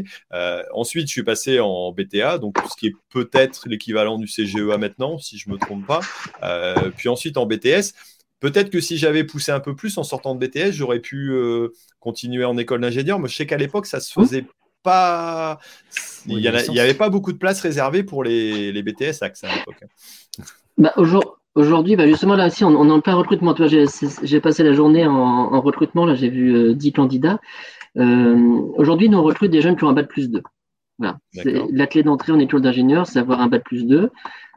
Ensuite, 0.81 1.05
je 1.05 1.11
suis 1.11 1.21
passé 1.21 1.59
en 1.59 1.91
BTA, 1.91 2.39
donc 2.39 2.57
ce 2.67 2.75
qui 2.75 2.87
est 2.87 2.95
peut-être 3.11 3.69
l'équivalent 3.69 4.17
du 4.17 4.25
CGEA 4.25 4.79
maintenant, 4.79 5.19
si 5.19 5.37
je 5.37 5.47
ne 5.47 5.53
me 5.53 5.59
trompe 5.59 5.85
pas. 5.85 5.99
Euh, 6.41 6.89
puis 6.97 7.07
ensuite 7.07 7.37
en 7.37 7.45
BTS. 7.45 7.93
Peut-être 8.39 8.71
que 8.71 8.79
si 8.79 8.97
j'avais 8.97 9.23
poussé 9.23 9.51
un 9.51 9.59
peu 9.59 9.75
plus 9.75 9.99
en 9.99 10.03
sortant 10.03 10.33
de 10.33 10.43
BTS, 10.43 10.71
j'aurais 10.71 10.97
pu 10.97 11.33
euh, 11.33 11.67
continuer 11.99 12.45
en 12.45 12.57
école 12.57 12.81
d'ingénieur. 12.81 13.19
Mais 13.19 13.27
je 13.27 13.35
sais 13.35 13.45
qu'à 13.45 13.57
l'époque, 13.57 13.85
ça 13.85 13.99
se 13.99 14.11
faisait 14.11 14.43
pas. 14.81 15.59
Il 16.25 16.37
n'y 16.37 16.47
avait 16.47 16.95
pas 16.95 17.09
beaucoup 17.09 17.31
de 17.31 17.37
place 17.37 17.61
réservée 17.61 18.01
pour 18.01 18.23
les, 18.23 18.71
les 18.71 18.81
BTS 18.81 19.21
AXE 19.21 19.43
à 19.43 19.53
l'époque. 19.53 19.83
Bah, 20.79 20.93
Aujourd'hui, 21.53 21.95
bah 21.95 22.07
justement, 22.07 22.35
là, 22.35 22.49
si 22.49 22.63
on, 22.63 22.69
on 22.69 22.87
est 22.87 22.91
en 22.91 23.01
plein 23.01 23.13
recrutement. 23.13 23.55
J'ai 23.55 24.41
passé 24.41 24.63
la 24.63 24.73
journée 24.73 25.05
en, 25.05 25.13
en 25.13 25.61
recrutement. 25.61 26.07
Là, 26.07 26.15
j'ai 26.15 26.29
vu 26.29 26.73
10 26.73 26.87
euh, 26.87 26.91
candidats. 26.91 27.39
Aujourd'hui, 27.95 29.09
nous 29.09 29.19
on 29.19 29.23
recrute 29.23 29.51
des 29.51 29.61
jeunes 29.61 29.75
qui 29.75 29.83
ont 29.83 29.89
un 29.89 29.93
bac 29.93 30.07
plus 30.07 30.31
2. 30.31 30.41
Voilà. 31.01 31.17
La 31.71 31.87
clé 31.87 32.03
d'entrée 32.03 32.31
en 32.31 32.39
école 32.39 32.61
d'ingénieur, 32.61 33.07
c'est 33.07 33.19
avoir 33.19 33.41
un 33.41 33.47
bac 33.47 33.63
plus 33.63 33.85
2, 33.85 34.11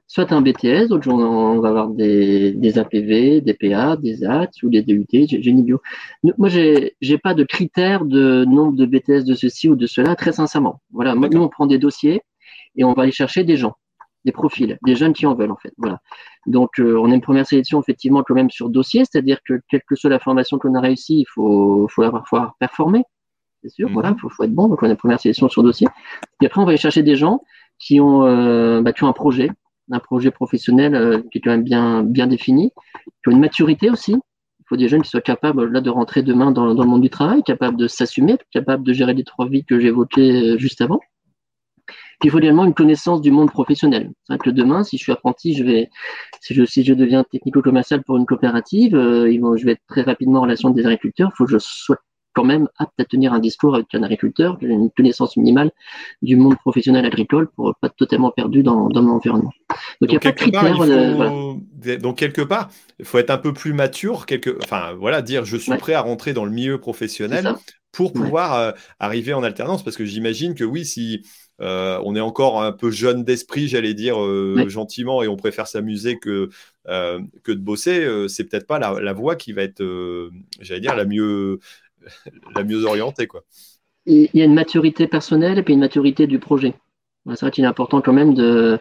soit 0.06 0.30
un 0.32 0.42
BTS, 0.42 0.88
d'autres 0.88 1.02
jours 1.02 1.18
on 1.18 1.60
va 1.60 1.70
avoir 1.70 1.88
des, 1.88 2.52
des 2.52 2.78
APV, 2.78 3.40
des 3.40 3.54
PA, 3.54 3.96
des 3.96 4.24
AT 4.24 4.50
ou 4.62 4.68
des 4.68 4.82
DUT, 4.82 5.06
génie 5.10 5.62
bio. 5.62 5.80
Moi, 6.22 6.48
j'ai 6.48 6.96
j'ai 7.00 7.16
pas 7.16 7.34
de 7.34 7.44
critères 7.44 8.04
de 8.04 8.44
nombre 8.44 8.76
de 8.76 8.84
BTS 8.84 9.24
de 9.24 9.34
ceci 9.34 9.68
ou 9.68 9.76
de 9.76 9.86
cela, 9.86 10.14
très 10.16 10.32
sincèrement. 10.32 10.80
Voilà, 10.92 11.14
nous 11.14 11.40
on 11.40 11.48
prend 11.48 11.66
des 11.66 11.78
dossiers 11.78 12.22
et 12.76 12.84
on 12.84 12.92
va 12.92 13.04
aller 13.04 13.12
chercher 13.12 13.44
des 13.44 13.56
gens, 13.56 13.76
des 14.26 14.32
profils, 14.32 14.78
des 14.84 14.96
jeunes 14.96 15.14
qui 15.14 15.24
en 15.24 15.34
veulent 15.34 15.52
en 15.52 15.56
fait. 15.56 15.72
Voilà. 15.78 16.00
Donc 16.46 16.78
euh, 16.78 16.98
on 16.98 17.10
a 17.10 17.14
une 17.14 17.22
première 17.22 17.46
sélection 17.46 17.80
effectivement 17.80 18.22
quand 18.22 18.34
même 18.34 18.50
sur 18.50 18.68
dossier, 18.68 19.04
c'est-à-dire 19.06 19.38
que 19.48 19.60
quelle 19.70 19.82
que 19.88 19.96
soit 19.96 20.10
la 20.10 20.18
formation 20.18 20.58
qu'on 20.58 20.74
a 20.74 20.80
réussi, 20.80 21.20
il 21.20 21.26
faut 21.32 21.88
faut 21.88 22.02
avoir, 22.02 22.28
faut 22.28 22.38
performer, 22.60 23.04
c'est 23.64 23.74
sûr. 23.74 23.88
Voilà, 23.90 24.10
il 24.16 24.20
faut, 24.20 24.28
faut, 24.28 24.44
être 24.44 24.54
bon. 24.54 24.68
Donc 24.68 24.82
on 24.82 24.86
a 24.86 24.90
une 24.90 24.96
première 24.96 25.20
sélection 25.20 25.48
sur 25.48 25.62
dossier. 25.62 25.88
Et 26.42 26.46
après 26.46 26.60
on 26.60 26.64
va 26.64 26.70
aller 26.70 26.78
chercher 26.78 27.02
des 27.02 27.16
gens 27.16 27.40
qui 27.78 28.00
ont 28.00 28.24
euh, 28.26 28.82
bah, 28.82 28.92
qui 28.92 29.04
ont 29.04 29.08
un 29.08 29.12
projet, 29.12 29.50
un 29.90 30.00
projet 30.00 30.30
professionnel 30.30 30.94
euh, 30.94 31.22
qui 31.32 31.38
est 31.38 31.40
quand 31.40 31.50
même 31.50 31.64
bien, 31.64 32.02
bien 32.02 32.26
défini, 32.26 32.72
qui 33.04 33.28
ont 33.28 33.32
une 33.32 33.40
maturité 33.40 33.90
aussi. 33.90 34.12
Il 34.12 34.64
faut 34.68 34.76
des 34.76 34.88
jeunes 34.88 35.02
qui 35.02 35.10
soient 35.10 35.20
capables 35.20 35.64
là 35.70 35.80
de 35.80 35.90
rentrer 35.90 36.22
demain 36.22 36.50
dans, 36.50 36.74
dans 36.74 36.82
le 36.82 36.88
monde 36.88 37.02
du 37.02 37.10
travail, 37.10 37.42
capables 37.42 37.76
de 37.76 37.86
s'assumer, 37.86 38.36
capables 38.50 38.84
de 38.84 38.92
gérer 38.92 39.14
les 39.14 39.24
trois 39.24 39.46
vies 39.46 39.64
que 39.64 39.78
j'évoquais 39.80 40.54
euh, 40.54 40.58
juste 40.58 40.80
avant. 40.80 41.00
Puis 42.20 42.28
il 42.28 42.30
faut 42.30 42.38
également 42.38 42.64
une 42.64 42.74
connaissance 42.74 43.20
du 43.20 43.30
monde 43.30 43.50
professionnel. 43.50 44.10
C'est 44.22 44.34
vrai 44.34 44.38
que 44.38 44.50
demain, 44.50 44.84
si 44.84 44.96
je 44.96 45.02
suis 45.02 45.12
apprenti, 45.12 45.54
je 45.54 45.64
vais, 45.64 45.90
si 46.40 46.54
je, 46.54 46.64
si 46.64 46.84
je 46.84 46.94
deviens 46.94 47.24
technico-commercial 47.24 48.02
pour 48.04 48.16
une 48.16 48.24
coopérative, 48.24 48.94
euh, 48.94 49.30
ils 49.30 49.40
vont, 49.40 49.56
je 49.56 49.66
vais 49.66 49.72
être 49.72 49.82
très 49.88 50.02
rapidement 50.02 50.38
en 50.38 50.42
relation 50.42 50.68
avec 50.68 50.82
des 50.82 50.86
agriculteurs. 50.86 51.30
Il 51.34 51.36
faut 51.36 51.44
que 51.44 51.50
je 51.50 51.58
sois 51.58 51.98
quand 52.34 52.44
même 52.44 52.68
apte 52.78 52.98
à 52.98 53.04
tenir 53.04 53.32
un 53.32 53.38
discours 53.38 53.74
avec 53.74 53.94
un 53.94 54.02
agriculteur, 54.02 54.58
une 54.60 54.90
connaissance 54.90 55.36
minimale 55.36 55.70
du 56.22 56.36
monde 56.36 56.56
professionnel 56.56 57.04
agricole 57.06 57.48
pour 57.56 57.74
pas 57.80 57.86
être 57.88 57.96
totalement 57.96 58.30
perdu 58.30 58.62
dans, 58.62 58.88
dans 58.88 59.02
mon 59.02 59.14
environnement. 59.14 59.52
Donc, 60.00 60.12
il 60.12 60.16
a 60.16 60.20
pas 60.20 60.32
de 60.32 60.36
critères. 60.36 61.98
Donc, 62.00 62.18
quelque 62.18 62.42
part, 62.42 62.70
il 62.98 63.04
faut 63.04 63.18
être 63.18 63.30
un 63.30 63.38
peu 63.38 63.52
plus 63.52 63.72
mature, 63.72 64.26
quelque... 64.26 64.58
enfin, 64.62 64.94
voilà, 64.98 65.22
dire 65.22 65.44
je 65.44 65.56
suis 65.56 65.76
prêt 65.76 65.94
à 65.94 66.00
rentrer 66.00 66.32
dans 66.32 66.44
le 66.44 66.50
milieu 66.50 66.78
professionnel 66.78 67.54
pour 67.94 68.12
pouvoir 68.12 68.54
euh, 68.54 68.72
arriver 68.98 69.32
en 69.32 69.42
alternance. 69.42 69.82
Parce 69.82 69.96
que 69.96 70.04
j'imagine 70.04 70.54
que 70.54 70.64
oui, 70.64 70.84
si 70.84 71.24
euh, 71.60 72.00
on 72.04 72.16
est 72.16 72.20
encore 72.20 72.62
un 72.62 72.72
peu 72.72 72.90
jeune 72.90 73.24
d'esprit, 73.24 73.68
j'allais 73.68 73.94
dire 73.94 74.20
euh, 74.20 74.68
gentiment, 74.68 75.22
et 75.22 75.28
on 75.28 75.36
préfère 75.36 75.66
s'amuser 75.66 76.18
que, 76.18 76.50
que 76.86 77.52
de 77.52 77.60
bosser, 77.60 78.06
c'est 78.28 78.44
peut-être 78.44 78.66
pas 78.66 78.78
la, 78.78 79.00
la, 79.00 79.12
voie 79.12 79.36
qui 79.36 79.52
va 79.52 79.62
être, 79.62 79.82
j'allais 80.60 80.80
dire, 80.80 80.94
la 80.94 81.06
mieux 81.06 81.60
la 82.54 82.64
mieux 82.64 82.84
orientée. 82.84 83.28
Il 84.06 84.28
y 84.34 84.42
a 84.42 84.44
une 84.44 84.54
maturité 84.54 85.06
personnelle 85.06 85.58
et 85.58 85.62
puis 85.62 85.74
une 85.74 85.80
maturité 85.80 86.26
du 86.26 86.38
projet. 86.38 86.74
C'est 87.26 87.40
vrai 87.40 87.50
qu'il 87.50 87.64
est 87.64 87.68
important 87.68 88.02
quand 88.02 88.12
même 88.12 88.34
de, 88.34 88.78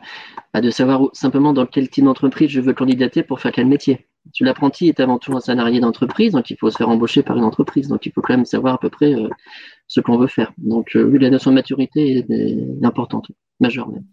bah, 0.53 0.59
de 0.59 0.69
savoir 0.69 1.09
simplement 1.13 1.53
dans 1.53 1.65
quel 1.65 1.89
type 1.89 2.03
d'entreprise 2.03 2.49
je 2.49 2.59
veux 2.59 2.74
candidater 2.74 3.24
pour 3.24 3.39
faire 3.39 3.53
quel 3.53 3.67
métier. 3.67 4.07
L'apprenti 4.41 4.89
est 4.89 4.99
avant 4.99 5.17
tout 5.17 5.36
un 5.36 5.39
salarié 5.39 5.80
d'entreprise, 5.80 6.34
donc 6.34 6.49
il 6.49 6.57
faut 6.57 6.69
se 6.69 6.78
faire 6.78 6.89
embaucher 6.89 7.24
par 7.24 7.38
une 7.38 7.43
entreprise. 7.43 7.88
Donc 7.88 8.05
il 8.05 8.11
faut 8.11 8.21
quand 8.21 8.36
même 8.36 8.45
savoir 8.45 8.76
à 8.76 8.78
peu 8.80 8.89
près 8.89 9.13
euh, 9.13 9.30
ce 9.88 10.01
qu'on 10.01 10.17
veut 10.17 10.28
faire. 10.28 10.51
Donc 10.57 10.95
euh, 10.95 11.03
oui, 11.03 11.19
la 11.19 11.30
notion 11.30 11.51
de 11.51 11.55
maturité 11.55 12.26
est, 12.30 12.86
importante, 12.86 13.32
majeure 13.59 13.89
même. 13.89 14.03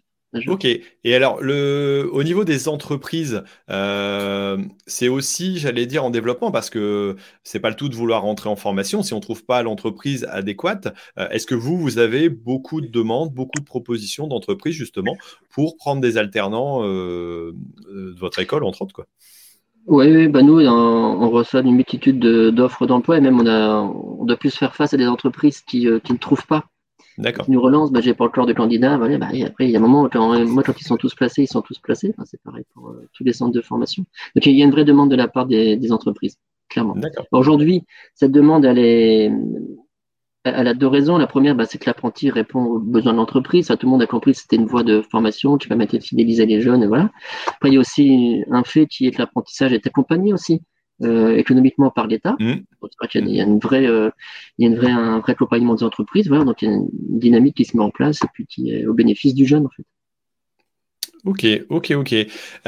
Ok. 0.47 0.65
Et 0.65 1.15
alors, 1.15 1.41
le, 1.41 2.09
au 2.11 2.23
niveau 2.23 2.45
des 2.45 2.69
entreprises, 2.69 3.43
euh, 3.69 4.57
c'est 4.87 5.09
aussi, 5.09 5.57
j'allais 5.57 5.85
dire, 5.85 6.05
en 6.05 6.09
développement 6.09 6.51
parce 6.51 6.69
que 6.69 7.17
c'est 7.43 7.59
pas 7.59 7.69
le 7.69 7.75
tout 7.75 7.89
de 7.89 7.95
vouloir 7.95 8.21
rentrer 8.21 8.47
en 8.49 8.55
formation 8.55 9.03
si 9.03 9.13
on 9.13 9.19
trouve 9.19 9.43
pas 9.43 9.61
l'entreprise 9.61 10.25
adéquate. 10.29 10.95
Euh, 11.19 11.27
est-ce 11.29 11.45
que 11.45 11.55
vous, 11.55 11.77
vous 11.77 11.97
avez 11.97 12.29
beaucoup 12.29 12.79
de 12.79 12.87
demandes, 12.87 13.33
beaucoup 13.33 13.59
de 13.59 13.65
propositions 13.65 14.27
d'entreprises 14.27 14.75
justement 14.75 15.17
pour 15.49 15.75
prendre 15.75 15.99
des 15.99 16.17
alternants 16.17 16.81
euh, 16.83 17.53
de 17.89 18.15
votre 18.17 18.39
école, 18.39 18.63
entre 18.63 18.83
autres, 18.83 18.93
quoi? 18.93 19.07
Oui, 19.87 20.15
oui 20.15 20.27
bah 20.27 20.43
nous, 20.43 20.59
on, 20.61 21.29
reçoit 21.31 21.61
une 21.61 21.75
multitude 21.75 22.19
d'offres 22.19 22.85
d'emploi 22.85 23.17
et 23.17 23.21
même 23.21 23.39
on, 23.39 23.47
a, 23.47 23.81
on 23.81 24.25
doit 24.25 24.37
plus 24.37 24.55
faire 24.55 24.75
face 24.75 24.93
à 24.93 24.97
des 24.97 25.07
entreprises 25.07 25.61
qui, 25.61 25.87
qui 26.03 26.13
ne 26.13 26.17
trouvent 26.19 26.45
pas 26.45 26.65
D'accord. 27.21 27.45
Nous 27.47 27.61
relancent, 27.61 27.91
bah, 27.91 28.01
j'ai 28.01 28.15
pas 28.15 28.25
encore 28.25 28.47
de 28.47 28.53
candidat. 28.53 28.97
Bah, 28.97 29.07
et 29.31 29.45
après, 29.45 29.65
il 29.65 29.71
y 29.71 29.75
a 29.75 29.79
un 29.79 29.81
moment, 29.81 30.09
quand, 30.09 30.43
moi, 30.47 30.63
quand 30.63 30.79
ils 30.81 30.83
sont 30.83 30.97
tous 30.97 31.13
placés, 31.13 31.43
ils 31.43 31.47
sont 31.47 31.61
tous 31.61 31.77
placés. 31.77 32.13
c'est 32.25 32.41
pareil 32.41 32.65
pour 32.73 32.89
euh, 32.89 33.07
tous 33.13 33.23
les 33.23 33.31
centres 33.31 33.53
de 33.53 33.61
formation. 33.61 34.03
Donc, 34.35 34.45
il 34.45 34.57
y 34.57 34.61
a 34.61 34.65
une 34.65 34.71
vraie 34.71 34.85
demande 34.85 35.11
de 35.11 35.15
la 35.15 35.27
part 35.27 35.45
des, 35.45 35.77
des 35.77 35.91
entreprises, 35.91 36.37
clairement. 36.67 36.95
Aujourd'hui, 37.31 37.83
cette 38.15 38.31
demande, 38.31 38.65
elle 38.65 38.79
est, 38.79 39.31
elle 40.43 40.67
a 40.67 40.73
deux 40.73 40.87
raisons. 40.87 41.19
La 41.19 41.27
première, 41.27 41.53
bah, 41.53 41.65
c'est 41.65 41.77
que 41.77 41.85
l'apprenti 41.85 42.31
répond 42.31 42.63
aux 42.63 42.79
besoins 42.79 43.13
de 43.13 43.17
l'entreprise. 43.17 43.67
tout 43.67 43.77
le 43.83 43.89
monde 43.89 44.01
a 44.01 44.07
compris 44.07 44.31
que 44.31 44.39
c'était 44.39 44.55
une 44.55 44.65
voie 44.65 44.83
de 44.83 45.01
formation 45.01 45.57
qui 45.57 45.67
permettait 45.67 45.99
de 45.99 46.03
fidéliser 46.03 46.47
les 46.47 46.59
jeunes. 46.59 46.81
Et 46.81 46.87
voilà. 46.87 47.11
Après, 47.47 47.69
il 47.69 47.73
y 47.75 47.77
a 47.77 47.79
aussi 47.79 48.43
un 48.49 48.63
fait 48.63 48.87
qui 48.87 49.05
est 49.05 49.11
que 49.11 49.19
l'apprentissage 49.19 49.73
est 49.73 49.85
accompagné 49.85 50.33
aussi. 50.33 50.63
Euh, 51.03 51.35
économiquement 51.35 51.89
par 51.89 52.05
l'État. 52.05 52.35
Mmh. 52.39 52.53
Il 53.15 53.29
y 53.29 53.41
a 53.41 53.43
une 53.43 53.57
vraie, 53.57 53.87
euh, 53.87 54.11
il 54.57 54.65
y 54.65 54.67
a 54.67 54.71
une 54.71 54.77
vraie, 54.77 54.91
un 54.91 55.19
vrai 55.19 55.31
accompagnement 55.31 55.73
des 55.73 55.83
entreprises. 55.83 56.27
Voilà, 56.27 56.43
donc 56.43 56.61
il 56.61 56.69
y 56.69 56.71
a 56.71 56.75
une 56.75 56.89
dynamique 56.91 57.55
qui 57.57 57.65
se 57.65 57.75
met 57.75 57.81
en 57.81 57.89
place 57.89 58.19
et 58.23 58.27
puis 58.33 58.45
qui 58.45 58.71
est 58.71 58.85
au 58.85 58.93
bénéfice 58.93 59.33
du 59.33 59.47
jeune 59.47 59.65
en 59.65 59.69
fait. 59.69 59.83
Ok, 61.25 61.45
ok, 61.69 61.91
ok. 61.97 62.15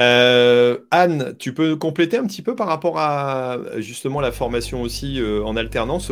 Euh, 0.00 0.78
Anne, 0.90 1.34
tu 1.38 1.54
peux 1.54 1.76
compléter 1.76 2.16
un 2.16 2.26
petit 2.26 2.42
peu 2.42 2.56
par 2.56 2.66
rapport 2.66 2.98
à 2.98 3.58
justement 3.78 4.20
la 4.20 4.32
formation 4.32 4.82
aussi 4.82 5.20
en 5.44 5.56
alternance, 5.56 6.10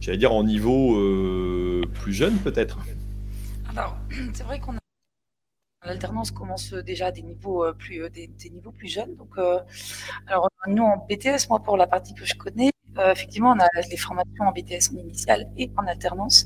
j'allais 0.00 0.18
dire 0.18 0.32
en 0.32 0.44
niveau 0.44 0.96
plus 1.92 2.14
jeune 2.14 2.36
peut-être? 2.38 2.78
Alors, 3.70 3.96
c'est 4.32 4.44
vrai 4.44 4.58
qu'on 4.58 4.72
a 4.72 4.81
L'alternance 5.84 6.30
commence 6.30 6.72
déjà 6.74 7.06
à 7.06 7.10
des 7.10 7.22
niveaux 7.22 7.64
euh, 7.64 7.72
plus, 7.72 8.02
euh, 8.02 8.08
des, 8.08 8.30
niveaux 8.50 8.70
plus 8.70 8.86
jeunes. 8.86 9.16
Donc, 9.16 9.30
euh, 9.38 9.58
alors 10.28 10.48
nous 10.68 10.84
en 10.84 11.04
BTS, 11.08 11.48
moi 11.48 11.58
pour 11.58 11.76
la 11.76 11.88
partie 11.88 12.14
que 12.14 12.24
je 12.24 12.34
connais, 12.34 12.70
effectivement, 13.10 13.52
on 13.56 13.58
a 13.58 13.66
les 13.90 13.96
formations 13.96 14.44
en 14.44 14.52
BTS 14.52 14.94
en 14.94 14.98
initiale 14.98 15.50
et 15.56 15.70
en 15.76 15.86
alternance. 15.86 16.44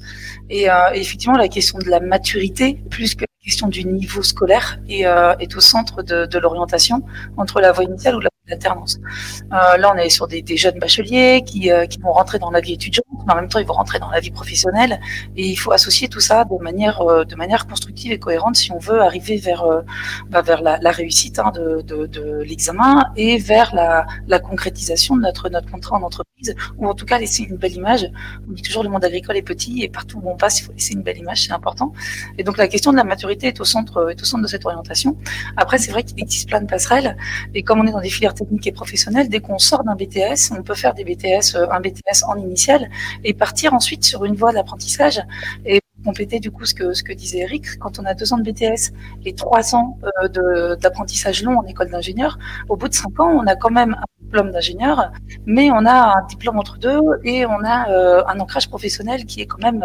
Et, 0.49 0.69
effectivement, 0.95 1.37
la 1.37 1.49
question 1.49 1.79
de 1.79 1.91
la 1.91 1.99
maturité, 1.99 2.75
plus 2.89 3.17
que 3.17 3.23
la 3.23 3.45
question 3.45 3.67
du 3.67 3.85
niveau 3.85 4.23
scolaire, 4.23 4.79
est, 4.89 5.03
est 5.41 5.57
au 5.57 5.61
centre 5.61 6.05
de, 6.05 6.25
de 6.25 6.39
l'orientation 6.39 7.03
entre 7.37 7.61
la 7.61 7.73
voie 7.73 7.83
initiale 7.83 8.15
ou 8.15 8.21
la 8.21 8.31
l'alternance. 8.49 8.99
Euh, 9.53 9.77
là, 9.77 9.93
on 9.95 9.99
est 9.99 10.09
sur 10.09 10.27
des, 10.29 10.43
des 10.43 10.57
jeunes 10.57 10.79
bacheliers 10.79 11.43
qui, 11.45 11.71
euh, 11.71 11.87
qui, 11.87 11.99
vont 11.99 12.13
rentrer 12.13 12.39
dans 12.39 12.51
la 12.51 12.61
vie 12.61 12.75
étudiante, 12.75 13.07
mais 13.27 13.33
en 13.33 13.37
même 13.37 13.49
temps, 13.49 13.59
ils 13.59 13.67
vont 13.67 13.75
rentrer 13.75 13.99
dans 13.99 14.11
la 14.11 14.21
vie 14.21 14.31
professionnelle. 14.31 15.01
Et 15.37 15.47
il 15.49 15.57
faut 15.57 15.73
associer 15.73 16.09
tout 16.09 16.21
ça 16.21 16.45
de 16.45 16.63
manière, 16.63 17.01
euh, 17.01 17.25
de 17.25 17.35
manière 17.35 17.67
constructive 17.67 18.13
et 18.13 18.19
cohérente 18.19 18.57
si 18.57 18.71
on 18.73 18.79
veut 18.79 19.01
arriver 19.01 19.37
vers, 19.37 19.65
euh, 19.65 19.83
bah, 20.29 20.43
vers 20.43 20.63
la, 20.63 20.79
la 20.79 20.91
réussite 20.91 21.39
hein, 21.39 21.51
de, 21.55 21.83
de, 21.83 22.07
de 22.07 22.43
l'examen 22.43 23.05
et 23.17 23.39
vers 23.39 23.75
la, 23.75 24.07
la, 24.27 24.39
concrétisation 24.39 25.17
de 25.17 25.23
notre, 25.23 25.49
notre 25.49 25.71
contrat 25.71 25.97
en 25.97 26.03
entreprise, 26.03 26.55
ou 26.79 26.87
en 26.87 26.95
tout 26.95 27.07
cas 27.07 27.19
laisser 27.19 27.43
une 27.43 27.57
belle 27.57 27.73
image. 27.73 28.11
On 28.49 28.53
dit 28.53 28.63
toujours 28.63 28.85
le 28.85 28.91
monde 28.91 29.05
agricole 29.05 29.37
est 29.37 29.43
petit 29.43 29.83
et 29.83 29.89
partout 29.89 30.21
où 30.23 30.31
on 30.31 30.37
passe, 30.37 30.61
il 30.61 30.65
faut 30.65 30.73
laisser 30.73 30.95
une 30.95 31.03
belle 31.03 31.19
image, 31.19 31.47
c'est 31.47 31.53
important. 31.53 31.93
Et 32.39 32.45
donc 32.45 32.57
la 32.59 32.69
question 32.69 32.93
de 32.93 32.97
la 32.97 33.05
maturité 33.05 33.49
est 33.49 33.61
au 33.61 33.65
centre, 33.65 34.11
est 34.11 34.21
au 34.21 34.25
centre 34.25 34.43
de 34.43 34.49
cette 34.49 34.65
orientation. 34.65 35.17
Après, 35.57 35.79
c'est 35.79 35.91
vrai 35.91 36.05
qu'il 36.05 36.21
existe 36.21 36.49
plein 36.49 36.61
de 36.61 36.67
passerelles, 36.67 37.17
et 37.55 37.63
comme 37.63 37.81
on 37.81 37.87
est 37.87 37.93
dans 37.93 38.01
des 38.01 38.11
filières 38.11 38.36
technique 38.37 38.67
et 38.67 38.73
professionnelle, 38.73 39.29
dès 39.29 39.41
qu'on 39.41 39.59
sort 39.59 39.83
d'un 39.85 39.97
BTS, 39.97 40.53
on 40.57 40.63
peut 40.63 40.75
faire 40.75 40.95
des 40.95 41.05
BTS, 41.05 41.57
euh, 41.57 41.67
un 41.77 41.81
BTS 41.81 42.19
en 42.29 42.37
initial 42.37 42.89
et 43.25 43.35
partir 43.35 43.75
ensuite 43.75 44.05
sur 44.05 44.25
une 44.25 44.37
voie 44.37 44.53
d'apprentissage 44.53 45.21
et 45.65 45.81
compléter 46.05 46.39
du 46.39 46.51
coup 46.51 46.65
ce 46.65 46.75
que, 46.75 46.93
ce 46.93 47.03
que 47.03 47.13
disait 47.13 47.41
Eric, 47.41 47.79
quand 47.79 47.99
on 47.99 48.05
a 48.05 48.15
deux 48.15 48.33
ans 48.33 48.39
de 48.39 48.45
BTS 48.49 48.93
et 49.25 49.35
trois 49.35 49.75
ans 49.75 49.99
euh, 50.05 50.77
d'apprentissage 50.77 51.43
long 51.43 51.59
en 51.59 51.65
école 51.65 51.91
d'ingénieur, 51.91 52.39
au 52.69 52.77
bout 52.77 52.89
de 52.89 52.95
cinq 52.95 53.19
ans, 53.19 53.33
on 53.41 53.47
a 53.47 53.57
quand 53.57 53.71
même 53.81 53.95
un 53.95 54.09
diplôme 54.23 54.51
d'ingénieur, 54.53 55.11
mais 55.47 55.71
on 55.73 55.85
a 55.85 56.19
un 56.19 56.23
diplôme 56.29 56.59
entre 56.59 56.79
deux 56.79 57.01
et 57.25 57.47
on 57.47 57.61
a 57.65 57.91
euh, 57.91 58.23
un 58.29 58.39
ancrage 58.39 58.69
professionnel 58.69 59.25
qui 59.25 59.41
est 59.41 59.47
quand 59.47 59.63
même 59.63 59.85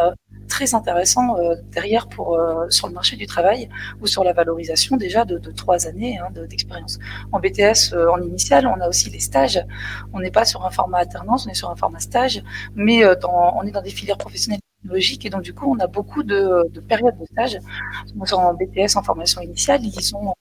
très 0.51 0.75
intéressant 0.75 1.37
euh, 1.37 1.55
derrière 1.71 2.07
pour 2.09 2.27
euh, 2.35 2.69
sur 2.69 2.87
le 2.89 2.93
marché 2.93 3.15
du 3.15 3.25
travail 3.25 3.69
ou 4.01 4.05
sur 4.05 4.23
la 4.25 4.33
valorisation 4.33 4.97
déjà 4.97 5.23
de, 5.23 5.51
trois 5.61 5.87
années 5.87 6.19
hein, 6.19 6.27
d'expérience. 6.49 6.99
en 7.31 7.39
BTS, 7.39 7.93
euh, 7.93 8.11
en 8.15 8.21
initial, 8.21 8.67
on 8.67 8.79
a 8.81 8.87
aussi 8.89 9.09
les 9.09 9.21
stages. 9.29 9.59
On 10.13 10.19
n'est 10.19 10.35
pas 10.39 10.45
sur 10.45 10.65
un 10.65 10.69
format 10.69 10.99
alternance, 10.99 11.47
on 11.47 11.49
est 11.49 11.61
sur 11.63 11.69
un 11.71 11.77
format 11.77 11.99
stage, 11.99 12.43
mais 12.75 12.97
dans, 13.23 13.57
on 13.57 13.63
est 13.63 13.71
dans 13.71 13.81
des 13.81 13.95
filières 13.99 14.17
professionnelles 14.25 14.59
technologiques 14.81 15.25
et 15.25 15.29
donc 15.29 15.43
du 15.43 15.53
coup, 15.53 15.67
on 15.73 15.79
a 15.79 15.87
beaucoup 15.87 16.23
de, 16.23 16.69
de 16.75 16.79
périodes 16.81 17.17
de 17.17 17.25
stage. 17.25 17.57
En 18.33 18.53
BTS, 18.53 18.97
en 18.97 19.03
formation 19.03 19.39
initiale, 19.41 19.81
ils 19.83 20.01
sont 20.01 20.33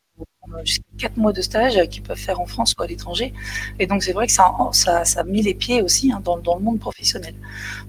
jusqu'à 0.64 0.84
quatre 0.98 1.16
mois 1.16 1.32
de 1.32 1.40
stage 1.40 1.80
qu'ils 1.88 2.02
peuvent 2.02 2.18
faire 2.18 2.40
en 2.40 2.46
France 2.46 2.74
ou 2.78 2.82
à 2.82 2.86
l'étranger. 2.86 3.32
Et 3.78 3.86
donc 3.86 4.02
c'est 4.02 4.12
vrai 4.12 4.26
que 4.26 4.32
ça, 4.32 4.52
ça, 4.72 5.04
ça 5.04 5.20
a 5.20 5.24
mis 5.24 5.42
les 5.42 5.54
pieds 5.54 5.82
aussi 5.82 6.12
hein, 6.12 6.20
dans, 6.22 6.38
dans, 6.38 6.56
le 6.56 6.62
monde 6.62 6.78
professionnel. 6.78 7.34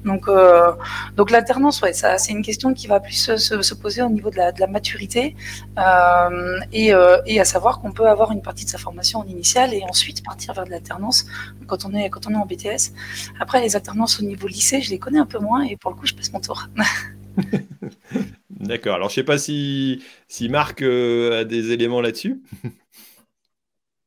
Donc, 0.06 0.28
euh, 0.28 0.72
donc 1.18 1.32
l'alternance, 1.32 1.82
ouais, 1.82 1.94
ça 1.94 2.18
c'est 2.18 2.32
une 2.32 2.42
question 2.42 2.74
qui 2.74 2.88
va 2.88 3.00
plus 3.00 3.14
se, 3.14 3.38
se, 3.38 3.74
poser 3.74 4.02
au 4.02 4.10
niveau 4.10 4.30
de 4.30 4.38
la, 4.38 4.52
de 4.52 4.60
la 4.60 4.68
maturité 4.68 5.36
euh, 5.78 6.60
et, 6.72 6.94
euh, 6.94 7.18
et, 7.26 7.40
à 7.40 7.46
savoir 7.46 7.80
qu'on 7.80 7.92
peut 7.92 8.08
avoir 8.08 8.32
une 8.32 8.42
partie 8.42 8.66
de 8.66 8.70
sa 8.70 8.78
formation 8.78 9.20
en 9.20 9.26
initiale 9.26 9.74
et 9.74 9.84
ensuite 9.90 10.24
partir 10.24 10.54
vers 10.54 10.66
de 10.66 10.70
l'alternance 10.70 11.26
quand 11.68 11.82
quand 11.82 12.28
on 12.28 12.34
est 12.34 12.36
en 12.36 12.46
BTS. 12.46 12.94
Après 13.40 13.62
les 13.62 13.76
alternances 13.76 14.20
au 14.20 14.24
niveau 14.24 14.48
lycée, 14.48 14.82
je 14.82 14.92
les 14.92 15.00
connais 15.00 15.20
un 15.20 15.26
peu 15.26 15.40
moins 15.40 15.64
et 15.64 15.78
pour 15.78 15.92
le 15.92 15.98
coup 15.98 16.06
je 16.06 16.14
passe 16.14 16.32
mon 16.32 16.40
tour. 16.40 16.68
D'accord. 18.50 18.96
Alors, 18.96 19.10
je 19.10 19.14
ne 19.14 19.16
sais 19.16 19.24
pas 19.24 19.38
si, 19.38 20.04
si 20.28 20.50
Marc 20.50 20.82
a 20.82 21.44
des 21.44 21.72
éléments 21.72 22.02
là-dessus. 22.02 22.42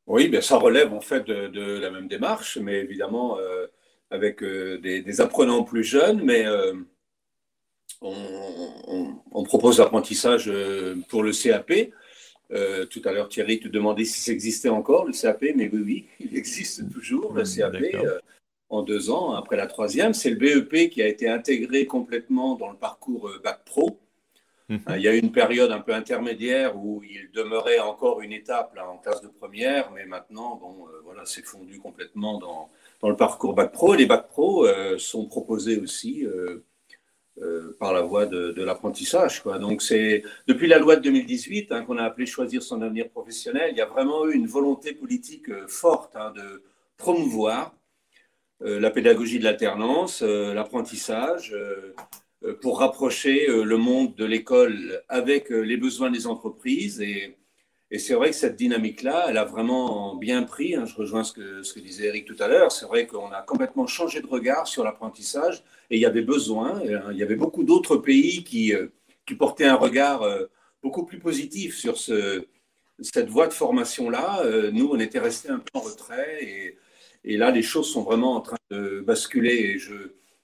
Oui, 0.07 0.27
bien, 0.27 0.39
ça 0.39 0.57
relève 0.57 0.93
en 0.93 1.01
fait 1.01 1.25
de, 1.25 1.79
la 1.79 1.89
même 1.89 2.07
démarche, 2.07 2.59
mais 2.59 2.75
évidemment 2.75 3.39
avec 4.11 4.43
des, 4.43 5.19
apprenants 5.19 5.63
plus 5.63 5.83
jeunes, 5.83 6.21
mais 6.23 6.45
on, 8.01 9.43
propose 9.45 9.79
l'apprentissage 9.79 10.51
pour 11.09 11.23
le 11.23 11.31
CAP. 11.31 11.91
Euh, 12.51 12.85
tout 12.85 13.01
à 13.05 13.11
l'heure, 13.11 13.27
Thierry, 13.27 13.59
tu 13.59 13.69
demandais 13.69 14.05
si 14.05 14.19
ça 14.19 14.31
existait 14.31 14.69
encore, 14.69 15.05
le 15.05 15.13
CAP, 15.13 15.41
mais 15.55 15.69
oui, 15.71 15.81
oui, 15.83 16.05
il 16.19 16.37
existe 16.37 16.89
toujours, 16.91 17.33
le 17.33 17.43
CAP, 17.43 17.75
euh, 17.95 18.19
en 18.69 18.81
deux 18.81 19.09
ans, 19.09 19.33
après 19.33 19.55
la 19.55 19.67
troisième. 19.67 20.13
C'est 20.13 20.29
le 20.29 20.35
BEP 20.35 20.89
qui 20.89 21.01
a 21.01 21.07
été 21.07 21.29
intégré 21.29 21.85
complètement 21.85 22.55
dans 22.55 22.69
le 22.69 22.77
parcours 22.77 23.29
euh, 23.29 23.41
Bac 23.43 23.63
Pro. 23.65 23.99
Mhm. 24.69 24.79
Il 24.95 25.01
y 25.01 25.07
a 25.07 25.15
eu 25.15 25.19
une 25.19 25.31
période 25.31 25.71
un 25.71 25.79
peu 25.79 25.93
intermédiaire 25.93 26.75
où 26.75 27.03
il 27.03 27.29
demeurait 27.33 27.79
encore 27.79 28.21
une 28.21 28.31
étape 28.31 28.75
là, 28.75 28.89
en 28.89 28.97
classe 28.97 29.21
de 29.21 29.27
première, 29.27 29.91
mais 29.91 30.05
maintenant, 30.05 30.55
bon, 30.55 30.87
voilà, 31.03 31.23
c'est 31.25 31.45
fondu 31.45 31.79
complètement 31.79 32.39
dans, 32.39 32.69
dans, 32.99 33.09
le 33.09 33.15
parcours 33.15 33.53
Bac 33.53 33.71
Pro. 33.71 33.93
les 33.93 34.07
Bac 34.07 34.27
Pro 34.27 34.67
sont 34.97 35.27
proposés 35.27 35.77
aussi 35.77 36.25
euh, 37.41 37.75
par 37.81 37.91
la 37.91 38.01
voie 38.01 38.25
de, 38.25 38.63
l'apprentissage. 38.63 39.43
Donc 39.59 39.81
c'est 39.81 40.23
depuis 40.47 40.67
la 40.67 40.79
loi 40.79 40.95
de 40.95 41.01
2018 41.01 41.69
hein, 41.73 41.83
qu'on 41.83 41.97
a 41.97 42.03
appelé 42.03 42.25
choisir 42.25 42.63
son 42.63 42.81
avenir 42.81 43.09
professionnel, 43.09 43.71
il 43.71 43.77
y 43.77 43.81
a 43.81 43.85
vraiment 43.85 44.25
eu 44.25 44.35
une 44.35 44.47
volonté 44.47 44.93
politique 44.93 45.49
euh, 45.49 45.67
forte 45.67 46.15
hein, 46.15 46.31
de 46.33 46.63
promouvoir 46.95 47.73
euh, 47.73 47.84
la 48.61 48.89
pédagogie 48.89 49.39
de 49.39 49.43
l'alternance, 49.43 50.21
l'apprentissage, 50.21 51.55
pour 52.61 52.79
rapprocher 52.79 53.47
le 53.47 53.77
monde 53.77 54.15
de 54.15 54.25
l'école 54.25 55.03
avec 55.09 55.49
les 55.49 55.77
besoins 55.77 56.09
des 56.09 56.27
entreprises 56.27 57.01
et 57.91 57.99
c'est 57.99 58.15
vrai 58.15 58.31
que 58.31 58.35
cette 58.35 58.55
dynamique-là, 58.55 59.27
elle 59.29 59.37
a 59.37 59.45
vraiment 59.45 60.15
bien 60.15 60.43
pris. 60.43 60.75
Hein. 60.75 60.85
je 60.85 60.95
rejoins 60.95 61.23
ce 61.23 61.33
que, 61.33 61.79
disait 61.79 62.07
Eric 62.07 62.25
tout 62.25 62.35
à 62.39 62.47
l'heure. 62.47 62.71
C'est 62.71 62.85
vrai 62.85 63.05
qu'on 63.05 63.31
a 63.31 63.41
complètement 63.43 63.85
changé 63.85 64.21
de 64.21 64.27
regard 64.27 64.67
sur 64.67 64.83
l'apprentissage 64.83 65.63
et 65.89 65.95
il 65.95 66.01
y 66.01 66.05
avait 66.05 66.23
besoin. 66.23 66.81
Hein, 66.81 67.11
il 67.11 67.17
y 67.17 67.23
avait 67.23 67.35
beaucoup 67.35 67.63
d'autres 67.63 67.97
pays 67.97 68.43
qui, 68.43 68.73
euh, 68.73 68.87
portaient 69.37 69.65
un 69.65 69.75
regard 69.75 70.23
euh, 70.23 70.47
beaucoup 70.81 71.05
plus 71.05 71.19
positif 71.19 71.77
sur 71.77 71.97
ce, 71.97 72.47
cette 72.99 73.29
voie 73.29 73.47
de 73.47 73.53
formation-là. 73.53 74.41
Euh, 74.43 74.71
nous, 74.71 74.89
on 74.91 74.99
était 74.99 75.19
restés 75.19 75.49
un 75.49 75.59
peu 75.59 75.77
en 75.77 75.81
retrait 75.81 76.43
et, 76.43 76.77
et, 77.25 77.37
là, 77.37 77.51
les 77.51 77.63
choses 77.63 77.91
sont 77.91 78.03
vraiment 78.03 78.35
en 78.35 78.41
train 78.41 78.57
de 78.69 79.01
basculer. 79.01 79.55
Et 79.55 79.77
je, 79.79 79.93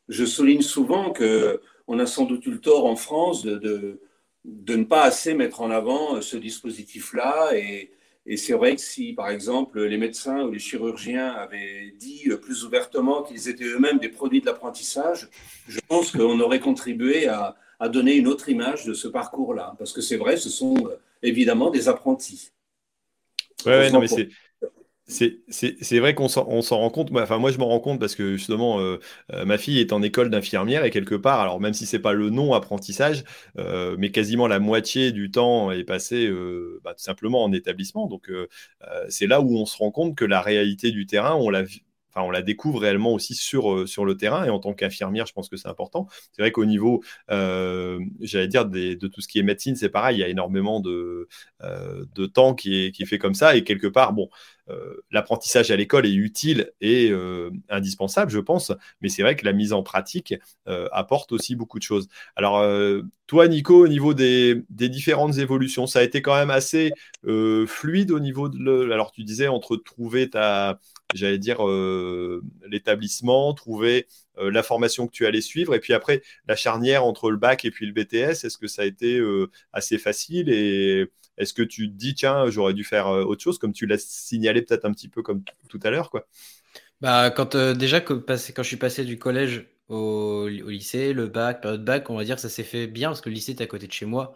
je 0.10 0.26
souligne 0.26 0.62
souvent 0.62 1.14
qu'on 1.14 2.00
a 2.00 2.06
sans 2.06 2.26
doute 2.26 2.46
eu 2.46 2.52
le 2.52 2.60
tort 2.60 2.86
en 2.86 2.96
France 2.96 3.44
de 3.44 4.02
de 4.44 4.76
ne 4.76 4.84
pas 4.84 5.04
assez 5.04 5.34
mettre 5.34 5.62
en 5.62 5.72
avant 5.72 6.22
ce 6.22 6.38
dispositif-là. 6.38 7.52
Et, 7.56 7.92
c'est 8.38 8.54
vrai 8.54 8.76
que 8.76 8.82
si, 8.82 9.14
par 9.14 9.30
exemple, 9.30 9.84
les 9.84 9.98
médecins 9.98 10.44
ou 10.44 10.52
les 10.52 10.60
chirurgiens 10.60 11.30
avaient 11.30 11.92
dit 11.98 12.30
plus 12.42 12.64
ouvertement 12.64 13.24
qu'ils 13.24 13.50
étaient 13.50 13.66
eux-mêmes 13.66 13.98
des 13.98 14.10
produits 14.10 14.42
de 14.42 14.46
l'apprentissage, 14.46 15.28
je 15.68 15.80
pense 15.88 16.12
qu'on 16.12 16.40
aurait 16.40 16.60
contribué 16.60 17.28
à, 17.28 17.56
donner 17.90 18.16
une 18.16 18.28
autre 18.28 18.48
image 18.48 18.86
de 18.86 18.94
ce 18.94 19.08
parcours-là. 19.08 19.74
Parce 19.80 19.92
que 19.92 20.02
c'est 20.02 20.18
vrai, 20.18 20.38
ce 20.38 20.52
sont 20.52 20.76
euh, 20.86 20.98
évidemment 21.24 21.72
des 21.72 21.90
apprentis. 21.90 22.52
Oui, 23.66 23.72
ouais, 23.72 23.90
non, 23.90 24.00
mais 24.00 24.08
c'est 24.08 24.30
c'est 25.12 25.99
vrai 25.99 26.16
qu'on 26.16 26.28
s'en 26.28 26.43
rend 26.45 26.89
compte. 26.89 27.12
Enfin, 27.16 27.38
moi, 27.38 27.51
je 27.51 27.57
m'en 27.57 27.68
rends 27.68 27.80
compte 27.80 27.99
parce 27.99 28.16
que 28.16 28.36
justement, 28.38 28.80
euh, 28.80 28.99
euh, 29.34 29.45
ma 29.45 29.57
fille 29.57 29.80
est 29.80 29.93
en 29.93 30.01
école 30.01 30.30
d'infirmière 30.30 30.86
et 30.86 30.89
quelque 30.89 31.16
part, 31.16 31.39
alors 31.39 31.59
même 31.59 31.74
si 31.74 31.86
c'est 31.86 31.99
pas 31.99 32.14
le 32.14 32.30
nom 32.30 32.53
apprentissage, 32.53 33.24
euh, 33.57 33.95
mais 33.99 34.12
quasiment 34.12 34.47
la 34.47 34.59
moitié 34.59 35.12
du 35.12 35.32
temps 35.32 35.72
est 35.72 35.84
passé 35.84 36.30
bah, 36.84 36.93
tout 36.93 37.03
simplement 37.03 37.43
en 37.43 37.51
établissement. 37.51 38.07
Donc, 38.07 38.32
c'est 39.09 39.28
là 39.28 39.41
où 39.41 39.57
on 39.57 39.66
se 39.66 39.78
rend 39.78 39.91
compte 39.91 40.16
que 40.16 40.26
la 40.26 40.41
réalité 40.41 40.91
du 40.91 41.05
terrain, 41.05 41.36
on 41.36 41.49
la 42.32 42.41
découvre 42.41 42.80
réellement 42.80 43.14
aussi 43.14 43.36
sur, 43.36 43.76
le 43.76 44.14
terrain. 44.16 44.45
Et 44.45 44.49
en 44.49 44.59
tant 44.59 44.74
qu'infirmière, 44.74 45.26
je 45.26 45.34
pense 45.34 45.49
que 45.49 45.57
c'est 45.57 45.68
important. 45.68 46.07
C'est 46.32 46.41
vrai 46.41 46.51
qu'au 46.51 46.66
niveau, 46.66 47.03
j'allais 47.30 48.47
dire, 48.47 48.66
de 48.66 49.07
tout 49.07 49.22
ce 49.22 49.28
qui 49.28 49.39
est 49.39 49.43
médecine, 49.43 49.76
c'est 49.76 49.89
pareil. 49.89 50.18
Il 50.18 50.20
y 50.20 50.24
a 50.24 50.30
énormément 50.30 50.80
de, 50.80 51.28
temps 52.34 52.55
qui 52.55 52.86
est, 52.86 53.05
fait 53.05 53.18
comme 53.18 53.36
ça. 53.36 53.55
Et 53.55 53.64
quelque 53.64 53.88
part, 53.88 54.14
bon, 54.14 54.30
l'apprentissage 55.11 55.72
à 55.72 55.76
l'école 55.76 56.05
est 56.05 56.13
utile 56.13 56.72
et 56.82 57.09
euh, 57.11 57.49
indispensable, 57.69 58.32
je 58.32 58.39
pense, 58.39 58.72
mais 59.01 59.09
c'est 59.09 59.22
vrai 59.22 59.36
que 59.36 59.45
la 59.45 59.53
mise 59.53 59.74
en 59.74 59.84
pratique 59.84 60.36
euh, 60.67 60.88
apporte 60.91 61.32
aussi 61.32 61.55
beaucoup 61.55 61.80
de 61.80 61.84
choses. 61.84 62.07
Alors, 62.36 62.63
toi, 63.28 63.47
Nico, 63.47 63.86
au 63.86 63.88
niveau 63.88 64.13
des, 64.13 64.63
différentes 64.69 65.38
évolutions, 65.38 65.88
ça 65.88 65.99
a 65.99 66.03
été 66.03 66.22
quand 66.22 66.36
même 66.36 66.49
assez 66.49 66.91
fluide 67.67 68.11
au 68.11 68.19
niveau 68.19 68.49
de. 68.49 68.91
Alors, 68.91 69.11
tu 69.11 69.24
disais 69.24 69.47
entre 69.47 69.78
trouver 69.78 70.30
ta, 70.30 70.80
j'allais 71.13 71.38
dire, 71.38 71.65
l'établissement, 72.67 73.53
trouver 73.53 74.07
la 74.38 74.63
formation 74.63 75.07
que 75.07 75.11
tu 75.11 75.26
allais 75.26 75.41
suivre, 75.41 75.76
et 75.76 75.80
puis 75.80 75.93
après, 75.93 76.22
la 76.47 76.55
charnière 76.55 77.05
entre 77.05 77.32
le 77.32 77.38
bac 77.38 77.65
et 77.65 77.72
puis 77.72 77.86
le 77.86 77.93
BTS, 77.93 78.45
est-ce 78.45 78.57
que 78.57 78.67
ça 78.67 78.82
a 78.84 78.86
été 78.86 79.22
assez 79.74 79.97
facile 79.97 80.49
et 80.49 81.09
est-ce 81.42 81.54
que 81.54 81.64
tu 81.64 81.89
te 81.89 81.94
dis, 81.94 82.14
tiens, 82.14 82.50
j'aurais 82.50 82.74
dû 82.74 82.84
faire 82.84 83.08
euh, 83.08 83.24
autre 83.24 83.42
chose, 83.42 83.58
comme 83.58 83.74
tu 83.74 83.88
l'as 83.88 83.98
signalé 83.98 84.62
peut-être 84.62 84.86
un 84.86 84.92
petit 84.92 85.10
peu 85.10 85.24
comme 85.24 85.44
tout 85.70 85.80
à 85.84 85.89
l'heure, 85.89 86.12
bah, 87.02 87.32
quand, 87.32 87.56
euh, 87.56 87.74
déjà, 87.74 88.00
quand, 88.00 88.20
quand 88.20 88.64
je 88.64 88.68
suis 88.68 88.78
passé 88.78 89.04
du 89.06 89.18
collège 89.18 89.68
au, 89.89 90.48
lycée, 90.48 91.14
le 91.14 91.28
bac, 91.28 91.62
période 91.62 91.84
bac, 91.84 92.10
on 92.12 92.16
va 92.16 92.24
dire 92.24 92.36
que 92.36 92.42
ça 92.42 92.50
s'est 92.50 92.64
fait 92.64 92.86
bien 92.86 93.10
parce 93.10 93.22
que 93.22 93.30
le 93.30 93.36
lycée 93.36 93.54
est 93.54 93.62
à 93.62 93.68
côté 93.68 93.88
de 93.88 93.92
chez 93.92 94.06
moi. 94.06 94.36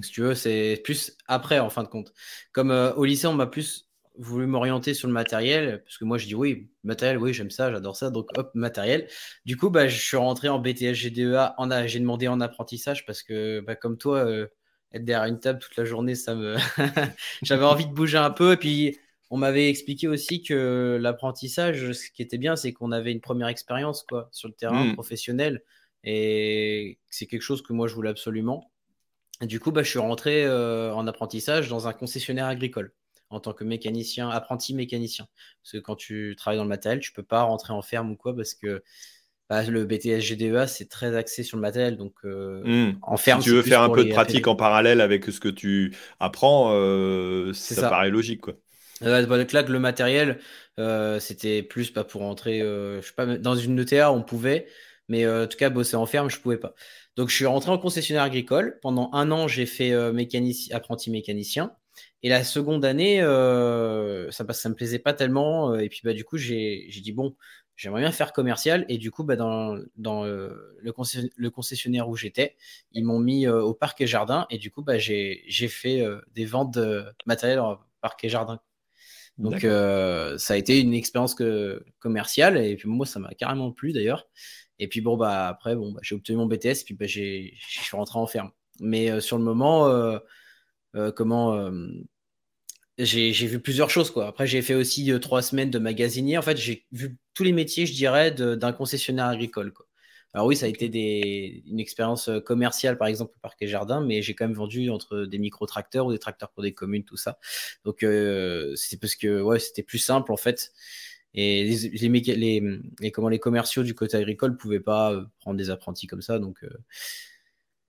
si 0.00 0.12
tu 0.12 0.20
veux, 0.20 0.34
c'est 0.36 0.80
plus 0.84 1.16
après, 1.26 1.58
en 1.58 1.70
fin 1.70 1.82
de 1.82 1.88
compte. 1.88 2.12
Comme 2.52 2.70
euh, 2.70 2.94
au 2.94 3.04
lycée, 3.04 3.26
on 3.26 3.34
m'a 3.34 3.48
plus 3.48 3.90
voulu 4.16 4.46
m'orienter 4.46 4.94
sur 4.94 5.08
le 5.08 5.14
matériel, 5.14 5.82
parce 5.84 5.98
que 5.98 6.04
moi 6.04 6.18
je 6.18 6.26
dis 6.26 6.36
oui, 6.36 6.70
matériel, 6.84 7.18
oui, 7.18 7.34
j'aime 7.34 7.50
ça, 7.50 7.72
j'adore 7.72 7.96
ça, 7.96 8.10
donc 8.10 8.28
hop, 8.38 8.52
matériel. 8.54 9.08
Du 9.44 9.56
coup, 9.56 9.70
bah, 9.70 9.88
je 9.88 10.00
suis 10.00 10.16
rentré 10.16 10.48
en 10.48 10.60
BTS 10.60 10.94
GDEA, 10.94 11.56
j'ai 11.86 11.98
demandé 11.98 12.28
en 12.28 12.40
apprentissage 12.40 13.06
parce 13.06 13.24
que, 13.24 13.60
bah, 13.60 13.74
comme 13.74 13.98
toi, 13.98 14.24
être 14.94 15.04
derrière 15.04 15.26
une 15.26 15.40
table 15.40 15.58
toute 15.58 15.76
la 15.76 15.84
journée, 15.84 16.14
ça 16.14 16.34
me. 16.34 16.56
J'avais 17.42 17.64
envie 17.64 17.86
de 17.86 17.92
bouger 17.92 18.18
un 18.18 18.30
peu. 18.30 18.52
Et 18.52 18.56
puis, 18.56 18.98
on 19.30 19.36
m'avait 19.36 19.68
expliqué 19.68 20.08
aussi 20.08 20.42
que 20.42 20.98
l'apprentissage, 21.00 21.92
ce 21.92 22.10
qui 22.10 22.22
était 22.22 22.38
bien, 22.38 22.56
c'est 22.56 22.72
qu'on 22.72 22.92
avait 22.92 23.12
une 23.12 23.20
première 23.20 23.48
expérience 23.48 24.04
quoi, 24.04 24.28
sur 24.32 24.48
le 24.48 24.54
terrain 24.54 24.84
mm. 24.84 24.94
professionnel. 24.94 25.62
Et 26.04 26.98
c'est 27.10 27.26
quelque 27.26 27.42
chose 27.42 27.62
que 27.62 27.72
moi, 27.72 27.88
je 27.88 27.94
voulais 27.94 28.10
absolument. 28.10 28.70
du 29.42 29.58
coup, 29.58 29.72
bah, 29.72 29.82
je 29.82 29.90
suis 29.90 29.98
rentré 29.98 30.44
euh, 30.44 30.94
en 30.94 31.06
apprentissage 31.06 31.68
dans 31.68 31.88
un 31.88 31.92
concessionnaire 31.92 32.46
agricole 32.46 32.92
en 33.30 33.40
tant 33.40 33.52
que 33.52 33.64
mécanicien, 33.64 34.28
apprenti 34.28 34.74
mécanicien. 34.74 35.26
Parce 35.62 35.72
que 35.72 35.78
quand 35.78 35.96
tu 35.96 36.36
travailles 36.36 36.58
dans 36.58 36.64
le 36.64 36.68
matériel, 36.68 37.00
tu 37.00 37.12
peux 37.12 37.22
pas 37.22 37.42
rentrer 37.42 37.72
en 37.72 37.82
ferme 37.82 38.12
ou 38.12 38.16
quoi 38.16 38.36
parce 38.36 38.54
que 38.54 38.84
bah, 39.50 39.62
le 39.62 39.84
BTS 39.84 40.20
GDEA, 40.20 40.66
c'est 40.66 40.88
très 40.88 41.14
axé 41.16 41.42
sur 41.42 41.58
le 41.58 41.60
matériel. 41.60 41.96
Donc, 41.96 42.14
euh, 42.24 42.62
hmm. 42.64 42.98
en 43.02 43.16
ferme, 43.16 43.42
si 43.42 43.48
tu 43.48 43.54
veux 43.54 43.62
faire 43.62 43.82
un 43.82 43.90
peu 43.90 44.04
de 44.04 44.10
pratique 44.10 44.46
en 44.46 44.56
parallèle 44.56 45.00
avec 45.00 45.26
ce 45.26 45.38
que 45.38 45.50
tu 45.50 45.94
apprends, 46.18 46.70
euh, 46.72 47.52
ça, 47.52 47.88
paraît 47.90 48.10
logique. 48.10 48.40
Quoi. 48.40 48.54
Bah, 49.02 49.20
là, 49.20 49.62
le 49.68 49.78
matériel, 49.78 50.38
euh, 50.80 51.20
c'était 51.20 51.62
plus 51.62 51.90
pas 51.90 52.04
pour 52.04 52.22
entrer 52.22 52.60
je 52.60 53.00
sais 53.02 53.12
pas, 53.14 53.26
dans 53.26 53.54
une 53.54 53.78
ETA, 53.78 54.10
on 54.12 54.22
pouvait, 54.22 54.66
mais 55.08 55.28
en 55.28 55.46
tout 55.46 55.58
cas, 55.58 55.68
bosser 55.68 55.96
en 55.96 56.06
ferme, 56.06 56.30
je 56.30 56.40
pouvais 56.40 56.58
pas. 56.58 56.74
Donc, 57.16 57.28
je 57.28 57.34
suis 57.34 57.46
rentré 57.46 57.70
en 57.70 57.78
concessionnaire 57.78 58.24
agricole. 58.24 58.78
Pendant 58.80 59.10
un 59.12 59.30
an, 59.30 59.46
j'ai 59.46 59.66
fait 59.66 59.92
apprenti 60.72 61.10
mécanicien. 61.10 61.72
Et 62.22 62.30
la 62.30 62.42
seconde 62.42 62.86
année, 62.86 63.20
ça, 63.20 64.44
ça 64.52 64.68
me 64.70 64.74
plaisait 64.74 64.98
pas 64.98 65.12
tellement. 65.12 65.78
Et 65.78 65.90
puis, 65.90 66.00
bah, 66.02 66.14
du 66.14 66.24
coup, 66.24 66.38
j'ai 66.38 66.88
dit, 67.02 67.12
bon, 67.12 67.36
j'aimerais 67.76 68.00
bien 68.02 68.12
faire 68.12 68.32
commercial. 68.32 68.84
Et 68.88 68.98
du 68.98 69.10
coup, 69.10 69.24
bah, 69.24 69.36
dans, 69.36 69.78
dans 69.96 70.24
euh, 70.24 70.76
le, 70.78 71.50
concessionnaire 71.50 72.08
où 72.08 72.16
j'étais, 72.16 72.56
ils 72.92 73.04
m'ont 73.04 73.18
mis 73.18 73.46
euh, 73.46 73.62
au 73.62 73.74
parc 73.74 74.00
et 74.00 74.06
jardin. 74.06 74.46
Et 74.50 74.58
du 74.58 74.70
coup, 74.70 74.82
bah, 74.82 74.98
j'ai 74.98 75.68
fait 75.68 76.00
euh, 76.00 76.20
des 76.34 76.44
ventes 76.44 76.74
de 76.74 77.04
matériel 77.26 77.60
en 77.60 77.78
parc 78.00 78.24
et 78.24 78.28
jardin. 78.28 78.60
Donc, 79.36 79.62
ça 79.62 80.54
a 80.54 80.56
été 80.56 80.80
une 80.80 80.94
expérience 80.94 81.34
que, 81.34 81.84
commerciale. 81.98 82.56
Et 82.58 82.76
puis, 82.76 82.88
moi, 82.88 83.04
ça 83.04 83.18
m'a 83.18 83.34
carrément 83.34 83.72
plu 83.72 83.92
d'ailleurs. 83.92 84.28
Et 84.78 84.88
puis, 84.88 85.00
bon, 85.00 85.16
bah, 85.16 85.48
après, 85.48 85.74
bon, 85.74 85.92
bah, 85.92 86.00
j'ai 86.02 86.14
obtenu 86.14 86.36
mon 86.36 86.46
BTS. 86.46 86.82
Et 86.82 86.84
puis, 86.84 86.94
bah, 86.94 87.06
je 87.06 87.50
suis 87.56 87.96
rentré 87.96 88.18
en 88.18 88.26
ferme. 88.26 88.50
Mais 88.80 89.20
sur 89.20 89.38
le 89.38 89.44
moment, 89.44 90.20
comment 91.16 91.70
j'ai 92.98 93.32
vu 93.46 93.60
plusieurs 93.60 93.90
choses 93.90 94.10
quoi. 94.10 94.26
Après 94.28 94.46
j'ai 94.46 94.62
fait 94.62 94.74
aussi 94.74 95.10
euh, 95.12 95.18
trois 95.18 95.42
semaines 95.42 95.70
de 95.70 95.78
magasinier. 95.78 96.38
En 96.38 96.42
fait 96.42 96.56
j'ai 96.56 96.86
vu 96.92 97.16
tous 97.34 97.44
les 97.44 97.52
métiers, 97.52 97.86
je 97.86 97.92
dirais, 97.92 98.30
d'un 98.30 98.72
concessionnaire 98.72 99.26
agricole. 99.26 99.72
Quoi. 99.72 99.86
Alors 100.32 100.46
oui, 100.46 100.56
ça 100.56 100.66
a 100.66 100.68
été 100.68 100.88
des, 100.88 101.62
une 101.66 101.80
expérience 101.80 102.28
euh, 102.28 102.40
commerciale 102.40 102.98
par 102.98 103.08
exemple 103.08 103.32
au 103.36 103.40
parc 103.40 103.60
et 103.62 103.68
jardin, 103.68 104.00
mais 104.00 104.22
j'ai 104.22 104.34
quand 104.34 104.46
même 104.46 104.56
vendu 104.56 104.90
entre 104.90 105.24
des 105.24 105.38
micro-tracteurs 105.38 106.06
ou 106.06 106.12
des 106.12 106.18
tracteurs 106.18 106.50
pour 106.50 106.62
des 106.62 106.74
communes, 106.74 107.04
tout 107.04 107.16
ça. 107.16 107.38
Donc 107.84 108.02
euh, 108.02 108.74
c'est 108.76 109.00
parce 109.00 109.16
que 109.16 109.40
ouais 109.42 109.58
c'était 109.58 109.82
plus 109.82 109.98
simple 109.98 110.32
en 110.32 110.36
fait. 110.36 110.72
Et 111.36 111.64
les, 111.64 112.08
les, 112.08 112.62
les, 113.00 113.10
comment, 113.10 113.28
les 113.28 113.40
commerciaux 113.40 113.82
du 113.82 113.94
côté 113.94 114.16
agricole 114.16 114.52
ne 114.52 114.56
pouvaient 114.56 114.78
pas 114.78 115.20
prendre 115.40 115.56
des 115.56 115.70
apprentis 115.70 116.06
comme 116.06 116.22
ça. 116.22 116.38
Donc 116.38 116.64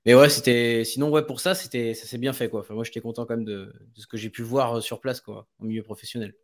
mais 0.05 0.15
ouais, 0.15 0.29
c'était. 0.29 0.83
Sinon, 0.85 1.09
ouais, 1.09 1.25
pour 1.25 1.39
ça, 1.39 1.55
c'était, 1.55 1.93
ça 1.93 2.05
s'est 2.05 2.17
bien 2.17 2.33
fait, 2.33 2.49
quoi. 2.49 2.61
Enfin, 2.61 2.73
moi, 2.73 2.83
j'étais 2.83 3.01
content 3.01 3.25
quand 3.25 3.35
même 3.35 3.45
de, 3.45 3.73
de 3.95 4.01
ce 4.01 4.07
que 4.07 4.17
j'ai 4.17 4.29
pu 4.29 4.43
voir 4.43 4.81
sur 4.81 4.99
place, 4.99 5.21
quoi, 5.21 5.47
au 5.59 5.65
milieu 5.65 5.83
professionnel. 5.83 6.35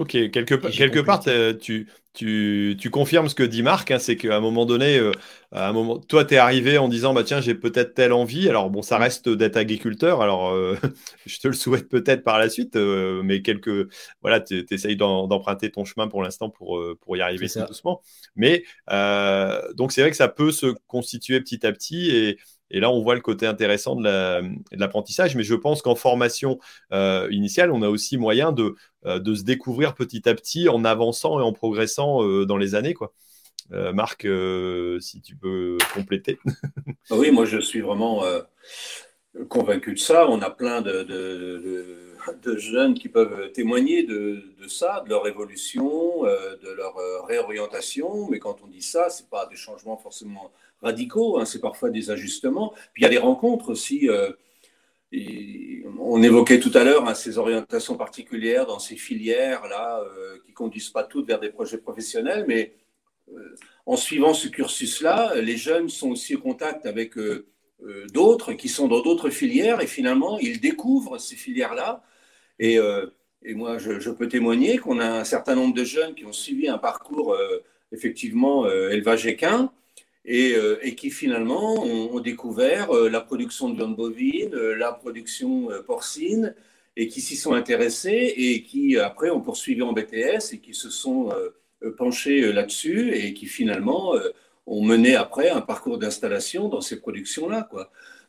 Ok, 0.00 0.12
quelque, 0.30 0.54
quelque 0.54 1.00
part, 1.00 1.22
tu, 1.60 1.86
tu, 2.14 2.76
tu, 2.80 2.90
confirmes 2.90 3.28
ce 3.28 3.34
que 3.34 3.42
dit 3.42 3.62
Marc, 3.62 3.90
hein, 3.90 3.98
c'est 3.98 4.16
qu'à 4.16 4.34
un 4.34 4.40
moment 4.40 4.64
donné, 4.64 4.96
euh, 4.96 5.12
à 5.52 5.68
un 5.68 5.72
moment, 5.74 5.98
toi, 5.98 6.24
tu 6.24 6.34
es 6.34 6.36
arrivé 6.38 6.78
en 6.78 6.88
disant, 6.88 7.12
bah, 7.12 7.22
tiens, 7.22 7.42
j'ai 7.42 7.54
peut-être 7.54 7.92
telle 7.92 8.14
envie. 8.14 8.48
Alors, 8.48 8.70
bon, 8.70 8.80
ça 8.80 8.96
reste 8.96 9.28
d'être 9.28 9.58
agriculteur, 9.58 10.22
alors 10.22 10.52
euh, 10.52 10.74
je 11.26 11.38
te 11.38 11.48
le 11.48 11.54
souhaite 11.54 11.88
peut-être 11.90 12.22
par 12.22 12.38
la 12.38 12.48
suite, 12.48 12.76
euh, 12.76 13.20
mais 13.22 13.42
quelque, 13.42 13.88
voilà, 14.22 14.40
tu 14.40 14.64
essayes 14.70 14.96
d'emprunter 14.96 15.70
ton 15.70 15.84
chemin 15.84 16.08
pour 16.08 16.22
l'instant 16.22 16.48
pour, 16.48 16.82
pour 17.02 17.16
y 17.18 17.20
arriver 17.20 17.48
tout 17.50 17.60
doucement. 17.66 18.00
Mais 18.36 18.64
donc, 19.74 19.92
c'est 19.92 20.00
vrai 20.00 20.10
que 20.10 20.16
ça 20.16 20.28
peut 20.28 20.52
se 20.52 20.68
constituer 20.86 21.40
petit 21.40 21.66
à 21.66 21.72
petit 21.72 22.10
et, 22.10 22.38
et 22.70 22.80
là, 22.80 22.90
on 22.90 23.00
voit 23.00 23.14
le 23.14 23.20
côté 23.20 23.46
intéressant 23.46 23.96
de 23.96 24.06
l'apprentissage. 24.72 25.34
Mais 25.36 25.42
je 25.42 25.54
pense 25.54 25.82
qu'en 25.82 25.94
formation 25.94 26.58
euh, 26.92 27.28
initiale, 27.30 27.70
on 27.70 27.82
a 27.82 27.88
aussi 27.88 28.16
moyen 28.16 28.52
de, 28.52 28.74
euh, 29.06 29.18
de, 29.18 29.34
se 29.34 29.42
découvrir 29.42 29.94
petit 29.94 30.28
à 30.28 30.34
petit 30.34 30.68
en 30.68 30.84
avançant 30.84 31.40
et 31.40 31.42
en 31.42 31.52
progressant 31.52 32.24
euh, 32.24 32.46
dans 32.46 32.56
les 32.56 32.74
années. 32.74 32.94
Quoi. 32.94 33.12
Marc, 33.72 34.26
si 35.00 35.20
tu 35.22 35.36
peux 35.36 35.78
compléter. 35.94 36.40
Oui, 37.10 37.30
moi, 37.30 37.44
je 37.44 37.58
suis 37.58 37.80
vraiment 37.80 38.24
convaincu 39.48 39.94
de 39.94 39.98
ça. 39.98 40.28
On 40.28 40.42
a 40.42 40.50
plein 40.50 40.82
de, 40.82 42.09
jeunes 42.56 42.94
qui 42.94 43.08
peuvent 43.08 43.52
témoigner 43.52 44.02
de, 44.02 44.42
ça, 44.68 45.02
de 45.04 45.10
leur 45.10 45.26
évolution, 45.26 46.22
de 46.24 46.70
leur 46.70 46.96
réorientation. 47.26 48.28
Mais 48.30 48.38
quand 48.38 48.58
on 48.62 48.66
dit 48.66 48.82
ça, 48.82 49.10
ce 49.10 49.22
n'est 49.22 49.28
pas 49.28 49.46
des 49.46 49.56
changements 49.56 49.96
forcément 49.96 50.50
radicaux, 50.82 51.38
hein, 51.38 51.44
c'est 51.44 51.60
parfois 51.60 51.90
des 51.90 52.10
ajustements. 52.10 52.72
Puis 52.92 53.02
il 53.02 53.02
y 53.02 53.06
a 53.06 53.10
des 53.10 53.18
rencontres 53.18 53.70
aussi. 53.70 54.08
Euh, 54.08 54.30
on 55.98 56.22
évoquait 56.22 56.60
tout 56.60 56.70
à 56.74 56.84
l'heure 56.84 57.08
hein, 57.08 57.14
ces 57.14 57.36
orientations 57.38 57.96
particulières 57.96 58.66
dans 58.66 58.78
ces 58.78 58.96
filières-là, 58.96 60.00
euh, 60.00 60.38
qui 60.46 60.52
conduisent 60.52 60.90
pas 60.90 61.02
toutes 61.02 61.26
vers 61.26 61.40
des 61.40 61.50
projets 61.50 61.78
professionnels, 61.78 62.44
mais 62.46 62.74
euh, 63.34 63.56
en 63.86 63.96
suivant 63.96 64.34
ce 64.34 64.48
cursus-là, 64.48 65.34
les 65.40 65.56
jeunes 65.56 65.88
sont 65.88 66.10
aussi 66.10 66.36
au 66.36 66.40
contact 66.40 66.86
avec 66.86 67.14
d'autres 68.12 68.52
qui 68.52 68.68
sont 68.68 68.88
dans 68.88 69.00
d'autres 69.00 69.30
filières 69.30 69.80
et 69.80 69.86
finalement, 69.86 70.38
ils 70.38 70.60
découvrent 70.60 71.18
ces 71.18 71.34
filières-là. 71.34 72.02
Et, 72.60 72.78
et 73.42 73.54
moi, 73.54 73.78
je, 73.78 74.10
peux 74.10 74.28
témoigner 74.28 74.78
qu'on 74.78 75.00
a 75.00 75.08
un 75.20 75.24
certain 75.24 75.56
nombre 75.56 75.74
de 75.74 75.82
jeunes 75.82 76.14
qui 76.14 76.24
ont 76.26 76.32
suivi 76.32 76.68
un 76.68 76.78
parcours 76.78 77.36
effectivement 77.90 78.70
élevage 78.70 79.26
équin 79.26 79.72
euh, 80.28 80.78
et, 80.82 80.94
qui 80.94 81.10
finalement 81.10 81.82
ont, 81.82 82.20
découvert 82.20 82.94
euh, 82.94 83.08
la 83.08 83.20
production 83.20 83.70
de 83.70 83.76
viande 83.76 83.96
bovine, 83.96 84.54
euh, 84.54 84.76
la 84.76 84.92
production 84.92 85.68
porcine, 85.86 86.54
et 86.96 87.08
qui 87.08 87.20
s'y 87.22 87.36
sont 87.36 87.54
intéressés 87.54 88.34
et 88.36 88.62
qui 88.62 88.98
après 88.98 89.30
ont 89.30 89.40
poursuivi 89.40 89.80
en 89.82 89.92
BTS 89.92 90.52
et 90.52 90.58
qui 90.58 90.74
se 90.74 90.90
sont 90.90 91.30
penchés 91.96 92.52
là-dessus 92.52 93.14
et 93.14 93.32
qui 93.32 93.46
finalement 93.46 94.14
ont 94.66 94.84
mené 94.84 95.14
après 95.14 95.50
un 95.50 95.60
parcours 95.60 95.98
d'installation 95.98 96.68
dans 96.68 96.80
ces 96.80 97.00
productions-là. 97.00 97.70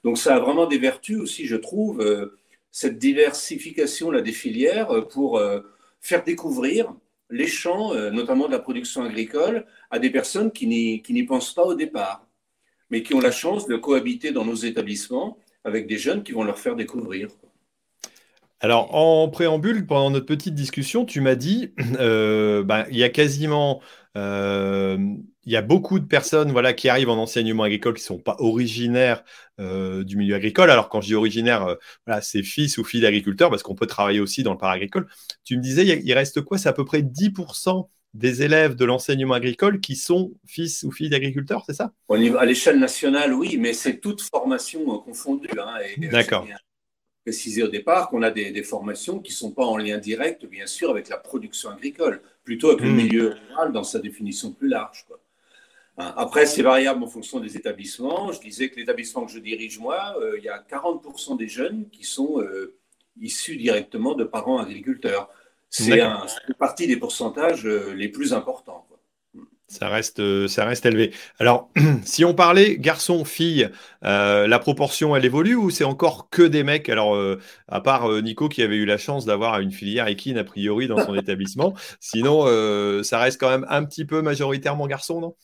Donc 0.04 0.20
ça 0.20 0.36
a 0.36 0.40
vraiment 0.40 0.68
des 0.68 0.78
vertus 0.78 1.20
aussi, 1.20 1.48
je 1.48 1.56
trouve, 1.56 2.06
cette 2.72 2.98
diversification 2.98 4.12
là, 4.12 4.22
des 4.22 4.32
filières 4.32 5.08
pour 5.10 5.42
faire 6.02 6.24
découvrir 6.24 6.94
les 7.32 7.48
champs, 7.48 7.94
euh, 7.94 8.12
notamment 8.12 8.48
de 8.48 8.52
la 8.52 8.60
production 8.60 9.04
agricole, 9.04 9.66
à 9.90 10.00
des 10.00 10.10
personnes 10.10 10.52
qui 10.52 10.68
n'y 10.68 11.24
pensent 11.24 11.54
pas 11.54 11.64
au 11.64 11.74
départ, 11.74 12.28
mais 12.90 13.02
qui 13.04 13.16
ont 13.16 13.22
la 13.22 13.32
chance 13.32 13.68
de 13.68 13.78
cohabiter 13.78 14.32
dans 14.32 14.46
nos 14.46 14.56
établissements 14.56 15.38
avec 15.64 15.88
des 15.88 15.98
jeunes 15.98 16.24
qui 16.24 16.34
vont 16.34 16.44
leur 16.44 16.60
faire 16.60 16.76
découvrir. 16.76 17.30
Alors, 18.60 18.94
en 18.94 19.28
préambule, 19.30 19.88
pendant 19.88 20.12
notre 20.12 20.26
petite 20.26 20.54
discussion, 20.54 21.06
tu 21.06 21.22
m'as 21.22 21.36
dit, 21.36 21.74
euh, 22.00 22.64
ben, 22.64 22.86
il 22.92 22.98
y 22.98 23.04
a 23.04 23.10
quasiment 23.10 23.82
euh, 24.18 24.98
il 25.44 25.52
y 25.52 25.56
a 25.56 25.62
beaucoup 25.62 26.00
de 26.00 26.06
personnes 26.06 26.52
voilà, 26.52 26.74
qui 26.74 26.90
arrivent 26.90 27.10
en 27.10 27.18
enseignement 27.18 27.64
agricole 27.64 27.96
qui 27.96 28.04
ne 28.04 28.06
sont 28.06 28.20
pas 28.20 28.36
originaires 28.40 29.24
euh, 29.60 30.04
du 30.04 30.18
milieu 30.18 30.36
agricole. 30.36 30.70
Alors, 30.70 30.90
quand 30.90 31.02
je 31.02 31.08
dis 31.08 31.16
originaire, 31.16 31.66
euh, 31.66 31.76
voilà, 32.06 32.22
c'est 32.22 32.44
fils 32.44 32.78
ou 32.78 32.84
fille 32.84 33.02
d'agriculteurs, 33.02 33.50
parce 33.50 33.64
qu'on 33.64 33.76
peut 33.76 33.88
travailler 33.88 34.20
aussi 34.20 34.44
dans 34.44 34.52
le 34.52 34.58
paragricole. 34.58 35.08
Tu 35.44 35.58
me 35.58 35.62
disais, 35.62 35.86
il 35.86 36.14
reste 36.14 36.42
quoi? 36.42 36.58
C'est 36.58 36.70
à 36.70 36.74
peu 36.74 36.86
près 36.86 37.02
10% 37.02 37.88
des 38.14 38.44
élèves 38.44 38.76
de 38.76 38.86
l'enseignement 38.86 39.34
agricole 39.34 39.80
qui 39.80 39.96
sont 39.96 40.34
fils 40.46 40.84
ou 40.84 40.92
filles 40.92 41.10
d'agriculteurs, 41.10 41.64
c'est 41.66 41.74
ça? 41.74 41.94
À 42.10 42.46
l'échelle 42.46 42.78
nationale, 42.78 43.34
oui, 43.34 43.58
mais 43.58 43.74
c'est 43.74 44.00
toute 44.00 44.22
formation 44.22 45.00
confondue. 45.00 45.48
Hein, 45.58 45.80
D'accord 46.12 46.46
préciser 47.24 47.64
au 47.64 47.68
départ 47.68 48.10
qu'on 48.10 48.24
a 48.24 48.32
des, 48.32 48.64
formations 48.64 49.20
qui 49.20 49.32
ne 49.32 49.36
sont 49.36 49.52
pas 49.52 49.66
en 49.66 49.78
lien 49.78 49.98
direct, 49.98 50.46
bien 50.46 50.66
sûr, 50.66 50.90
avec 50.90 51.10
la 51.10 51.18
production 51.18 51.70
agricole, 51.70 52.22
plutôt 52.44 52.70
avec 52.70 52.82
le 52.82 52.90
hmm. 52.90 52.96
milieu 52.96 53.36
rural 53.50 53.72
dans 53.72 53.84
sa 53.84 54.00
définition 54.00 54.52
plus 54.52 54.68
large. 54.68 55.06
Hein, 55.12 55.16
après, 56.16 56.46
c'est 56.46 56.62
variable 56.62 57.04
en 57.04 57.08
fonction 57.08 57.40
des 57.40 57.58
établissements. 57.58 58.32
Je 58.32 58.40
disais 58.40 58.70
que 58.70 58.78
l'établissement 58.78 59.26
que 59.26 59.32
je 59.32 59.40
dirige, 59.40 59.80
moi, 59.80 60.16
euh, 60.20 60.38
il 60.38 60.44
y 60.44 60.50
a 60.50 60.60
40% 60.60 61.38
des 61.38 61.48
jeunes 61.48 61.90
qui 61.90 62.04
sont 62.04 62.40
euh, 62.42 62.76
issus 63.20 63.58
directement 63.58 64.16
de 64.16 64.24
parents 64.24 64.60
agriculteurs. 64.60 65.30
C'est 65.70 66.02
une 66.02 66.54
partie 66.60 66.86
des 66.86 66.98
pourcentages 66.98 67.66
euh, 67.66 67.94
les 67.94 68.10
plus 68.10 68.34
importants. 68.34 68.86
Ça 69.70 69.88
reste, 69.88 70.48
ça 70.48 70.66
reste 70.66 70.86
élevé. 70.86 71.14
Alors, 71.40 71.70
si 72.04 72.26
on 72.26 72.34
parlait 72.34 72.76
garçon-fille, 72.76 73.70
euh, 74.04 74.46
la 74.46 74.60
proportion, 74.60 75.16
elle 75.16 75.24
évolue 75.24 75.56
ou 75.56 75.70
c'est 75.70 75.86
encore 75.86 76.30
que 76.30 76.42
des 76.42 76.64
mecs? 76.64 76.90
Alors, 76.90 77.16
euh, 77.16 77.40
à 77.70 77.80
part 77.80 78.22
Nico 78.22 78.50
qui 78.50 78.64
avait 78.64 78.76
eu 78.76 78.84
la 78.84 78.98
chance 78.98 79.24
d'avoir 79.24 79.62
une 79.62 79.72
filière 79.72 80.08
équine 80.08 80.38
a 80.38 80.44
priori 80.44 80.90
dans 80.90 81.02
son 81.06 81.16
établissement, 81.16 81.74
sinon, 82.02 82.42
ça 83.02 83.20
reste 83.20 83.40
quand 83.40 83.50
même 83.50 83.66
un 83.70 83.86
petit 83.86 84.04
peu 84.04 84.22
majoritairement 84.22 84.88
garçon, 84.88 85.22
non? 85.22 85.36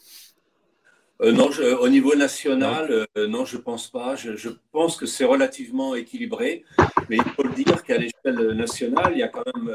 Non, 1.22 1.49
au 1.82 1.89
niveau 1.89 2.15
national, 2.15 3.07
non, 3.15 3.43
je 3.45 3.57
pense 3.57 3.89
pas. 3.89 4.15
Je, 4.15 4.36
je 4.36 4.49
pense 4.72 4.97
que 4.97 5.05
c'est 5.05 5.26
relativement 5.26 5.95
équilibré, 5.95 6.63
mais 7.09 7.18
il 7.18 7.32
faut 7.36 7.43
le 7.43 7.53
dire 7.53 7.84
qu'à 7.84 7.97
l'échelle 7.97 8.51
nationale, 8.51 9.13
il 9.13 9.20
y 9.20 9.24
a 9.24 9.28
quand 9.28 9.43
même 9.55 9.74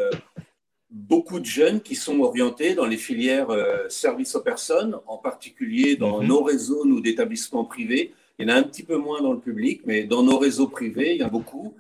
beaucoup 0.93 1.41
de 1.41 1.47
jeunes 1.47 1.81
qui 1.81 1.95
sont 1.95 2.21
orientés 2.21 2.75
dans 2.75 2.85
les 2.85 2.99
filières 2.99 3.51
euh, 3.51 3.89
services 3.89 4.35
aux 4.35 4.43
personnes, 4.43 4.99
en 5.07 5.17
particulier 5.17 5.97
dans 5.97 6.21
mhm. 6.21 6.29
nos 6.29 6.43
réseaux, 6.43 6.85
nous, 6.85 7.01
d'établissements 7.01 7.65
privés. 7.65 8.13
Il 8.39 8.49
y 8.49 8.51
en 8.51 8.55
a 8.55 8.59
un 8.59 8.63
petit 8.63 8.83
peu 8.83 8.97
moins 8.97 9.23
dans 9.23 9.33
le 9.33 9.41
public, 9.41 9.83
mais 9.87 10.05
dans 10.05 10.23
nos 10.23 10.39
réseaux 10.39 10.69
privés, 10.69 11.15
il 11.15 11.21
y 11.21 11.25
en 11.25 11.29
a 11.29 11.31
beaucoup. 11.31 11.75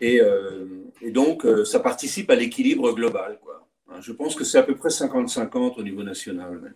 Et, 0.00 0.20
euh, 0.20 0.66
donc, 1.10 1.44
euh, 1.44 1.64
ça 1.64 1.80
participe 1.80 2.30
à 2.30 2.34
l'équilibre 2.34 2.92
global. 2.92 3.38
Quoi. 3.42 3.66
Hein, 3.90 4.00
je 4.00 4.12
pense 4.12 4.34
que 4.34 4.44
c'est 4.44 4.58
à 4.58 4.62
peu 4.62 4.76
près 4.76 4.90
50-50 4.90 5.78
au 5.78 5.82
niveau 5.82 6.02
national. 6.02 6.74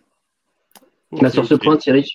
Bah, 1.21 1.29
sur 1.29 1.45
ce 1.45 1.55
point, 1.55 1.77
Thierry, 1.77 2.05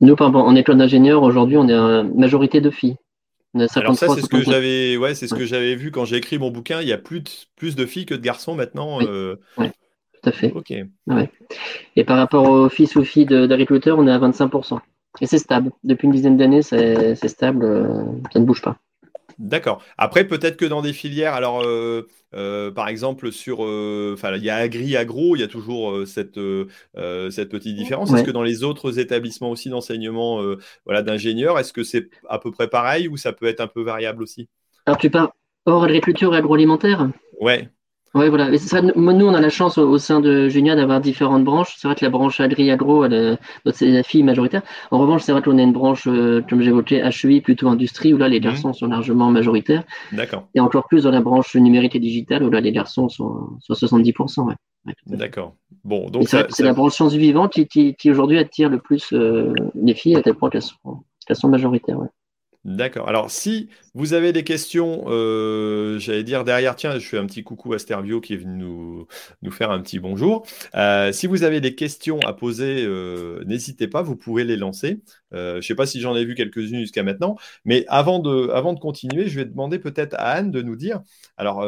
nous, 0.00 0.14
en 0.14 0.56
école 0.56 0.78
d'ingénieur, 0.78 1.22
aujourd'hui, 1.22 1.56
on 1.56 1.68
est 1.68 1.74
une 1.74 2.18
majorité 2.18 2.60
de 2.60 2.70
filles. 2.70 2.96
Alors 3.74 3.94
ça, 3.94 4.08
c'est 4.08 4.20
ce 4.20 4.28
que 4.28 4.42
j'avais, 4.42 4.96
ouais, 4.96 5.14
c'est 5.14 5.26
ce 5.26 5.34
que 5.34 5.46
j'avais 5.46 5.74
vu 5.76 5.90
quand 5.90 6.04
j'ai 6.04 6.16
écrit 6.16 6.38
mon 6.38 6.50
bouquin. 6.50 6.82
Il 6.82 6.88
y 6.88 6.92
a 6.92 6.98
plus 6.98 7.20
de, 7.20 7.30
plus 7.56 7.74
de 7.74 7.86
filles 7.86 8.06
que 8.06 8.14
de 8.14 8.20
garçons 8.20 8.54
maintenant. 8.54 8.98
Oui, 8.98 9.06
euh. 9.08 9.36
tout 9.58 10.28
à 10.28 10.32
fait. 10.32 10.52
Ok. 10.52 10.74
Et 11.96 12.04
par 12.04 12.18
rapport 12.18 12.48
aux 12.48 12.68
fils 12.68 12.96
ou 12.96 13.04
filles 13.04 13.26
d'agriculteurs, 13.26 13.98
on 13.98 14.06
est 14.06 14.12
à 14.12 14.18
25%. 14.18 14.78
Et 15.22 15.26
c'est 15.26 15.38
stable. 15.38 15.70
Depuis 15.84 16.06
une 16.06 16.12
dizaine 16.12 16.36
d'années, 16.36 16.62
c'est 16.62 17.28
stable. 17.28 17.64
Euh, 17.64 18.04
ça 18.32 18.40
ne 18.40 18.44
bouge 18.44 18.60
pas. 18.60 18.76
D'accord. 19.38 19.82
Après, 19.98 20.26
peut-être 20.26 20.56
que 20.56 20.64
dans 20.64 20.80
des 20.80 20.92
filières, 20.92 21.34
alors 21.34 21.62
euh, 21.62 22.06
euh, 22.34 22.70
par 22.70 22.88
exemple 22.88 23.30
sur, 23.32 23.64
euh, 23.64 24.14
enfin, 24.14 24.34
il 24.34 24.42
y 24.42 24.50
a 24.50 24.56
agri, 24.56 24.96
agro, 24.96 25.36
il 25.36 25.40
y 25.40 25.42
a 25.42 25.48
toujours 25.48 26.06
cette 26.06 26.40
cette 27.30 27.48
petite 27.50 27.76
différence. 27.76 28.12
Est-ce 28.12 28.24
que 28.24 28.30
dans 28.30 28.42
les 28.42 28.64
autres 28.64 28.98
établissements 28.98 29.50
aussi 29.50 29.68
d'enseignement, 29.68 30.42
voilà, 30.84 31.02
d'ingénieurs, 31.02 31.58
est-ce 31.58 31.72
que 31.72 31.84
c'est 31.84 32.08
à 32.28 32.38
peu 32.38 32.50
près 32.50 32.68
pareil 32.68 33.08
ou 33.08 33.16
ça 33.16 33.32
peut 33.32 33.46
être 33.46 33.60
un 33.60 33.68
peu 33.68 33.82
variable 33.82 34.22
aussi? 34.22 34.48
Alors 34.86 34.98
tu 34.98 35.10
parles 35.10 35.28
hors 35.66 35.84
agriculture 35.84 36.34
et 36.34 36.38
agroalimentaire? 36.38 37.08
Ouais. 37.40 37.68
Oui, 38.16 38.30
voilà. 38.30 38.50
nous, 38.50 39.26
on 39.26 39.34
a 39.34 39.40
la 39.40 39.48
chance 39.50 39.76
au, 39.76 39.98
sein 39.98 40.20
de 40.20 40.48
Junia 40.48 40.74
d'avoir 40.74 41.00
différentes 41.02 41.44
branches. 41.44 41.74
C'est 41.76 41.86
vrai 41.86 41.94
que 41.94 42.04
la 42.04 42.10
branche 42.10 42.40
agri-agro, 42.40 43.06
c'est 43.72 43.90
la 43.90 44.02
fille 44.02 44.22
majoritaire. 44.22 44.62
En 44.90 44.98
revanche, 44.98 45.22
c'est 45.22 45.32
vrai 45.32 45.42
qu'on 45.42 45.58
a 45.58 45.62
une 45.62 45.74
branche, 45.74 46.06
euh, 46.06 46.40
comme 46.48 46.62
j'évoquais, 46.62 47.02
HEI, 47.04 47.42
plutôt 47.42 47.68
industrie, 47.68 48.14
où 48.14 48.16
là, 48.16 48.28
les 48.28 48.38
mhm. 48.38 48.44
garçons 48.44 48.72
sont 48.72 48.86
largement 48.86 49.30
majoritaires. 49.30 49.84
D'accord. 50.12 50.48
Et 50.54 50.60
encore 50.60 50.88
plus 50.88 51.02
dans 51.02 51.10
la 51.10 51.20
branche 51.20 51.54
numérique 51.56 51.94
et 51.94 52.00
digitale, 52.00 52.42
où 52.42 52.50
là, 52.50 52.60
les 52.60 52.72
garçons 52.72 53.10
sont, 53.10 53.58
sont 53.60 53.74
70%. 53.74 54.46
Ouais. 54.46 54.54
D'accord. 55.06 55.54
Bon, 55.84 56.08
donc 56.08 56.28
c'est 56.28 56.60
la 56.60 56.72
branche 56.72 56.94
sciences 56.94 57.14
vivantes 57.14 57.52
qui, 57.52 57.94
qui, 57.94 58.10
aujourd'hui 58.10 58.38
attire 58.38 58.70
le 58.70 58.78
plus 58.78 59.12
euh, 59.12 59.52
les 59.74 59.94
filles 59.94 60.16
à 60.16 60.22
tel 60.22 60.34
point 60.34 60.48
qu'elles 60.48 60.62
sont, 60.62 61.04
sont, 61.30 61.48
majoritaires. 61.48 61.98
D'accord. 62.66 63.08
Alors, 63.08 63.30
si 63.30 63.68
vous 63.94 64.12
avez 64.12 64.32
des 64.32 64.42
questions, 64.42 65.04
euh, 65.06 66.00
j'allais 66.00 66.24
dire 66.24 66.42
derrière, 66.42 66.74
tiens, 66.74 66.98
je 66.98 67.06
fais 67.06 67.16
un 67.16 67.24
petit 67.26 67.44
coucou 67.44 67.72
à 67.74 67.78
Stervio 67.78 68.20
qui 68.20 68.34
est 68.34 68.38
venu 68.38 69.06
nous, 69.40 69.50
faire 69.52 69.70
un 69.70 69.80
petit 69.80 70.00
bonjour. 70.00 70.44
Euh, 70.74 71.12
si 71.12 71.28
vous 71.28 71.44
avez 71.44 71.60
des 71.60 71.76
questions 71.76 72.18
à 72.26 72.32
poser, 72.32 72.84
euh, 72.84 73.44
n'hésitez 73.44 73.86
pas, 73.86 74.02
vous 74.02 74.16
pouvez 74.16 74.42
les 74.42 74.56
lancer. 74.56 75.00
je 75.30 75.56
ne 75.58 75.60
sais 75.60 75.76
pas 75.76 75.86
si 75.86 76.00
j'en 76.00 76.16
ai 76.16 76.24
vu 76.24 76.34
quelques-unes 76.34 76.80
jusqu'à 76.80 77.04
maintenant, 77.04 77.36
mais 77.64 77.84
avant 77.86 78.18
de 78.18 78.80
continuer, 78.80 79.28
je 79.28 79.38
vais 79.38 79.44
demander 79.44 79.78
peut-être 79.78 80.14
à 80.14 80.32
Anne 80.32 80.50
de 80.50 80.60
nous 80.60 80.74
dire, 80.74 81.02
alors 81.36 81.64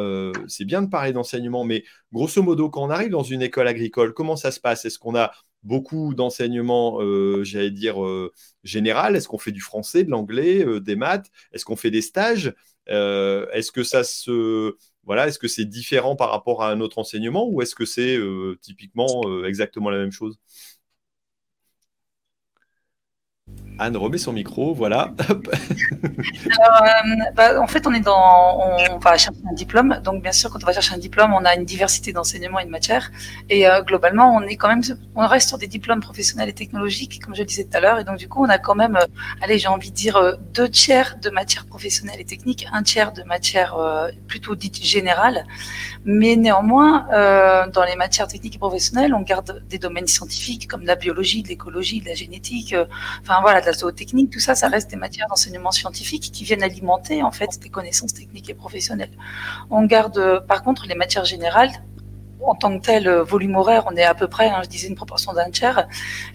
c'est 0.47 0.65
bien 0.65 0.81
de 0.81 0.89
parler 0.89 1.13
d'enseignement, 1.13 1.63
mais 1.63 1.85
grosso 2.11 2.43
modo, 2.43 2.69
quand 2.69 2.83
on 2.83 2.89
arrive 2.89 3.11
dans 3.11 3.23
une 3.23 3.41
école 3.41 3.69
agricole, 3.69 4.13
comment 4.13 4.35
ça 4.35 4.51
se 4.51 4.59
passe? 4.59 4.83
Est-ce 4.83 4.99
qu'on 4.99 5.15
a 5.15 5.31
beaucoup 5.63 6.13
d'enseignements, 6.13 7.01
euh, 7.01 7.43
j'allais 7.43 7.71
dire, 7.71 8.03
euh, 8.03 8.31
général 8.63 9.15
Est-ce 9.15 9.27
qu'on 9.27 9.37
fait 9.37 9.51
du 9.51 9.61
français, 9.61 10.03
de 10.03 10.09
l'anglais, 10.09 10.65
euh, 10.65 10.79
des 10.79 10.95
maths? 10.95 11.29
Est-ce 11.53 11.65
qu'on 11.65 11.75
fait 11.75 11.91
des 11.91 12.01
stages? 12.01 12.53
Est-ce 12.87 13.71
que 13.71 13.83
ça 13.83 14.03
se... 14.03 14.75
Voilà, 15.03 15.27
est-ce 15.27 15.39
que 15.39 15.47
c'est 15.47 15.65
différent 15.65 16.15
par 16.15 16.29
rapport 16.31 16.61
à 16.63 16.71
un 16.71 16.81
autre 16.81 16.99
enseignement 16.99 17.47
ou 17.49 17.61
est-ce 17.61 17.73
que 17.75 17.85
c'est 17.85 18.19
typiquement 18.61 19.43
exactement 19.45 19.89
la 19.89 19.97
même 19.97 20.11
chose? 20.11 20.37
Anne 23.79 23.95
remet 23.95 24.17
son 24.17 24.33
micro, 24.33 24.73
voilà. 24.73 25.13
Euh, 26.59 27.15
bah, 27.35 27.61
en 27.61 27.67
fait, 27.67 27.87
on 27.87 27.93
est 27.93 28.01
dans, 28.01 28.59
on 28.91 28.97
va 28.97 29.17
chercher 29.17 29.39
un 29.49 29.53
diplôme. 29.53 30.01
Donc, 30.03 30.21
bien 30.21 30.31
sûr, 30.31 30.49
quand 30.49 30.59
on 30.61 30.65
va 30.65 30.73
chercher 30.73 30.95
un 30.95 30.97
diplôme, 30.97 31.33
on 31.33 31.45
a 31.45 31.55
une 31.55 31.63
diversité 31.63 32.11
d'enseignements 32.11 32.59
et 32.59 32.65
de 32.65 32.69
matières. 32.69 33.11
Et 33.49 33.67
euh, 33.67 33.81
globalement, 33.81 34.35
on 34.35 34.41
est 34.41 34.57
quand 34.57 34.67
même, 34.67 34.81
on 35.15 35.25
reste 35.25 35.47
sur 35.47 35.57
des 35.57 35.67
diplômes 35.67 36.01
professionnels 36.01 36.49
et 36.49 36.53
technologiques, 36.53 37.21
comme 37.23 37.35
je 37.35 37.41
le 37.41 37.45
disais 37.45 37.63
tout 37.63 37.77
à 37.77 37.79
l'heure. 37.79 37.99
Et 37.99 38.03
donc, 38.03 38.17
du 38.17 38.27
coup, 38.27 38.43
on 38.43 38.49
a 38.49 38.57
quand 38.57 38.75
même, 38.75 38.97
euh, 38.97 39.05
allez, 39.41 39.57
j'ai 39.59 39.69
envie 39.69 39.91
de 39.91 39.95
dire 39.95 40.37
deux 40.53 40.69
tiers 40.69 41.17
de 41.21 41.29
matières 41.29 41.65
professionnelles 41.65 42.19
et 42.19 42.25
techniques, 42.25 42.67
un 42.73 42.83
tiers 42.83 43.13
de 43.13 43.23
matières 43.23 43.77
plutôt 44.27 44.55
dites 44.55 44.83
générales. 44.83 45.45
Mais 46.05 46.35
néanmoins, 46.35 47.07
dans 47.73 47.83
les 47.83 47.95
matières 47.95 48.27
techniques 48.27 48.55
et 48.55 48.59
professionnelles, 48.59 49.13
on 49.13 49.21
garde 49.21 49.63
des 49.69 49.77
domaines 49.77 50.07
scientifiques 50.07 50.67
comme 50.67 50.85
la 50.85 50.95
biologie, 50.95 51.43
de 51.43 51.47
l'écologie, 51.47 52.01
de 52.01 52.07
la 52.07 52.15
génétique. 52.15 52.75
enfin 53.21 53.38
voilà, 53.41 53.61
la 53.61 53.73
zootechnique, 53.73 54.29
tout 54.31 54.39
ça, 54.39 54.55
ça 54.55 54.67
reste 54.67 54.89
des 54.89 54.95
matières 54.95 55.27
d'enseignement 55.27 55.71
scientifique 55.71 56.31
qui 56.31 56.43
viennent 56.43 56.63
alimenter 56.63 57.23
en 57.23 57.31
fait 57.31 57.59
des 57.61 57.69
connaissances 57.69 58.13
techniques 58.13 58.49
et 58.49 58.53
professionnelles. 58.53 59.11
On 59.69 59.85
garde 59.85 60.45
par 60.47 60.63
contre 60.63 60.85
les 60.87 60.95
matières 60.95 61.25
générales 61.25 61.71
en 62.41 62.55
tant 62.55 62.77
que 62.77 62.83
tel 62.83 63.07
euh, 63.07 63.23
volume 63.23 63.55
horaire, 63.55 63.83
on 63.87 63.95
est 63.95 64.03
à 64.03 64.13
peu 64.13 64.27
près, 64.27 64.49
hein, 64.49 64.61
je 64.63 64.69
disais, 64.69 64.87
une 64.87 64.95
proportion 64.95 65.33
d'un 65.33 65.49
tiers. 65.49 65.87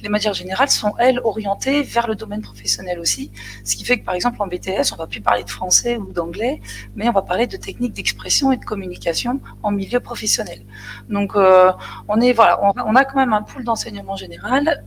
Les 0.02 0.08
matières 0.08 0.34
générales 0.34 0.70
sont, 0.70 0.94
elles, 0.98 1.20
orientées 1.24 1.82
vers 1.82 2.06
le 2.06 2.14
domaine 2.14 2.42
professionnel 2.42 2.98
aussi. 2.98 3.30
Ce 3.64 3.76
qui 3.76 3.84
fait 3.84 3.98
que, 3.98 4.04
par 4.04 4.14
exemple, 4.14 4.40
en 4.40 4.46
BTS, 4.46 4.92
on 4.92 4.96
va 4.96 5.06
plus 5.06 5.20
parler 5.20 5.44
de 5.44 5.50
français 5.50 5.96
ou 5.96 6.12
d'anglais, 6.12 6.60
mais 6.94 7.08
on 7.08 7.12
va 7.12 7.22
parler 7.22 7.46
de 7.46 7.56
techniques 7.56 7.94
d'expression 7.94 8.52
et 8.52 8.56
de 8.56 8.64
communication 8.64 9.40
en 9.62 9.70
milieu 9.70 10.00
professionnel. 10.00 10.60
Donc, 11.08 11.36
euh, 11.36 11.72
on 12.08 12.20
est, 12.20 12.32
voilà, 12.32 12.60
on, 12.62 12.94
a 12.94 13.04
quand 13.04 13.16
même 13.16 13.32
un 13.32 13.42
pool 13.42 13.64
d'enseignement 13.64 14.16
général 14.16 14.84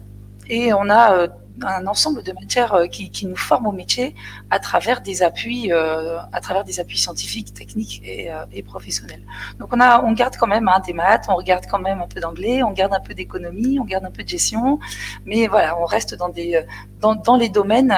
et 0.50 0.74
on 0.74 0.90
a 0.90 1.14
euh, 1.14 1.28
un 1.62 1.88
ensemble 1.88 2.24
de 2.24 2.32
matières 2.34 2.74
euh, 2.74 2.88
qui, 2.88 3.10
qui, 3.10 3.26
nous 3.26 3.36
forment 3.36 3.68
au 3.68 3.72
métier 3.72 4.16
à 4.50 4.60
travers 4.60 5.02
des 5.02 5.24
appuis, 5.24 5.72
euh, 5.72 6.20
à 6.32 6.42
travers 6.42 6.64
des 6.64 6.80
appuis 6.80 6.98
scientifiques, 6.98 7.54
techniques 7.54 8.02
et, 8.04 8.32
euh, 8.32 8.46
et, 8.52 8.64
professionnels. 8.64 9.22
Donc 9.60 9.70
on 9.74 9.80
a, 9.80 10.04
on 10.04 10.12
garde 10.14 10.36
quand 10.38 10.48
même 10.48 10.68
hein, 10.68 10.82
des 10.86 10.94
maths, 10.94 11.26
on 11.30 11.36
regarde 11.36 11.66
quand 11.70 11.80
même 11.80 12.02
un 12.02 12.08
peu 12.08 12.20
d'anglais, 12.20 12.64
on 12.64 12.72
garde 12.72 12.94
un 12.94 13.00
peu 13.00 13.14
d'économie, 13.14 13.80
on 13.80 13.86
garde 13.86 14.06
un 14.06 14.12
peu 14.12 14.24
de 14.24 14.30
gestion, 14.30 14.80
mais 15.26 15.48
voilà, 15.48 15.80
on 15.80 15.86
reste 15.86 16.16
dans 16.16 16.30
des, 16.30 16.64
dans, 17.00 17.16
dans 17.16 17.38
les 17.38 17.50
domaines 17.50 17.96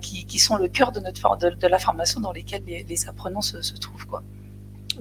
qui, 0.00 0.26
qui, 0.26 0.38
sont 0.38 0.56
le 0.56 0.68
cœur 0.68 0.92
de 0.92 1.00
notre 1.00 1.36
de, 1.36 1.66
la 1.66 1.78
formation 1.78 2.20
dans 2.20 2.32
lesquels 2.32 2.64
les, 2.66 2.84
les 2.84 3.08
apprenants 3.08 3.40
se, 3.40 3.62
se 3.62 3.74
trouvent 3.74 4.06
quoi. 4.06 4.22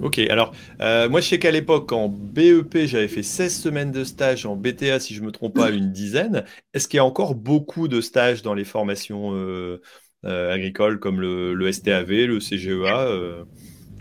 Ok, 0.02 0.18
alors 0.18 0.52
euh, 0.82 1.08
moi 1.10 1.22
je 1.22 1.28
sais 1.28 1.38
qu'à 1.38 1.52
l'époque 1.52 1.92
en 1.92 2.10
BEP 2.10 2.88
j'avais 2.88 3.08
fait 3.08 3.22
16 3.22 3.56
semaines 3.56 3.92
de 3.92 4.04
stage, 4.04 4.48
en 4.48 4.56
BTA 4.56 5.00
si 5.00 5.14
je 5.14 5.22
ne 5.22 5.28
me 5.28 5.32
trompe 5.32 5.56
pas 5.56 5.70
une 5.70 5.92
dizaine. 5.92 6.44
Est-ce 6.74 6.88
qu'il 6.88 6.98
y 6.98 7.00
a 7.00 7.06
encore 7.06 7.36
beaucoup 7.36 7.88
de 7.88 8.02
stages 8.02 8.42
dans 8.42 8.56
les 8.56 8.64
formations 8.64 9.36
euh, 9.36 9.80
euh, 10.26 10.52
agricoles 10.52 11.00
comme 11.00 11.22
le, 11.22 11.54
le, 11.54 11.72
STAV, 11.72 12.26
le 12.26 12.40
CGEA 12.40 13.46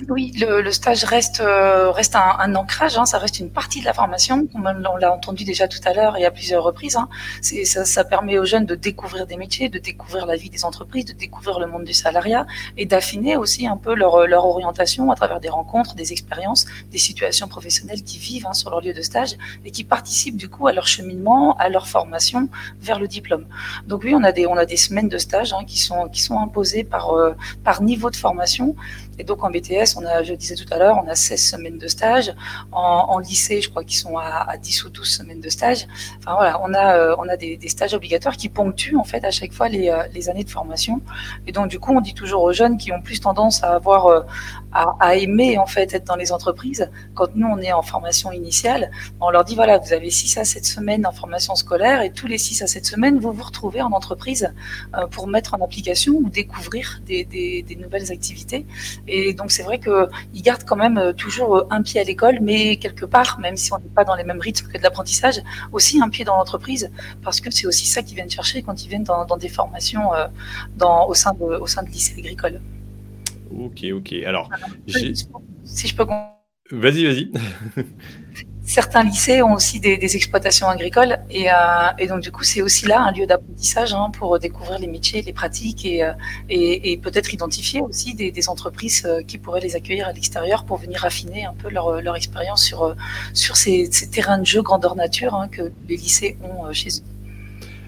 oui, 0.08 0.32
le, 0.38 0.62
le, 0.62 0.72
stage 0.72 1.04
reste, 1.04 1.40
euh, 1.40 1.90
reste 1.90 2.16
un, 2.16 2.36
un 2.38 2.54
ancrage, 2.54 2.96
hein, 2.96 3.04
ça 3.04 3.18
reste 3.18 3.38
une 3.38 3.50
partie 3.50 3.80
de 3.80 3.84
la 3.84 3.92
formation, 3.92 4.46
comme 4.46 4.66
on 4.66 4.96
l'a 4.96 5.12
entendu 5.12 5.44
déjà 5.44 5.68
tout 5.68 5.80
à 5.84 5.92
l'heure 5.92 6.16
et 6.16 6.24
à 6.24 6.30
plusieurs 6.30 6.64
reprises. 6.64 6.96
Hein. 6.96 7.08
Ça, 7.42 7.84
ça, 7.84 8.04
permet 8.04 8.38
aux 8.38 8.44
jeunes 8.44 8.66
de 8.66 8.74
découvrir 8.74 9.26
des 9.26 9.36
métiers, 9.36 9.68
de 9.68 9.78
découvrir 9.78 10.26
la 10.26 10.36
vie 10.36 10.50
des 10.50 10.64
entreprises, 10.64 11.04
de 11.04 11.12
découvrir 11.12 11.60
le 11.60 11.66
monde 11.66 11.84
du 11.84 11.92
salariat 11.92 12.46
et 12.76 12.86
d'affiner 12.86 13.36
aussi 13.36 13.66
un 13.66 13.76
peu 13.76 13.94
leur, 13.94 14.26
leur, 14.26 14.46
orientation 14.46 15.10
à 15.10 15.14
travers 15.14 15.40
des 15.40 15.48
rencontres, 15.48 15.94
des 15.94 16.12
expériences, 16.12 16.66
des 16.90 16.98
situations 16.98 17.48
professionnelles 17.48 18.02
qui 18.02 18.18
vivent 18.18 18.46
hein, 18.46 18.54
sur 18.54 18.70
leur 18.70 18.80
lieu 18.80 18.94
de 18.94 19.02
stage 19.02 19.36
et 19.64 19.70
qui 19.70 19.84
participent 19.84 20.36
du 20.36 20.48
coup 20.48 20.66
à 20.66 20.72
leur 20.72 20.86
cheminement, 20.86 21.56
à 21.58 21.68
leur 21.68 21.86
formation 21.86 22.48
vers 22.80 22.98
le 22.98 23.06
diplôme. 23.06 23.46
Donc 23.86 24.02
oui, 24.04 24.14
on 24.14 24.24
a 24.24 24.32
des, 24.32 24.46
on 24.46 24.56
a 24.56 24.66
des 24.66 24.76
semaines 24.76 25.08
de 25.08 25.18
stage 25.18 25.52
hein, 25.52 25.64
qui, 25.66 25.78
sont, 25.78 26.08
qui 26.08 26.22
sont 26.22 26.38
imposées 26.38 26.84
par, 26.84 27.12
euh, 27.12 27.34
par 27.64 27.82
niveau 27.82 28.10
de 28.10 28.16
formation 28.16 28.74
et 29.20 29.24
donc 29.24 29.44
en 29.44 29.50
BTS, 29.50 29.98
on 29.98 30.06
a, 30.06 30.22
je 30.22 30.32
disais 30.32 30.54
tout 30.54 30.72
à 30.72 30.78
l'heure, 30.78 30.98
on 31.04 31.06
a 31.06 31.14
16 31.14 31.50
semaines 31.50 31.76
de 31.76 31.88
stage. 31.88 32.34
En, 32.72 33.18
lycée, 33.18 33.60
je 33.60 33.68
crois 33.68 33.84
qu'ils 33.84 33.98
sont 33.98 34.16
à, 34.16 34.56
10 34.56 34.84
ou 34.84 34.88
12 34.88 35.06
semaines 35.06 35.40
de 35.42 35.50
stage. 35.50 35.86
Enfin 36.20 36.36
voilà, 36.36 36.58
on 36.62 36.72
a, 36.72 36.96
euh, 36.96 37.14
on 37.18 37.28
a 37.28 37.36
des, 37.36 37.58
stages 37.68 37.92
obligatoires 37.92 38.38
qui 38.38 38.48
ponctuent 38.48 38.96
en 38.96 39.04
fait 39.04 39.22
à 39.24 39.30
chaque 39.30 39.52
fois 39.52 39.68
les, 39.68 39.90
euh, 39.90 40.04
les, 40.14 40.30
années 40.30 40.44
de 40.44 40.48
formation. 40.48 41.02
Et 41.46 41.52
donc 41.52 41.68
du 41.68 41.78
coup, 41.78 41.92
on 41.94 42.00
dit 42.00 42.14
toujours 42.14 42.42
aux 42.42 42.54
jeunes 42.54 42.78
qui 42.78 42.92
ont 42.92 43.02
plus 43.02 43.20
tendance 43.20 43.62
à 43.62 43.74
avoir, 43.74 44.06
euh, 44.06 44.20
à, 44.72 45.16
aimer 45.16 45.58
en 45.58 45.66
fait 45.66 45.92
être 45.92 46.06
dans 46.06 46.16
les 46.16 46.32
entreprises. 46.32 46.88
Quand 47.14 47.34
nous 47.34 47.46
on 47.46 47.58
est 47.58 47.72
en 47.72 47.82
formation 47.82 48.32
initiale, 48.32 48.90
on 49.20 49.28
leur 49.28 49.44
dit 49.44 49.54
voilà, 49.54 49.76
vous 49.76 49.92
avez 49.92 50.08
6 50.08 50.38
à 50.38 50.44
7 50.46 50.64
semaines 50.64 51.06
en 51.06 51.12
formation 51.12 51.54
scolaire 51.56 52.00
et 52.00 52.10
tous 52.10 52.26
les 52.26 52.38
6 52.38 52.62
à 52.62 52.66
7 52.66 52.86
semaines, 52.86 53.18
vous 53.18 53.32
vous 53.32 53.44
retrouvez 53.44 53.82
en 53.82 53.92
entreprise 53.92 54.54
pour 55.10 55.26
mettre 55.26 55.52
en 55.52 55.62
application 55.62 56.14
ou 56.14 56.30
découvrir 56.30 57.02
des, 57.04 57.76
nouvelles 57.78 58.10
activités. 58.10 58.66
Donc 59.34 59.50
c'est 59.50 59.62
vrai 59.62 59.78
qu'ils 59.78 60.42
gardent 60.42 60.64
quand 60.64 60.76
même 60.76 60.98
euh, 60.98 61.12
toujours 61.12 61.56
euh, 61.56 61.66
un 61.70 61.82
pied 61.82 62.00
à 62.00 62.04
l'école, 62.04 62.38
mais 62.40 62.76
quelque 62.76 63.04
part, 63.04 63.38
même 63.40 63.56
si 63.56 63.72
on 63.72 63.78
n'est 63.78 63.94
pas 63.94 64.04
dans 64.04 64.14
les 64.14 64.24
mêmes 64.24 64.40
rythmes 64.40 64.66
que 64.68 64.78
de 64.78 64.82
l'apprentissage, 64.82 65.40
aussi 65.72 66.00
un 66.00 66.08
pied 66.08 66.24
dans 66.24 66.36
l'entreprise, 66.36 66.90
parce 67.22 67.40
que 67.40 67.50
c'est 67.50 67.66
aussi 67.66 67.86
ça 67.86 68.02
qu'ils 68.02 68.16
viennent 68.16 68.30
chercher 68.30 68.62
quand 68.62 68.84
ils 68.84 68.88
viennent 68.88 69.04
dans, 69.04 69.36
des 69.36 69.48
formations 69.48 70.14
euh, 70.14 70.26
dans, 70.76 71.06
au, 71.08 71.14
sein 71.14 71.32
de, 71.34 71.44
au 71.44 71.66
sein 71.66 71.82
de 71.82 71.88
lycées 71.88 72.14
agricoles. 72.18 72.60
Ok, 73.50 73.84
ok. 73.92 74.12
Alors, 74.24 74.48
si 74.86 75.88
je 75.88 75.94
peux... 75.94 76.06
Vas-y, 76.70 77.04
vas-y. 77.04 77.30
certains 78.70 79.02
lycées 79.02 79.42
ont 79.42 79.54
aussi 79.54 79.80
des, 79.80 80.16
exploitations 80.16 80.68
agricoles 80.68 81.18
et, 81.28 81.50
euh, 81.50 82.06
donc 82.08 82.20
du 82.20 82.30
coup 82.30 82.44
c'est 82.44 82.62
aussi 82.62 82.86
là 82.86 83.00
un 83.00 83.10
lieu 83.10 83.26
d'apprentissage 83.26 83.92
hein, 83.92 84.10
pour 84.16 84.38
découvrir 84.38 84.78
les 84.78 84.86
métiers, 84.86 85.22
les 85.22 85.32
pratiques 85.32 85.84
et, 85.84 86.04
euh, 86.04 86.96
peut-être 87.02 87.34
identifier 87.34 87.80
aussi 87.80 88.14
des, 88.14 88.48
entreprises 88.48 89.02
euh, 89.04 89.22
qui 89.22 89.38
pourraient 89.38 89.60
les 89.60 89.74
accueillir 89.74 90.06
à 90.06 90.12
l'extérieur 90.12 90.64
pour 90.64 90.76
venir 90.78 91.04
affiner 91.04 91.44
un 91.44 91.54
peu 91.54 91.68
leur, 91.68 92.00
leur 92.00 92.14
expérience 92.14 92.62
sur, 92.64 93.56
ces, 93.56 93.90
terrains 94.12 94.38
de 94.38 94.46
jeu 94.46 94.62
grandeur 94.62 94.94
nature 94.94 95.34
hein, 95.34 95.48
que 95.48 95.72
les 95.88 95.96
lycées 95.96 96.38
ont 96.42 96.72
chez 96.72 96.90
eux. 96.90 97.04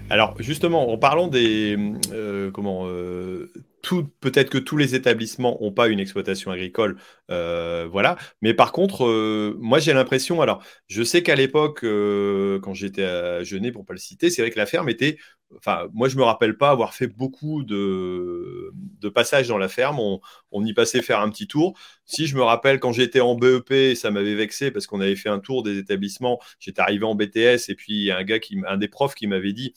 Alors 0.09 0.35
justement, 0.39 0.91
en 0.91 0.97
parlant 0.97 1.27
des 1.27 1.77
comment 2.53 2.85
peut-être 4.21 4.49
que 4.49 4.57
tous 4.57 4.77
les 4.77 4.95
établissements 4.95 5.57
n'ont 5.61 5.71
pas 5.71 5.87
une 5.87 5.99
exploitation 5.99 6.51
agricole, 6.51 6.97
euh, 7.31 7.87
voilà. 7.91 8.17
Mais 8.41 8.53
par 8.53 8.71
contre, 8.71 9.05
euh, 9.05 9.55
moi 9.59 9.79
j'ai 9.79 9.93
l'impression, 9.93 10.41
alors 10.41 10.63
je 10.87 11.03
sais 11.03 11.21
qu'à 11.23 11.35
l'époque, 11.35 11.83
euh, 11.83 12.59
quand 12.61 12.73
j'étais 12.73 13.03
à 13.03 13.43
Genet, 13.43 13.71
pour 13.71 13.85
pas 13.85 13.93
le 13.93 13.99
citer, 13.99 14.29
c'est 14.29 14.41
vrai 14.41 14.51
que 14.51 14.59
la 14.59 14.65
ferme 14.65 14.89
était, 14.89 15.17
enfin 15.57 15.87
moi 15.93 16.09
je 16.09 16.17
me 16.17 16.23
rappelle 16.23 16.57
pas 16.57 16.69
avoir 16.69 16.93
fait 16.93 17.07
beaucoup 17.07 17.63
de, 17.63 18.71
passages 19.13 19.47
dans 19.47 19.57
la 19.57 19.67
ferme. 19.67 19.99
On, 20.51 20.65
y 20.65 20.73
passait 20.73 21.01
faire 21.01 21.19
un 21.19 21.29
petit 21.29 21.47
tour. 21.47 21.77
Si 22.05 22.25
je 22.27 22.35
me 22.35 22.41
rappelle 22.41 22.79
quand 22.79 22.93
j'étais 22.93 23.19
en 23.19 23.35
BEP, 23.35 23.95
ça 23.95 24.11
m'avait 24.11 24.35
vexé 24.35 24.71
parce 24.71 24.87
qu'on 24.87 25.01
avait 25.01 25.15
fait 25.15 25.29
un 25.29 25.39
tour 25.39 25.61
des 25.61 25.77
établissements. 25.77 26.39
J'étais 26.59 26.81
arrivé 26.81 27.05
en 27.05 27.15
BTS 27.15 27.69
et 27.69 27.75
puis 27.75 28.11
un 28.11 28.23
gars 28.23 28.39
qui, 28.39 28.57
un 28.67 28.77
des 28.77 28.87
profs 28.87 29.13
qui 29.13 29.27
m'avait 29.27 29.53
dit, 29.53 29.73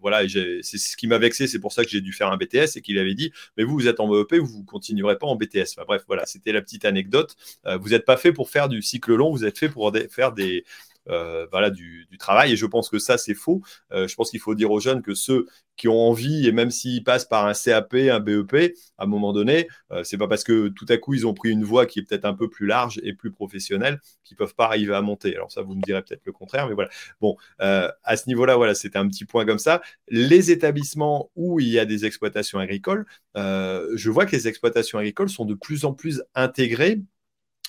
voilà, 0.00 0.22
c'est 0.28 0.78
ce 0.78 0.96
qui 0.96 1.06
m'a 1.06 1.18
vexé, 1.18 1.46
c'est 1.46 1.58
pour 1.58 1.72
ça 1.72 1.84
que 1.84 1.90
j'ai 1.90 2.00
dû 2.00 2.12
faire 2.12 2.30
un 2.30 2.36
BTS 2.36 2.76
et 2.76 2.80
qu'il 2.82 2.98
avait 2.98 3.14
dit 3.14 3.32
Mais 3.56 3.64
vous, 3.64 3.74
vous 3.74 3.88
êtes 3.88 4.00
en 4.00 4.08
BEP, 4.08 4.34
vous 4.34 4.60
ne 4.60 4.64
continuerez 4.64 5.18
pas 5.18 5.26
en 5.26 5.36
BTS. 5.36 5.76
bref, 5.86 6.02
voilà, 6.06 6.26
c'était 6.26 6.52
la 6.52 6.62
petite 6.62 6.84
anecdote. 6.84 7.36
Euh, 7.66 7.76
vous 7.78 7.90
n'êtes 7.90 8.04
pas 8.04 8.16
fait 8.16 8.32
pour 8.32 8.50
faire 8.50 8.68
du 8.68 8.82
cycle 8.82 9.14
long, 9.14 9.30
vous 9.30 9.44
êtes 9.44 9.58
fait 9.58 9.68
pour 9.68 9.92
faire 10.10 10.32
des, 10.32 10.64
voilà, 11.06 11.70
du, 11.70 12.06
du, 12.10 12.18
travail. 12.18 12.52
Et 12.52 12.56
je 12.56 12.66
pense 12.66 12.88
que 12.88 12.98
ça, 12.98 13.18
c'est 13.18 13.34
faux. 13.34 13.62
je 13.90 14.14
pense 14.14 14.30
qu'il 14.30 14.40
faut 14.40 14.54
dire 14.54 14.70
aux 14.70 14.80
jeunes 14.80 15.02
que 15.02 15.14
ceux 15.14 15.46
qui 15.76 15.88
ont 15.88 15.98
envie, 16.08 16.46
et 16.46 16.52
même 16.52 16.70
s'ils 16.70 17.04
passent 17.04 17.26
par 17.26 17.46
un 17.46 17.52
CAP, 17.52 17.94
un 17.94 18.20
BEP, 18.20 18.74
à 18.98 19.04
un 19.04 19.06
moment 19.06 19.32
donné, 19.32 19.68
c'est 20.04 20.16
pas 20.16 20.28
parce 20.28 20.42
que 20.42 20.68
tout 20.68 20.86
à 20.88 20.96
coup 20.96 21.14
ils 21.14 21.26
ont 21.26 21.34
pris 21.34 21.50
une 21.50 21.64
voie 21.64 21.86
qui 21.86 22.00
est 22.00 22.02
peut-être 22.02 22.24
un 22.24 22.34
peu 22.34 22.48
plus 22.48 22.66
large 22.66 22.98
et 23.02 23.12
plus 23.12 23.30
professionnelle 23.30 24.00
qu'ils 24.24 24.36
peuvent 24.36 24.54
pas 24.54 24.64
arriver 24.64 24.94
à 24.94 25.02
monter. 25.02 25.34
Alors 25.34 25.52
ça, 25.52 25.62
vous 25.62 25.74
me 25.74 25.82
direz 25.82 26.02
peut-être 26.02 26.24
le 26.24 26.32
contraire, 26.32 26.68
mais 26.68 26.74
voilà. 26.74 26.90
Bon, 27.20 27.36
à 27.58 28.16
ce 28.16 28.28
niveau-là, 28.28 28.56
voilà, 28.56 28.74
c'était 28.74 28.98
un 28.98 29.08
petit 29.08 29.24
point 29.24 29.44
comme 29.44 29.58
ça. 29.58 29.82
Les 30.08 30.50
établissements 30.50 31.30
où 31.36 31.60
il 31.60 31.68
y 31.68 31.78
a 31.78 31.84
des 31.84 32.04
exploitations 32.06 32.58
agricoles, 32.58 33.06
je 33.34 34.10
vois 34.10 34.26
que 34.26 34.32
les 34.32 34.48
exploitations 34.48 34.98
agricoles 34.98 35.28
sont 35.28 35.44
de 35.44 35.54
plus 35.54 35.84
en 35.84 35.92
plus 35.92 36.22
intégrées 36.34 37.00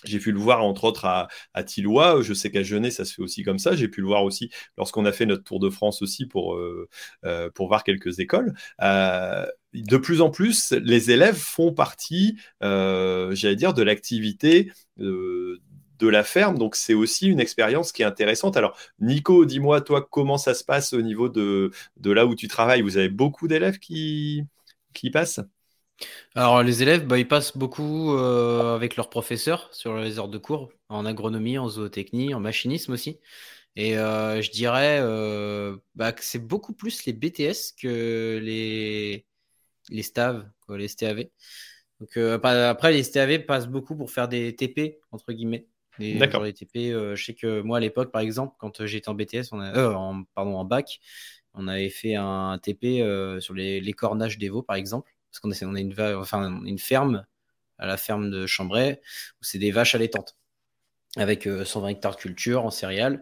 j'ai 0.09 0.19
pu 0.19 0.31
le 0.31 0.39
voir 0.39 0.63
entre 0.63 0.83
autres 0.85 1.05
à, 1.05 1.27
à. 1.53 1.63
Je 1.65 2.33
sais 2.33 2.51
qu'à 2.51 2.63
Genet, 2.63 2.91
ça 2.91 3.05
se 3.05 3.13
fait 3.13 3.21
aussi 3.21 3.43
comme 3.43 3.59
ça. 3.59 3.75
J'ai 3.75 3.87
pu 3.87 4.01
le 4.01 4.07
voir 4.07 4.23
aussi 4.23 4.49
lorsqu'on 4.77 5.05
a 5.05 5.11
fait 5.11 5.25
notre 5.25 5.43
tour 5.43 5.59
de 5.59 5.69
France 5.69 6.01
aussi 6.01 6.25
pour, 6.25 6.55
euh, 6.55 6.87
euh, 7.25 7.49
pour 7.51 7.67
voir 7.67 7.83
quelques 7.83 8.19
écoles. 8.19 8.53
Euh, 8.81 9.45
de 9.73 9.97
plus 9.97 10.21
en 10.21 10.29
plus, 10.29 10.71
les 10.71 11.11
élèves 11.11 11.35
font 11.35 11.73
partie, 11.73 12.37
j'allais 12.61 13.55
dire, 13.55 13.73
de 13.73 13.83
l'activité 13.83 14.71
de 14.97 16.07
la 16.07 16.23
ferme. 16.23 16.57
Donc, 16.57 16.75
c'est 16.75 16.93
aussi 16.93 17.27
une 17.27 17.39
expérience 17.39 17.91
qui 17.91 18.01
est 18.03 18.05
intéressante. 18.05 18.57
Alors, 18.57 18.77
Nico, 18.99 19.45
dis-moi, 19.45 19.81
toi, 19.81 20.07
comment 20.09 20.37
ça 20.37 20.53
se 20.53 20.63
passe 20.63 20.93
au 20.93 21.01
niveau 21.01 21.29
de, 21.29 21.71
de 21.97 22.11
là 22.11 22.25
où 22.25 22.35
tu 22.35 22.47
travailles? 22.47 22.81
Vous 22.81 22.97
avez 22.97 23.09
beaucoup 23.09 23.47
d'élèves 23.47 23.79
qui, 23.79 24.43
qui 24.93 25.09
passent? 25.11 25.41
Alors, 26.35 26.61
les 26.63 26.83
élèves, 26.83 27.05
bah, 27.07 27.17
ils 27.17 27.27
passent 27.27 27.57
beaucoup 27.57 28.13
euh, 28.13 28.75
avec 28.75 28.95
leurs 28.95 29.09
professeurs 29.09 29.73
sur 29.73 29.97
les 29.97 30.19
heures 30.19 30.27
de 30.27 30.37
cours, 30.37 30.69
en 30.89 31.05
agronomie, 31.05 31.57
en 31.57 31.67
zootechnie, 31.67 32.33
en 32.33 32.39
machinisme 32.39 32.93
aussi. 32.93 33.19
Et 33.75 33.97
euh, 33.97 34.41
je 34.41 34.51
dirais 34.51 34.99
euh, 35.01 35.77
bah, 35.95 36.11
que 36.11 36.23
c'est 36.23 36.39
beaucoup 36.39 36.73
plus 36.73 37.05
les 37.05 37.13
BTS 37.13 37.73
que 37.79 38.39
les, 38.41 39.25
les 39.89 40.03
STAV, 40.03 40.47
les 40.69 40.87
STAV. 40.87 41.25
Donc, 41.99 42.15
après, 42.17 42.91
les 42.91 43.03
STAV 43.03 43.45
passent 43.45 43.67
beaucoup 43.67 43.95
pour 43.95 44.11
faire 44.11 44.27
des 44.27 44.55
TP, 44.55 44.99
entre 45.11 45.33
guillemets. 45.33 45.67
D'accord. 45.99 46.43
Les 46.43 46.53
TP, 46.53 46.91
je 47.15 47.23
sais 47.23 47.33
que 47.33 47.61
moi, 47.61 47.77
à 47.77 47.79
l'époque, 47.79 48.11
par 48.11 48.21
exemple, 48.21 48.55
quand 48.59 48.85
j'étais 48.85 49.09
en 49.09 49.15
BTS, 49.15 49.51
on 49.51 49.59
a, 49.59 49.93
en, 49.93 50.23
pardon, 50.35 50.55
en 50.55 50.65
bac, 50.65 50.99
on 51.55 51.67
avait 51.67 51.89
fait 51.89 52.13
un 52.13 52.59
TP 52.61 53.01
sur 53.39 53.55
les, 53.55 53.81
les 53.81 53.93
cornages 53.93 54.37
des 54.37 54.49
veaux, 54.49 54.61
par 54.61 54.75
exemple 54.75 55.16
parce 55.31 55.39
qu'on 55.39 55.51
a, 55.51 55.65
on 55.65 56.65
une 56.65 56.79
ferme, 56.79 57.25
à 57.77 57.85
la 57.85 57.97
ferme 57.97 58.29
de 58.29 58.45
Chambray, 58.45 59.01
où 59.39 59.43
c'est 59.43 59.59
des 59.59 59.71
vaches 59.71 59.95
allaitantes, 59.95 60.35
avec 61.15 61.43
120 61.43 61.85
euh, 61.85 61.89
hectares 61.89 62.15
de 62.15 62.21
culture 62.21 62.65
en 62.65 62.71
céréales. 62.71 63.21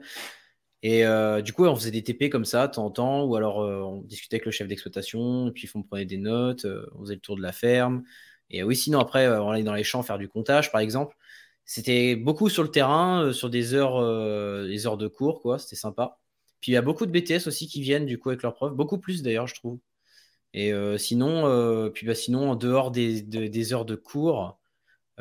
Et 0.83 1.05
euh, 1.05 1.41
du 1.41 1.53
coup, 1.53 1.65
on 1.65 1.75
faisait 1.75 1.91
des 1.91 2.03
TP 2.03 2.29
comme 2.29 2.45
ça, 2.45 2.67
de 2.67 2.73
temps 2.73 2.85
en 2.85 2.91
temps, 2.91 3.23
ou 3.25 3.35
alors 3.35 3.61
euh, 3.61 3.81
on 3.81 4.01
discutait 4.01 4.35
avec 4.35 4.45
le 4.45 4.51
chef 4.51 4.67
d'exploitation, 4.67 5.51
puis 5.51 5.69
on 5.73 5.83
prenait 5.83 6.05
des 6.05 6.17
notes, 6.17 6.65
on 6.95 7.01
faisait 7.01 7.15
le 7.15 7.21
tour 7.21 7.35
de 7.35 7.41
la 7.41 7.51
ferme. 7.51 8.03
Et 8.49 8.63
oui, 8.63 8.75
sinon, 8.75 8.99
après, 8.99 9.27
on 9.27 9.49
allait 9.49 9.63
dans 9.63 9.73
les 9.73 9.83
champs 9.83 10.03
faire 10.03 10.19
du 10.19 10.29
comptage, 10.29 10.71
par 10.71 10.81
exemple. 10.81 11.15
C'était 11.65 12.15
beaucoup 12.15 12.49
sur 12.49 12.61
le 12.61 12.69
terrain, 12.69 13.33
sur 13.33 13.49
des 13.49 13.73
heures, 13.73 13.99
des 14.67 14.85
heures 14.85 14.97
de 14.97 15.07
cours, 15.07 15.41
quoi. 15.41 15.57
C'était 15.57 15.75
sympa. 15.75 16.19
Puis 16.61 16.71
il 16.71 16.75
y 16.75 16.77
a 16.77 16.81
beaucoup 16.81 17.07
de 17.07 17.11
BTS 17.11 17.47
aussi 17.47 17.67
qui 17.67 17.81
viennent, 17.81 18.05
du 18.05 18.19
coup, 18.19 18.29
avec 18.29 18.43
leurs 18.43 18.53
profs. 18.53 18.73
Beaucoup 18.73 18.99
plus, 18.99 19.23
d'ailleurs, 19.23 19.47
je 19.47 19.55
trouve. 19.55 19.79
Et 20.55 20.71
euh, 20.71 20.97
sinon, 20.97 21.47
euh, 21.47 21.89
puis 21.89 22.07
bah, 22.07 22.15
sinon, 22.15 22.51
en 22.51 22.55
dehors 22.55 22.89
des, 22.89 23.21
des 23.21 23.73
heures 23.73 23.83
de 23.83 23.95
cours, 23.95 24.57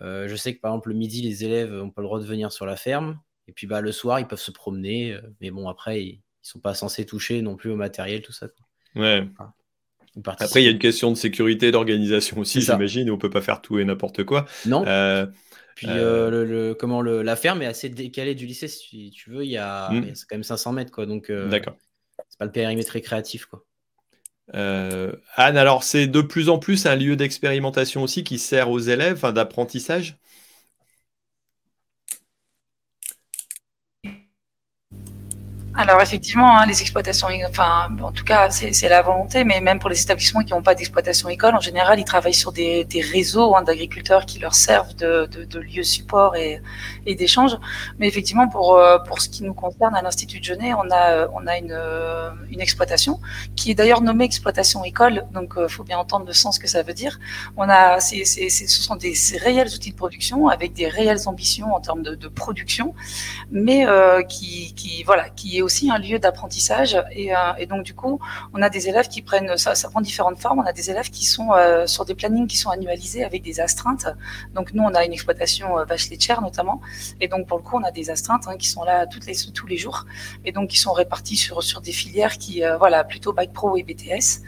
euh, 0.00 0.28
je 0.28 0.36
sais 0.36 0.54
que 0.54 0.60
par 0.60 0.70
exemple 0.70 0.90
le 0.90 0.94
midi, 0.94 1.22
les 1.22 1.44
élèves 1.44 1.72
n'ont 1.72 1.90
pas 1.90 2.02
le 2.02 2.06
droit 2.06 2.20
de 2.20 2.24
venir 2.24 2.52
sur 2.52 2.66
la 2.66 2.76
ferme. 2.76 3.18
Et 3.48 3.52
puis 3.52 3.66
bah, 3.66 3.80
le 3.80 3.90
soir, 3.90 4.20
ils 4.20 4.28
peuvent 4.28 4.38
se 4.38 4.52
promener. 4.52 5.18
mais 5.40 5.50
bon, 5.50 5.68
après, 5.68 6.04
ils 6.04 6.14
ne 6.14 6.20
sont 6.40 6.60
pas 6.60 6.72
censés 6.74 7.04
toucher 7.04 7.42
non 7.42 7.56
plus 7.56 7.70
au 7.70 7.76
matériel, 7.76 8.22
tout 8.22 8.30
ça. 8.32 8.46
Ouais. 8.94 9.26
après, 10.24 10.62
il 10.62 10.66
y 10.66 10.68
a 10.68 10.70
une 10.70 10.78
question 10.78 11.10
de 11.10 11.16
sécurité, 11.16 11.72
d'organisation 11.72 12.38
aussi, 12.38 12.60
j'imagine. 12.60 13.10
On 13.10 13.14
ne 13.14 13.20
peut 13.20 13.28
pas 13.28 13.42
faire 13.42 13.60
tout 13.60 13.80
et 13.80 13.84
n'importe 13.84 14.22
quoi. 14.22 14.46
Non. 14.66 14.84
Puis 15.74 15.88
le, 15.88 16.76
comment 16.78 17.02
le, 17.02 17.22
la 17.22 17.34
ferme 17.34 17.60
est 17.62 17.66
assez 17.66 17.88
décalée 17.88 18.36
du 18.36 18.46
lycée, 18.46 18.68
si 18.68 19.10
tu 19.10 19.30
veux. 19.30 19.44
Il 19.44 19.50
y 19.50 19.56
a, 19.56 19.90
hmm. 19.90 20.14
c'est 20.14 20.28
quand 20.28 20.36
même 20.36 20.44
500 20.44 20.72
mètres, 20.74 20.92
quoi. 20.92 21.06
Donc, 21.06 21.32
D'accord. 21.32 21.74
c'est 22.28 22.38
pas 22.38 22.44
le 22.44 22.52
périmètre 22.52 22.92
récréatif, 22.92 23.46
quoi. 23.46 23.64
Euh, 24.52 25.12
Anne, 25.36 25.56
alors 25.56 25.84
c'est 25.84 26.06
de 26.06 26.20
plus 26.20 26.50
en 26.50 26.58
plus 26.58 26.84
un 26.86 26.96
lieu 26.96 27.16
d'expérimentation 27.16 28.02
aussi 28.02 28.24
qui 28.24 28.38
sert 28.38 28.70
aux 28.70 28.78
élèves, 28.78 29.32
d'apprentissage 29.32 30.18
Alors 35.76 36.00
effectivement, 36.00 36.56
hein, 36.56 36.66
les 36.66 36.80
exploitations, 36.82 37.26
enfin 37.48 37.88
en 38.00 38.12
tout 38.12 38.22
cas 38.22 38.48
c'est 38.48 38.88
la 38.88 39.02
volonté, 39.02 39.42
mais 39.42 39.60
même 39.60 39.80
pour 39.80 39.90
les 39.90 40.00
établissements 40.00 40.42
qui 40.42 40.52
n'ont 40.52 40.62
pas 40.62 40.76
d'exploitation 40.76 41.28
école, 41.28 41.56
en 41.56 41.60
général 41.60 41.98
ils 41.98 42.04
travaillent 42.04 42.32
sur 42.32 42.52
des, 42.52 42.84
des 42.84 43.00
réseaux 43.00 43.56
hein, 43.56 43.62
d'agriculteurs 43.62 44.24
qui 44.24 44.38
leur 44.38 44.54
servent 44.54 44.94
de, 44.94 45.26
de, 45.26 45.42
de 45.42 45.58
lieux 45.58 45.82
support 45.82 46.36
et, 46.36 46.62
et 47.06 47.16
d'échange. 47.16 47.56
Mais 47.98 48.06
effectivement 48.06 48.46
pour 48.46 48.76
euh, 48.76 48.98
pour 49.00 49.20
ce 49.20 49.28
qui 49.28 49.42
nous 49.42 49.52
concerne 49.52 49.96
à 49.96 50.02
l'Institut 50.02 50.38
de 50.38 50.44
Genève, 50.44 50.76
on 50.78 50.88
a 50.92 51.26
on 51.34 51.44
a 51.48 51.58
une, 51.58 51.72
euh, 51.72 52.30
une 52.50 52.60
exploitation 52.60 53.18
qui 53.56 53.72
est 53.72 53.74
d'ailleurs 53.74 54.00
nommée 54.00 54.26
exploitation 54.26 54.84
école, 54.84 55.24
donc 55.32 55.56
euh, 55.56 55.66
faut 55.66 55.82
bien 55.82 55.98
entendre 55.98 56.24
le 56.24 56.34
sens 56.34 56.60
que 56.60 56.68
ça 56.68 56.82
veut 56.84 56.94
dire. 56.94 57.18
On 57.56 57.68
a 57.68 57.98
c'est 57.98 58.24
ce 58.24 58.82
sont 58.82 58.94
des 58.94 59.14
réels 59.42 59.74
outils 59.74 59.90
de 59.90 59.96
production 59.96 60.46
avec 60.46 60.72
des 60.72 60.86
réelles 60.86 61.26
ambitions 61.26 61.74
en 61.74 61.80
termes 61.80 62.04
de, 62.04 62.14
de 62.14 62.28
production, 62.28 62.94
mais 63.50 63.84
qui 64.28 64.72
qui 64.74 65.02
voilà 65.02 65.30
qui 65.30 65.58
est 65.58 65.63
aussi 65.64 65.90
un 65.90 65.98
lieu 65.98 66.18
d'apprentissage. 66.18 67.02
Et, 67.12 67.34
euh, 67.34 67.38
et, 67.58 67.66
donc, 67.66 67.82
du 67.82 67.94
coup, 67.94 68.20
on 68.52 68.62
a 68.62 68.70
des 68.70 68.88
élèves 68.88 69.08
qui 69.08 69.22
prennent, 69.22 69.56
ça, 69.56 69.74
prend 69.88 70.00
différentes 70.00 70.38
formes. 70.38 70.60
On 70.60 70.66
a 70.66 70.72
des 70.72 70.90
élèves 70.90 71.10
qui 71.10 71.24
sont 71.24 71.52
euh, 71.52 71.86
sur 71.86 72.04
des 72.04 72.14
plannings 72.14 72.46
qui 72.46 72.56
sont 72.56 72.70
annualisés 72.70 73.24
avec 73.24 73.42
des 73.42 73.60
astreintes. 73.60 74.06
Donc, 74.54 74.72
nous, 74.72 74.82
on 74.82 74.94
a 74.94 75.04
une 75.04 75.12
exploitation 75.12 75.78
euh, 75.78 75.84
vache 75.84 76.08
notamment. 76.42 76.80
Et 77.20 77.28
donc, 77.28 77.46
pour 77.48 77.58
le 77.58 77.62
coup, 77.64 77.76
on 77.76 77.84
a 77.84 77.90
des 77.90 78.10
astreintes 78.10 78.46
hein, 78.46 78.56
qui 78.56 78.68
sont 78.68 78.84
là 78.84 79.06
toutes 79.06 79.26
les, 79.26 79.34
tous 79.52 79.66
les 79.66 79.76
jours. 79.76 80.04
Et 80.44 80.52
donc, 80.52 80.70
qui 80.70 80.78
sont 80.78 80.92
réparties 80.92 81.36
sur, 81.36 81.62
sur 81.62 81.80
des 81.80 81.92
filières 81.92 82.38
qui, 82.38 82.62
voilà, 82.78 83.04
plutôt 83.04 83.32
Bac 83.32 83.52
Pro 83.52 83.76
et 83.76 83.82
BTS 83.82 84.42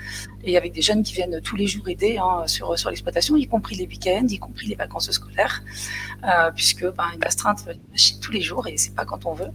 et 0.46 0.56
avec 0.56 0.72
des 0.72 0.82
jeunes 0.82 1.02
qui 1.02 1.12
viennent 1.12 1.40
tous 1.40 1.56
les 1.56 1.66
jours 1.66 1.88
aider 1.88 2.18
hein, 2.18 2.46
sur, 2.46 2.78
sur 2.78 2.90
l'exploitation, 2.90 3.36
y 3.36 3.46
compris 3.46 3.74
les 3.74 3.86
week-ends, 3.86 4.26
y 4.28 4.38
compris 4.38 4.68
les 4.68 4.76
vacances 4.76 5.10
scolaires, 5.10 5.62
euh, 6.24 6.50
puisque 6.54 6.84
ben, 6.84 7.04
une 7.14 7.24
astreinte 7.24 7.64
tous 8.22 8.32
les 8.32 8.40
jours 8.40 8.66
et 8.68 8.76
c'est 8.76 8.94
pas 8.94 9.04
quand 9.04 9.26
on 9.26 9.34
veut. 9.34 9.50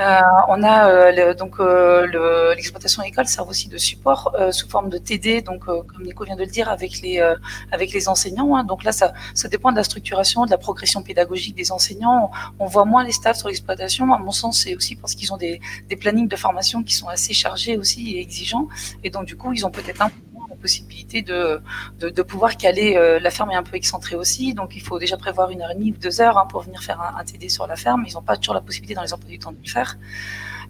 Euh, 0.00 0.20
on 0.48 0.62
a 0.62 0.88
euh, 0.88 1.34
donc 1.34 1.60
euh, 1.60 2.54
l'exploitation 2.54 3.02
école 3.02 3.26
sert 3.26 3.46
aussi 3.46 3.68
de 3.68 3.76
support 3.76 4.34
sous 4.50 4.68
forme 4.68 4.88
de 4.88 4.96
TD, 4.96 5.42
donc 5.42 5.64
comme 5.66 6.02
Nico 6.02 6.24
vient 6.24 6.36
de 6.36 6.44
le 6.44 6.50
dire, 6.50 6.68
avec 6.70 7.00
les 7.02 7.20
avec 7.70 7.92
les 7.92 8.08
enseignants. 8.08 8.56
Hein. 8.56 8.64
Donc 8.64 8.84
là, 8.84 8.92
ça, 8.92 9.12
ça 9.34 9.48
dépend 9.48 9.70
de 9.72 9.76
la 9.76 9.84
structuration, 9.84 10.46
de 10.46 10.50
la 10.50 10.58
progression 10.58 11.02
pédagogique 11.02 11.54
des 11.54 11.70
enseignants. 11.72 12.30
On, 12.58 12.66
voit 12.66 12.84
moins 12.84 13.04
les 13.04 13.12
staffs 13.12 13.38
sur 13.38 13.48
l'exploitation. 13.48 14.12
À 14.14 14.18
mon 14.18 14.30
sens, 14.30 14.60
c'est 14.62 14.74
aussi 14.76 14.96
parce 14.96 15.14
qu'ils 15.14 15.32
ont 15.32 15.36
des, 15.36 15.60
des 15.88 15.96
plannings 15.96 16.28
de 16.28 16.36
formation 16.36 16.82
qui 16.82 16.94
sont 16.94 17.08
assez 17.08 17.34
chargés 17.34 17.76
aussi 17.76 18.16
et 18.16 18.20
exigeants, 18.20 18.68
et 19.04 19.10
donc 19.10 19.26
du 19.26 19.36
coup, 19.36 19.52
ils 19.52 19.66
ont 19.66 19.70
peut-être 19.70 20.00
un 20.02 20.10
possibilité 20.60 21.22
de, 21.22 22.22
pouvoir 22.22 22.56
caler. 22.56 22.96
Euh, 22.96 23.18
la 23.18 23.30
ferme 23.30 23.50
est 23.50 23.56
un 23.56 23.62
peu 23.62 23.76
excentrée 23.76 24.16
aussi, 24.16 24.54
donc 24.54 24.76
il 24.76 24.82
faut 24.82 24.98
déjà 24.98 25.16
prévoir 25.16 25.50
une 25.50 25.62
heure 25.62 25.70
et 25.70 25.74
demie 25.74 25.92
ou 25.92 25.96
deux 25.96 26.20
heures 26.20 26.38
hein, 26.38 26.46
pour 26.48 26.62
venir 26.62 26.82
faire 26.82 27.00
un, 27.00 27.18
un, 27.18 27.24
TD 27.24 27.48
sur 27.48 27.66
la 27.66 27.76
ferme. 27.76 28.04
Ils 28.06 28.14
n'ont 28.14 28.22
pas 28.22 28.36
toujours 28.36 28.54
la 28.54 28.60
possibilité 28.60 28.94
dans 28.94 29.02
les 29.02 29.12
emplois 29.12 29.30
du 29.30 29.38
temps 29.38 29.52
de 29.52 29.58
le 29.62 29.68
faire. 29.68 29.96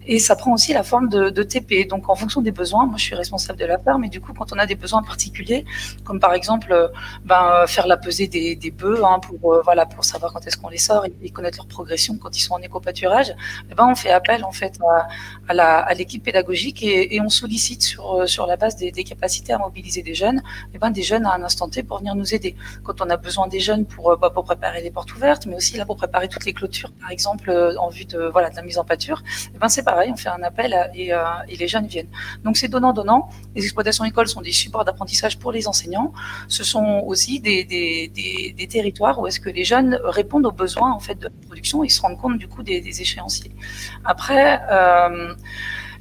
Et 0.07 0.19
ça 0.19 0.35
prend 0.35 0.53
aussi 0.53 0.73
la 0.73 0.83
forme 0.83 1.09
de, 1.09 1.43
TP. 1.43 1.87
Donc, 1.87 2.09
en 2.09 2.15
fonction 2.15 2.41
des 2.41 2.51
besoins, 2.51 2.85
moi, 2.85 2.97
je 2.97 3.03
suis 3.03 3.15
responsable 3.15 3.59
de 3.59 3.65
la 3.65 3.77
ferme. 3.77 4.03
Et 4.03 4.09
du 4.09 4.19
coup, 4.19 4.33
quand 4.33 4.51
on 4.53 4.57
a 4.57 4.65
des 4.65 4.75
besoins 4.75 5.03
particuliers, 5.03 5.65
comme 6.03 6.19
par 6.19 6.33
exemple, 6.33 6.71
euh, 6.71 6.87
ben, 7.25 7.65
faire 7.67 7.87
la 7.87 7.97
pesée 7.97 8.27
des, 8.27 8.71
bœufs, 8.71 9.03
hein, 9.03 9.19
pour, 9.19 9.53
euh, 9.53 9.61
voilà, 9.63 9.85
pour 9.85 10.03
savoir 10.03 10.33
quand 10.33 10.45
est-ce 10.47 10.57
qu'on 10.57 10.69
les 10.69 10.77
sort 10.77 11.05
et, 11.05 11.29
connaître 11.29 11.59
leur 11.59 11.67
progression 11.67 12.17
quand 12.17 12.35
ils 12.35 12.41
sont 12.41 12.55
en 12.55 12.59
éco-pâturage, 12.59 13.33
eh 13.69 13.75
ben, 13.75 13.87
on 13.87 13.95
fait 13.95 14.11
appel, 14.11 14.43
en 14.43 14.51
fait, 14.51 14.79
à, 15.47 15.93
l'équipe 15.93 16.23
pédagogique 16.23 16.83
et, 16.83 17.19
on 17.21 17.29
sollicite 17.29 17.83
sur, 17.83 18.15
euh, 18.15 18.25
la 18.47 18.57
base 18.57 18.75
des, 18.75 18.91
des, 18.91 19.03
capacités 19.03 19.53
à 19.53 19.59
mobiliser 19.59 20.01
des 20.01 20.15
jeunes, 20.15 20.41
eh 20.73 20.79
ben, 20.79 20.89
des 20.89 21.03
jeunes 21.03 21.25
à 21.25 21.33
un 21.35 21.43
instant 21.43 21.69
T 21.69 21.83
pour 21.83 21.99
venir 21.99 22.15
nous 22.15 22.33
aider. 22.33 22.55
Quand 22.83 23.01
on 23.01 23.09
a 23.09 23.17
besoin 23.17 23.47
des 23.47 23.59
jeunes 23.59 23.85
pour, 23.85 24.17
bah, 24.17 24.31
pour 24.31 24.43
préparer 24.45 24.81
les 24.81 24.91
portes 24.91 25.13
ouvertes, 25.15 25.45
mais 25.45 25.55
aussi 25.55 25.77
là 25.77 25.85
pour 25.85 25.95
préparer 25.95 26.27
toutes 26.27 26.45
les 26.45 26.53
clôtures, 26.53 26.91
par 26.99 27.11
exemple, 27.11 27.51
en 27.79 27.89
vue 27.89 28.05
de, 28.05 28.29
voilà, 28.31 28.49
de 28.49 28.55
la 28.55 28.63
mise 28.63 28.77
en 28.77 28.83
pâture, 28.83 29.21
eh 29.53 29.57
ben, 29.57 29.69
c'est 29.69 29.83
pareil, 29.91 30.11
on 30.13 30.17
fait 30.17 30.29
un 30.29 30.43
appel 30.43 30.73
euh, 30.73 31.51
et, 31.51 31.55
les 31.57 31.67
jeunes 31.67 31.87
viennent. 31.87 32.11
Donc 32.43 32.57
c'est 32.57 32.67
donnant-donnant. 32.67 33.29
Les 33.55 33.63
exploitations 33.63 34.05
écoles 34.05 34.27
sont 34.27 34.41
des 34.41 34.51
supports 34.51 34.85
d'apprentissage 34.85 35.37
pour 35.37 35.51
les 35.51 35.67
enseignants. 35.67 36.13
Ce 36.47 36.63
sont 36.63 37.03
aussi 37.05 37.39
des, 37.39 38.67
territoires 38.69 39.19
où 39.19 39.27
est-ce 39.27 39.39
que 39.39 39.49
les 39.49 39.65
jeunes 39.65 39.99
répondent 40.03 40.45
aux 40.45 40.57
besoins 40.65 40.91
en 40.91 40.99
fait 40.99 41.15
de 41.15 41.25
la 41.25 41.45
production 41.47 41.83
et 41.83 41.89
se 41.89 42.01
rendent 42.01 42.21
compte 42.23 42.37
du 42.37 42.47
coup 42.47 42.63
des, 42.63 43.01
échéanciers. 43.01 43.53
Après, 44.05 44.61
euh, 44.69 45.33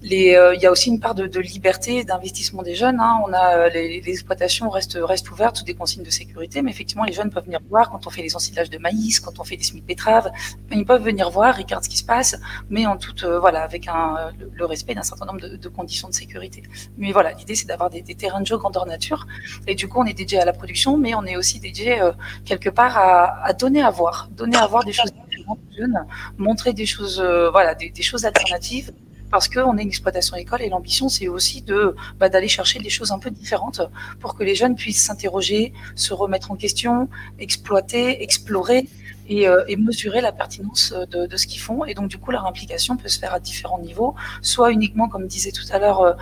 les, 0.03 0.35
euh, 0.35 0.55
il 0.55 0.61
y 0.61 0.67
a 0.67 0.71
aussi 0.71 0.89
une 0.89 1.01
part 1.01 1.15
de, 1.15 1.27
de 1.27 1.41
liberté 1.41 2.05
d'investissement 2.05 2.63
des 2.63 2.75
jeunes. 2.75 2.99
Hein. 3.01 3.21
On 3.27 3.33
a 3.33 3.69
les, 3.69 4.01
les, 4.01 4.13
exploitations 4.13 4.71
restent, 4.71 4.99
restent 5.01 5.31
ouvertes 5.31 5.57
sous 5.57 5.65
des 5.65 5.75
consignes 5.75 6.03
de 6.03 6.11
sécurité, 6.11 6.63
mais 6.63 6.71
effectivement, 6.71 7.05
les 7.05 7.13
jeunes 7.13 7.31
peuvent 7.31 7.45
venir 7.45 7.61
voir 7.69 7.91
quand 7.91 8.07
on 8.07 8.11
fait 8.11 8.23
les 8.23 8.35
ensilages 8.37 8.71
de 8.71 8.79
maïs, 8.79 9.21
quand 9.21 9.39
on 9.39 9.45
fait 9.45 9.57
des 9.57 9.65
semis 9.65 9.81
de 9.81 9.87
betteraves. 9.87 10.31
Ils 10.73 10.85
peuvent 10.85 11.03
venir 11.03 11.31
voir, 11.31 11.57
regarder 11.57 11.85
ce 11.85 11.91
qui 11.91 11.99
se 11.99 12.05
passe, 12.05 12.37
mais 12.71 12.87
en 12.87 12.97
toute, 12.97 13.25
voilà, 13.25 13.63
avec 13.63 13.89
un, 13.89 14.31
le, 14.53 14.65
respect 14.65 14.95
d'un 14.95 15.03
certain 15.03 15.27
nombre 15.27 15.41
de, 15.41 15.57
de, 15.57 15.69
conditions 15.69 16.09
de 16.09 16.15
sécurité. 16.15 16.63
Mais 16.97 17.13
voilà, 17.13 17.33
l'idée, 17.33 17.55
c'est 17.55 17.67
d'avoir 17.67 17.91
des, 17.91 18.03
des, 18.03 18.15
terrains 18.15 18.41
de 18.41 18.47
jeu 18.47 18.57
grandeur 18.57 18.87
nature. 18.87 19.27
Et 19.67 19.75
du 19.75 19.89
coup, 19.89 20.01
on 20.01 20.07
est 20.07 20.15
dédié 20.15 20.39
à 20.39 20.45
la 20.45 20.53
production, 20.53 20.97
mais 20.97 21.15
on 21.15 21.25
est 21.25 21.37
aussi 21.37 21.61
dédié 21.61 22.01
euh, 22.01 22.13
quelque 22.45 22.71
part 22.71 22.97
à, 22.97 23.45
à, 23.45 23.53
donner 23.53 23.83
à 23.83 23.91
voir, 23.91 24.29
donner 24.33 24.57
à 24.57 24.67
voir 24.67 24.85
des 24.85 24.93
choses 24.93 25.13
différentes 25.13 25.59
aux 25.71 25.77
jeunes, 25.77 26.07
montrer 26.39 26.73
des 26.73 26.87
choses, 26.87 27.21
euh, 27.21 27.51
voilà, 27.51 27.75
des, 27.75 27.91
des 27.91 28.03
choses 28.03 28.25
alternatives 28.25 28.93
parce 29.31 29.49
qu'on 29.49 29.79
est 29.79 29.83
une 29.83 29.89
exploitation 29.89 30.37
école 30.37 30.63
et 30.63 30.69
l'ambition 30.69 31.09
c'est 31.09 31.29
aussi 31.29 31.63
de 31.63 31.95
bah, 32.19 32.29
d'aller 32.29 32.49
chercher 32.49 32.79
des 32.79 32.91
choses 32.91 33.13
un 33.13 33.19
peu 33.19 33.31
différentes 33.31 33.81
pour 34.21 34.35
que 34.35 34.45
les 34.45 34.55
jeunes 34.55 34.77
puissent 34.77 35.05
s'interroger, 35.05 35.73
se 35.95 36.13
remettre 36.13 36.51
en 36.51 36.57
question, 36.57 37.09
exploiter, 37.39 38.23
explorer 38.23 38.89
et, 39.31 39.49
euh, 39.49 39.65
et 39.69 39.77
mesurer 39.77 40.21
la 40.21 40.33
pertinence 40.33 40.93
de, 40.93 41.27
de 41.27 41.37
ce 41.37 41.47
qu'ils 41.47 41.61
font. 41.61 41.85
Et 41.85 41.95
donc, 41.95 42.09
du 42.09 42.19
coup, 42.19 42.33
leur 42.33 42.47
implication 42.47 42.97
peut 42.97 43.09
se 43.09 43.19
faire 43.19 43.33
à 43.33 43.41
différents 43.41 43.79
niveaux, 43.79 44.15
soit 44.43 44.71
uniquement, 44.73 45.09
comme 45.09 45.27
disait 45.27 45.53
tout 45.53 45.65
à 45.71 45.79
l'heure 45.79 46.01
euh, 46.01 46.13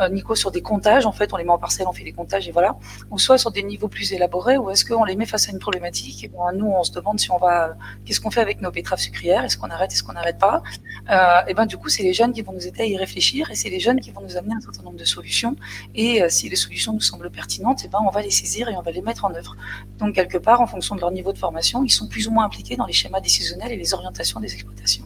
euh, 0.00 0.08
Nico, 0.10 0.34
sur 0.34 0.50
des 0.50 0.62
comptages, 0.62 1.06
en 1.06 1.12
fait, 1.12 1.32
on 1.32 1.36
les 1.38 1.44
met 1.44 1.50
en 1.50 1.58
parcelle, 1.58 1.86
on 1.88 1.92
fait 1.92 2.04
des 2.04 2.12
comptages 2.12 2.46
et 2.46 2.52
voilà, 2.52 2.76
ou 3.10 3.18
soit 3.18 3.38
sur 3.38 3.50
des 3.50 3.62
niveaux 3.62 3.88
plus 3.88 4.12
élaborés, 4.12 4.58
ou 4.58 4.70
est-ce 4.70 4.84
qu'on 4.84 5.04
les 5.04 5.16
met 5.16 5.26
face 5.26 5.48
à 5.48 5.52
une 5.52 5.58
problématique 5.58 6.24
et 6.24 6.28
ben, 6.28 6.52
Nous, 6.54 6.66
on 6.66 6.82
se 6.84 6.92
demande 6.92 7.18
si 7.18 7.30
on 7.30 7.38
va, 7.38 7.74
qu'est-ce 8.04 8.20
qu'on 8.20 8.30
fait 8.30 8.42
avec 8.42 8.60
nos 8.60 8.70
betteraves 8.70 9.00
sucrières, 9.00 9.44
est-ce 9.44 9.56
qu'on 9.56 9.70
arrête, 9.70 9.92
est-ce 9.92 10.02
qu'on 10.02 10.12
n'arrête 10.12 10.38
pas? 10.38 10.62
Euh, 11.10 11.40
Et 11.48 11.54
ben, 11.54 11.64
du 11.64 11.78
coup, 11.78 11.88
c'est 11.88 12.02
les 12.02 12.12
jeunes 12.12 12.32
qui 12.32 12.42
vont 12.42 12.52
nous 12.52 12.66
aider 12.66 12.82
à 12.82 12.86
y 12.86 12.96
réfléchir 12.96 13.50
et 13.50 13.54
c'est 13.54 13.70
les 13.70 13.80
jeunes 13.80 14.00
qui 14.00 14.10
vont 14.10 14.20
nous 14.20 14.36
amener 14.36 14.54
un 14.54 14.60
certain 14.60 14.82
nombre 14.82 14.98
de 14.98 15.04
solutions. 15.04 15.56
Et 15.94 16.22
euh, 16.22 16.28
si 16.28 16.48
les 16.50 16.56
solutions 16.56 16.92
nous 16.92 17.00
semblent 17.00 17.30
pertinentes, 17.30 17.84
et 17.84 17.88
ben, 17.88 18.00
on 18.06 18.10
va 18.10 18.20
les 18.20 18.30
saisir 18.30 18.68
et 18.68 18.76
on 18.76 18.82
va 18.82 18.90
les 18.90 19.02
mettre 19.02 19.24
en 19.24 19.32
œuvre. 19.34 19.56
Donc, 19.98 20.14
quelque 20.14 20.38
part, 20.38 20.60
en 20.60 20.66
fonction 20.66 20.94
de 20.96 21.00
leur 21.00 21.10
niveau 21.10 21.32
de 21.32 21.38
formation, 21.38 21.82
ils 21.82 21.90
sont 21.90 22.08
plus 22.08 22.28
ou 22.28 22.30
moins 22.30 22.44
impliqués 22.44 22.57
dans 22.76 22.86
les 22.86 22.92
schémas 22.92 23.20
décisionnels 23.20 23.72
et 23.72 23.76
les 23.76 23.94
orientations 23.94 24.40
des 24.40 24.52
exploitations. 24.52 25.04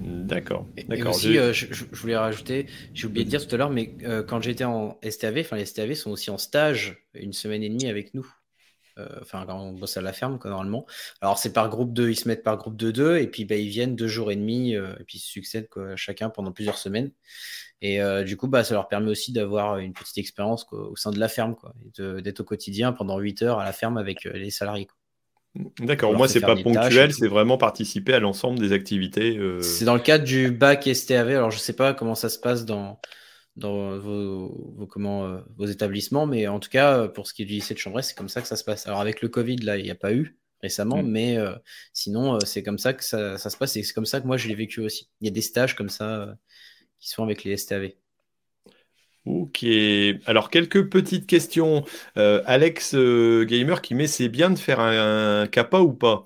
D'accord. 0.00 0.66
D'accord. 0.88 1.14
aussi, 1.14 1.36
euh, 1.36 1.52
je, 1.52 1.66
je, 1.70 1.84
voulais 1.92 2.16
rajouter, 2.16 2.66
j'ai 2.94 3.06
oublié 3.06 3.24
de 3.24 3.30
dire 3.30 3.46
tout 3.46 3.54
à 3.54 3.58
l'heure, 3.58 3.70
mais 3.70 3.94
euh, 4.04 4.22
quand 4.22 4.40
j'étais 4.40 4.64
en 4.64 4.98
STAV, 5.08 5.40
enfin 5.40 5.56
les 5.56 5.66
STAV 5.66 5.94
sont 5.94 6.10
aussi 6.10 6.30
en 6.30 6.38
stage 6.38 7.04
une 7.14 7.32
semaine 7.32 7.62
et 7.62 7.68
demie 7.68 7.86
avec 7.86 8.14
nous. 8.14 8.26
Euh, 8.98 9.06
enfin, 9.20 9.44
quand 9.46 9.58
on 9.58 9.72
bosse 9.72 9.96
à 9.96 10.00
la 10.00 10.12
ferme, 10.12 10.38
quoi, 10.38 10.50
normalement. 10.50 10.86
Alors, 11.20 11.38
c'est 11.38 11.52
par 11.52 11.68
groupe 11.68 11.92
2, 11.92 12.10
ils 12.10 12.16
se 12.16 12.28
mettent 12.28 12.42
par 12.42 12.56
groupe 12.56 12.76
de 12.76 12.90
2, 12.90 13.18
et 13.18 13.26
puis 13.26 13.44
bah, 13.44 13.56
ils 13.56 13.68
viennent 13.68 13.94
deux 13.94 14.08
jours 14.08 14.32
et 14.32 14.36
demi, 14.36 14.72
et 14.72 15.04
puis 15.06 15.18
ils 15.18 15.20
se 15.20 15.30
succèdent 15.30 15.68
quoi, 15.68 15.96
chacun 15.96 16.30
pendant 16.30 16.52
plusieurs 16.52 16.78
semaines. 16.78 17.12
Et 17.82 18.00
du 18.24 18.36
coup, 18.36 18.48
bah, 18.48 18.64
ça 18.64 18.74
leur 18.74 18.88
permet 18.88 19.10
aussi 19.10 19.32
d'avoir 19.32 19.78
une 19.78 19.94
petite 19.94 20.18
expérience 20.18 20.66
au 20.72 20.96
sein 20.96 21.12
de 21.12 21.18
la 21.18 21.28
ferme, 21.28 21.54
quoi, 21.54 21.72
d'être 21.96 22.40
au 22.40 22.44
quotidien 22.44 22.92
pendant 22.92 23.18
8 23.18 23.42
heures 23.42 23.58
à 23.58 23.64
la 23.64 23.72
ferme 23.72 23.96
avec 23.96 24.24
les 24.24 24.50
salariés. 24.50 24.86
Quoi. 24.86 24.99
D'accord, 25.80 26.14
moi 26.14 26.28
c'est 26.28 26.40
pas 26.40 26.54
ponctuel, 26.56 27.12
c'est 27.12 27.26
vraiment 27.26 27.58
participer 27.58 28.14
à 28.14 28.20
l'ensemble 28.20 28.58
des 28.58 28.72
activités. 28.72 29.36
Euh... 29.36 29.60
C'est 29.60 29.84
dans 29.84 29.94
le 29.94 30.00
cadre 30.00 30.24
du 30.24 30.50
bac 30.50 30.88
STAV, 30.92 31.30
alors 31.30 31.50
je 31.50 31.58
sais 31.58 31.72
pas 31.72 31.92
comment 31.92 32.14
ça 32.14 32.28
se 32.28 32.38
passe 32.38 32.64
dans, 32.64 33.00
dans 33.56 33.98
vos, 33.98 34.74
vos 34.76 34.86
comment, 34.86 35.26
euh, 35.26 35.40
vos 35.56 35.66
établissements, 35.66 36.26
mais 36.26 36.46
en 36.46 36.60
tout 36.60 36.70
cas 36.70 37.08
pour 37.08 37.26
ce 37.26 37.34
qui 37.34 37.42
est 37.42 37.46
du 37.46 37.54
lycée 37.54 37.74
de 37.74 37.80
Chambray, 37.80 38.02
c'est 38.04 38.16
comme 38.16 38.28
ça 38.28 38.40
que 38.40 38.46
ça 38.46 38.56
se 38.56 38.62
passe. 38.62 38.86
Alors 38.86 39.00
avec 39.00 39.22
le 39.22 39.28
Covid, 39.28 39.56
là, 39.56 39.76
il 39.76 39.84
n'y 39.84 39.90
a 39.90 39.96
pas 39.96 40.12
eu 40.12 40.38
récemment, 40.62 41.02
mm. 41.02 41.10
mais 41.10 41.36
euh, 41.36 41.54
sinon 41.92 42.38
c'est 42.40 42.62
comme 42.62 42.78
ça 42.78 42.92
que 42.92 43.02
ça, 43.02 43.36
ça 43.36 43.50
se 43.50 43.56
passe 43.56 43.76
et 43.76 43.82
c'est 43.82 43.92
comme 43.92 44.06
ça 44.06 44.20
que 44.20 44.26
moi 44.26 44.36
je 44.36 44.46
l'ai 44.46 44.54
vécu 44.54 44.80
aussi. 44.80 45.08
Il 45.20 45.26
y 45.26 45.30
a 45.30 45.32
des 45.32 45.42
stages 45.42 45.74
comme 45.74 45.88
ça 45.88 46.22
euh, 46.22 46.34
qui 47.00 47.08
sont 47.08 47.24
avec 47.24 47.42
les 47.42 47.56
STAV. 47.56 47.90
Ok, 49.26 49.66
alors 50.24 50.48
quelques 50.50 50.88
petites 50.88 51.26
questions. 51.26 51.84
Euh, 52.16 52.42
Alex 52.46 52.94
euh, 52.94 53.44
Gamer 53.44 53.82
qui 53.82 53.94
met 53.94 54.06
c'est 54.06 54.28
bien 54.30 54.50
de 54.50 54.58
faire 54.58 54.80
un, 54.80 55.42
un 55.42 55.46
kappa 55.46 55.80
ou 55.80 55.92
pas? 55.92 56.24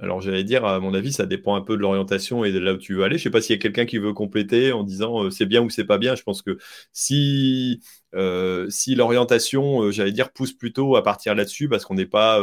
Alors 0.00 0.20
j'allais 0.20 0.42
dire, 0.42 0.64
à 0.64 0.80
mon 0.80 0.92
avis, 0.94 1.12
ça 1.12 1.26
dépend 1.26 1.54
un 1.54 1.60
peu 1.60 1.76
de 1.76 1.82
l'orientation 1.82 2.44
et 2.44 2.50
de 2.52 2.58
là 2.58 2.74
où 2.74 2.78
tu 2.78 2.94
veux 2.94 3.04
aller. 3.04 3.18
Je 3.18 3.22
sais 3.24 3.30
pas 3.30 3.40
s'il 3.40 3.54
y 3.54 3.58
a 3.58 3.62
quelqu'un 3.62 3.86
qui 3.86 3.98
veut 3.98 4.12
compléter 4.12 4.72
en 4.72 4.82
disant 4.82 5.24
euh, 5.24 5.30
c'est 5.30 5.46
bien 5.46 5.62
ou 5.62 5.70
c'est 5.70 5.84
pas 5.84 5.98
bien. 5.98 6.16
Je 6.16 6.22
pense 6.24 6.42
que 6.42 6.58
si, 6.92 7.80
l'orientation, 8.12 9.90
j'allais 9.92 10.12
dire, 10.12 10.32
pousse 10.32 10.52
plutôt 10.52 10.96
à 10.96 11.02
partir 11.04 11.34
là-dessus 11.36 11.68
parce 11.68 11.84
qu'on 11.84 11.94
n'est 11.94 12.06
pas 12.06 12.40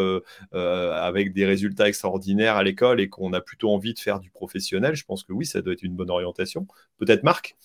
avec 0.54 1.34
des 1.34 1.46
résultats 1.46 1.88
extraordinaires 1.90 2.56
à 2.56 2.64
l'école 2.64 3.02
et 3.02 3.10
qu'on 3.10 3.34
a 3.34 3.42
plutôt 3.42 3.72
envie 3.72 3.94
de 3.94 4.00
faire 4.00 4.20
du 4.20 4.30
professionnel, 4.32 4.96
je 4.96 5.04
pense 5.06 5.24
que 5.24 5.34
oui, 5.34 5.46
ça 5.46 5.62
doit 5.62 5.74
être 5.74 5.84
une 5.84 5.96
bonne 5.96 6.12
orientation. 6.12 6.68
Peut-être 7.00 7.24
Marc? 7.24 7.58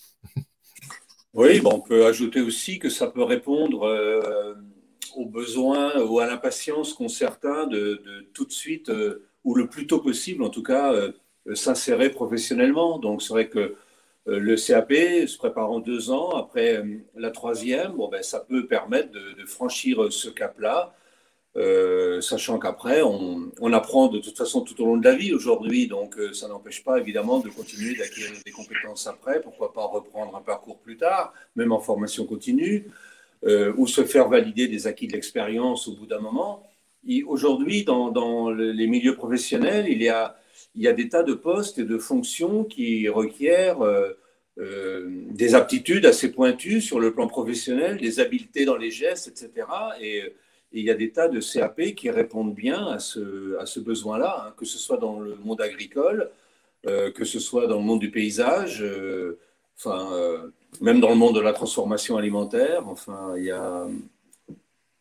Oui, 1.35 1.59
bon, 1.59 1.71
on 1.73 1.79
peut 1.81 2.05
ajouter 2.05 2.39
aussi 2.39 2.79
que 2.79 2.87
ça 2.87 3.07
peut 3.07 3.23
répondre 3.23 3.83
euh, 3.83 4.53
aux 5.17 5.25
besoins 5.25 6.01
ou 6.01 6.19
à 6.21 6.27
l'impatience 6.27 6.93
qu'ont 6.93 7.09
certains 7.09 7.67
de, 7.67 8.01
de, 8.05 8.25
tout 8.33 8.45
de 8.45 8.53
suite, 8.53 8.87
euh, 8.87 9.27
ou 9.43 9.53
le 9.53 9.67
plus 9.67 9.85
tôt 9.85 9.99
possible 9.99 10.43
en 10.43 10.49
tout 10.49 10.63
cas, 10.63 10.93
euh, 10.93 11.11
s'insérer 11.53 12.09
professionnellement. 12.09 12.99
Donc 12.99 13.21
c'est 13.21 13.33
vrai 13.33 13.49
que 13.49 13.75
le 14.27 14.55
CAP, 14.55 14.91
se 15.27 15.37
prépare 15.37 15.69
en 15.69 15.79
deux 15.79 16.09
ans, 16.09 16.31
après 16.31 16.83
la 17.15 17.29
troisième, 17.29 17.91
bon, 17.91 18.07
ben, 18.07 18.23
ça 18.23 18.39
peut 18.39 18.65
permettre 18.65 19.11
de, 19.11 19.33
de 19.39 19.45
franchir 19.45 20.11
ce 20.11 20.29
cap-là 20.29 20.95
euh, 21.57 22.19
sachant 22.19 22.59
qu'après, 22.59 23.01
on, 23.01 23.73
apprend 23.73 24.07
de 24.09 24.19
toute 24.19 24.37
façon 24.37 24.61
tout 24.61 24.81
au 24.81 24.85
long 24.85 24.97
de 24.97 25.05
la 25.05 25.15
vie 25.15 25.33
aujourd'hui, 25.33 25.87
donc 25.87 26.17
euh, 26.17 26.33
ça 26.33 26.49
n'empêche 26.49 26.83
pas 26.83 26.99
évidemment 26.99 27.39
de 27.39 27.47
continuer 27.49 27.95
d'acquérir 27.95 28.33
des 28.45 28.51
compétences 28.51 29.07
après, 29.07 29.41
pourquoi 29.41 29.71
pas 29.71 29.85
reprendre 29.85 30.35
un 30.35 30.41
parcours 30.41 30.79
plus 30.79 30.97
tard, 30.97 31.33
même 31.55 31.71
en 31.71 31.79
formation 31.79 32.25
continue, 32.25 32.87
euh, 33.45 33.73
ou 33.77 33.87
se 33.87 34.03
faire 34.03 34.27
valider 34.27 34.67
des 34.67 34.85
acquis 34.85 35.07
de 35.07 35.13
l'expérience 35.13 35.87
au 35.87 35.93
bout 35.93 36.05
d'un 36.05 36.19
moment. 36.19 36.69
Aujourd'hui, 37.25 37.85
dans, 37.85 38.49
les 38.49 38.87
milieux 38.87 39.15
professionnels, 39.15 39.85
il 39.87 40.01
y, 40.01 40.09
a, 40.09 40.35
des 40.75 41.07
tas 41.07 41.23
de 41.23 41.33
postes 41.35 41.77
et 41.77 41.83
de 41.83 41.97
fonctions 41.99 42.63
qui 42.63 43.07
requièrent 43.07 43.77
des 44.57 45.53
aptitudes 45.53 46.07
assez 46.07 46.31
pointues 46.31 46.81
sur 46.81 46.99
le 46.99 47.13
plan 47.13 47.27
professionnel, 47.27 47.97
des 47.97 48.19
habiletés 48.19 48.65
dans 48.65 48.75
les 48.75 48.89
gestes, 48.89 49.27
etc. 49.27 49.67
Et 50.01 50.33
et 50.75 50.79
il 50.79 50.85
y 50.85 50.91
a 50.91 50.95
des 50.95 51.11
tas 51.11 51.29
de 51.29 51.39
CAP 51.39 51.95
qui 51.95 52.09
répondent 52.09 52.53
bien 52.53 52.87
à 52.87 52.99
ce, 52.99 53.79
besoin-là, 53.79 54.47
hein, 54.47 54.53
que 54.57 54.65
ce 54.65 54.77
soit 54.77 54.97
dans 54.97 55.21
le 55.21 55.35
monde 55.35 55.61
agricole, 55.61 56.29
euh, 56.85 57.11
que 57.11 57.23
ce 57.23 57.39
soit 57.39 57.65
dans 57.67 57.77
le 57.77 57.85
monde 57.85 58.01
du 58.01 58.11
paysage, 58.11 58.83
euh, 58.83 59.39
enfin, 59.77 60.11
euh, 60.11 60.49
même 60.81 60.99
dans 60.99 61.09
le 61.09 61.15
monde 61.15 61.33
de 61.33 61.39
la 61.39 61.53
transformation 61.53 62.17
alimentaire. 62.17 62.89
Enfin, 62.89 63.35
il 63.37 63.45
y 63.45 63.51
a, 63.51 63.87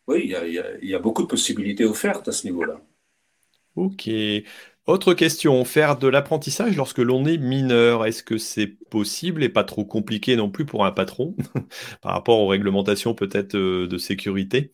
oui, 0.06 0.32
il 0.80 0.88
y 0.88 0.94
a 0.94 0.98
beaucoup 1.00 1.22
de 1.22 1.26
possibilités 1.26 1.84
offertes 1.84 2.28
à 2.28 2.32
ce 2.32 2.46
niveau-là. 2.46 2.80
Ok. 3.74 4.08
Autre 4.86 5.14
question, 5.14 5.64
faire 5.64 5.98
de 5.98 6.06
l'apprentissage 6.06 6.76
lorsque 6.76 6.98
l'on 6.98 7.24
est 7.24 7.38
mineur, 7.38 8.06
est-ce 8.06 8.22
que 8.22 8.38
c'est 8.38 8.68
possible 8.68 9.42
et 9.42 9.48
pas 9.48 9.64
trop 9.64 9.84
compliqué 9.84 10.36
non 10.36 10.50
plus 10.50 10.66
pour 10.66 10.84
un 10.84 10.92
patron 10.92 11.34
par 12.00 12.12
rapport 12.12 12.38
aux 12.38 12.46
réglementations 12.46 13.14
peut-être 13.14 13.56
de 13.56 13.98
sécurité? 13.98 14.70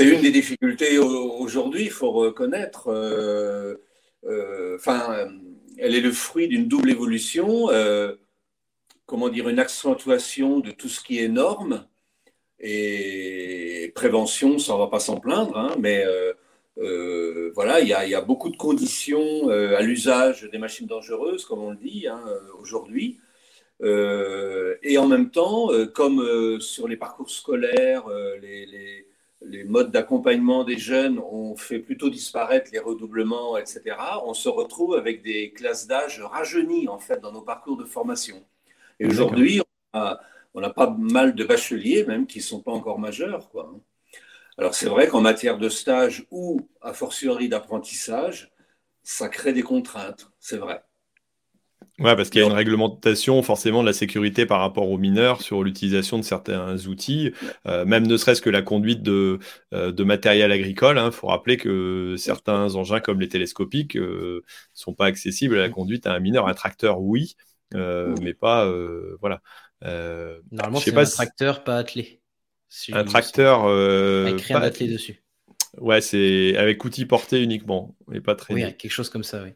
C'est 0.00 0.08
une 0.08 0.22
des 0.22 0.30
difficultés 0.30 0.98
aujourd'hui, 0.98 1.84
il 1.84 1.90
faut 1.90 2.10
reconnaître. 2.10 2.88
Euh, 2.88 3.74
euh, 4.24 4.76
enfin, 4.76 5.28
elle 5.78 5.94
est 5.94 6.00
le 6.00 6.12
fruit 6.12 6.48
d'une 6.48 6.68
double 6.68 6.90
évolution. 6.90 7.70
Euh, 7.70 8.16
comment 9.06 9.28
dire, 9.28 9.48
une 9.48 9.58
accentuation 9.58 10.60
de 10.60 10.70
tout 10.70 10.88
ce 10.88 11.02
qui 11.02 11.18
est 11.18 11.28
norme 11.28 11.86
et 12.60 13.92
prévention, 13.94 14.58
ça 14.58 14.74
on 14.74 14.78
va 14.78 14.86
pas 14.86 15.00
s'en 15.00 15.18
plaindre, 15.18 15.58
hein, 15.58 15.76
mais 15.78 16.04
voilà, 17.54 17.80
il 17.80 17.88
y, 17.88 17.92
a, 17.92 18.20
beaucoup 18.22 18.48
de 18.48 18.56
conditions 18.56 19.50
à 19.50 19.82
l'usage 19.82 20.48
des 20.50 20.58
machines 20.58 20.86
dangereuses, 20.86 21.44
comme 21.44 21.60
on 21.62 21.70
le 21.72 21.76
dit 21.76 22.06
hein, 22.08 22.22
aujourd'hui. 22.58 23.20
Euh, 23.82 24.76
et 24.82 24.98
en 24.98 25.08
même 25.08 25.30
temps, 25.30 25.72
euh, 25.72 25.86
comme 25.86 26.20
euh, 26.20 26.60
sur 26.60 26.86
les 26.86 26.96
parcours 26.96 27.30
scolaires, 27.30 28.08
les, 28.40 28.66
les, 28.66 29.06
les, 29.42 29.64
modes 29.64 29.90
d'accompagnement 29.90 30.64
des 30.64 30.78
jeunes 30.78 31.18
ont 31.18 31.56
fait 31.56 31.78
plutôt 31.78 32.10
disparaître 32.10 32.70
les 32.72 32.78
redoublements, 32.78 33.56
etc., 33.56 33.96
on 34.26 34.34
se 34.34 34.48
retrouve 34.48 34.94
avec 34.94 35.22
des 35.22 35.52
classes 35.52 35.86
d'âge 35.86 36.20
rajeunies, 36.20 36.88
en 36.88 36.98
fait, 36.98 37.20
dans 37.20 37.32
nos 37.32 37.42
parcours 37.42 37.76
de 37.76 37.84
formation. 37.84 38.44
Et 38.98 39.06
aujourd'hui, 39.06 39.62
on 39.94 39.98
a, 39.98 40.20
on 40.54 40.62
a, 40.62 40.70
pas 40.70 40.90
mal 40.90 41.34
de 41.34 41.44
bacheliers, 41.44 42.04
même, 42.04 42.26
qui 42.26 42.38
ne 42.38 42.44
sont 42.44 42.60
pas 42.60 42.72
encore 42.72 42.98
majeurs, 42.98 43.48
quoi. 43.50 43.72
Alors, 44.58 44.74
c'est 44.74 44.88
vrai 44.88 45.08
qu'en 45.08 45.22
matière 45.22 45.56
de 45.56 45.70
stage 45.70 46.26
ou, 46.30 46.68
a 46.82 46.92
fortiori, 46.92 47.48
d'apprentissage, 47.48 48.52
ça 49.02 49.28
crée 49.28 49.54
des 49.54 49.62
contraintes, 49.62 50.30
c'est 50.38 50.58
vrai. 50.58 50.82
Ouais, 52.00 52.16
parce 52.16 52.30
qu'il 52.30 52.40
y 52.40 52.44
a 52.44 52.46
une 52.46 52.54
réglementation 52.54 53.42
forcément 53.42 53.82
de 53.82 53.86
la 53.86 53.92
sécurité 53.92 54.46
par 54.46 54.60
rapport 54.60 54.88
aux 54.88 54.96
mineurs 54.96 55.42
sur 55.42 55.62
l'utilisation 55.62 56.18
de 56.18 56.22
certains 56.22 56.86
outils, 56.86 57.32
euh, 57.66 57.84
même 57.84 58.06
ne 58.06 58.16
serait-ce 58.16 58.40
que 58.40 58.48
la 58.48 58.62
conduite 58.62 59.02
de, 59.02 59.38
euh, 59.74 59.92
de 59.92 60.02
matériel 60.02 60.50
agricole. 60.50 60.96
Il 60.96 61.00
hein. 61.00 61.10
faut 61.10 61.26
rappeler 61.26 61.58
que 61.58 62.14
certains 62.16 62.74
engins 62.74 63.00
comme 63.00 63.20
les 63.20 63.28
télescopiques 63.28 63.96
ne 63.96 64.00
euh, 64.00 64.44
sont 64.72 64.94
pas 64.94 65.04
accessibles 65.04 65.58
à 65.58 65.60
la 65.60 65.68
conduite 65.68 66.06
à 66.06 66.14
un 66.14 66.20
mineur. 66.20 66.48
Un 66.48 66.54
tracteur, 66.54 67.02
oui, 67.02 67.36
mais 67.74 68.32
pas. 68.32 68.72
voilà. 69.20 69.42
Normalement, 69.82 70.80
c'est 70.80 70.92
pas 70.92 71.02
un 71.02 71.10
tracteur 71.10 71.64
pas 71.64 71.76
attelé. 71.76 72.22
un 72.92 73.04
tracteur. 73.04 73.66
avec 73.66 74.40
rien 74.40 74.62
attelé 74.62 74.90
dessus. 74.90 75.22
Ouais, 75.78 76.00
c'est 76.00 76.56
avec 76.56 76.82
outils 76.84 77.04
portés 77.04 77.42
uniquement, 77.42 77.94
et 78.12 78.20
pas 78.20 78.34
très. 78.34 78.54
Oui, 78.54 78.62
quelque 78.76 78.90
chose 78.90 79.08
comme 79.10 79.22
ça, 79.22 79.42
oui. 79.44 79.50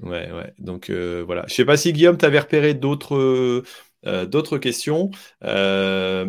Ouais, 0.00 0.30
ouais. 0.32 0.52
Donc 0.58 0.90
euh, 0.90 1.22
voilà. 1.24 1.44
Je 1.48 1.54
sais 1.54 1.64
pas 1.64 1.76
si 1.76 1.92
Guillaume, 1.92 2.18
tu 2.18 2.24
avais 2.24 2.38
repéré 2.38 2.74
d'autres 2.74 3.64
euh, 4.06 4.26
d'autres 4.26 4.58
questions. 4.58 5.10
Euh, 5.44 6.26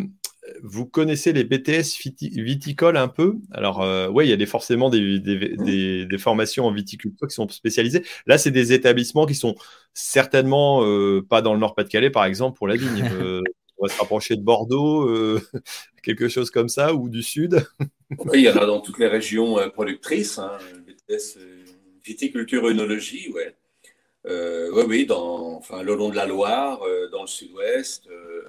vous 0.64 0.86
connaissez 0.88 1.32
les 1.32 1.44
BTS 1.44 2.00
viticoles 2.20 2.98
un 2.98 3.08
peu? 3.08 3.36
Alors, 3.52 3.86
oui, 4.12 4.26
il 4.26 4.30
y 4.30 4.34
a 4.34 4.36
des, 4.36 4.48
forcément 4.48 4.90
des, 4.90 5.20
des, 5.20 6.08
des, 6.08 6.18
formations 6.18 6.66
en 6.66 6.72
viticulture 6.72 7.28
qui 7.28 7.36
sont 7.36 7.48
spécialisées. 7.50 8.04
Là, 8.26 8.40
c'est 8.40 8.50
des 8.50 8.74
établissements 8.74 9.28
qui 9.28 9.36
sont 9.36 9.54
certainement 9.94 10.80
pas 11.30 11.44
dans 11.44 11.54
le 11.54 11.60
Nord-Pas-de-Calais, 11.60 12.10
par 12.10 12.26
exemple, 12.26 12.58
pour 12.58 12.68
la 12.68 12.78
vigne. 12.78 13.04
on 13.78 13.86
va 13.86 13.94
se 13.94 14.00
rapprocher 14.00 14.38
de 14.38 14.42
Bordeaux, 14.42 15.08
quelque 16.04 16.30
chose 16.30 16.50
comme 16.50 16.68
ça, 16.68 16.96
ou 16.96 17.10
du 17.10 17.22
Sud. 17.22 17.64
oui, 18.10 18.40
il 18.40 18.42
y 18.42 18.50
en 18.50 18.58
a 18.58 18.66
dans 18.66 18.82
toutes 18.82 18.98
les 18.98 19.08
régions 19.08 19.58
productrices. 19.72 20.40
Hein, 20.40 20.58
BTS 20.88 21.38
viticulture 22.10 22.66
œnologie, 22.66 23.30
ouais. 23.30 23.56
Euh, 24.26 24.72
oui, 24.74 24.84
oui, 24.88 25.06
dans, 25.06 25.58
enfin, 25.58 25.82
le 25.84 25.96
long 25.96 26.10
de 26.10 26.16
la 26.16 26.26
Loire, 26.26 26.82
euh, 26.84 27.08
dans 27.10 27.22
le 27.22 27.28
sud-ouest, 27.28 28.08
euh, 28.08 28.44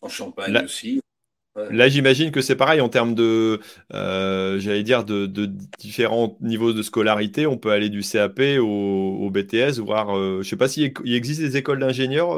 en 0.00 0.08
Champagne 0.08 0.64
aussi. 0.64 1.00
Là, 1.70 1.88
j'imagine 1.88 2.30
que 2.30 2.40
c'est 2.40 2.56
pareil 2.56 2.80
en 2.80 2.88
termes 2.88 3.14
de, 3.14 3.60
j'allais 3.90 4.82
dire, 4.82 5.04
de, 5.04 5.26
différents 5.78 6.36
niveaux 6.40 6.72
de 6.72 6.82
scolarité. 6.82 7.46
On 7.46 7.56
peut 7.56 7.70
aller 7.70 7.88
du 7.88 8.02
CAP 8.02 8.40
au, 8.60 9.30
BTS, 9.30 9.78
voire, 9.78 10.14
je 10.14 10.38
ne 10.38 10.42
sais 10.42 10.56
pas 10.56 10.68
s'il 10.68 10.92
existe 11.06 11.40
des 11.40 11.56
écoles 11.56 11.80
d'ingénieurs 11.80 12.30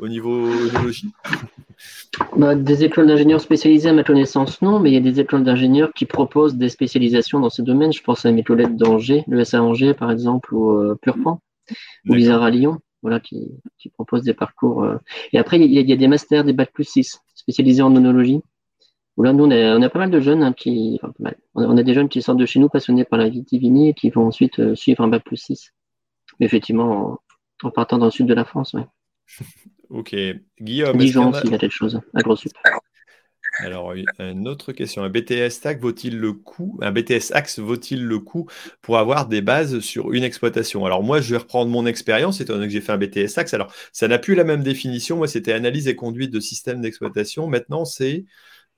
au 0.00 0.08
niveau 0.08 0.48
œnologie. 0.48 1.12
Bah, 2.36 2.54
des 2.54 2.84
écoles 2.84 3.06
d'ingénieurs 3.06 3.40
spécialisées, 3.40 3.88
à 3.88 3.92
ma 3.92 4.04
connaissance, 4.04 4.60
non, 4.62 4.78
mais 4.78 4.90
il 4.90 4.94
y 4.94 4.98
a 4.98 5.00
des 5.00 5.20
écoles 5.20 5.44
d'ingénieurs 5.44 5.92
qui 5.94 6.04
proposent 6.04 6.56
des 6.56 6.68
spécialisations 6.68 7.40
dans 7.40 7.50
ce 7.50 7.62
domaine. 7.62 7.92
Je 7.92 8.02
pense 8.02 8.26
à 8.26 8.32
mes 8.32 8.44
collègues 8.44 8.76
d'Angers, 8.76 9.24
le 9.28 9.42
SA 9.44 9.62
Angers, 9.62 9.94
par 9.94 10.10
exemple, 10.10 10.54
ou 10.54 10.72
euh, 10.72 10.96
Purpan, 11.00 11.40
ou 12.08 12.14
l'ISAR 12.14 12.42
à 12.42 12.50
Lyon, 12.50 12.78
voilà, 13.02 13.20
qui, 13.20 13.50
qui, 13.78 13.90
proposent 13.90 14.22
des 14.22 14.34
parcours. 14.34 14.84
Euh. 14.84 14.96
Et 15.32 15.38
après, 15.38 15.58
il 15.60 15.72
y, 15.72 15.92
a, 15.92 15.96
des 15.96 16.08
masters, 16.08 16.44
des 16.44 16.52
bac 16.52 16.72
plus 16.72 16.84
6, 16.84 17.20
spécialisés 17.34 17.82
en 17.82 17.94
onologie. 17.94 18.40
Où 19.16 19.24
là, 19.24 19.32
nous, 19.32 19.44
on 19.44 19.50
a, 19.50 19.76
on 19.76 19.82
a 19.82 19.90
pas 19.90 19.98
mal 19.98 20.10
de 20.10 20.20
jeunes 20.20 20.42
hein, 20.42 20.52
qui. 20.52 20.98
Enfin, 21.02 21.32
on 21.54 21.76
a 21.76 21.82
des 21.82 21.92
jeunes 21.92 22.08
qui 22.08 22.22
sortent 22.22 22.38
de 22.38 22.46
chez 22.46 22.60
nous 22.60 22.68
passionnés 22.68 23.04
par 23.04 23.18
la 23.18 23.28
vitivini 23.28 23.90
et 23.90 23.94
qui 23.94 24.08
vont 24.08 24.26
ensuite 24.26 24.58
euh, 24.58 24.74
suivre 24.74 25.02
un 25.02 25.08
bac 25.08 25.22
plus 25.24 25.36
6. 25.36 25.72
Mais 26.40 26.46
effectivement, 26.46 27.20
en, 27.62 27.70
partant 27.70 27.98
dans 27.98 28.06
le 28.06 28.10
sud 28.10 28.26
de 28.26 28.34
la 28.34 28.44
France, 28.44 28.74
oui. 28.74 28.82
Ok. 29.90 30.16
Guillaume. 30.58 30.96
Dijon 30.96 31.34
s'il 31.34 31.50
y 31.50 31.54
a 31.54 31.58
quelque 31.58 31.70
chose, 31.70 32.00
à 32.14 32.22
gros 32.22 32.36
Alors, 33.62 33.94
une 34.18 34.48
autre 34.48 34.72
question. 34.72 35.02
Un 35.02 35.08
BTS 35.08 35.50
Stack 35.50 35.80
vaut-il 35.80 36.18
le 36.18 36.32
coup, 36.32 36.78
un 36.82 36.90
BTS 36.90 37.32
Axe 37.32 37.58
vaut-il 37.58 38.04
le 38.04 38.18
coup 38.18 38.48
pour 38.80 38.98
avoir 38.98 39.28
des 39.28 39.40
bases 39.40 39.80
sur 39.80 40.12
une 40.12 40.24
exploitation? 40.24 40.84
Alors, 40.84 41.02
moi, 41.02 41.20
je 41.20 41.30
vais 41.30 41.38
reprendre 41.38 41.70
mon 41.70 41.86
expérience, 41.86 42.40
étant 42.40 42.54
donné 42.54 42.66
que 42.66 42.72
j'ai 42.72 42.80
fait 42.80 42.92
un 42.92 42.98
BTS 42.98 43.38
Axe. 43.38 43.54
Alors, 43.54 43.72
ça 43.92 44.08
n'a 44.08 44.18
plus 44.18 44.34
la 44.34 44.44
même 44.44 44.62
définition. 44.62 45.16
Moi, 45.16 45.28
c'était 45.28 45.52
analyse 45.52 45.88
et 45.88 45.96
conduite 45.96 46.32
de 46.32 46.40
système 46.40 46.80
d'exploitation. 46.80 47.46
Maintenant, 47.46 47.84
c'est. 47.84 48.24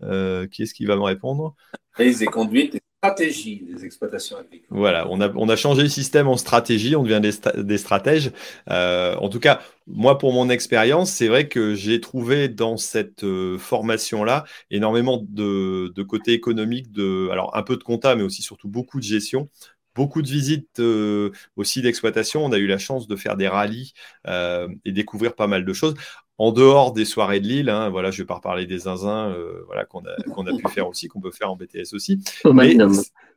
Euh, 0.02 0.46
qui 0.48 0.64
est-ce 0.64 0.74
qui 0.74 0.84
va 0.84 0.96
me 0.96 1.02
répondre? 1.02 1.54
Analyse 1.96 2.22
et 2.22 2.26
conduite 2.26 2.83
stratégie 3.04 3.62
des 3.62 3.84
exploitations 3.84 4.36
agricoles. 4.38 4.66
Voilà, 4.70 5.06
on 5.10 5.20
a, 5.20 5.30
on 5.34 5.48
a 5.48 5.56
changé 5.56 5.82
le 5.82 5.88
système 5.88 6.26
en 6.26 6.36
stratégie, 6.36 6.96
on 6.96 7.02
devient 7.02 7.20
des, 7.20 7.62
des 7.62 7.78
stratèges. 7.78 8.30
Euh, 8.70 9.14
en 9.16 9.28
tout 9.28 9.40
cas, 9.40 9.60
moi, 9.86 10.16
pour 10.18 10.32
mon 10.32 10.48
expérience, 10.48 11.10
c'est 11.10 11.28
vrai 11.28 11.48
que 11.48 11.74
j'ai 11.74 12.00
trouvé 12.00 12.48
dans 12.48 12.76
cette 12.76 13.24
euh, 13.24 13.58
formation-là 13.58 14.44
énormément 14.70 15.22
de, 15.28 15.92
de 15.94 16.02
côté 16.02 16.32
économique, 16.32 16.92
de, 16.92 17.28
alors 17.30 17.54
un 17.56 17.62
peu 17.62 17.76
de 17.76 17.82
compta, 17.82 18.16
mais 18.16 18.22
aussi 18.22 18.42
surtout 18.42 18.68
beaucoup 18.68 18.98
de 18.98 19.04
gestion 19.04 19.48
beaucoup 19.96 20.22
de 20.22 20.28
visites 20.28 20.80
euh, 20.80 21.30
aussi 21.54 21.80
d'exploitation. 21.80 22.44
On 22.44 22.50
a 22.50 22.58
eu 22.58 22.66
la 22.66 22.78
chance 22.78 23.06
de 23.06 23.14
faire 23.14 23.36
des 23.36 23.46
rallyes 23.46 23.92
et 24.26 24.90
découvrir 24.90 25.36
pas 25.36 25.46
mal 25.46 25.64
de 25.64 25.72
choses 25.72 25.94
en 26.38 26.52
dehors 26.52 26.92
des 26.92 27.04
soirées 27.04 27.40
de 27.40 27.46
Lille, 27.46 27.68
hein, 27.68 27.90
voilà, 27.90 28.10
je 28.10 28.22
vais 28.22 28.26
pas 28.26 28.34
reparler 28.34 28.66
des 28.66 28.80
zinzins 28.80 29.30
euh, 29.30 29.62
voilà, 29.66 29.84
qu'on 29.84 30.00
a, 30.00 30.22
qu'on 30.34 30.46
a 30.46 30.56
pu 30.56 30.68
faire 30.68 30.88
aussi, 30.88 31.08
qu'on 31.08 31.20
peut 31.20 31.30
faire 31.30 31.50
en 31.50 31.56
BTS 31.56 31.94
aussi. 31.94 32.20
Mais 32.52 32.76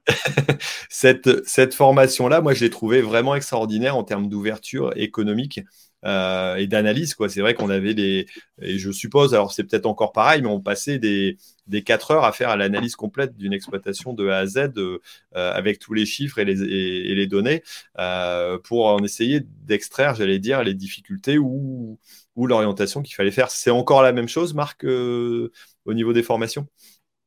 cette, 0.90 1.46
cette 1.46 1.74
formation-là, 1.74 2.42
moi, 2.42 2.54
je 2.54 2.64
l'ai 2.64 2.70
trouvée 2.70 3.02
vraiment 3.02 3.36
extraordinaire 3.36 3.98
en 3.98 4.04
termes 4.04 4.30
d'ouverture 4.30 4.94
économique 4.96 5.62
euh, 6.06 6.56
et 6.56 6.68
d'analyse. 6.68 7.16
Quoi. 7.16 7.30
C'est 7.30 7.42
vrai 7.42 7.54
qu'on 7.54 7.70
avait 7.70 7.94
des, 7.94 8.28
et 8.62 8.78
je 8.78 8.92
suppose, 8.92 9.34
alors 9.34 9.52
c'est 9.52 9.64
peut-être 9.64 9.86
encore 9.86 10.12
pareil, 10.12 10.42
mais 10.42 10.50
on 10.50 10.62
passait 10.62 11.00
des, 11.00 11.38
des 11.68 11.84
4 11.84 12.12
heures 12.12 12.24
à 12.24 12.32
faire 12.32 12.56
l'analyse 12.56 12.96
complète 12.96 13.36
d'une 13.36 13.54
exploitation 13.54 14.14
de 14.14 14.28
A 14.28 14.38
à 14.38 14.46
Z 14.46 14.72
euh, 14.78 15.00
avec 15.34 15.80
tous 15.80 15.94
les 15.94 16.06
chiffres 16.06 16.40
et 16.40 16.46
les, 16.46 17.28
données 17.28 17.64
pour 18.64 18.86
en 18.86 19.04
essayer 19.04 19.42
d'extraire, 19.66 20.16
j'allais 20.16 20.40
dire, 20.40 20.64
les 20.64 20.74
difficultés 20.74 21.38
ou 21.38 21.98
l'orientation 22.46 23.02
qu'il 23.02 23.16
fallait 23.16 23.32
faire. 23.32 23.50
C'est 23.50 23.72
encore 23.72 24.04
la 24.04 24.12
même 24.12 24.28
chose, 24.28 24.54
Marc, 24.54 24.84
euh, 24.86 25.52
au 25.86 25.94
niveau 25.94 26.14
des 26.14 26.22
formations? 26.22 26.68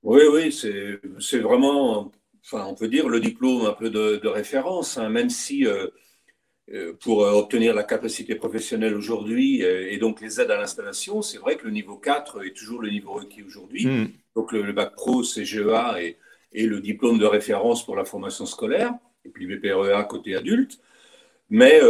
Oui, 0.02 0.22
oui, 0.32 0.52
c'est 0.52 1.38
vraiment, 1.40 2.12
enfin, 2.44 2.66
on 2.66 2.74
peut 2.74 2.88
dire, 2.88 3.08
le 3.08 3.20
diplôme 3.20 3.66
un 3.66 3.72
peu 3.72 3.90
de, 3.90 4.26
référence, 4.28 4.96
hein, 4.96 5.08
même 5.08 5.28
si 5.28 5.66
euh, 5.66 5.86
euh, 5.86 5.88
pour 7.00 7.18
obtenir 7.18 7.74
la 7.74 7.82
capacité 7.82 8.34
professionnelle 8.34 8.94
aujourd'hui 8.94 9.62
et 9.62 9.98
donc 9.98 10.20
les 10.20 10.40
aides 10.40 10.50
à 10.50 10.56
l'installation, 10.56 11.20
c'est 11.20 11.38
vrai 11.38 11.56
que 11.56 11.64
le 11.64 11.72
niveau 11.72 11.96
4 11.96 12.46
est 12.46 12.56
toujours 12.56 12.80
le 12.80 12.90
niveau 12.90 13.12
requis 13.12 13.42
aujourd'hui. 13.42 13.86
Hmm. 13.86 14.08
Donc 14.36 14.52
le, 14.52 14.72
bac 14.72 14.94
pro, 14.94 15.22
CGEA 15.22 16.00
et, 16.00 16.16
et 16.52 16.66
le 16.66 16.80
diplôme 16.80 17.18
de 17.18 17.26
référence 17.26 17.84
pour 17.84 17.96
la 17.96 18.04
formation 18.04 18.46
scolaire, 18.46 18.92
et 19.24 19.30
puis 19.30 19.46
BPREA 19.46 20.04
côté 20.04 20.36
adulte. 20.36 20.78
Mais 21.48 21.80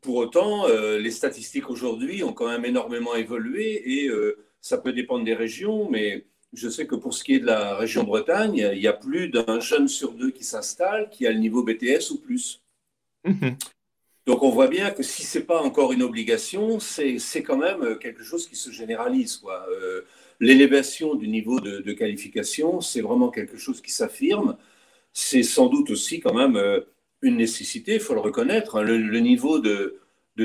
pour 0.00 0.16
autant, 0.16 0.68
euh, 0.68 0.98
les 0.98 1.10
statistiques 1.10 1.68
aujourd'hui 1.68 2.22
ont 2.22 2.32
quand 2.32 2.48
même 2.48 2.64
énormément 2.64 3.14
évolué 3.14 4.00
et 4.00 4.08
euh, 4.08 4.38
ça 4.60 4.78
peut 4.78 4.92
dépendre 4.92 5.24
des 5.24 5.34
régions, 5.34 5.88
mais 5.90 6.26
je 6.52 6.68
sais 6.68 6.86
que 6.86 6.94
pour 6.94 7.14
ce 7.14 7.24
qui 7.24 7.34
est 7.34 7.40
de 7.40 7.46
la 7.46 7.76
région 7.76 8.04
Bretagne, 8.04 8.70
il 8.72 8.80
y 8.80 8.86
a 8.86 8.92
plus 8.92 9.28
d'un 9.28 9.58
jeune 9.58 9.88
sur 9.88 10.12
deux 10.12 10.30
qui 10.30 10.44
s'installe 10.44 11.10
qui 11.10 11.26
a 11.26 11.32
le 11.32 11.38
niveau 11.38 11.62
BTS 11.62 12.10
ou 12.12 12.18
plus. 12.18 12.61
Mhm. 13.24 13.56
Donc 14.26 14.42
on 14.42 14.50
voit 14.50 14.68
bien 14.68 14.90
que 14.90 15.02
si 15.02 15.24
ce 15.24 15.38
n'est 15.38 15.44
pas 15.44 15.60
encore 15.62 15.92
une 15.92 16.02
obligation, 16.02 16.78
c'est 16.78 17.42
quand 17.42 17.56
même 17.56 17.98
quelque 17.98 18.22
chose 18.22 18.48
qui 18.48 18.56
se 18.56 18.70
généralise. 18.70 19.42
Euh, 19.68 20.02
l'élévation 20.38 21.14
du 21.16 21.28
niveau 21.28 21.60
de, 21.60 21.92
qualification, 21.92 22.80
c'est 22.80 23.00
vraiment 23.00 23.30
quelque 23.30 23.56
chose 23.56 23.80
qui 23.80 23.90
s'affirme. 23.90 24.56
C'est 25.12 25.42
sans 25.42 25.66
doute 25.66 25.90
aussi 25.90 26.20
quand 26.20 26.34
même 26.34 26.56
une 27.22 27.36
nécessité, 27.36 27.94
il 27.94 28.00
faut 28.00 28.14
le 28.14 28.20
reconnaître. 28.20 28.76
Hein. 28.76 28.82
Le, 28.82 29.20
niveau 29.20 29.60
de, 29.60 30.00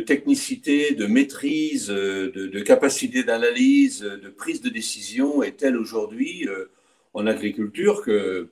technicité, 0.06 0.94
de 0.94 1.08
maîtrise, 1.08 1.90
euh, 1.90 2.32
de, 2.32 2.60
capacité 2.62 3.24
d'analyse, 3.24 4.02
de 4.02 4.30
prise 4.30 4.62
de 4.62 4.70
décision 4.70 5.42
est 5.44 5.58
tel 5.58 5.76
aujourd'hui 5.76 6.48
euh, 6.48 6.70
en 7.14 7.26
agriculture 7.26 8.04
que 8.04 8.12
euh, 8.12 8.52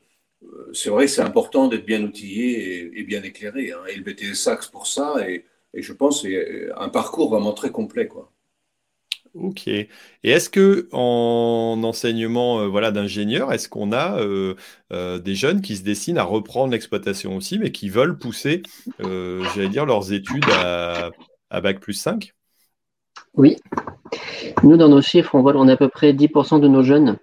c'est 0.74 0.90
vrai 0.90 1.06
que 1.06 1.12
c'est 1.12 1.22
important 1.22 1.68
d'être 1.68 1.86
bien 1.86 2.04
outillé 2.04 2.92
et, 3.00 3.04
bien 3.04 3.24
éclairé. 3.24 3.72
Hein. 3.72 3.80
Et 3.90 3.96
le 3.96 4.04
BTS 4.04 4.36
Sax 4.36 4.68
pour 4.68 4.88
ça, 4.88 5.16
et, 5.28 5.46
et 5.74 5.82
je 5.82 5.94
pense, 5.94 6.24
c'est 6.24 6.70
un 6.78 6.90
parcours 6.90 7.30
vraiment 7.30 7.54
très 7.54 7.72
complet. 7.72 8.08
Quoi. 8.08 8.32
Ok. 9.36 9.68
Et 9.68 9.90
est-ce 10.24 10.50
que 10.50 10.88
en 10.94 11.82
enseignement 11.84 12.62
euh, 12.62 12.68
voilà, 12.68 12.92
d'ingénieur, 12.92 13.52
est-ce 13.52 13.68
qu'on 13.68 13.92
a 13.92 14.18
euh, 14.22 14.56
euh, 14.94 15.20
des 15.20 15.36
jeunes 15.36 15.62
qui 15.62 15.76
se 15.76 15.84
dessinent 15.84 16.18
à 16.18 16.24
reprendre 16.24 16.72
l'exploitation 16.72 17.36
aussi, 17.36 17.60
mais 17.60 17.72
qui 17.72 17.90
veulent 17.90 18.18
pousser, 18.18 18.64
j'allais 19.00 19.70
dire, 19.70 19.86
leurs 19.86 20.14
études 20.14 20.46
à, 20.52 21.12
Bac 21.62 21.80
plus 21.82 21.94
5 21.94 22.34
Oui. 23.34 23.58
Nous, 24.64 24.78
dans 24.78 24.90
nos 24.90 25.02
chiffres, 25.02 25.36
on 25.36 25.42
voit 25.42 25.52
qu'on 25.52 25.68
a 25.68 25.74
à 25.74 25.78
peu 25.78 25.90
près 25.90 26.14
10% 26.14 26.62
de 26.62 26.68
nos 26.68 26.84
jeunes 26.84 27.18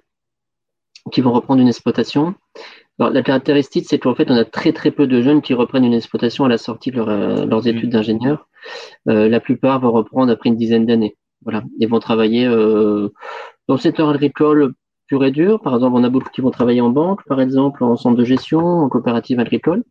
qui 1.13 1.23
vont 1.23 1.33
reprendre 1.33 1.63
une 1.63 1.69
exploitation. 1.69 2.35
Alors, 3.03 3.13
la 3.13 3.25
caractéristique, 3.25 3.87
c'est 3.89 3.99
qu'en 3.99 4.15
fait, 4.15 4.31
on 4.31 4.37
a 4.37 4.45
très 4.45 4.73
très 4.73 4.93
peu 4.93 5.09
de 5.09 5.21
jeunes 5.23 5.43
qui 5.43 5.55
reprennent 5.55 5.85
une 5.85 5.93
exploitation 5.93 6.45
à 6.45 6.49
la 6.49 6.57
sortie 6.57 6.93
de 6.93 6.99
leurs 6.99 7.65
mmh. 7.65 7.67
études 7.67 7.91
d'ingénieur. 7.91 8.49
la 9.07 9.41
plupart 9.41 9.81
vont 9.81 9.91
reprendre 9.91 10.31
après 10.31 10.51
une 10.51 10.57
dizaine 10.57 10.87
d'années. 10.87 11.17
Voilà, 11.43 11.65
ils 11.81 11.89
vont 11.89 11.99
travailler 11.99 12.47
euh, 12.47 13.09
dans 13.67 13.75
le 13.75 13.81
secteur 13.81 14.09
agricole 14.09 14.75
pur 15.09 15.25
et 15.25 15.33
dur. 15.33 15.61
Par 15.61 15.75
exemple, 15.75 15.97
on 15.97 16.05
a 16.05 16.11
beaucoup 16.11 16.31
qui 16.31 16.43
vont 16.43 16.53
travailler 16.53 16.81
en 16.81 16.91
banque, 16.91 17.25
par 17.27 17.41
exemple, 17.41 17.83
en 17.83 17.97
centre 17.97 18.17
de 18.17 18.25
gestion, 18.25 18.61
en 18.61 18.89
coopérative 18.89 19.41
agricole. 19.41 19.83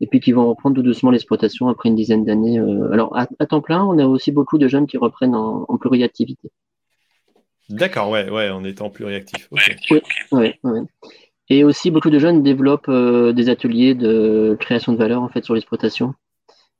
et 0.00 0.06
puis 0.06 0.20
qui 0.20 0.30
vont 0.30 0.48
reprendre 0.48 0.76
tout 0.76 0.82
doucement 0.82 1.10
l'exploitation 1.10 1.68
après 1.68 1.88
une 1.88 1.96
dizaine 1.96 2.24
d'années. 2.24 2.60
alors 2.92 3.16
à, 3.16 3.26
temps 3.46 3.60
plein, 3.60 3.84
on 3.84 3.98
a 3.98 4.06
aussi 4.06 4.30
beaucoup 4.30 4.58
de 4.58 4.68
jeunes 4.68 4.86
qui 4.86 4.98
reprennent 4.98 5.34
en, 5.34 5.66
en 5.68 5.78
pluriactivité. 5.78 6.52
D'accord, 7.68 8.10
ouais, 8.10 8.30
ouais, 8.30 8.48
en 8.50 8.62
étant 8.62 8.90
pluriactif. 8.90 9.48
Oui, 10.30 10.52
Et 11.48 11.64
aussi, 11.64 11.90
beaucoup 11.90 12.10
de 12.10 12.18
jeunes 12.18 12.42
développent 12.42 12.90
des 12.90 13.48
ateliers 13.48 13.94
de 13.94 14.56
création 14.58 14.92
de 14.92 14.98
valeur 14.98 15.22
en 15.22 15.28
fait 15.28 15.44
sur 15.44 15.54
l'exploitation. 15.54 16.14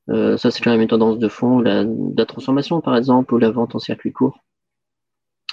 Euh, 0.09 0.37
ça, 0.37 0.51
c'est 0.51 0.63
quand 0.63 0.71
même 0.71 0.81
une 0.81 0.89
tendance 0.89 1.19
de 1.19 1.29
fond, 1.29 1.59
la, 1.59 1.85
la, 2.17 2.27
transformation 2.27 2.81
par 2.81 2.97
exemple, 2.97 3.35
ou 3.35 3.39
la 3.39 3.51
vente 3.51 3.75
en 3.75 3.79
circuit 3.79 4.13
court, 4.13 4.39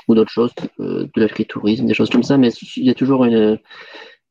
ou 0.07 0.15
d'autres 0.15 0.31
choses, 0.31 0.53
euh, 0.79 1.07
de 1.15 1.21
l'agritourisme, 1.21 1.87
des 1.87 1.93
choses 1.93 2.09
comme 2.09 2.23
ça, 2.23 2.37
mais 2.37 2.49
il 2.77 2.83
y 2.83 2.89
a 2.89 2.93
toujours 2.93 3.25
une, 3.25 3.59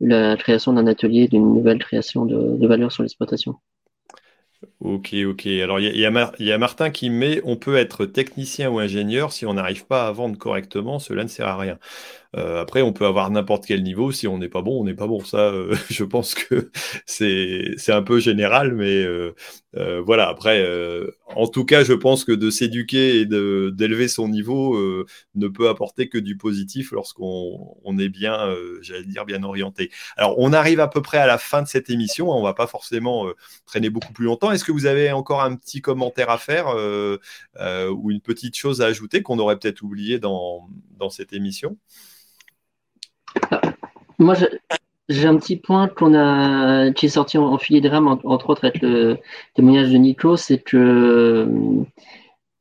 la 0.01 0.37
création 0.37 0.73
d'un 0.73 0.87
atelier, 0.87 1.27
d'une 1.27 1.55
nouvelle 1.55 1.79
création 1.79 2.25
de, 2.25 2.67
valeur 2.67 2.93
sur 2.93 3.03
l'exploitation. 3.03 3.57
Ok, 4.79 5.13
ok. 5.27 5.47
Alors, 5.47 5.81
il 5.81 5.97
y, 5.97 6.07
a 6.53 6.59
Martin 6.59 6.91
qui 6.91 7.11
met 7.11 7.41
on 7.43 7.57
peut 7.57 7.77
être 7.77 8.07
technicien 8.07 8.71
ou 8.71 8.79
ingénieur 8.79 9.33
si 9.33 9.45
on 9.45 9.55
n'arrive 9.55 9.87
pas 9.87 10.07
à 10.07 10.13
vendre 10.13 10.39
correctement, 10.39 11.01
cela 11.01 11.25
ne 11.25 11.29
sert 11.29 11.49
à 11.49 11.57
rien. 11.57 11.79
Euh, 12.35 12.63
après, 12.63 12.81
on 12.83 12.93
peut 12.93 13.07
avoir 13.07 13.31
n'importe 13.31 13.67
quel 13.67 13.83
niveau. 13.83 14.11
Si 14.11 14.27
on 14.27 14.39
n'est 14.39 14.49
pas 14.49 14.63
bon, 14.63 14.81
on 14.81 14.85
n'est 14.85 14.95
pas 14.95 15.07
bon. 15.07 15.23
Ça, 15.25 15.39
euh, 15.39 15.77
je 15.91 16.05
pense 16.05 16.35
que 16.35 16.71
c'est 17.07 17.93
un 17.93 18.03
peu 18.03 18.21
général, 18.21 18.73
mais 18.75 19.05
euh, 19.05 19.35
voilà. 20.05 20.29
Après, 20.29 20.67
en 21.35 21.47
tout 21.47 21.65
cas, 21.65 21.85
je 21.85 21.93
pense 21.93 22.25
que 22.25 22.33
de 22.33 22.51
s'éduquer 22.51 23.21
et 23.21 23.27
d'élever 23.27 24.09
son 24.09 24.29
niveau 24.29 24.79
ne 25.35 25.49
peut 25.49 25.69
apporter 25.69 26.09
que 26.09 26.19
du 26.19 26.37
positif 26.37 26.93
lorsqu'on 26.93 27.77
on 27.85 27.99
est 27.99 28.09
bien, 28.09 28.55
j'allais 28.81 29.05
dire, 29.05 29.25
bien 29.25 29.43
orienté. 29.43 29.91
Alors, 30.17 30.39
on 30.39 30.53
arrive 30.53 30.81
à 30.81 30.89
peu 30.89 31.03
près 31.03 31.19
à 31.19 31.27
la 31.27 31.39
fin 31.39 31.63
de 31.63 31.69
cette 31.69 31.91
émission. 31.91 32.31
On 32.31 32.43
va 32.43 32.55
pas 32.55 32.67
forcément 32.67 33.27
traîner 33.67 33.91
beaucoup 33.91 34.13
plus 34.13 34.27
longtemps. 34.27 34.53
Est-ce 34.53 34.65
que 34.65 34.73
vous 34.73 34.87
avez 34.87 35.13
encore 35.13 35.43
un 35.43 35.57
petit 35.57 35.81
commentaire 35.81 36.31
à 36.31 36.39
faire 36.39 36.75
ou 37.91 38.11
une 38.11 38.21
petite 38.21 38.57
chose 38.57 38.83
à 38.83 38.87
ajouter 38.87 39.23
qu'on 39.23 39.39
aurait 39.39 39.59
peut-être 39.59 39.83
oublié 39.83 40.19
dans, 40.19 40.69
dans 40.99 41.11
cette 41.11 41.33
émission? 41.33 41.77
Moi, 44.19 44.35
j'ai 45.09 45.27
un 45.27 45.37
petit 45.37 45.57
point 45.57 45.89
qu'on 45.89 46.15
a, 46.15 46.93
qui 46.93 47.07
est 47.07 47.11
sorti 47.11 47.39
en, 47.39 47.59
filigrane, 47.59 48.07
entre 48.07 48.51
autres 48.51 48.65
avec 48.65 48.81
le 48.81 49.19
témoignage 49.55 49.91
de 49.91 49.97
Nico, 49.97 50.37
c'est 50.37 50.59
que 50.59 50.77
euh, 50.77 51.85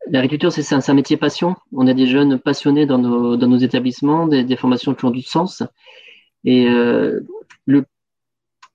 l'agriculture, 0.09 0.51
c'est 0.51 0.89
un, 0.89 0.93
métier 0.93 1.17
passion. 1.17 1.55
On 1.71 1.87
a 1.87 1.93
des 1.93 2.07
jeunes 2.07 2.39
passionnés 2.39 2.85
dans 2.85 2.97
nos, 2.97 3.37
dans 3.37 3.47
nos 3.47 3.57
établissements, 3.57 4.27
des, 4.27 4.55
formations 4.55 4.93
qui 4.95 5.05
ont 5.05 5.11
du 5.11 5.21
sens. 5.21 5.63
Et 6.43 6.67
euh, 6.67 7.21
le, 7.65 7.85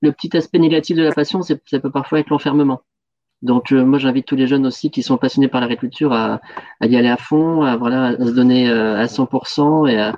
petit 0.01 0.35
aspect 0.37 0.59
négatif 0.59 0.95
de 0.95 1.03
la 1.03 1.11
passion, 1.11 1.41
ça 1.41 1.55
peut 1.55 1.91
parfois 1.91 2.19
être 2.19 2.29
l'enfermement. 2.29 2.81
Donc 3.43 3.71
euh, 3.71 3.85
moi 3.85 3.99
j'invite 3.99 4.25
tous 4.25 4.35
les 4.35 4.47
jeunes 4.47 4.65
aussi 4.65 4.89
qui 4.89 5.03
sont 5.03 5.17
passionnés 5.17 5.47
par 5.47 5.61
l'agriculture 5.61 6.11
à, 6.11 6.41
à, 6.79 6.87
y 6.87 6.95
aller 6.95 7.09
à 7.09 7.17
fond, 7.17 7.61
à 7.61 7.73
à 7.73 8.17
se 8.17 8.31
donner 8.31 8.67
à 8.67 9.05
100% 9.05 9.87
et 9.87 9.99
à, 9.99 10.17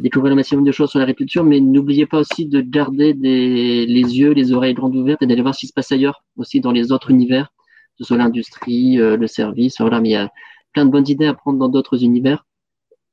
découvrir 0.00 0.30
le 0.30 0.36
maximum 0.36 0.64
de 0.64 0.72
choses 0.72 0.90
sur 0.90 0.98
l'agriculture, 0.98 1.44
mais 1.44 1.60
n'oubliez 1.60 2.06
pas 2.06 2.18
aussi 2.18 2.46
de 2.46 2.60
garder 2.60 3.12
les 3.12 3.86
yeux, 3.86 4.32
les 4.32 4.52
oreilles 4.52 4.74
grandes 4.74 4.96
ouvertes 4.96 5.22
et 5.22 5.26
d'aller 5.26 5.42
voir 5.42 5.54
ce 5.54 5.60
qui 5.60 5.66
se 5.66 5.72
passe 5.72 5.92
ailleurs, 5.92 6.24
aussi 6.36 6.60
dans 6.60 6.72
les 6.72 6.92
autres 6.92 7.10
univers, 7.10 7.48
que 7.48 7.98
ce 7.98 8.04
soit 8.04 8.16
l'industrie, 8.16 9.00
euh, 9.00 9.16
le 9.16 9.26
service, 9.26 9.80
voilà, 9.80 10.00
mais 10.00 10.08
il 10.10 10.12
y 10.12 10.16
a 10.16 10.30
plein 10.72 10.84
de 10.86 10.90
bonnes 10.90 11.08
idées 11.08 11.26
à 11.26 11.34
prendre 11.34 11.58
dans 11.58 11.68
d'autres 11.68 12.02
univers. 12.04 12.44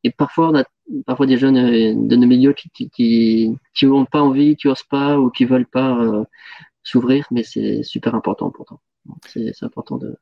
Et 0.04 0.12
parfois, 0.12 0.50
on 0.50 0.56
a 0.56 0.64
parfois 1.06 1.26
des 1.26 1.38
jeunes 1.38 1.58
euh, 1.58 1.94
de 1.96 2.16
nos 2.16 2.28
milieux 2.28 2.54
qui 2.54 2.70
qui, 2.70 3.58
qui, 3.74 3.86
ont 3.88 4.06
pas 4.06 4.22
envie, 4.22 4.56
qui 4.56 4.68
osent 4.68 4.84
pas 4.84 5.20
ou 5.20 5.30
qui 5.30 5.46
veulent 5.46 5.68
pas 5.68 5.98
euh, 6.00 6.24
s'ouvrir, 6.84 7.28
mais 7.32 7.44
c'est 7.44 7.84
super 7.84 8.16
important 8.16 8.52
pourtant. 8.52 8.80
C'est 9.28 9.52
important 9.64 9.98
de, 9.98 10.16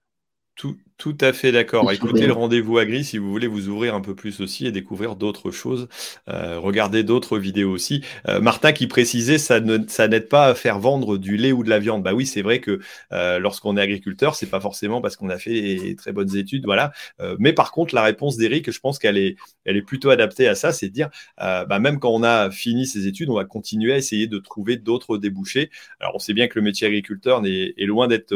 tout, 0.56 0.78
tout, 0.98 1.18
à 1.20 1.34
fait 1.34 1.52
d'accord. 1.52 1.92
Écoutez 1.92 2.28
le 2.28 2.34
rendez-vous 2.34 2.78
agri 2.78 3.04
si 3.04 3.18
vous 3.18 3.30
voulez 3.30 3.48
vous 3.48 3.68
ouvrir 3.70 3.96
un 3.96 4.02
peu 4.02 4.16
plus 4.16 4.40
aussi 4.40 4.68
et 4.68 4.72
découvrir 4.72 5.16
d'autres 5.16 5.52
choses. 5.52 5.90
Euh, 6.30 6.60
regardez 6.60 7.04
d'autres 7.04 7.40
vidéos 7.40 7.72
aussi. 7.72 8.04
Euh, 8.28 8.40
Martin 8.40 8.72
qui 8.72 8.88
précisait, 8.88 9.40
ça 9.40 9.60
ne, 9.60 9.80
ça 9.88 10.08
n'aide 10.08 10.30
pas 10.30 10.46
à 10.46 10.56
faire 10.56 10.80
vendre 10.80 11.18
du 11.18 11.38
lait 11.38 11.52
ou 11.52 11.64
de 11.64 11.70
la 11.70 11.80
viande. 11.80 12.04
Bah 12.04 12.14
oui, 12.14 12.26
c'est 12.26 12.44
vrai 12.44 12.60
que 12.60 12.80
euh, 13.12 13.40
lorsqu'on 13.40 13.76
est 13.78 13.82
agriculteur, 13.82 14.36
c'est 14.36 14.50
pas 14.50 14.60
forcément 14.60 15.02
parce 15.02 15.16
qu'on 15.16 15.30
a 15.30 15.40
fait 15.40 15.78
des 15.78 15.96
très 15.96 16.12
bonnes 16.12 16.36
études, 16.36 16.66
voilà. 16.66 16.92
Mais 17.40 17.54
par 17.54 17.72
contre, 17.72 17.96
la 17.96 18.04
réponse 18.04 18.38
d'Eric, 18.38 18.72
je 18.72 18.80
pense 18.80 19.00
qu'elle 19.00 19.18
est, 19.18 19.36
elle 19.66 19.78
est 19.78 19.82
plutôt 19.82 20.12
adaptée 20.12 20.48
à 20.48 20.56
ça, 20.56 20.72
c'est 20.72 20.88
de 20.88 20.94
dire, 20.94 21.10
bah 21.38 21.80
même 21.80 22.00
quand 22.00 22.12
on 22.12 22.24
a 22.24 22.52
fini 22.52 22.86
ses 22.86 23.08
études, 23.08 23.30
on 23.30 23.36
va 23.36 23.46
continuer 23.46 23.94
à 23.94 23.98
essayer 23.98 24.28
de 24.28 24.38
trouver 24.38 24.78
d'autres 24.78 25.18
débouchés. 25.18 25.70
Alors 26.00 26.16
on 26.16 26.20
sait 26.20 26.34
bien 26.34 26.48
que 26.48 26.60
le 26.60 26.64
métier 26.64 26.88
agriculteur 26.88 27.46
est, 27.46 27.74
est 27.78 27.86
loin 27.86 28.08
d'être, 28.08 28.36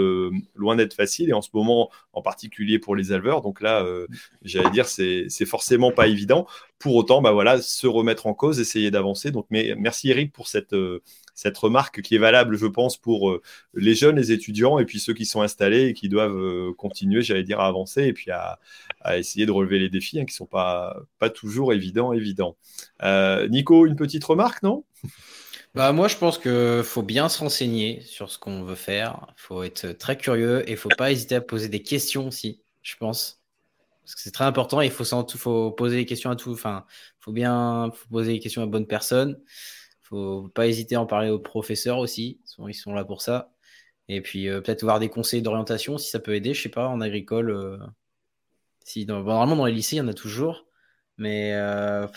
loin 0.56 0.76
d'être 0.76 0.94
facile 0.94 1.30
et 1.30 1.34
en 1.34 1.42
ce 1.42 1.50
moment 1.54 1.90
en 2.18 2.22
particulier 2.24 2.80
pour 2.80 2.96
les 2.96 3.14
éleveurs. 3.14 3.42
Donc 3.42 3.62
là, 3.62 3.84
euh, 3.84 4.08
j'allais 4.42 4.72
dire, 4.72 4.88
c'est 4.88 5.46
forcément 5.46 5.92
pas 5.92 6.08
évident. 6.08 6.48
Pour 6.80 6.96
autant, 6.96 7.22
bah 7.22 7.32
voilà, 7.32 7.62
se 7.62 7.88
remettre 7.88 8.28
en 8.28 8.34
cause, 8.34 8.60
essayer 8.60 8.92
d'avancer. 8.92 9.32
Donc, 9.32 9.46
mais, 9.50 9.76
merci 9.78 10.10
Eric 10.10 10.34
pour 10.34 10.48
cette, 10.48 10.74
euh, 10.74 11.02
cette 11.36 11.58
remarque 11.58 12.02
qui 12.02 12.16
est 12.16 12.20
valable, 12.20 12.58
je 12.58 12.66
pense, 12.66 12.98
pour 12.98 13.30
euh, 13.30 13.42
les 13.74 13.94
jeunes, 13.94 14.16
les 14.16 14.32
étudiants 14.32 14.80
et 14.80 14.86
puis 14.86 15.00
ceux 15.00 15.14
qui 15.14 15.26
sont 15.26 15.42
installés 15.42 15.88
et 15.88 15.94
qui 15.94 16.10
doivent 16.10 16.74
continuer, 16.74 17.22
j'allais 17.22 17.44
dire, 17.44 17.60
à 17.60 17.68
avancer 17.68 18.04
et 18.04 18.14
puis 18.14 18.32
à, 18.32 18.60
essayer 19.16 19.46
de 19.46 19.52
relever 19.52 19.80
les 19.80 19.90
défis 19.90 20.20
hein, 20.20 20.26
qui 20.26 20.34
ne 20.34 20.38
sont 20.38 20.46
pas, 20.46 20.98
pas 21.20 21.30
toujours 21.30 21.72
évidents, 21.74 22.14
évidents. 22.14 22.58
Nico, 23.50 23.86
une 23.86 23.96
petite 23.96 24.24
remarque, 24.24 24.64
non? 24.64 24.84
Bah, 25.76 25.92
moi, 25.92 26.08
je 26.08 26.18
pense 26.18 26.38
qu'il 26.38 26.82
faut 26.84 27.04
bien 27.04 27.30
se 27.30 27.40
renseigner 27.40 28.02
sur 28.02 28.32
ce 28.32 28.40
qu'on 28.40 28.64
veut 28.64 28.76
faire. 28.76 29.28
Faut 29.36 29.64
être 29.64 29.92
très 29.92 30.18
curieux 30.18 30.70
et 30.70 30.76
faut 30.76 30.90
pas 30.98 31.12
hésiter 31.12 31.36
à 31.36 31.42
poser 31.42 31.70
des 31.70 31.84
questions 31.84 32.28
aussi, 32.28 32.62
je 32.82 32.96
pense. 32.98 33.42
Parce 34.04 34.16
que 34.16 34.22
c'est 34.22 34.32
très 34.32 34.46
important 34.46 34.80
il 34.80 34.90
faut, 34.90 35.72
poser 35.72 35.98
des 35.98 36.06
questions 36.06 36.32
à 36.32 36.36
tout. 36.38 36.52
Enfin, 36.54 36.86
faut 37.20 37.34
bien 37.34 37.92
poser 38.10 38.34
des 38.34 38.40
questions 38.40 38.64
à 38.64 38.66
bonne 38.66 38.88
personne. 38.88 39.38
Faut 40.02 40.50
pas 40.50 40.68
hésiter 40.68 40.96
à 40.96 41.02
en 41.02 41.06
parler 41.06 41.30
aux 41.30 41.40
professeurs 41.40 41.98
aussi. 42.00 42.40
Ils 42.66 42.74
sont 42.74 42.94
là 42.94 43.04
pour 43.04 43.22
ça. 43.22 43.52
Et 44.08 44.22
puis, 44.22 44.48
euh, 44.48 44.62
peut-être 44.62 44.84
voir 44.84 45.00
des 45.00 45.10
conseils 45.10 45.42
d'orientation 45.42 45.98
si 45.98 46.10
ça 46.10 46.20
peut 46.20 46.36
aider. 46.36 46.54
Je 46.54 46.62
sais 46.62 46.70
pas, 46.70 46.88
en 46.88 47.02
agricole. 47.02 47.50
Euh, 47.52 47.78
normalement, 49.08 49.58
dans 49.58 49.66
les 49.66 49.74
lycées, 49.74 49.98
il 49.98 50.00
y 50.00 50.02
en 50.02 50.08
a 50.08 50.14
toujours. 50.14 50.66
Mais 51.18 51.54
euh, 51.54 52.08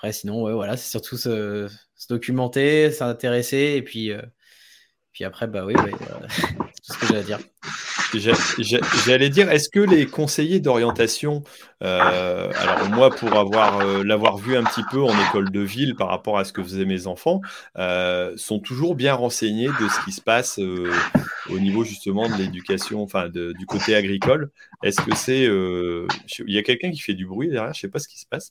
après, 0.00 0.12
sinon, 0.14 0.44
ouais, 0.44 0.54
voilà, 0.54 0.78
c'est 0.78 0.88
surtout 0.88 1.18
se, 1.18 1.68
documenter, 2.08 2.90
s'intéresser, 2.90 3.74
et 3.76 3.82
puis, 3.82 4.12
euh, 4.12 4.22
puis 5.12 5.24
après, 5.24 5.46
bah 5.46 5.66
oui, 5.66 5.74
c'est 6.32 6.96
tout 6.96 7.04
ce 7.04 7.06
que 7.06 7.14
à 7.16 7.22
dire. 7.22 7.38
J'allais 9.04 9.28
dire, 9.28 9.50
est-ce 9.50 9.68
que 9.68 9.78
les 9.78 10.06
conseillers 10.06 10.60
d'orientation, 10.60 11.42
euh, 11.84 12.50
alors 12.56 12.88
moi 12.88 13.10
pour 13.10 13.34
avoir 13.34 13.80
euh, 13.80 14.02
l'avoir 14.02 14.38
vu 14.38 14.56
un 14.56 14.64
petit 14.64 14.82
peu 14.90 15.02
en 15.02 15.12
école 15.28 15.50
de 15.50 15.60
ville 15.60 15.94
par 15.94 16.08
rapport 16.08 16.38
à 16.38 16.44
ce 16.44 16.54
que 16.54 16.62
faisaient 16.62 16.86
mes 16.86 17.06
enfants, 17.06 17.42
sont 18.36 18.58
toujours 18.58 18.94
bien 18.94 19.12
renseignés 19.12 19.68
de 19.68 19.86
ce 19.86 20.02
qui 20.06 20.12
se 20.12 20.22
passe 20.22 20.58
au 21.52 21.58
niveau 21.58 21.84
justement 21.84 22.28
de 22.28 22.34
l'éducation, 22.34 23.02
enfin 23.02 23.28
du 23.28 23.66
côté 23.66 23.94
agricole. 23.94 24.50
Est-ce 24.82 25.00
que 25.00 25.14
c'est, 25.14 25.44
il 25.44 26.54
y 26.54 26.58
a 26.58 26.62
quelqu'un 26.62 26.90
qui 26.90 27.00
fait 27.00 27.14
du 27.14 27.26
bruit 27.26 27.48
derrière, 27.48 27.74
je 27.74 27.80
sais 27.80 27.88
pas 27.88 27.98
ce 27.98 28.08
qui 28.08 28.18
se 28.18 28.26
passe. 28.26 28.50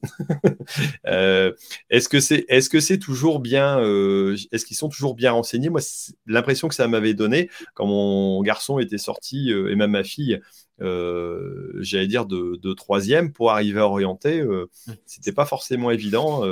est-ce 1.89 2.09
que 2.09 2.19
c'est, 2.19 2.45
est-ce 2.47 2.69
que 2.69 2.79
c'est 2.79 2.99
toujours 2.99 3.39
bien, 3.39 3.79
est-ce 3.79 4.65
qu'ils 4.65 4.77
sont 4.77 4.89
toujours 4.89 5.15
bien 5.15 5.31
renseignés? 5.31 5.69
Moi, 5.69 5.81
l'impression 6.27 6.67
que 6.67 6.75
ça 6.75 6.87
m'avait 6.87 7.13
donné 7.13 7.49
quand 7.73 7.85
mon 7.85 8.41
garçon 8.41 8.79
était 8.79 8.97
sorti 8.97 9.51
euh, 9.51 9.71
et 9.71 9.75
même 9.75 9.91
ma 9.91 10.03
fille, 10.03 10.39
euh, 10.81 11.71
j'allais 11.79 12.07
dire 12.07 12.25
de, 12.25 12.73
troisième, 12.73 13.31
pour 13.31 13.51
arriver 13.51 13.79
à 13.79 13.87
orienter, 13.87 14.39
euh, 14.39 14.69
mmh. 14.87 14.91
c'était 15.05 15.31
pas 15.31 15.45
forcément 15.45 15.91
évident. 15.91 16.43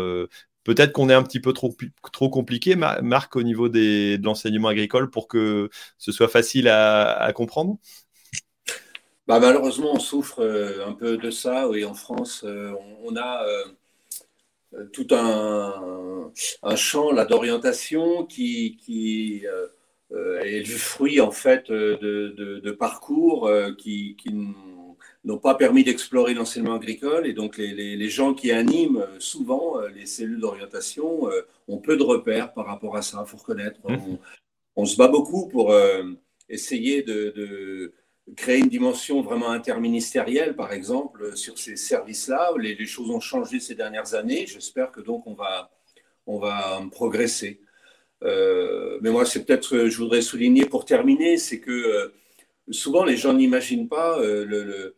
Peut-être 0.68 0.92
qu'on 0.92 1.10
est 1.10 1.14
un 1.14 1.24
petit 1.24 1.40
peu 1.40 1.54
trop, 1.54 1.76
trop 2.12 2.30
compliqué, 2.30 2.76
Marc, 2.76 3.36
au 3.36 3.42
niveau 3.42 3.70
des, 3.70 4.18
de 4.18 4.26
l'enseignement 4.26 4.68
agricole 4.68 5.10
pour 5.10 5.28
que 5.28 5.70
ce 5.98 6.12
soit 6.12 6.28
facile 6.28 6.68
à, 6.68 7.32
comprendre? 7.34 7.78
Bah, 9.28 9.40
Malheureusement, 9.40 9.94
on 9.94 10.00
souffre 10.00 10.44
un 10.86 10.92
peu 10.92 11.18
de 11.18 11.32
ça. 11.32 11.70
Oui, 11.70 11.86
en 11.86 11.94
France, 11.94 12.46
on, 12.46 13.16
a 13.16 13.46
tout 14.92 15.08
un, 15.12 16.32
champ 16.76 17.14
d'orientation 17.26 18.26
qui, 18.26 18.78
euh, 20.14 20.40
est 20.40 20.60
le 20.60 20.78
fruit 20.78 21.20
en 21.20 21.32
fait 21.32 21.70
euh, 21.70 21.98
de, 22.64 22.72
parcours 22.72 23.48
euh, 23.48 23.74
qui, 23.74 24.16
n'ont 25.28 25.38
pas 25.38 25.56
permis 25.56 25.84
d'explorer 25.84 26.34
l'enseignement 26.34 26.76
agricole 26.76 27.28
et 27.28 27.34
donc 27.34 27.58
les, 27.58 28.10
gens 28.10 28.34
qui 28.34 28.52
animent 28.52 29.06
souvent 29.20 29.80
les 29.94 30.06
cellules 30.06 30.40
d'orientation 30.40 31.28
ont 31.68 31.78
peu 31.80 31.98
de 31.98 32.04
repères 32.04 32.54
par 32.54 32.66
rapport 32.66 32.96
à 32.96 33.02
ça, 33.02 33.24
il 33.26 33.30
faut 33.30 33.38
reconnaître. 33.38 33.80
Mmh. 33.88 34.18
On, 34.78 34.86
se 34.86 34.96
bat 34.96 35.10
beaucoup 35.10 35.48
pour 35.48 35.76
essayer 36.48 37.04
de, 37.04 37.94
créer 38.38 38.60
une 38.60 38.70
dimension 38.70 39.22
vraiment 39.22 39.50
interministérielle, 39.50 40.56
par 40.56 40.72
exemple, 40.72 41.36
sur 41.36 41.58
ces 41.58 41.76
services-là. 41.76 42.54
Les, 42.58 42.76
les, 42.76 42.86
choses 42.86 43.10
ont 43.10 43.20
changé 43.20 43.60
ces 43.60 43.76
dernières 43.76 44.16
années. 44.16 44.46
J'espère 44.48 44.92
que 44.92 45.02
donc 45.02 45.28
on 45.28 45.34
va, 45.34 45.72
on 46.26 46.40
va 46.40 46.82
progresser. 46.92 47.60
mais 48.22 49.10
moi, 49.12 49.26
c'est 49.26 49.46
peut-être, 49.46 49.88
je 49.88 49.98
voudrais 49.98 50.22
souligner 50.22 50.66
pour 50.66 50.86
terminer, 50.86 51.38
c'est 51.38 51.60
que 51.60 52.14
souvent 52.72 53.04
les 53.04 53.18
gens 53.18 53.34
n'imaginent 53.34 53.90
pas 53.90 54.20
le, 54.22 54.96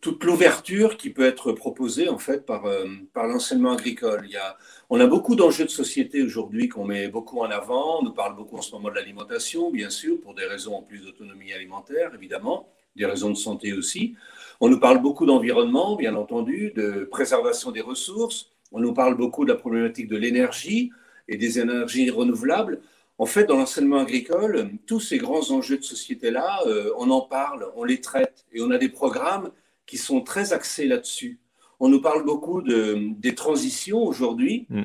toute 0.00 0.22
l'ouverture 0.24 0.96
qui 0.96 1.10
peut 1.10 1.24
être 1.24 1.52
proposée 1.52 2.08
en 2.08 2.18
fait 2.18 2.46
par, 2.46 2.64
par 3.12 3.26
l'enseignement 3.26 3.72
agricole. 3.72 4.22
Il 4.26 4.32
y 4.32 4.36
a, 4.36 4.56
on 4.90 5.00
a 5.00 5.06
beaucoup 5.06 5.34
d'enjeux 5.34 5.64
de 5.64 5.70
société 5.70 6.22
aujourd'hui 6.22 6.68
qu'on 6.68 6.84
met 6.84 7.08
beaucoup 7.08 7.40
en 7.40 7.50
avant. 7.50 8.00
On 8.00 8.04
nous 8.04 8.12
parle 8.12 8.36
beaucoup 8.36 8.56
en 8.56 8.62
ce 8.62 8.72
moment 8.72 8.90
de 8.90 8.94
l'alimentation, 8.94 9.70
bien 9.70 9.90
sûr, 9.90 10.20
pour 10.20 10.34
des 10.34 10.44
raisons 10.44 10.76
en 10.76 10.82
plus 10.82 11.00
d'autonomie 11.00 11.52
alimentaire, 11.52 12.12
évidemment, 12.14 12.68
des 12.96 13.06
raisons 13.06 13.30
de 13.30 13.36
santé 13.36 13.72
aussi. 13.72 14.14
On 14.60 14.68
nous 14.68 14.78
parle 14.78 15.02
beaucoup 15.02 15.26
d'environnement, 15.26 15.96
bien 15.96 16.14
entendu, 16.14 16.72
de 16.76 17.08
préservation 17.10 17.72
des 17.72 17.80
ressources. 17.80 18.50
On 18.72 18.80
nous 18.80 18.94
parle 18.94 19.16
beaucoup 19.16 19.44
de 19.44 19.50
la 19.52 19.58
problématique 19.58 20.08
de 20.08 20.16
l'énergie 20.16 20.90
et 21.28 21.36
des 21.36 21.58
énergies 21.58 22.10
renouvelables. 22.10 22.80
En 23.18 23.26
fait, 23.26 23.44
dans 23.44 23.56
l'enseignement 23.56 23.98
agricole, 23.98 24.70
tous 24.86 24.98
ces 24.98 25.18
grands 25.18 25.50
enjeux 25.52 25.78
de 25.78 25.84
société-là, 25.84 26.62
euh, 26.66 26.92
on 26.98 27.10
en 27.10 27.20
parle, 27.20 27.70
on 27.76 27.84
les 27.84 28.00
traite 28.00 28.44
et 28.52 28.60
on 28.60 28.70
a 28.70 28.78
des 28.78 28.88
programmes 28.88 29.52
qui 29.86 29.98
sont 29.98 30.20
très 30.20 30.52
axés 30.52 30.86
là-dessus. 30.86 31.38
On 31.78 31.88
nous 31.88 32.00
parle 32.00 32.24
beaucoup 32.24 32.60
de, 32.60 33.12
des 33.18 33.34
transitions 33.34 34.02
aujourd'hui, 34.02 34.66
mm. 34.68 34.84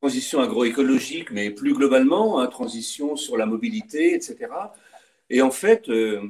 transition 0.00 0.40
agroécologique, 0.40 1.30
mais 1.30 1.50
plus 1.50 1.74
globalement, 1.74 2.40
hein, 2.40 2.46
transition 2.46 3.14
sur 3.16 3.36
la 3.36 3.44
mobilité, 3.44 4.14
etc. 4.14 4.48
Et 5.28 5.42
en 5.42 5.50
fait, 5.50 5.88
euh, 5.90 6.22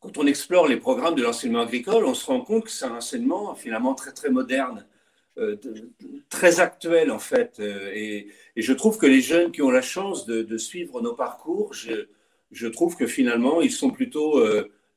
quand 0.00 0.16
on 0.16 0.26
explore 0.26 0.68
les 0.68 0.78
programmes 0.78 1.16
de 1.16 1.22
l'enseignement 1.22 1.60
agricole, 1.60 2.06
on 2.06 2.14
se 2.14 2.24
rend 2.24 2.40
compte 2.40 2.64
que 2.64 2.70
c'est 2.70 2.86
un 2.86 2.96
enseignement 2.96 3.54
finalement 3.54 3.94
très 3.94 4.12
très 4.12 4.30
moderne, 4.30 4.86
très 6.28 6.60
actuel 6.60 7.10
en 7.10 7.18
fait. 7.18 7.58
Euh, 7.60 7.90
et, 7.94 8.28
je 8.56 8.72
trouve 8.72 8.98
que 8.98 9.06
les 9.06 9.20
jeunes 9.20 9.52
qui 9.52 9.62
ont 9.62 9.70
la 9.70 9.82
chance 9.82 10.26
de, 10.26 10.56
suivre 10.58 11.00
nos 11.00 11.14
parcours, 11.14 11.72
je, 11.72 12.66
trouve 12.68 12.96
que 12.96 13.06
finalement 13.06 13.60
ils 13.62 13.70
sont 13.70 13.90
plutôt 13.90 14.42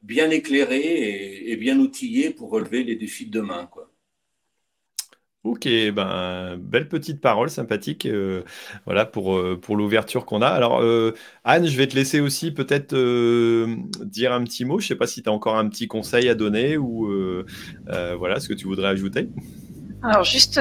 bien 0.02 0.30
éclairés 0.30 1.50
et, 1.50 1.56
bien 1.56 1.80
outillés 1.80 2.30
pour 2.32 2.50
relever 2.50 2.84
les 2.84 2.96
défis 2.96 3.26
de 3.26 3.32
demain. 3.32 3.68
Quoi. 3.72 3.90
Ok, 5.44 5.68
ben, 5.94 6.56
belle 6.58 6.88
petite 6.88 7.20
parole, 7.20 7.50
sympathique, 7.50 8.06
euh, 8.06 8.44
voilà, 8.86 9.06
pour, 9.06 9.36
euh, 9.38 9.60
pour 9.62 9.76
l'ouverture 9.76 10.26
qu'on 10.26 10.42
a. 10.42 10.48
Alors, 10.48 10.80
euh, 10.82 11.12
Anne, 11.44 11.68
je 11.68 11.76
vais 11.76 11.86
te 11.86 11.96
laisser 11.96 12.22
aussi 12.22 12.52
peut-être 12.52 12.96
dire 14.06 14.32
un 14.32 14.44
petit 14.46 14.64
mot. 14.64 14.80
Je 14.80 14.86
ne 14.86 14.88
sais 14.88 14.96
pas 14.96 15.06
si 15.08 15.22
tu 15.22 15.28
as 15.28 15.34
encore 15.34 15.58
un 15.58 15.68
petit 15.68 15.88
conseil 15.88 16.30
à 16.30 16.36
donner 16.36 16.78
ou 16.78 17.10
voilà, 18.18 18.40
ce 18.40 18.48
que 18.48 18.54
tu 18.54 18.68
voudrais 18.68 18.88
ajouter. 18.88 19.28
Alors, 20.04 20.26
juste, 20.26 20.60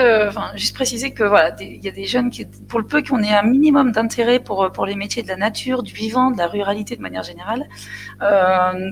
juste 0.55 0.75
préciser 0.75 1.13
que 1.13 1.25
voilà, 1.25 1.55
il 1.61 1.85
y 1.85 1.89
a 1.89 1.91
des 1.91 2.07
jeunes 2.07 2.31
qui, 2.31 2.45
pour 2.45 2.79
le 2.79 2.87
peu 2.87 3.03
qu'on 3.03 3.21
ait 3.23 3.35
un 3.35 3.43
minimum 3.43 3.91
d'intérêt 3.91 4.39
pour, 4.39 4.71
pour 4.71 4.87
les 4.87 4.95
métiers 4.95 5.25
de 5.25 5.29
la 5.29 5.37
nature, 5.37 5.83
du 5.83 5.93
vivant, 5.93 6.31
de 6.31 6.39
la 6.39 6.47
ruralité 6.47 6.95
de 6.95 7.03
manière 7.03 7.25
générale, 7.25 7.69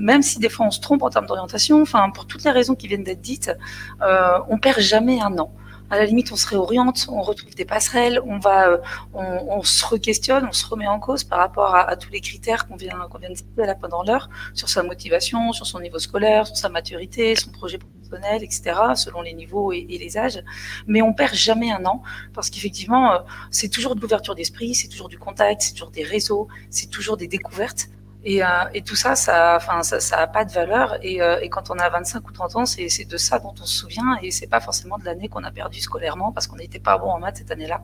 même 0.00 0.22
si 0.22 0.40
des 0.40 0.48
fois 0.48 0.66
on 0.66 0.72
se 0.72 0.80
trompe 0.80 1.02
en 1.02 1.10
termes 1.10 1.26
d'orientation, 1.26 1.80
enfin, 1.80 2.10
pour 2.10 2.26
toutes 2.26 2.42
les 2.42 2.50
raisons 2.50 2.74
qui 2.74 2.88
viennent 2.88 3.04
d'être 3.04 3.20
dites, 3.20 3.52
on 4.48 4.58
perd 4.58 4.80
jamais 4.80 5.20
un 5.20 5.38
an 5.38 5.52
à 5.90 5.98
la 5.98 6.06
limite, 6.06 6.30
on 6.32 6.36
se 6.36 6.46
réoriente, 6.46 7.06
on 7.10 7.20
retrouve 7.20 7.54
des 7.54 7.64
passerelles, 7.64 8.20
on 8.24 8.38
va, 8.38 8.68
euh, 8.68 8.78
on, 9.12 9.62
se 9.62 9.84
re-questionne, 9.84 10.46
on 10.48 10.52
se 10.52 10.64
remet 10.66 10.86
en 10.86 11.00
cause 11.00 11.24
par 11.24 11.40
rapport 11.40 11.74
à, 11.74 11.96
tous 11.96 12.10
les 12.10 12.20
critères 12.20 12.68
qu'on 12.68 12.76
vient, 12.76 12.96
qu'on 13.10 13.18
vient 13.18 13.30
de 13.30 13.34
citer 13.34 13.66
là 13.66 13.74
pendant 13.74 14.04
l'heure, 14.04 14.30
sur 14.54 14.68
sa 14.68 14.84
motivation, 14.84 15.52
sur 15.52 15.66
son 15.66 15.80
niveau 15.80 15.98
scolaire, 15.98 16.46
sur 16.46 16.56
sa 16.56 16.68
maturité, 16.68 17.34
son 17.34 17.50
projet 17.50 17.78
professionnel, 17.78 18.44
etc., 18.44 18.62
selon 18.94 19.22
les 19.22 19.34
niveaux 19.34 19.72
et, 19.72 19.84
les 19.90 20.16
âges. 20.16 20.42
Mais 20.86 21.02
on 21.02 21.12
perd 21.12 21.34
jamais 21.34 21.72
un 21.72 21.84
an, 21.84 22.02
parce 22.34 22.50
qu'effectivement, 22.50 23.12
euh, 23.12 23.18
c'est 23.50 23.68
toujours 23.68 23.96
de 23.96 24.00
l'ouverture 24.00 24.36
d'esprit, 24.36 24.74
c'est 24.74 24.88
toujours 24.88 25.08
du 25.08 25.18
contact, 25.18 25.62
c'est 25.62 25.72
toujours 25.72 25.90
des 25.90 26.04
réseaux, 26.04 26.46
c'est 26.70 26.88
toujours 26.88 27.16
des 27.16 27.26
découvertes. 27.26 27.88
Et, 28.24 28.44
euh, 28.44 28.48
et, 28.74 28.82
tout 28.82 28.96
ça, 28.96 29.16
ça, 29.16 29.54
enfin, 29.56 29.82
ça, 29.82 29.98
ça 30.00 30.18
a 30.18 30.26
pas 30.26 30.44
de 30.44 30.52
valeur. 30.52 30.98
Et, 31.02 31.22
euh, 31.22 31.40
et, 31.40 31.48
quand 31.48 31.70
on 31.70 31.78
a 31.78 31.88
25 31.88 32.28
ou 32.28 32.32
30 32.32 32.56
ans, 32.56 32.66
c'est 32.66 33.04
de 33.04 33.16
ça 33.16 33.38
dont 33.38 33.54
on 33.60 33.64
se 33.64 33.78
souvient. 33.78 34.18
Et 34.22 34.30
c'est 34.30 34.46
pas 34.46 34.60
forcément 34.60 34.98
de 34.98 35.04
l'année 35.04 35.28
qu'on 35.28 35.44
a 35.44 35.50
perdu 35.50 35.80
scolairement 35.80 36.32
parce 36.32 36.46
qu'on 36.46 36.56
n'était 36.56 36.78
pas 36.78 36.98
bon 36.98 37.10
en 37.10 37.18
maths 37.18 37.38
cette 37.38 37.50
année-là. 37.50 37.82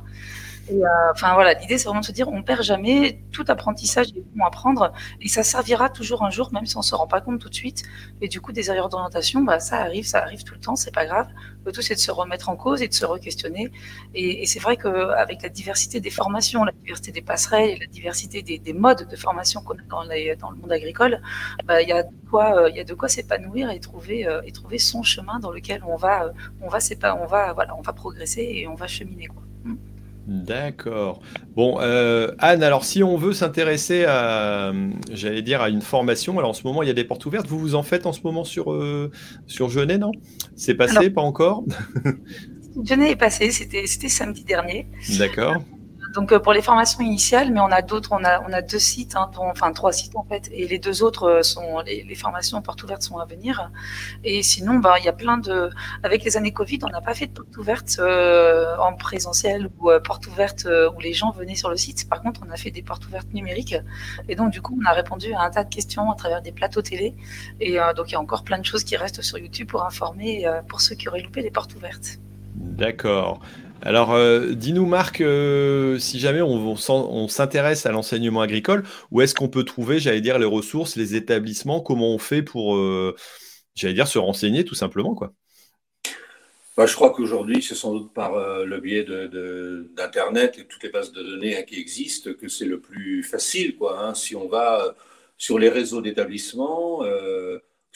Euh, 0.70 0.84
enfin 1.12 1.34
voilà, 1.34 1.54
l'idée 1.54 1.78
c'est 1.78 1.84
vraiment 1.84 2.00
de 2.00 2.06
se 2.06 2.12
dire 2.12 2.28
on 2.28 2.42
perd 2.42 2.62
jamais, 2.62 3.20
tout 3.32 3.44
apprentissage 3.48 4.08
est 4.08 4.24
bon 4.34 4.44
à 4.44 4.50
prendre 4.50 4.92
et 5.20 5.28
ça 5.28 5.42
servira 5.42 5.88
toujours 5.90 6.24
un 6.24 6.30
jour, 6.30 6.52
même 6.52 6.66
si 6.66 6.76
on 6.76 6.82
se 6.82 6.94
rend 6.94 7.06
pas 7.06 7.20
compte 7.20 7.40
tout 7.40 7.48
de 7.48 7.54
suite. 7.54 7.84
Et 8.20 8.28
du 8.28 8.40
coup, 8.40 8.52
des 8.52 8.70
erreurs 8.70 8.88
d'orientation, 8.88 9.42
bah, 9.42 9.60
ça 9.60 9.78
arrive, 9.80 10.06
ça 10.06 10.22
arrive 10.22 10.42
tout 10.42 10.54
le 10.54 10.60
temps, 10.60 10.76
c'est 10.76 10.94
pas 10.94 11.06
grave. 11.06 11.28
Le 11.64 11.72
tout 11.72 11.82
c'est 11.82 11.94
de 11.94 12.00
se 12.00 12.10
remettre 12.10 12.48
en 12.48 12.56
cause 12.56 12.82
et 12.82 12.88
de 12.88 12.94
se 12.94 13.04
re-questionner. 13.04 13.70
Et, 14.14 14.46
c'est 14.46 14.60
vrai 14.60 14.76
qu'avec 14.76 15.42
la 15.42 15.48
diversité 15.48 16.00
des 16.00 16.10
formations, 16.10 16.64
la 16.64 16.72
diversité 16.72 17.12
des 17.12 17.22
passerelles 17.22 17.78
la 17.80 17.86
diversité 17.86 18.42
des, 18.42 18.58
des 18.58 18.72
modes 18.72 19.08
de 19.08 19.16
formation 19.16 19.60
qu'on 19.62 19.74
a 19.74 20.34
dans, 20.36 20.50
le 20.50 20.56
monde 20.56 20.72
agricole, 20.72 21.20
bah, 21.64 21.82
il 21.82 21.88
y 21.88 21.92
a 21.92 22.02
de 22.02 22.10
quoi, 22.30 22.62
euh, 22.62 22.70
il 22.70 22.80
a 22.80 22.84
de 22.84 22.94
quoi 22.94 23.08
s'épanouir 23.08 23.70
et 23.70 23.80
trouver 23.80 24.26
euh, 24.26 24.40
et 24.44 24.52
trouver 24.52 24.78
son 24.78 25.02
chemin 25.02 25.38
dans 25.38 25.50
lequel 25.50 25.82
on 25.86 25.96
va, 25.96 26.32
on 26.60 26.68
va, 26.68 26.78
on 27.20 27.26
va, 27.26 27.52
voilà, 27.52 27.76
on 27.76 27.82
va 27.82 27.92
progresser 27.92 28.42
et 28.42 28.66
on 28.66 28.74
va 28.74 28.86
cheminer 28.86 29.26
quoi. 29.26 29.45
D'accord. 30.26 31.20
Bon, 31.54 31.78
euh, 31.80 32.32
Anne, 32.38 32.62
alors 32.62 32.84
si 32.84 33.02
on 33.02 33.16
veut 33.16 33.32
s'intéresser 33.32 34.04
à, 34.04 34.72
j'allais 35.12 35.42
dire, 35.42 35.62
à 35.62 35.68
une 35.68 35.82
formation, 35.82 36.36
alors 36.38 36.50
en 36.50 36.54
ce 36.54 36.66
moment, 36.66 36.82
il 36.82 36.88
y 36.88 36.90
a 36.90 36.94
des 36.94 37.04
portes 37.04 37.24
ouvertes. 37.26 37.46
Vous 37.46 37.58
vous 37.58 37.74
en 37.76 37.82
faites 37.82 38.06
en 38.06 38.12
ce 38.12 38.20
moment 38.24 38.44
sur, 38.44 38.72
euh, 38.72 39.10
sur 39.46 39.68
Genet, 39.68 39.98
non? 39.98 40.10
C'est 40.56 40.74
passé, 40.74 41.10
pas 41.10 41.22
encore? 41.22 41.64
Genet 42.84 43.12
est 43.12 43.16
passé, 43.16 43.50
c'était 43.50 44.08
samedi 44.08 44.44
dernier. 44.44 44.86
D'accord 45.18 45.62
donc 46.16 46.32
euh, 46.32 46.40
pour 46.40 46.54
les 46.54 46.62
formations 46.62 47.00
initiales, 47.00 47.52
mais 47.52 47.60
on 47.60 47.70
a 47.70 47.82
d'autres, 47.82 48.10
on 48.10 48.24
a, 48.24 48.62
deux 48.62 48.78
sites, 48.78 49.16
hein, 49.16 49.30
enfin 49.36 49.70
trois 49.72 49.92
sites 49.92 50.16
en 50.16 50.24
fait, 50.24 50.48
et 50.50 50.66
les 50.66 50.78
deux 50.78 51.02
autres 51.02 51.24
euh, 51.24 51.42
sont 51.42 51.80
les, 51.80 52.14
formations 52.14 52.62
portes 52.62 52.82
ouvertes 52.82 53.02
sont 53.02 53.18
à 53.18 53.26
venir. 53.26 53.70
Et 54.24 54.42
sinon, 54.42 54.76
bah, 54.76 54.94
il 54.98 55.04
y 55.04 55.08
a 55.08 55.12
plein 55.12 55.36
de, 55.36 55.68
avec 56.02 56.24
les 56.24 56.38
années 56.38 56.52
Covid, 56.52 56.78
on 56.84 56.88
n'a 56.88 57.02
pas 57.02 57.12
fait 57.12 57.26
de 57.26 57.32
portes 57.32 57.56
ouvertes 57.58 57.96
euh, 57.98 58.76
en 58.78 58.94
présentiel 58.94 59.68
ou 59.78 59.90
portes 60.02 60.26
ouvertes 60.26 60.66
où 60.96 61.00
les 61.00 61.12
gens 61.12 61.30
venaient 61.32 61.54
sur 61.54 61.68
le 61.68 61.76
site. 61.76 62.08
Par 62.08 62.22
contre, 62.22 62.40
on 62.46 62.50
a 62.50 62.56
fait 62.56 62.70
des 62.70 62.82
portes 62.82 63.06
ouvertes 63.06 63.32
numériques, 63.34 63.76
et 64.26 64.36
donc 64.36 64.50
du 64.50 64.62
coup, 64.62 64.78
on 64.82 64.86
a 64.86 64.92
répondu 64.92 65.34
à 65.34 65.42
un 65.42 65.50
tas 65.50 65.64
de 65.64 65.74
questions 65.74 66.10
à 66.10 66.14
travers 66.16 66.40
des 66.40 66.52
plateaux 66.52 66.80
télé. 66.80 67.14
Et 67.60 67.76
donc 67.94 68.08
il 68.08 68.12
y 68.12 68.16
a 68.16 68.20
encore 68.20 68.42
plein 68.42 68.58
de 68.58 68.64
choses 68.64 68.84
qui 68.84 68.96
restent 68.96 69.20
sur 69.20 69.36
YouTube 69.36 69.68
pour 69.68 69.84
informer 69.84 70.46
pour 70.66 70.80
ceux 70.80 70.94
qui 70.94 71.08
auraient 71.08 71.20
loupé 71.20 71.42
les 71.42 71.50
portes 71.50 71.74
ouvertes. 71.74 72.18
D'accord. 72.54 73.40
Alors, 73.82 74.14
euh, 74.14 74.52
dis-nous, 74.52 74.86
Marc, 74.86 75.20
euh, 75.20 75.98
si 75.98 76.18
jamais 76.18 76.40
on, 76.42 76.76
s'intéresse 77.28 77.86
à 77.86 77.92
l'enseignement 77.92 78.40
agricole, 78.40 78.84
où 79.10 79.20
est-ce 79.20 79.34
qu'on 79.34 79.48
peut 79.48 79.64
trouver, 79.64 79.98
j'allais 79.98 80.20
dire, 80.20 80.38
les 80.38 80.46
ressources, 80.46 80.96
les 80.96 81.14
établissements 81.14 81.80
Comment 81.80 82.14
on 82.14 82.18
fait 82.18 82.42
pour, 82.42 82.76
euh, 82.76 83.14
j'allais 83.74 83.94
dire, 83.94 84.08
se 84.08 84.18
renseigner 84.18 84.64
tout 84.64 84.74
simplement 84.74 85.14
quoi? 85.14 85.32
Bah, 86.76 86.86
Je 86.86 86.94
crois 86.94 87.10
qu'aujourd'hui, 87.10 87.62
c'est 87.62 87.74
sans 87.74 87.92
doute 87.92 88.12
par 88.12 88.64
le 88.64 88.80
biais 88.80 89.04
d'Internet 89.04 90.58
et 90.58 90.66
toutes 90.66 90.82
les 90.82 90.90
bases 90.90 91.12
de 91.12 91.22
données 91.22 91.58
hein, 91.58 91.62
qui 91.62 91.78
existent 91.78 92.30
que 92.32 92.48
c'est 92.48 92.66
le 92.66 92.80
plus 92.80 93.22
facile. 93.22 93.76
Quoi, 93.76 94.00
hein. 94.00 94.14
Si 94.14 94.34
on 94.34 94.48
va 94.48 94.94
sur 95.38 95.58
les 95.58 95.68
réseaux 95.68 96.00
d'établissements, 96.00 97.02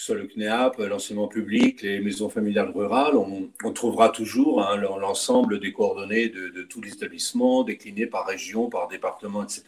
sur 0.01 0.14
le 0.14 0.27
CNEAP, 0.27 0.78
l'enseignement 0.78 1.28
public, 1.28 1.82
les 1.82 2.01
maisons 2.01 2.31
familiales 2.31 2.70
rurales, 2.70 3.16
on, 3.16 3.72
trouvera 3.74 4.09
toujours 4.09 4.62
hein, 4.62 4.78
l'ensemble 4.78 5.60
des 5.60 5.74
coordonnées 5.74 6.31
de, 6.31 6.62
tous 6.62 6.81
les 6.81 6.94
établissements, 6.94 7.64
déclinés 7.64 8.06
par 8.06 8.27
région, 8.27 8.70
par 8.70 8.89
département, 8.89 9.43
etc. 9.43 9.62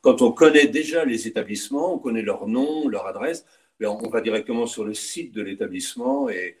Quand 0.00 0.20
on 0.20 0.32
connaît 0.32 0.66
déjà 0.66 1.04
les 1.04 1.28
établissements, 1.28 1.94
on 1.94 1.98
connaît 2.00 2.22
leur 2.22 2.48
nom, 2.48 2.88
leur 2.88 3.06
adresse, 3.06 3.46
ben, 3.78 3.88
on, 3.88 4.08
va 4.08 4.20
directement 4.20 4.66
sur 4.66 4.84
le 4.84 4.94
site 4.94 5.32
de 5.32 5.42
l'établissement 5.42 6.28
et, 6.28 6.58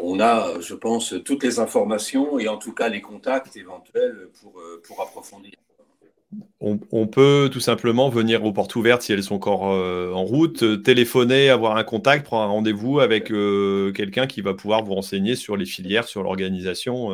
on 0.00 0.20
a, 0.20 0.60
je 0.60 0.74
pense, 0.74 1.14
toutes 1.24 1.42
les 1.42 1.58
informations 1.58 2.38
et 2.38 2.46
en 2.46 2.58
tout 2.58 2.74
cas 2.74 2.88
les 2.88 3.00
contacts 3.00 3.56
éventuels 3.56 4.28
pour, 4.40 4.60
euh, 4.60 4.80
pour 4.86 5.02
approfondir. 5.02 5.52
On, 6.60 7.06
peut 7.06 7.48
tout 7.52 7.60
simplement 7.60 8.08
venir 8.08 8.44
aux 8.44 8.52
portes 8.52 8.74
ouvertes 8.74 9.02
si 9.02 9.12
elles 9.12 9.22
sont 9.22 9.36
encore 9.36 9.72
euh, 9.72 10.10
en 10.12 10.24
route, 10.24 10.64
euh, 10.64 10.76
téléphoner, 10.76 11.50
avoir 11.50 11.76
un 11.76 11.84
contact, 11.84 12.24
prendre 12.24 12.42
un 12.42 12.48
rendez-vous 12.48 12.98
avec 12.98 13.30
euh, 13.30 13.92
quelqu'un 13.92 14.26
qui 14.26 14.40
va 14.40 14.52
pouvoir 14.52 14.82
vous 14.82 14.94
renseigner 14.94 15.36
sur 15.36 15.56
les 15.56 15.66
filières, 15.66 16.08
sur 16.08 16.24
l'organisation. 16.24 17.12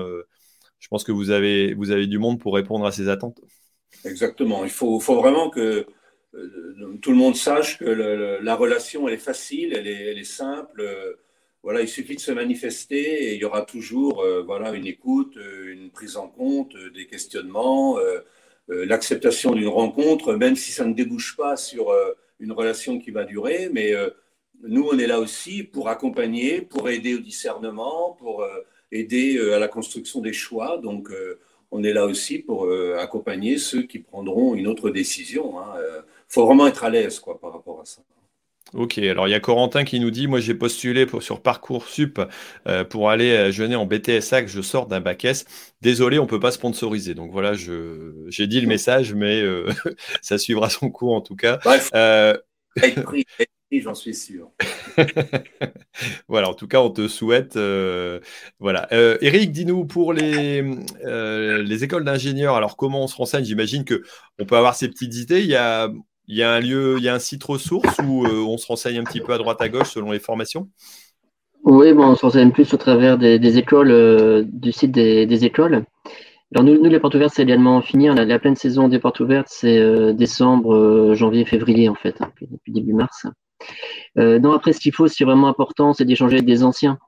je 0.78 0.88
pense 0.88 1.04
que 1.04 1.12
vous 1.12 1.30
avez, 1.30 1.74
vous 1.74 1.90
avez 1.90 2.06
du 2.06 2.18
monde 2.18 2.40
pour 2.40 2.54
répondre 2.54 2.86
à 2.86 2.92
ces 2.92 3.08
attentes. 3.08 3.40
Exactement. 4.04 4.64
Il 4.64 4.70
faut, 4.70 4.98
faut 5.00 5.16
vraiment 5.16 5.50
que 5.50 5.86
tout 7.02 7.10
le 7.10 7.16
monde 7.16 7.36
sache 7.36 7.78
que 7.78 7.84
la 7.84 8.54
relation, 8.54 9.06
elle 9.08 9.14
est 9.14 9.18
facile, 9.18 9.74
elle 9.74 9.86
est, 9.86 10.10
elle 10.12 10.18
est 10.18 10.24
simple. 10.24 10.82
voilà, 11.62 11.82
il 11.82 11.88
suffit 11.88 12.16
de 12.16 12.20
se 12.20 12.32
manifester 12.32 13.24
et 13.24 13.34
il 13.34 13.40
y 13.40 13.44
aura 13.44 13.62
toujours 13.62 14.24
voilà, 14.46 14.72
une 14.72 14.86
écoute, 14.86 15.36
une 15.66 15.90
prise 15.90 16.16
en 16.16 16.28
compte, 16.28 16.74
des 16.94 17.06
questionnements. 17.06 17.98
Euh, 18.70 18.86
l'acceptation 18.86 19.52
d'une 19.52 19.68
rencontre, 19.68 20.34
même 20.34 20.54
si 20.54 20.70
ça 20.70 20.84
ne 20.84 20.94
débouche 20.94 21.36
pas 21.36 21.56
sur 21.56 21.90
euh, 21.90 22.12
une 22.38 22.52
relation 22.52 22.98
qui 22.98 23.10
va 23.10 23.24
durer. 23.24 23.68
Mais 23.72 23.92
euh, 23.92 24.10
nous, 24.62 24.88
on 24.90 24.98
est 24.98 25.06
là 25.06 25.18
aussi 25.18 25.64
pour 25.64 25.88
accompagner, 25.88 26.60
pour 26.60 26.88
aider 26.88 27.14
au 27.14 27.18
discernement, 27.18 28.12
pour 28.18 28.46
aider 28.92 29.40
à 29.52 29.58
la 29.58 29.66
construction 29.66 30.20
des 30.20 30.32
choix. 30.32 30.78
Donc, 30.78 31.10
on 31.72 31.82
est 31.82 31.92
là 31.92 32.06
aussi 32.06 32.38
pour 32.38 32.70
accompagner 32.96 33.58
ceux 33.58 33.82
qui 33.82 33.98
prendront 33.98 34.54
une 34.54 34.68
autre 34.68 34.90
décision. 34.90 35.54
Il 35.54 35.80
hein. 35.80 36.04
faut 36.28 36.46
vraiment 36.46 36.68
être 36.68 36.84
à 36.84 36.90
l'aise 36.90 37.18
quoi, 37.18 37.40
par 37.40 37.52
rapport 37.54 37.80
à 37.80 37.84
ça. 37.84 38.02
Ok, 38.74 38.96
alors 38.98 39.28
il 39.28 39.32
y 39.32 39.34
a 39.34 39.40
Corentin 39.40 39.84
qui 39.84 40.00
nous 40.00 40.10
dit 40.10 40.26
Moi 40.26 40.40
j'ai 40.40 40.54
postulé 40.54 41.04
pour, 41.04 41.22
sur 41.22 41.42
Parcoursup 41.42 42.20
euh, 42.66 42.84
pour 42.84 43.10
aller 43.10 43.52
jeûner 43.52 43.76
en 43.76 43.84
BTSA, 43.84 44.42
que 44.42 44.48
je 44.48 44.62
sors 44.62 44.86
d'un 44.86 45.00
bac 45.00 45.24
S. 45.26 45.44
Désolé, 45.82 46.18
on 46.18 46.24
ne 46.24 46.28
peut 46.28 46.40
pas 46.40 46.52
sponsoriser. 46.52 47.14
Donc 47.14 47.32
voilà, 47.32 47.52
j'ai 47.52 48.46
dit 48.46 48.60
le 48.60 48.66
message, 48.66 49.12
mais 49.12 49.42
euh, 49.42 49.68
ça 50.22 50.38
suivra 50.38 50.70
son 50.70 50.90
cours 50.90 51.14
en 51.14 51.20
tout 51.20 51.36
cas. 51.36 51.58
Bref, 51.64 51.90
euh, 51.94 52.34
j'en 53.72 53.94
suis 53.94 54.14
sûr. 54.14 54.50
voilà, 56.28 56.48
en 56.48 56.54
tout 56.54 56.66
cas, 56.66 56.80
on 56.80 56.90
te 56.90 57.08
souhaite. 57.08 57.58
voilà. 58.58 58.88
Eric, 59.20 59.52
dis-nous 59.52 59.84
pour 59.84 60.14
les, 60.14 60.62
les 61.02 61.84
écoles 61.84 62.04
d'ingénieurs, 62.04 62.54
alors 62.54 62.78
comment 62.78 63.04
on 63.04 63.06
se 63.06 63.16
renseigne? 63.16 63.44
J'imagine 63.44 63.84
qu'on 63.84 64.46
peut 64.46 64.56
avoir 64.56 64.76
ses 64.76 64.88
petites 64.88 65.14
idées. 65.16 65.40
Il 65.40 65.48
y 65.48 65.56
a 65.56 65.90
il 66.32 66.38
y 66.38 66.42
a 66.42 66.50
un 66.50 66.60
lieu, 66.60 66.94
il 66.96 67.04
y 67.04 67.10
a 67.10 67.14
un 67.14 67.18
site 67.18 67.44
ressource 67.44 67.98
où 68.02 68.24
euh, 68.24 68.42
on 68.46 68.56
se 68.56 68.66
renseigne 68.66 68.98
un 68.98 69.04
petit 69.04 69.20
peu 69.20 69.34
à 69.34 69.38
droite 69.38 69.60
à 69.60 69.68
gauche 69.68 69.90
selon 69.90 70.12
les 70.12 70.18
formations? 70.18 70.70
Oui, 71.62 71.92
bon, 71.92 72.06
on 72.06 72.14
se 72.14 72.22
renseigne 72.24 72.52
plus 72.52 72.72
au 72.72 72.78
travers 72.78 73.18
des, 73.18 73.58
écoles, 73.58 73.90
euh, 73.90 74.42
du 74.46 74.72
site 74.72 74.92
des, 74.92 75.44
écoles. 75.44 75.84
Alors 76.54 76.64
nous, 76.64 76.82
les 76.82 77.00
portes 77.00 77.16
ouvertes, 77.16 77.34
c'est 77.36 77.42
également 77.42 77.82
fini. 77.82 78.06
La, 78.06 78.24
la, 78.24 78.38
pleine 78.38 78.56
saison 78.56 78.88
des 78.88 78.98
portes 78.98 79.20
ouvertes, 79.20 79.48
c'est 79.50 79.78
euh, 79.78 80.14
décembre, 80.14 81.12
janvier, 81.12 81.44
février 81.44 81.90
en 81.90 81.94
fait, 81.94 82.22
hein, 82.22 82.32
depuis, 82.40 82.72
début 82.72 82.94
mars. 82.94 83.26
non, 84.16 84.52
après, 84.52 84.72
ce 84.72 84.80
qu'il 84.80 84.94
faut, 84.94 85.08
c'est 85.08 85.24
vraiment 85.24 85.48
important, 85.48 85.92
c'est 85.92 86.06
d'échanger 86.06 86.36
avec 86.36 86.46
des 86.46 86.64
anciens. 86.64 86.98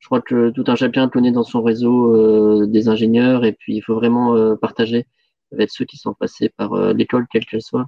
Je 0.00 0.06
crois 0.06 0.20
que 0.20 0.50
tout 0.50 0.64
un 0.66 0.76
chacun 0.76 1.08
connaît 1.08 1.32
dans 1.32 1.44
son 1.44 1.62
réseau 1.62 2.66
des 2.66 2.88
ingénieurs 2.90 3.46
et 3.46 3.52
puis 3.52 3.74
il 3.74 3.80
faut 3.80 3.94
vraiment 3.94 4.54
partager 4.56 5.06
avec 5.50 5.70
ceux 5.70 5.86
qui 5.86 5.96
sont 5.96 6.12
passés 6.12 6.50
par 6.50 6.92
l'école, 6.92 7.26
quelle 7.32 7.46
qu'elle 7.46 7.62
soit. 7.62 7.86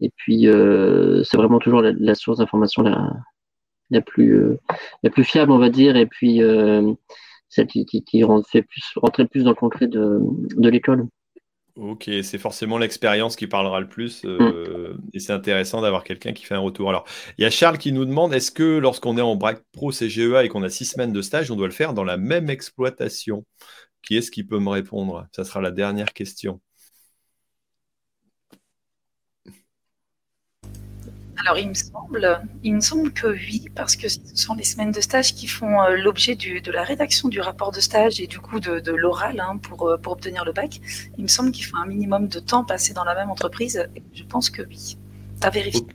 Et 0.00 0.10
puis, 0.16 0.48
euh, 0.48 1.22
c'est 1.24 1.36
vraiment 1.36 1.58
toujours 1.58 1.82
la, 1.82 2.14
source 2.14 2.38
d'information 2.38 2.82
la, 2.82 3.12
la, 3.90 4.00
plus, 4.00 4.34
euh, 4.36 4.58
la 5.02 5.10
plus 5.10 5.24
fiable, 5.24 5.52
on 5.52 5.58
va 5.58 5.68
dire, 5.68 5.96
et 5.96 6.06
puis 6.06 6.42
euh, 6.42 6.92
celle 7.48 7.66
qui, 7.66 7.84
qui, 7.84 8.02
fait 8.50 8.62
plus, 8.62 8.82
rentrer 8.96 9.26
plus 9.26 9.44
dans 9.44 9.50
le 9.50 9.56
concret 9.56 9.88
de, 9.88 10.20
de 10.56 10.68
l'école. 10.68 11.06
Ok, 11.76 12.10
c'est 12.22 12.38
forcément 12.38 12.78
l'expérience 12.78 13.36
qui 13.36 13.46
parlera 13.46 13.80
le 13.80 13.88
plus 13.88 14.24
mm. 14.24 14.98
et 15.14 15.18
c'est 15.18 15.32
intéressant 15.32 15.80
d'avoir 15.80 16.04
quelqu'un 16.04 16.32
qui 16.32 16.44
fait 16.44 16.54
un 16.54 16.60
retour. 16.60 16.88
Alors, 16.88 17.04
il 17.38 17.42
y 17.42 17.44
a 17.44 17.50
Charles 17.50 17.78
qui 17.78 17.92
nous 17.92 18.04
demande 18.04 18.34
est-ce 18.34 18.50
que 18.50 18.78
lorsqu'on 18.78 19.16
est 19.16 19.22
en 19.22 19.36
BRAC 19.36 19.62
Pro 19.72 19.90
CGEA 19.90 20.44
et 20.44 20.48
qu'on 20.48 20.62
a 20.62 20.68
six 20.68 20.84
semaines 20.84 21.12
de 21.12 21.22
stage, 21.22 21.50
on 21.50 21.56
doit 21.56 21.68
le 21.68 21.72
faire 21.72 21.94
dans 21.94 22.04
la 22.04 22.16
même 22.16 22.50
exploitation? 22.50 23.44
Qui 24.02 24.16
est-ce 24.16 24.30
qui 24.30 24.44
peut 24.44 24.58
me 24.58 24.68
répondre? 24.68 25.26
Ça 25.32 25.44
sera 25.44 25.60
la 25.60 25.70
dernière 25.70 26.12
question. 26.12 26.60
Alors, 31.42 31.58
il 31.58 31.68
me 31.68 31.74
semble, 31.74 32.42
il 32.62 32.74
me 32.74 32.80
semble 32.80 33.12
que 33.12 33.28
oui, 33.28 33.66
parce 33.74 33.96
que 33.96 34.08
ce 34.08 34.20
sont 34.34 34.54
les 34.54 34.64
semaines 34.64 34.92
de 34.92 35.00
stage 35.00 35.34
qui 35.34 35.46
font 35.46 35.80
euh, 35.82 35.96
l'objet 35.96 36.34
de 36.36 36.70
la 36.70 36.82
rédaction 36.82 37.28
du 37.28 37.40
rapport 37.40 37.72
de 37.72 37.80
stage 37.80 38.20
et 38.20 38.26
du 38.26 38.38
coup 38.40 38.60
de, 38.60 38.92
l'oral 38.92 39.40
hein, 39.40 39.56
pour, 39.56 39.88
euh, 39.88 39.96
pour 39.96 40.12
obtenir 40.12 40.44
le 40.44 40.52
bac. 40.52 40.80
Il 41.16 41.22
me 41.22 41.28
semble 41.28 41.50
qu'il 41.52 41.64
faut 41.64 41.78
un 41.78 41.86
minimum 41.86 42.28
de 42.28 42.40
temps 42.40 42.64
passé 42.64 42.92
dans 42.92 43.04
la 43.04 43.14
même 43.14 43.30
entreprise. 43.30 43.88
je 44.12 44.24
pense 44.24 44.50
que 44.50 44.62
oui. 44.62 44.98
À 45.42 45.48
vérifier. 45.48 45.86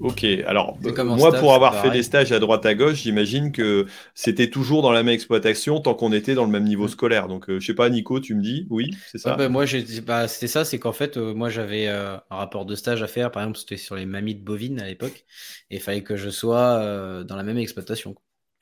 Ok, 0.00 0.24
alors 0.46 0.78
moi 1.04 1.32
pour 1.32 1.54
avoir 1.54 1.82
fait 1.82 1.90
des 1.90 2.02
stages 2.02 2.32
à 2.32 2.38
droite 2.38 2.64
à 2.64 2.74
gauche, 2.74 3.02
j'imagine 3.02 3.52
que 3.52 3.86
c'était 4.14 4.48
toujours 4.48 4.80
dans 4.80 4.92
la 4.92 5.02
même 5.02 5.12
exploitation 5.12 5.80
tant 5.80 5.94
qu'on 5.94 6.12
était 6.12 6.34
dans 6.34 6.44
le 6.44 6.50
même 6.50 6.64
niveau 6.64 6.86
mm. 6.86 6.88
scolaire. 6.88 7.28
Donc 7.28 7.50
euh, 7.50 7.60
je 7.60 7.66
sais 7.66 7.74
pas, 7.74 7.90
Nico, 7.90 8.18
tu 8.18 8.34
me 8.34 8.42
dis 8.42 8.66
oui, 8.70 8.96
c'est 9.10 9.18
ça? 9.18 9.36
Bah, 9.36 9.50
Moi 9.50 9.66
bah, 10.06 10.26
c'était 10.26 10.46
ça, 10.46 10.64
c'est 10.64 10.78
qu'en 10.78 10.92
fait 10.92 11.18
euh, 11.18 11.34
moi 11.34 11.50
j'avais 11.50 11.88
euh, 11.88 12.16
un 12.30 12.36
rapport 12.36 12.64
de 12.64 12.74
stage 12.74 13.02
à 13.02 13.06
faire, 13.06 13.30
par 13.30 13.42
exemple 13.42 13.58
c'était 13.58 13.76
sur 13.76 13.94
les 13.94 14.06
mammites 14.06 14.42
bovines 14.42 14.80
à 14.80 14.86
l'époque, 14.86 15.26
et 15.70 15.76
il 15.76 15.80
fallait 15.80 16.02
que 16.02 16.16
je 16.16 16.30
sois 16.30 17.24
dans 17.24 17.36
la 17.36 17.42
même 17.42 17.58
exploitation. 17.58 18.14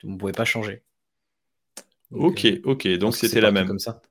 On 0.03 0.11
ne 0.11 0.17
pouvait 0.17 0.33
pas 0.33 0.45
changer. 0.45 0.83
ok, 2.11 2.47
ok, 2.65 2.87
donc 2.97 3.15
c'était 3.15 3.41
la 3.41 3.51
même. 3.51 3.67
Comme 3.67 3.79
ça. 3.79 4.01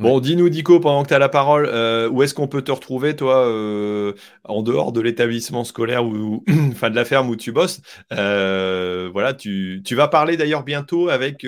Bon, 0.00 0.18
dis-nous, 0.18 0.48
Dico, 0.48 0.80
pendant 0.80 1.02
que 1.02 1.08
tu 1.08 1.14
as 1.14 1.18
la 1.18 1.28
parole, 1.28 1.66
euh, 1.66 2.08
où 2.08 2.22
est-ce 2.22 2.32
qu'on 2.32 2.48
peut 2.48 2.62
te 2.62 2.72
retrouver, 2.72 3.14
toi, 3.16 3.46
euh, 3.46 4.14
en 4.44 4.62
dehors 4.62 4.92
de 4.92 5.00
l'établissement 5.02 5.62
scolaire 5.62 6.06
ou, 6.06 6.42
enfin 6.72 6.88
de 6.88 6.96
la 6.96 7.04
ferme 7.04 7.28
où 7.28 7.36
tu 7.36 7.52
bosses 7.52 7.82
euh, 8.14 9.10
Voilà, 9.12 9.34
tu, 9.34 9.82
vas 9.90 10.08
parler 10.08 10.38
d'ailleurs 10.38 10.64
bientôt 10.64 11.10
avec 11.10 11.46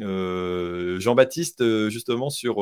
Jean-Baptiste, 0.00 1.88
justement, 1.90 2.28
sur, 2.28 2.56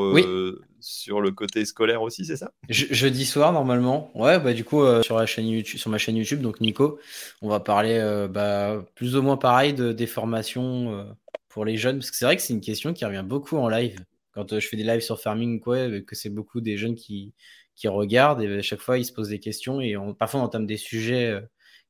sur 0.79 1.23
le 1.23 1.31
côté 1.31 1.65
scolaire 1.65 2.03
aussi, 2.03 2.27
c'est 2.27 2.37
ça? 2.37 2.53
Jeudi 2.69 3.25
soir, 3.25 3.55
normalement. 3.55 4.11
Ouais, 4.15 4.39
bah, 4.39 4.53
du 4.53 4.65
coup, 4.65 4.85
sur, 5.03 5.17
la 5.17 5.25
chaîne 5.25 5.49
YouTube, 5.49 5.81
sur 5.81 5.91
ma 5.91 5.97
chaîne 5.97 6.17
YouTube, 6.17 6.43
donc 6.43 6.61
Nico, 6.61 6.99
on 7.41 7.49
va 7.49 7.61
parler 7.61 8.27
bah, 8.31 8.85
plus 8.95 9.17
ou 9.17 9.23
moins 9.23 9.39
pareil 9.39 9.73
de, 9.73 9.93
des 9.93 10.07
formations 10.07 11.07
pour 11.49 11.65
les 11.65 11.79
jeunes, 11.79 11.97
parce 11.97 12.11
que 12.11 12.17
c'est 12.19 12.27
vrai 12.27 12.37
que 12.37 12.43
c'est 12.43 12.53
une 12.53 12.61
question 12.61 12.93
qui 12.93 13.07
revient 13.07 13.25
beaucoup 13.27 13.57
en 13.57 13.71
live 13.71 13.99
quand 14.39 14.53
euh, 14.53 14.61
je 14.61 14.69
fais 14.69 14.77
des 14.77 14.85
lives 14.85 15.01
sur 15.01 15.21
farming, 15.21 15.61
quoi, 15.61 16.01
que 16.03 16.15
c'est 16.15 16.31
beaucoup 16.31 16.61
des 16.61 16.77
jeunes 16.77 16.95
qui, 16.95 17.35
qui 17.75 17.89
regardent 17.89 18.43
et 18.43 18.59
à 18.59 18.63
chaque 18.63 18.81
fois 18.81 18.99
ils 18.99 19.05
se 19.05 19.13
posent 19.13 19.31
des 19.31 19.41
questions 19.41 19.81
et 19.81 19.97
parfois 20.19 20.41
on 20.41 20.45
entame 20.45 20.67
des 20.67 20.77
sujets 20.77 21.27
euh, 21.31 21.41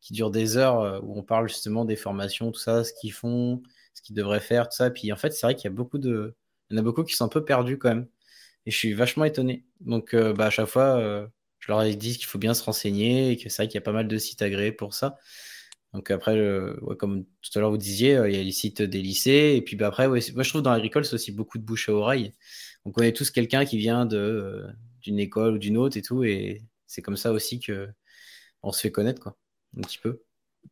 qui 0.01 0.13
durent 0.15 0.31
des 0.31 0.57
heures 0.57 0.81
euh, 0.81 1.01
où 1.03 1.19
on 1.19 1.23
parle 1.23 1.49
justement 1.49 1.85
des 1.85 1.97
formations, 1.97 2.51
tout 2.53 2.61
ça, 2.61 2.85
ce 2.85 2.93
qu'ils 3.01 3.13
font, 3.13 3.63
ce 3.95 4.03
qu'ils 4.03 4.17
devraient 4.17 4.41
faire, 4.41 4.69
tout 4.69 4.77
ça. 4.77 4.91
Puis 4.91 5.13
en 5.13 5.17
fait, 5.17 5.31
c'est 5.33 5.47
vrai 5.47 5.55
qu'il 5.55 5.65
y 5.65 5.73
a 5.73 5.77
beaucoup 5.77 5.99
de, 5.99 6.35
il 6.71 6.77
y 6.77 6.79
en 6.79 6.81
a 6.81 6.85
beaucoup 6.85 7.05
qui 7.05 7.15
sont 7.15 7.25
un 7.27 7.29
peu 7.29 7.45
perdus 7.45 7.79
quand 7.79 7.91
même. 7.91 8.09
Et 8.67 8.71
je 8.71 8.77
suis 8.79 8.93
vachement 8.95 9.25
étonné. 9.25 9.65
Donc 9.81 10.15
bah, 10.15 10.47
à 10.47 10.51
chaque 10.51 10.67
fois, 10.69 11.29
je 11.61 11.73
leur 11.73 11.83
ai 11.83 11.95
dit 11.97 12.17
qu'il 12.17 12.27
faut 12.27 12.39
bien 12.39 12.55
se 12.55 12.63
renseigner 12.65 13.31
et 13.33 13.37
que 13.39 13.49
c'est 13.49 13.63
vrai 13.63 13.69
qu'il 13.69 13.77
y 13.77 13.79
a 13.79 13.83
pas 13.83 13.93
mal 13.93 14.09
de 14.09 14.19
sites 14.19 14.43
agréés 14.43 14.73
pour 14.73 14.95
ça. 14.95 15.19
Donc 15.95 16.11
après, 16.11 16.39
comme 16.99 17.25
tout 17.25 17.59
à 17.59 17.61
l'heure 17.61 17.71
vous 17.71 17.79
disiez, 17.79 18.21
il 18.27 18.35
y 18.35 18.39
a 18.39 18.43
les 18.43 18.53
sites 18.53 18.83
des 18.83 19.01
lycées. 19.01 19.55
Et 19.57 19.63
puis 19.63 19.77
bah, 19.77 19.89
après, 19.89 20.07
moi 20.09 20.19
je 20.19 20.49
trouve 20.49 20.63
dans 20.63 20.73
l'agricole, 20.73 21.05
c'est 21.05 21.15
aussi 21.15 21.33
beaucoup 21.33 21.59
de 21.59 21.65
bouche 21.65 21.89
à 21.89 21.93
oreille. 21.93 22.35
On 22.85 22.91
connaît 22.91 23.13
tous 23.13 23.31
quelqu'un 23.31 23.65
qui 23.65 23.79
vient 23.79 24.07
de, 24.07 24.67
d'une 25.03 25.19
école 25.19 25.55
ou 25.55 25.59
d'une 25.59 25.77
autre 25.77 25.97
et 25.97 26.03
tout. 26.03 26.25
Et 26.25 26.63
c'est 26.87 27.03
comme 27.03 27.17
ça 27.17 27.33
aussi 27.33 27.61
que 27.61 27.89
on 28.63 28.73
se 28.73 28.81
fait 28.81 28.91
connaître, 28.91 29.23
quoi, 29.23 29.37
un 29.77 29.83
petit 29.83 29.99
peu. 29.99 30.23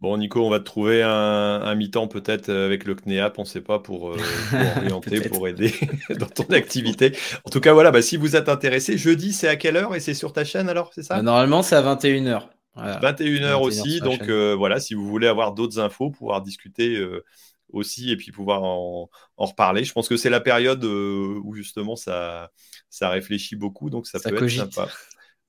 Bon, 0.01 0.17
Nico, 0.19 0.45
on 0.45 0.51
va 0.51 0.59
te 0.59 0.65
trouver 0.65 1.03
un, 1.03 1.75
mi-temps 1.75 2.09
peut-être 2.09 2.51
avec 2.51 2.85
le 2.85 2.95
CNEAP, 2.95 3.39
on 3.39 3.43
ne 3.43 3.47
sait 3.47 3.63
pas, 3.63 3.79
pour, 3.79 4.17
orienter, 4.77 5.21
pour 5.29 5.49
aider 5.49 5.73
dans 6.19 6.27
ton 6.27 6.45
activité. 6.53 7.13
En 7.45 7.51
tout 7.51 7.61
cas, 7.61 7.73
voilà, 7.73 7.91
bah, 7.91 8.03
si 8.03 8.17
vous 8.17 8.37
êtes 8.37 8.49
intéressé, 8.49 8.99
jeudi, 8.99 9.33
c'est 9.33 9.49
à 9.49 9.57
quelle 9.57 9.77
heure 9.77 9.95
et 9.95 10.01
c'est 10.01 10.15
sur 10.15 10.33
ta 10.33 10.45
chaîne 10.45 10.69
alors, 10.69 10.93
c'est 10.93 11.03
ça? 11.03 11.23
Normalement, 11.23 11.63
c'est 11.63 11.77
à 11.77 11.83
21h. 11.83 12.49
21h 12.77 13.61
aussi. 13.61 14.01
Donc 14.01 14.29
euh, 14.29 14.55
voilà, 14.55 14.81
si 14.81 14.95
vous 14.95 15.07
voulez 15.07 15.27
avoir 15.27 15.53
d'autres 15.53 15.79
infos, 15.79 16.11
pouvoir 16.11 16.43
discuter 16.43 16.97
euh, 16.97 17.25
aussi 17.73 18.11
et 18.11 18.17
puis 18.17 18.33
pouvoir 18.33 18.63
en, 18.63 19.11
reparler. 19.37 19.85
Je 19.85 19.93
pense 19.93 20.09
que 20.09 20.17
c'est 20.17 20.31
la 20.31 20.41
période 20.41 20.85
euh, 20.85 21.41
où 21.45 21.55
justement 21.55 21.97
ça, 21.97 22.51
ça 22.91 23.09
réfléchit 23.11 23.57
beaucoup, 23.57 23.91
donc 23.91 24.07
ça, 24.07 24.19
peut 24.21 24.37
être 24.37 24.49
sympa. 24.49 24.89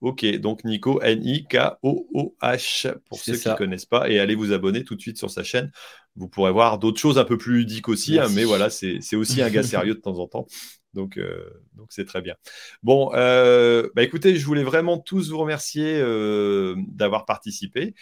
Ok, 0.02 0.26
donc 0.38 0.64
Nico, 0.64 1.02
N-I-K-O-O-H, 1.02 2.94
pour 3.10 3.20
ceux 3.20 3.36
qui 3.36 3.50
ne 3.50 3.56
connaissent 3.56 3.88
pas, 3.88 4.10
et 4.10 4.20
allez 4.20 4.36
vous 4.36 4.54
abonner 4.54 4.84
tout 4.84 4.96
de 4.96 5.02
suite 5.02 5.18
sur 5.18 5.32
sa 5.32 5.44
chaîne. 5.44 5.72
Vous 6.16 6.28
pourrez 6.28 6.52
voir 6.52 6.78
d'autres 6.78 7.00
choses 7.00 7.18
un 7.18 7.24
peu 7.24 7.38
plus 7.38 7.58
ludiques 7.58 7.90
aussi, 7.90 8.20
hein, 8.20 8.28
mais 8.34 8.44
voilà, 8.44 8.70
c'est 8.70 9.16
aussi 9.16 9.42
un 9.42 9.50
gars 9.50 9.64
sérieux 9.64 9.96
de 9.96 10.00
temps 10.00 10.20
en 10.20 10.28
temps. 10.28 10.48
Donc, 10.94 11.18
euh, 11.18 11.48
donc 11.76 11.88
c'est 11.92 12.06
très 12.06 12.22
bien. 12.22 12.36
Bon, 12.82 13.12
euh, 13.14 13.88
bah 13.96 14.02
écoutez, 14.02 14.36
je 14.36 14.46
voulais 14.46 14.64
vraiment 14.64 14.98
tous 14.98 15.30
vous 15.30 15.38
remercier 15.38 15.96
euh, 15.96 16.76
d'avoir 16.88 17.26
participé, 17.26 17.94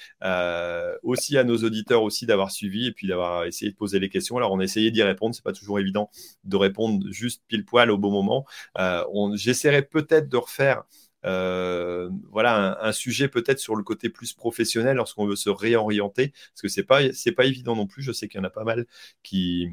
aussi 1.03 1.37
à 1.37 1.43
nos 1.43 1.57
auditeurs 1.57 2.03
aussi 2.03 2.25
d'avoir 2.25 2.51
suivi 2.51 2.87
et 2.87 2.91
puis 2.93 3.07
d'avoir 3.07 3.45
essayé 3.45 3.71
de 3.71 3.75
poser 3.75 3.99
les 3.99 4.09
questions. 4.09 4.37
Alors, 4.37 4.51
on 4.53 4.59
a 4.59 4.63
essayé 4.63 4.91
d'y 4.91 5.03
répondre. 5.03 5.35
C'est 5.35 5.43
pas 5.43 5.53
toujours 5.53 5.79
évident 5.79 6.09
de 6.45 6.55
répondre 6.55 7.05
juste 7.11 7.43
pile 7.47 7.65
poil 7.65 7.91
au 7.91 7.97
bon 7.97 8.11
moment. 8.11 8.45
J'essaierai 9.35 9.81
peut-être 9.81 10.29
de 10.29 10.37
refaire. 10.37 10.83
Voilà 11.25 12.77
un, 12.81 12.91
sujet 12.91 13.27
peut-être 13.27 13.59
sur 13.59 13.75
le 13.75 13.83
côté 13.83 14.09
plus 14.09 14.33
professionnel 14.33 14.97
lorsqu'on 14.97 15.25
veut 15.25 15.35
se 15.35 15.49
réorienter 15.49 16.29
parce 16.53 16.61
que 16.61 16.67
c'est 16.67 16.83
pas 16.83 17.11
c'est 17.13 17.31
pas 17.31 17.45
évident 17.45 17.75
non 17.75 17.87
plus 17.87 18.03
je 18.03 18.11
sais 18.11 18.27
qu'il 18.27 18.39
y 18.39 18.41
en 18.41 18.45
a 18.45 18.49
pas 18.49 18.63
mal 18.63 18.85
qui 19.23 19.69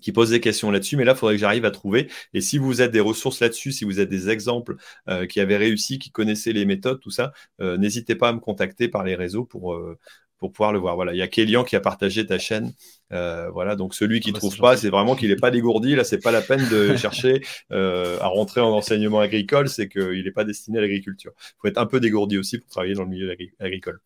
qui 0.00 0.12
pose 0.12 0.30
des 0.30 0.40
questions 0.40 0.70
là-dessus, 0.70 0.96
mais 0.96 1.04
là, 1.04 1.12
il 1.12 1.18
faudrait 1.18 1.34
que 1.34 1.40
j'arrive 1.40 1.64
à 1.64 1.70
trouver. 1.70 2.10
Et 2.34 2.40
si 2.40 2.58
vous 2.58 2.82
êtes 2.82 2.90
des 2.90 3.00
ressources 3.00 3.40
là-dessus, 3.40 3.72
si 3.72 3.84
vous 3.84 4.00
êtes 4.00 4.08
des 4.08 4.30
exemples 4.30 4.76
euh, 5.08 5.26
qui 5.26 5.40
avaient 5.40 5.56
réussi, 5.56 5.98
qui 5.98 6.10
connaissaient 6.10 6.52
les 6.52 6.64
méthodes, 6.64 7.00
tout 7.00 7.10
ça, 7.10 7.32
euh, 7.60 7.76
n'hésitez 7.76 8.14
pas 8.14 8.28
à 8.28 8.32
me 8.32 8.40
contacter 8.40 8.88
par 8.88 9.04
les 9.04 9.14
réseaux 9.14 9.44
pour, 9.44 9.74
euh, 9.74 9.98
pour 10.38 10.52
pouvoir 10.52 10.72
le 10.72 10.78
voir. 10.78 10.94
Voilà, 10.94 11.12
il 11.12 11.18
y 11.18 11.22
a 11.22 11.28
Kélian 11.28 11.64
qui 11.64 11.76
a 11.76 11.80
partagé 11.80 12.26
ta 12.26 12.38
chaîne. 12.38 12.72
Euh, 13.12 13.48
voilà, 13.50 13.74
donc 13.74 13.94
celui 13.94 14.20
qui 14.20 14.28
ne 14.28 14.34
ah 14.34 14.36
bah, 14.36 14.38
trouve 14.40 14.58
pas, 14.58 14.76
c'est 14.76 14.90
vraiment 14.90 15.16
qu'il 15.16 15.30
n'est 15.30 15.36
pas 15.36 15.50
dégourdi. 15.50 15.94
Là, 15.94 16.04
c'est 16.04 16.18
pas 16.18 16.30
la 16.30 16.42
peine 16.42 16.68
de 16.68 16.96
chercher 16.96 17.42
euh, 17.72 18.18
à 18.20 18.26
rentrer 18.26 18.60
en 18.60 18.70
enseignement 18.70 19.20
agricole, 19.20 19.68
c'est 19.68 19.88
qu'il 19.88 20.24
n'est 20.24 20.30
pas 20.30 20.44
destiné 20.44 20.78
à 20.78 20.80
l'agriculture. 20.82 21.32
Il 21.38 21.54
faut 21.60 21.68
être 21.68 21.78
un 21.78 21.86
peu 21.86 22.00
dégourdi 22.00 22.38
aussi 22.38 22.58
pour 22.58 22.68
travailler 22.68 22.94
dans 22.94 23.04
le 23.04 23.08
milieu 23.08 23.34
agricole. 23.58 24.00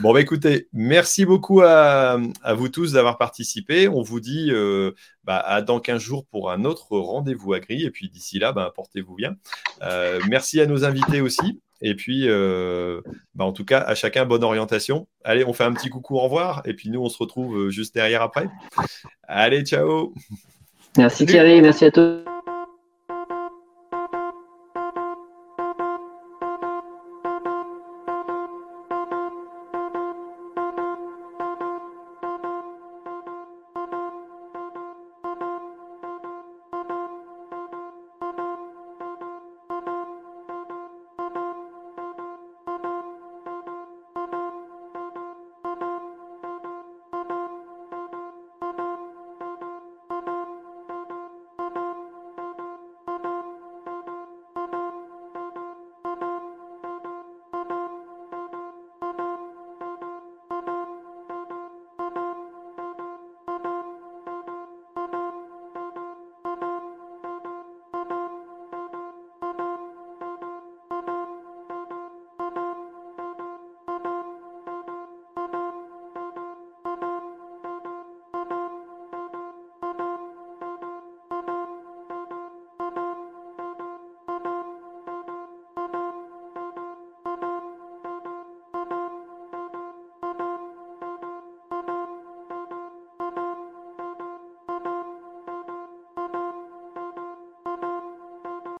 Bon, 0.00 0.12
bah 0.12 0.20
écoutez, 0.20 0.68
merci 0.72 1.24
beaucoup 1.24 1.62
à, 1.62 2.18
vous 2.54 2.68
tous 2.68 2.92
d'avoir 2.92 3.18
participé. 3.18 3.88
On 3.88 4.02
vous 4.02 4.20
dit 4.20 4.50
euh, 4.50 4.92
bah, 5.24 5.38
à 5.38 5.62
dans 5.62 5.80
15 5.80 6.00
jours 6.00 6.26
pour 6.26 6.50
un 6.50 6.64
autre 6.64 6.96
rendez-vous 6.96 7.54
agri. 7.54 7.84
Et 7.84 7.90
puis 7.90 8.08
d'ici 8.08 8.38
là, 8.38 8.52
bah, 8.52 8.72
portez-vous 8.74 9.16
bien. 9.16 9.36
merci 10.28 10.60
à 10.60 10.66
nos 10.66 10.84
invités 10.84 11.20
aussi. 11.20 11.60
Et 11.82 11.94
puis, 11.96 12.28
euh, 12.28 13.00
bah, 13.34 13.44
en 13.44 13.52
tout 13.52 13.64
cas, 13.64 13.80
à 13.80 13.94
chacun, 13.94 14.24
bonne 14.24 14.44
orientation. 14.44 15.08
Allez, 15.24 15.44
on 15.44 15.52
fait 15.52 15.64
un 15.64 15.72
petit 15.72 15.88
coucou, 15.88 16.16
au 16.16 16.20
revoir. 16.20 16.62
Et 16.64 16.74
puis 16.74 16.88
nous, 16.88 17.02
on 17.02 17.08
se 17.08 17.18
retrouve 17.18 17.56
euh, 17.58 17.70
juste 17.70 17.94
derrière 17.94 18.22
après. 18.22 18.48
Allez, 19.24 19.62
ciao. 19.64 20.14
Merci 20.96 21.26
Thierry, 21.26 21.60
merci 21.60 21.86
à 21.86 21.90
tous. 21.90 22.31